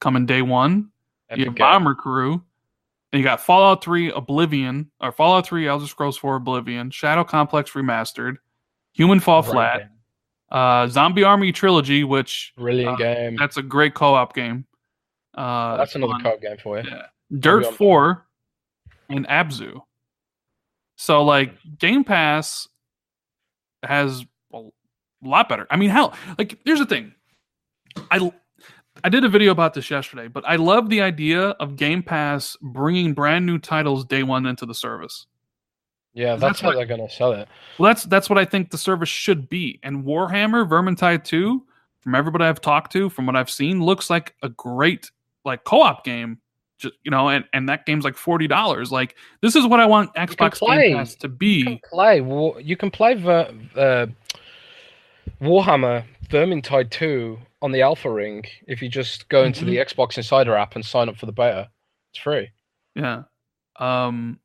coming 0.00 0.26
day 0.26 0.42
one. 0.42 0.90
Epic 1.28 1.38
you 1.38 1.50
have. 1.50 1.56
Bomber 1.56 1.94
Crew. 1.94 2.42
And 3.12 3.18
you 3.20 3.24
got 3.24 3.40
Fallout 3.40 3.82
3 3.82 4.12
Oblivion, 4.12 4.90
or 5.00 5.10
Fallout 5.10 5.46
3 5.46 5.66
Elder 5.66 5.86
Scrolls 5.86 6.16
4 6.16 6.36
Oblivion, 6.36 6.90
Shadow 6.90 7.24
Complex 7.24 7.72
Remastered, 7.72 8.36
Human 8.92 9.18
Fall 9.18 9.42
Flat, 9.42 9.90
uh, 10.52 10.86
Zombie 10.86 11.24
Army 11.24 11.50
Trilogy, 11.52 12.04
which 12.04 12.52
Brilliant 12.56 12.94
uh, 12.94 12.96
game. 12.96 13.36
that's 13.36 13.56
a 13.56 13.62
great 13.62 13.94
co-op 13.94 14.34
game. 14.34 14.64
Uh, 15.34 15.76
That's 15.76 15.94
another 15.94 16.14
co-op 16.22 16.40
game 16.40 16.56
for 16.62 16.78
you. 16.80 16.84
Yeah. 16.90 17.06
Dirt 17.38 17.64
on- 17.66 17.74
4 17.74 18.26
and 19.08 19.26
Abzu. 19.28 19.80
So 20.96 21.22
like 21.24 21.54
Game 21.78 22.04
Pass 22.04 22.68
has 23.82 24.24
a 24.52 24.62
lot 25.22 25.48
better. 25.48 25.66
I 25.70 25.76
mean, 25.76 25.90
hell, 25.90 26.14
like 26.38 26.58
here's 26.64 26.78
the 26.80 26.86
thing. 26.86 27.14
I 28.10 28.32
I 29.04 29.08
did 29.08 29.24
a 29.24 29.28
video 29.28 29.52
about 29.52 29.74
this 29.74 29.90
yesterday, 29.90 30.28
but 30.28 30.44
I 30.46 30.56
love 30.56 30.88
the 30.90 31.00
idea 31.00 31.50
of 31.60 31.76
Game 31.76 32.02
Pass 32.02 32.56
bringing 32.60 33.14
brand 33.14 33.46
new 33.46 33.58
titles 33.58 34.04
day 34.04 34.22
one 34.22 34.46
into 34.46 34.66
the 34.66 34.74
service. 34.74 35.26
Yeah, 36.12 36.30
That's 36.36 36.40
that's, 36.40 36.60
how 36.60 36.68
what- 36.68 36.76
they're 36.76 36.86
gonna 36.86 37.08
sell 37.08 37.32
it. 37.32 37.48
Well, 37.78 37.88
that's 37.88 38.04
that's 38.04 38.28
what 38.28 38.38
I 38.38 38.44
think 38.44 38.70
the 38.70 38.78
service 38.78 39.08
should 39.08 39.48
be. 39.48 39.78
And 39.84 40.04
Warhammer 40.04 40.68
Vermintide 40.68 41.22
2, 41.24 41.64
from 42.00 42.14
everybody 42.14 42.44
I've 42.44 42.60
talked 42.60 42.90
to, 42.92 43.08
from 43.08 43.26
what 43.26 43.36
I've 43.36 43.50
seen, 43.50 43.82
looks 43.82 44.10
like 44.10 44.34
a 44.42 44.48
great 44.48 45.10
like 45.44 45.62
co-op 45.64 46.04
game. 46.04 46.38
Just 46.78 46.94
you 47.04 47.10
know, 47.12 47.28
and, 47.28 47.44
and 47.52 47.68
that 47.68 47.86
game's 47.86 48.04
like 48.04 48.16
forty 48.16 48.48
dollars. 48.48 48.90
Like 48.90 49.14
this 49.40 49.54
is 49.54 49.66
what 49.66 49.78
I 49.80 49.86
want 49.86 50.12
Xbox. 50.14 50.58
Game 50.60 50.96
Pass 50.96 51.14
to 51.16 51.28
You 51.28 51.32
be. 51.34 51.62
can 51.64 51.80
play. 51.88 52.16
You 52.62 52.76
can 52.76 52.90
play 52.90 53.14
Ver, 53.14 53.54
uh, 53.76 54.06
Warhammer 55.40 56.04
Vermintide 56.30 56.90
2 56.90 57.38
on 57.62 57.72
the 57.72 57.82
Alpha 57.82 58.10
Ring 58.10 58.44
if 58.66 58.80
you 58.80 58.88
just 58.88 59.28
go 59.28 59.44
into 59.44 59.64
the 59.64 59.76
Mm-hmm. 59.76 60.00
Xbox 60.00 60.16
Insider 60.16 60.54
app 60.56 60.74
and 60.76 60.84
sign 60.84 61.08
up 61.08 61.16
for 61.16 61.26
the 61.26 61.32
beta. 61.32 61.68
It's 62.12 62.22
free. 62.22 62.48
Yeah. 62.94 63.22
Um 63.78 64.38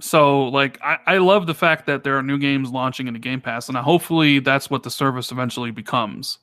so 0.00 0.44
like 0.48 0.78
I, 0.82 0.98
I 1.06 1.18
love 1.18 1.46
the 1.46 1.54
fact 1.54 1.86
that 1.86 2.02
there 2.04 2.18
are 2.18 2.22
new 2.22 2.38
games 2.38 2.70
launching 2.70 3.06
into 3.08 3.20
Game 3.20 3.40
Pass 3.40 3.68
and 3.68 3.78
hopefully 3.78 4.38
that's 4.40 4.68
what 4.70 4.82
the 4.82 4.90
service 4.90 5.30
eventually 5.32 5.70
becomes. 5.70 6.38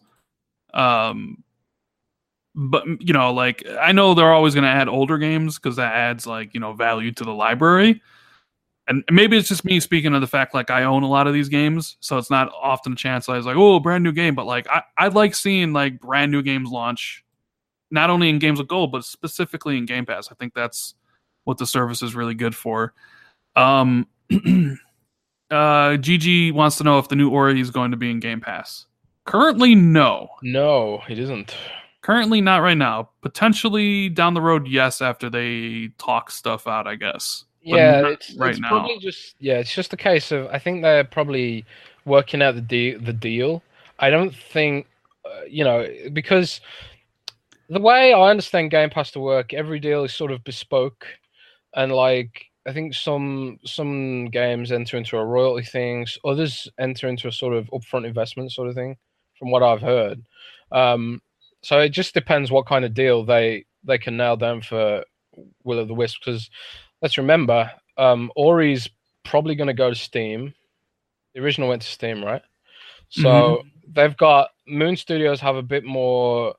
Um 0.74 1.44
but 2.56 2.86
you 2.99 3.14
know 3.14 3.34
like 3.34 3.64
I 3.80 3.91
know 3.91 4.14
they're 4.14 4.34
always 4.34 4.53
going 4.53 4.64
to 4.66 4.70
add 4.70 4.90
older 4.90 5.18
games 5.18 5.58
cuz 5.58 5.76
that 5.78 5.94
adds 5.94 6.28
like, 6.28 6.53
you 6.53 6.60
know, 6.60 6.74
value 6.74 7.12
to 7.14 7.24
the 7.24 7.34
library. 7.34 8.02
And 8.88 9.03
maybe 9.12 9.38
it's 9.38 9.48
just 9.48 9.64
me 9.64 9.80
speaking 9.80 10.14
of 10.14 10.22
the 10.22 10.28
fact 10.28 10.53
like 10.53 10.70
I 10.70 10.84
own 10.84 11.03
a 11.03 11.08
lot 11.08 11.28
of 11.28 11.34
these 11.34 11.49
games, 11.49 11.98
so 11.99 12.18
it's 12.18 12.32
not 12.32 12.52
often 12.62 12.94
a 12.94 12.95
chance 12.95 13.30
I 13.30 13.38
was 13.38 13.45
like, 13.45 13.56
"Oh, 13.56 13.80
brand 13.80 14.03
new 14.03 14.12
game," 14.12 14.36
but 14.36 14.45
like 14.45 14.68
I 14.70 14.82
I 14.98 15.08
like 15.08 15.36
seeing 15.36 15.72
like 15.72 15.99
brand 15.99 16.32
new 16.32 16.41
games 16.41 16.70
launch 16.70 17.24
not 17.91 18.10
only 18.10 18.30
in 18.30 18.40
games 18.40 18.60
of 18.60 18.68
gold 18.68 18.91
but 18.91 19.06
specifically 19.06 19.78
in 19.78 19.86
Game 19.86 20.06
Pass. 20.06 20.30
I 20.32 20.36
think 20.36 20.53
that's 20.53 20.95
what 21.44 21.58
the 21.58 21.68
service 21.68 22.02
is 22.02 22.16
really 22.16 22.34
good 22.34 22.56
for. 22.56 22.94
Um, 23.56 24.08
uh, 25.52 25.98
Gigi 25.98 26.52
wants 26.52 26.78
to 26.78 26.84
know 26.84 26.98
if 26.99 27.10
the 27.10 27.16
new 27.16 27.30
Ori 27.30 27.60
is 27.60 27.70
going 27.70 27.91
to 27.91 27.98
be 27.98 28.10
in 28.10 28.20
Game 28.20 28.41
Pass. 28.41 28.86
Currently, 29.26 29.76
no. 29.76 30.30
No, 30.41 31.03
it 31.08 31.20
isn't. 31.20 31.56
Currently, 32.02 32.41
not 32.41 32.62
right 32.64 32.78
now. 32.78 33.12
Potentially 33.22 34.10
down 34.10 34.34
the 34.34 34.41
road, 34.41 34.68
yes. 34.68 35.02
After 35.02 35.30
they 35.30 35.90
talk 35.99 36.32
stuff 36.32 36.68
out, 36.68 36.88
I 36.88 36.95
guess. 36.95 37.45
Yeah, 37.62 38.08
it's, 38.08 38.34
right 38.36 38.52
it's 38.52 38.60
now. 38.60 38.70
probably 38.70 38.98
just 39.00 39.36
yeah, 39.40 39.60
it's 39.60 39.74
just 39.74 39.94
a 39.94 39.98
case 39.98 40.32
of 40.32 40.48
I 40.48 40.60
think 40.60 40.82
they're 40.82 41.04
probably 41.04 41.66
working 42.06 42.42
out 42.42 42.56
the 42.56 42.62
de- 42.62 42.96
the 42.96 43.14
deal. 43.14 43.62
I 44.00 44.10
don't 44.10 44.34
think 44.34 44.88
uh, 45.26 45.46
you 45.48 45.64
know 45.64 45.88
because 46.14 46.62
the 47.70 47.80
way 47.80 48.14
I 48.14 48.30
understand 48.30 48.72
Game 48.72 48.90
Pass 48.90 49.12
to 49.12 49.20
work, 49.20 49.54
every 49.54 49.80
deal 49.80 50.04
is 50.04 50.14
sort 50.14 50.32
of 50.32 50.44
bespoke, 50.44 51.06
and 51.76 51.92
like 51.92 52.46
I 52.68 52.74
think 52.74 52.94
some 52.94 53.60
some 53.64 54.26
games 54.26 54.72
enter 54.72 54.98
into 54.98 55.18
a 55.18 55.26
royalty 55.26 55.66
things, 55.66 56.18
others 56.26 56.68
enter 56.80 57.08
into 57.08 57.28
a 57.28 57.32
sort 57.32 57.54
of 57.54 57.68
upfront 57.68 58.06
investment 58.06 58.52
sort 58.52 58.70
of 58.70 58.76
thing, 58.76 58.98
from 59.38 59.52
what 59.52 59.64
I've 59.64 59.82
heard. 59.82 60.24
Um, 60.72 61.22
so 61.62 61.80
it 61.80 61.90
just 61.90 62.14
depends 62.14 62.52
what 62.52 62.66
kind 62.66 62.86
of 62.86 62.94
deal 62.94 63.24
they 63.24 63.66
they 63.84 63.98
can 63.98 64.18
nail 64.18 64.36
down 64.36 64.62
for 64.62 65.04
Will 65.64 65.80
of 65.80 65.88
the 65.88 65.94
Wisp 65.94 66.20
because 66.24 66.50
let's 67.02 67.18
remember, 67.18 67.72
um, 67.98 68.32
Ori's 68.36 68.90
probably 69.23 69.56
going 69.56 69.68
to 69.68 69.73
go 69.73 69.90
to 69.90 69.95
Steam. 69.95 70.53
The 71.34 71.41
original 71.41 71.69
went 71.69 71.82
to 71.82 71.88
Steam, 71.88 72.23
right? 72.23 72.41
So 73.10 73.64
they've 73.94 74.15
got 74.15 74.52
Moon 74.68 74.95
Studios 74.95 75.41
have 75.41 75.57
a 75.57 75.61
bit 75.61 75.84
more 75.84 76.56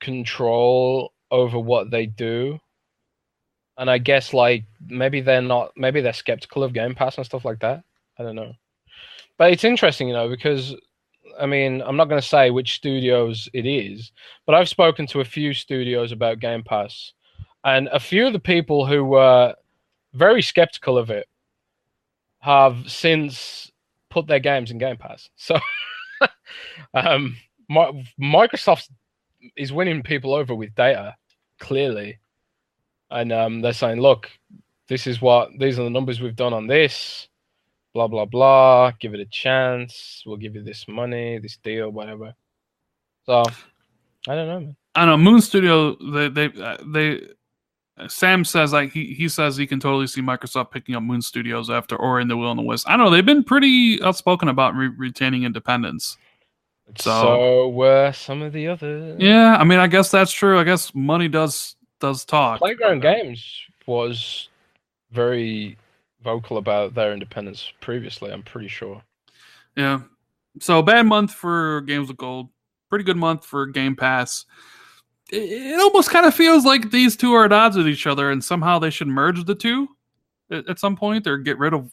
control 0.00 1.12
over 1.30 1.58
what 1.58 1.90
they 1.90 2.06
do, 2.06 2.60
and 3.76 3.90
I 3.90 3.98
guess 3.98 4.32
like 4.32 4.64
maybe 4.86 5.20
they're 5.20 5.42
not, 5.42 5.72
maybe 5.76 6.00
they're 6.00 6.12
skeptical 6.12 6.62
of 6.62 6.72
Game 6.72 6.94
Pass 6.94 7.16
and 7.16 7.26
stuff 7.26 7.44
like 7.44 7.58
that. 7.60 7.82
I 8.16 8.22
don't 8.22 8.36
know, 8.36 8.52
but 9.38 9.52
it's 9.52 9.64
interesting, 9.64 10.06
you 10.06 10.14
know, 10.14 10.28
because 10.28 10.74
I 11.40 11.46
mean, 11.46 11.82
I'm 11.82 11.96
not 11.96 12.08
going 12.08 12.20
to 12.20 12.26
say 12.26 12.50
which 12.50 12.76
studios 12.76 13.48
it 13.52 13.66
is, 13.66 14.12
but 14.46 14.54
I've 14.54 14.68
spoken 14.68 15.06
to 15.08 15.20
a 15.20 15.24
few 15.24 15.52
studios 15.52 16.12
about 16.12 16.38
Game 16.38 16.62
Pass, 16.62 17.12
and 17.64 17.88
a 17.88 17.98
few 17.98 18.26
of 18.26 18.32
the 18.32 18.38
people 18.38 18.86
who 18.86 19.04
were 19.04 19.54
very 20.18 20.42
skeptical 20.42 20.98
of 20.98 21.10
it 21.10 21.26
have 22.40 22.90
since 22.90 23.70
put 24.10 24.26
their 24.26 24.40
games 24.40 24.70
in 24.70 24.78
Game 24.78 24.96
Pass. 24.96 25.30
So, 25.40 25.58
um, 26.94 27.36
Mi- 27.68 28.04
Microsoft 28.20 28.88
is 29.56 29.72
winning 29.72 30.02
people 30.02 30.34
over 30.34 30.52
with 30.52 30.74
data, 30.74 31.14
clearly, 31.60 32.18
and 33.10 33.32
um, 33.32 33.60
they're 33.60 33.72
saying, 33.72 34.00
"Look, 34.00 34.28
this 34.88 35.06
is 35.06 35.22
what 35.22 35.50
these 35.60 35.78
are 35.78 35.84
the 35.84 35.90
numbers 35.90 36.20
we've 36.20 36.34
done 36.34 36.52
on 36.52 36.66
this." 36.66 37.28
Blah 37.94 38.08
blah 38.08 38.24
blah. 38.24 38.90
Give 38.98 39.14
it 39.14 39.20
a 39.20 39.26
chance. 39.26 40.24
We'll 40.26 40.36
give 40.38 40.56
you 40.56 40.64
this 40.64 40.86
money, 40.88 41.38
this 41.38 41.56
deal, 41.58 41.90
whatever. 41.90 42.34
So, 43.26 43.44
I 44.28 44.34
don't 44.34 44.48
know, 44.48 44.60
man. 44.60 44.76
I 44.94 45.06
know. 45.06 45.16
Moon 45.16 45.40
Studio, 45.40 45.94
they 46.12 46.28
they 46.28 46.62
uh, 46.62 46.78
they. 46.84 47.20
Sam 48.06 48.44
says 48.44 48.72
like 48.72 48.92
he, 48.92 49.14
he 49.14 49.28
says 49.28 49.56
he 49.56 49.66
can 49.66 49.80
totally 49.80 50.06
see 50.06 50.20
Microsoft 50.22 50.70
picking 50.70 50.94
up 50.94 51.02
Moon 51.02 51.20
Studios 51.22 51.68
after 51.70 51.96
or 51.96 52.20
in 52.20 52.28
the 52.28 52.36
Will 52.36 52.50
and 52.50 52.58
the 52.58 52.62
Wisp. 52.62 52.88
I 52.88 52.96
don't 52.96 53.06
know. 53.06 53.10
They've 53.10 53.24
been 53.26 53.42
pretty 53.44 54.00
outspoken 54.02 54.48
about 54.48 54.74
re- 54.74 54.92
retaining 54.96 55.44
independence. 55.44 56.16
So- 56.96 57.10
So 57.22 57.68
were 57.68 58.12
some 58.12 58.40
of 58.42 58.52
the 58.52 58.68
others. 58.68 59.16
Yeah, 59.20 59.56
I 59.56 59.64
mean, 59.64 59.78
I 59.78 59.86
guess 59.88 60.10
that's 60.10 60.32
true. 60.32 60.58
I 60.58 60.64
guess 60.64 60.94
money 60.94 61.28
does 61.28 61.76
does 62.00 62.24
talk. 62.24 62.58
Playground 62.60 63.00
Games 63.00 63.60
was 63.86 64.48
very 65.10 65.76
vocal 66.22 66.58
about 66.58 66.94
their 66.94 67.12
independence 67.12 67.72
previously. 67.80 68.30
I'm 68.30 68.42
pretty 68.42 68.68
sure. 68.68 69.02
Yeah. 69.76 70.00
So 70.60 70.82
bad 70.82 71.06
month 71.06 71.32
for 71.32 71.80
games 71.82 72.10
of 72.10 72.16
gold. 72.16 72.48
Pretty 72.90 73.04
good 73.04 73.16
month 73.16 73.44
for 73.44 73.66
Game 73.66 73.94
Pass. 73.94 74.44
It, 75.30 75.78
almost 75.80 76.10
kind 76.10 76.26
of 76.26 76.34
feels 76.34 76.64
like 76.64 76.90
these 76.90 77.16
two 77.16 77.34
are 77.34 77.44
at 77.44 77.52
odds 77.52 77.76
with 77.76 77.88
each 77.88 78.06
other, 78.06 78.30
and 78.30 78.42
somehow 78.42 78.78
they 78.78 78.90
should 78.90 79.08
merge 79.08 79.44
the 79.44 79.54
two 79.54 79.88
at, 80.50 80.78
some 80.78 80.96
point, 80.96 81.26
or 81.26 81.36
get 81.36 81.58
rid 81.58 81.74
of 81.74 81.90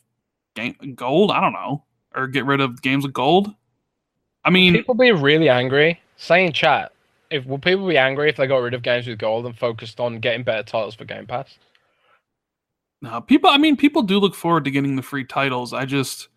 game 0.56 0.76
gold. 0.96 1.32
I 1.32 1.42
don't 1.42 1.54
know, 1.54 1.84
or 2.16 2.28
get 2.28 2.46
rid 2.46 2.62
of 2.62 2.82
games 2.82 3.04
with 3.04 3.14
gold. 3.14 3.54
I 4.46 4.50
mean, 4.50 4.74
people 4.74 4.96
be 4.96 5.12
really 5.12 5.50
angry. 5.50 6.00
Say 6.18 6.46
in 6.46 6.54
chat, 6.54 6.94
if 7.30 7.46
will 7.46 7.60
people 7.60 7.88
be 7.88 7.98
angry 7.98 8.30
if 8.30 8.38
they 8.38 8.48
got 8.48 8.58
rid 8.58 8.74
of 8.74 8.84
games 8.84 9.08
with 9.08 9.20
gold 9.20 9.46
and 9.46 9.58
focused 9.58 10.00
on 10.00 10.20
getting 10.20 10.44
better 10.44 10.64
titles 10.64 10.96
for 10.96 11.06
Game 11.06 11.28
Pass? 11.28 11.58
No, 13.02 13.20
people. 13.22 13.50
I 13.50 13.58
mean, 13.58 13.76
people 13.76 14.02
do 14.02 14.20
look 14.20 14.36
forward 14.36 14.64
to 14.66 14.72
getting 14.72 14.96
the 14.96 15.02
free 15.02 15.26
titles. 15.26 15.74
I 15.74 15.86
just, 15.86 16.30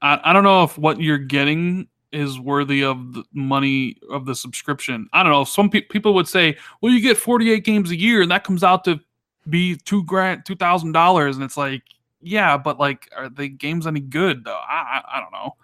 I, 0.00 0.18
I 0.24 0.32
don't 0.32 0.44
know 0.44 0.62
if 0.64 0.78
what 0.78 1.00
you're 1.00 1.18
getting 1.18 1.88
is 2.12 2.38
worthy 2.38 2.84
of 2.84 3.14
the 3.14 3.24
money 3.32 3.96
of 4.10 4.26
the 4.26 4.34
subscription. 4.34 5.08
I 5.12 5.22
don't 5.22 5.32
know. 5.32 5.44
Some 5.44 5.70
pe- 5.70 5.82
people 5.82 6.14
would 6.14 6.28
say, 6.28 6.56
"Well, 6.80 6.92
you 6.92 7.00
get 7.00 7.16
48 7.16 7.64
games 7.64 7.90
a 7.90 7.96
year, 7.96 8.22
and 8.22 8.30
that 8.30 8.44
comes 8.44 8.62
out 8.64 8.84
to 8.84 9.00
be 9.48 9.76
two 9.76 10.04
grand, 10.04 10.44
two 10.44 10.56
thousand 10.56 10.92
dollars," 10.92 11.36
and 11.36 11.44
it's 11.44 11.56
like, 11.56 11.82
yeah, 12.20 12.56
but 12.56 12.78
like, 12.78 13.08
are 13.16 13.28
the 13.28 13.48
games 13.48 13.86
any 13.86 14.00
good 14.00 14.44
though? 14.44 14.60
I, 14.68 15.02
I, 15.04 15.16
I 15.16 15.20
don't 15.20 15.32
know. 15.32 15.56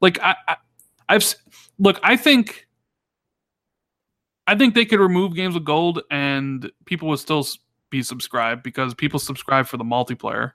Like, 0.00 0.18
I, 0.20 0.34
I, 0.48 0.56
I've 1.08 1.34
look. 1.78 2.00
I 2.02 2.16
think. 2.16 2.66
I 4.46 4.56
think 4.56 4.74
they 4.74 4.84
could 4.84 4.98
remove 4.98 5.36
games 5.36 5.54
of 5.54 5.64
gold 5.64 6.02
and 6.10 6.72
people 6.84 7.06
would 7.08 7.20
still 7.20 7.46
be 7.90 8.02
subscribed 8.02 8.64
because 8.64 8.94
people 8.94 9.20
subscribe 9.20 9.66
for 9.66 9.76
the 9.76 9.84
multiplayer. 9.84 10.54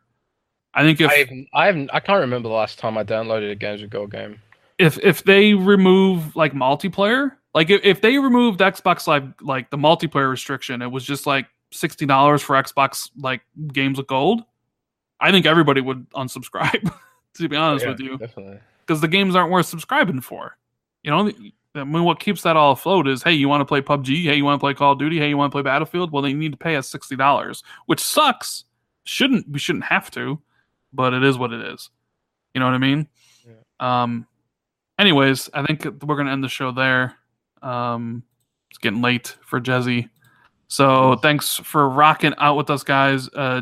I 0.73 0.83
think 0.83 0.99
if 0.99 1.09
I 1.09 1.15
haven't, 1.15 1.47
I 1.53 1.65
haven't, 1.67 1.89
I 1.93 2.01
can't 2.01 2.19
remember 2.19 2.49
the 2.49 2.55
last 2.55 2.77
time 2.77 2.97
I 2.97 3.05
downloaded 3.05 3.49
a 3.49 3.55
Games 3.55 3.81
of 3.81 3.89
Gold 3.89 4.11
game. 4.11 4.41
If 4.77 4.97
if 4.99 5.23
they 5.23 5.53
remove 5.53 6.35
like 6.35 6.53
multiplayer, 6.53 7.31
like 7.53 7.69
if, 7.69 7.81
if 7.83 8.01
they 8.01 8.17
removed 8.17 8.59
Xbox 8.59 9.07
Live 9.07 9.33
like 9.41 9.69
the 9.69 9.77
multiplayer 9.77 10.29
restriction, 10.29 10.81
it 10.81 10.91
was 10.91 11.05
just 11.05 11.25
like 11.25 11.47
sixty 11.71 12.05
dollars 12.05 12.41
for 12.41 12.55
Xbox 12.55 13.09
like 13.17 13.41
games 13.73 13.97
with 13.97 14.07
gold. 14.07 14.43
I 15.19 15.31
think 15.31 15.45
everybody 15.45 15.81
would 15.81 16.09
unsubscribe. 16.11 16.93
to 17.35 17.49
be 17.49 17.55
honest 17.55 17.85
Yeah, 17.85 17.91
with 17.91 17.99
you, 17.99 18.17
because 18.85 19.01
the 19.01 19.07
games 19.07 19.35
aren't 19.35 19.51
worth 19.51 19.65
subscribing 19.65 20.21
for. 20.21 20.57
You 21.03 21.11
know, 21.11 21.31
I 21.75 21.83
mean, 21.83 22.03
what 22.03 22.19
keeps 22.19 22.41
that 22.43 22.57
all 22.57 22.71
afloat 22.71 23.07
is, 23.07 23.21
hey, 23.21 23.33
you 23.33 23.47
want 23.47 23.61
to 23.61 23.65
play 23.65 23.81
PUBG? 23.81 24.23
Hey, 24.23 24.35
you 24.35 24.45
want 24.45 24.59
to 24.59 24.63
play 24.63 24.73
Call 24.73 24.93
of 24.93 24.99
Duty? 24.99 25.19
Hey, 25.19 25.29
you 25.29 25.37
want 25.37 25.51
to 25.51 25.55
play 25.55 25.61
Battlefield? 25.61 26.11
Well, 26.11 26.23
they 26.23 26.33
need 26.33 26.51
to 26.51 26.57
pay 26.57 26.75
us 26.75 26.87
sixty 26.87 27.15
dollars, 27.15 27.63
which 27.85 27.99
sucks. 27.99 28.65
Shouldn't 29.03 29.47
we 29.49 29.59
shouldn't 29.59 29.85
have 29.85 30.09
to, 30.11 30.41
but 30.91 31.13
it 31.13 31.23
is 31.23 31.37
what 31.37 31.53
it 31.53 31.61
is. 31.61 31.89
You 32.53 32.59
know 32.59 32.65
what 32.65 32.75
I 32.75 32.79
mean? 32.79 33.07
Yeah. 33.45 33.53
Um. 34.03 34.27
Anyways, 34.97 35.49
I 35.53 35.65
think 35.65 35.85
we're 36.03 36.15
gonna 36.15 36.31
end 36.31 36.43
the 36.43 36.49
show 36.49 36.71
there. 36.71 37.15
Um, 37.61 38.23
it's 38.69 38.77
getting 38.77 39.01
late 39.01 39.35
for 39.41 39.59
Jezzy. 39.59 40.09
So 40.67 41.15
thanks 41.17 41.57
for 41.57 41.89
rocking 41.89 42.33
out 42.37 42.55
with 42.55 42.69
us, 42.69 42.83
guys. 42.83 43.29
Uh, 43.29 43.61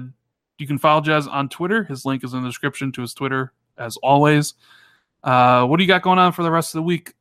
you 0.58 0.68
can 0.68 0.78
follow 0.78 1.02
Jez 1.02 1.28
on 1.28 1.50
Twitter. 1.50 1.84
His 1.84 2.06
link 2.06 2.24
is 2.24 2.34
in 2.34 2.42
the 2.42 2.50
description 2.50 2.92
to 2.94 3.02
his 3.02 3.14
Twitter, 3.14 3.52
as 3.78 3.98
always. 3.98 4.54
Uh, 5.24 5.66
what 5.66 5.78
do 5.78 5.84
you 5.84 5.88
got 5.88 6.02
going 6.02 6.20
on 6.20 6.32
for 6.32 6.44
the 6.44 6.52
rest 6.52 6.74
of 6.74 6.80
the 6.80 6.84
week? 6.84 7.14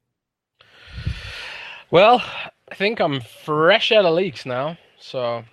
Well, 1.91 2.23
I 2.71 2.75
think 2.75 3.01
I'm 3.01 3.21
fresh 3.21 3.93
out 3.93 4.05
of 4.05 4.15
leaks 4.15 4.47
now, 4.47 4.79
so 4.99 5.45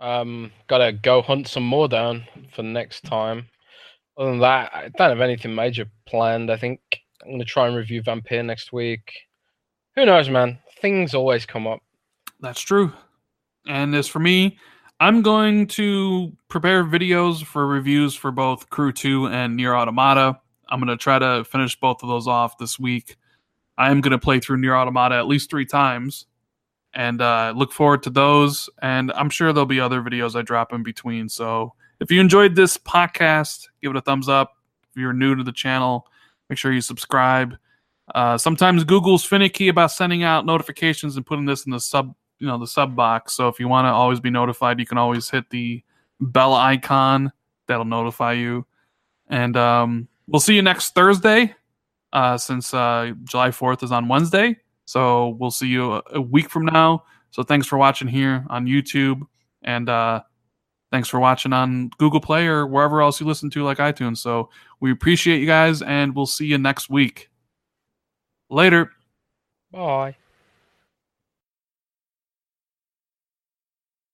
um, 0.00 0.50
gotta 0.68 0.92
go 0.92 1.22
hunt 1.22 1.48
some 1.48 1.64
more 1.64 1.88
down 1.88 2.24
for 2.54 2.62
next 2.62 3.04
time. 3.04 3.48
Other 4.16 4.30
than 4.30 4.40
that, 4.40 4.70
I 4.74 4.88
don't 4.88 5.10
have 5.10 5.20
anything 5.20 5.54
major 5.54 5.86
planned. 6.06 6.50
I 6.50 6.56
think 6.56 6.80
I'm 7.22 7.32
gonna 7.32 7.44
try 7.44 7.66
and 7.66 7.76
review 7.76 8.02
Vampyr 8.02 8.44
next 8.44 8.72
week. 8.72 9.12
Who 9.96 10.06
knows, 10.06 10.28
man? 10.28 10.58
Things 10.80 11.14
always 11.14 11.44
come 11.44 11.66
up. 11.66 11.80
That's 12.40 12.60
true. 12.60 12.92
And 13.66 13.94
as 13.94 14.08
for 14.08 14.18
me, 14.18 14.58
I'm 14.98 15.22
going 15.22 15.66
to 15.68 16.32
prepare 16.48 16.84
videos 16.84 17.44
for 17.44 17.66
reviews 17.66 18.14
for 18.14 18.30
both 18.30 18.70
Crew 18.70 18.92
2 18.92 19.26
and 19.26 19.58
NieR 19.58 19.74
Automata. 19.74 20.38
I'm 20.68 20.78
going 20.78 20.88
to 20.88 20.96
try 20.96 21.18
to 21.18 21.44
finish 21.44 21.78
both 21.78 22.02
of 22.02 22.08
those 22.08 22.28
off 22.28 22.58
this 22.58 22.78
week. 22.78 23.16
I 23.76 23.90
am 23.90 24.00
going 24.00 24.12
to 24.12 24.18
play 24.18 24.40
through 24.40 24.58
NieR 24.58 24.76
Automata 24.78 25.16
at 25.16 25.26
least 25.26 25.50
three 25.50 25.66
times 25.66 26.26
and 26.94 27.20
uh, 27.20 27.52
look 27.56 27.72
forward 27.72 28.02
to 28.04 28.10
those. 28.10 28.68
And 28.82 29.12
I'm 29.12 29.30
sure 29.30 29.52
there'll 29.52 29.66
be 29.66 29.80
other 29.80 30.02
videos 30.02 30.36
I 30.36 30.42
drop 30.42 30.72
in 30.72 30.82
between. 30.82 31.28
So 31.28 31.72
if 32.00 32.10
you 32.10 32.20
enjoyed 32.20 32.54
this 32.54 32.76
podcast, 32.76 33.68
give 33.82 33.90
it 33.90 33.96
a 33.96 34.00
thumbs 34.00 34.28
up. 34.28 34.52
If 34.90 35.00
you're 35.00 35.12
new 35.12 35.34
to 35.34 35.44
the 35.44 35.52
channel, 35.52 36.06
make 36.50 36.58
sure 36.58 36.72
you 36.72 36.80
subscribe. 36.82 37.56
Uh, 38.14 38.36
sometimes 38.36 38.84
Google's 38.84 39.24
finicky 39.24 39.68
about 39.68 39.92
sending 39.92 40.24
out 40.24 40.44
notifications 40.44 41.16
and 41.16 41.24
putting 41.24 41.46
this 41.46 41.64
in 41.64 41.70
the 41.70 41.80
sub, 41.80 42.14
you 42.40 42.46
know, 42.46 42.58
the 42.58 42.66
sub 42.66 42.96
box. 42.96 43.34
So 43.34 43.48
if 43.48 43.60
you 43.60 43.68
want 43.68 43.86
to 43.86 43.90
always 43.90 44.20
be 44.20 44.30
notified, 44.30 44.80
you 44.80 44.86
can 44.86 44.98
always 44.98 45.30
hit 45.30 45.48
the 45.50 45.82
bell 46.20 46.52
icon. 46.52 47.32
That'll 47.68 47.84
notify 47.84 48.32
you. 48.32 48.66
And 49.28 49.56
um, 49.56 50.08
we'll 50.26 50.40
see 50.40 50.56
you 50.56 50.62
next 50.62 50.92
Thursday, 50.92 51.54
uh, 52.12 52.36
since 52.36 52.74
uh, 52.74 53.12
July 53.22 53.50
4th 53.50 53.84
is 53.84 53.92
on 53.92 54.08
Wednesday. 54.08 54.56
So 54.86 55.36
we'll 55.38 55.52
see 55.52 55.68
you 55.68 55.92
a, 55.92 56.02
a 56.14 56.20
week 56.20 56.50
from 56.50 56.64
now. 56.64 57.04
So 57.30 57.44
thanks 57.44 57.68
for 57.68 57.78
watching 57.78 58.08
here 58.08 58.44
on 58.50 58.66
YouTube, 58.66 59.22
and 59.62 59.88
uh, 59.88 60.22
thanks 60.90 61.08
for 61.08 61.20
watching 61.20 61.52
on 61.52 61.90
Google 61.98 62.20
Play 62.20 62.46
or 62.46 62.66
wherever 62.66 63.00
else 63.00 63.20
you 63.20 63.26
listen 63.26 63.50
to, 63.50 63.62
like 63.64 63.78
iTunes. 63.78 64.18
So 64.18 64.50
we 64.80 64.90
appreciate 64.90 65.40
you 65.40 65.46
guys, 65.46 65.82
and 65.82 66.14
we'll 66.14 66.26
see 66.26 66.46
you 66.46 66.58
next 66.58 66.90
week. 66.90 67.30
Later. 68.48 68.90
Bye. 69.70 70.16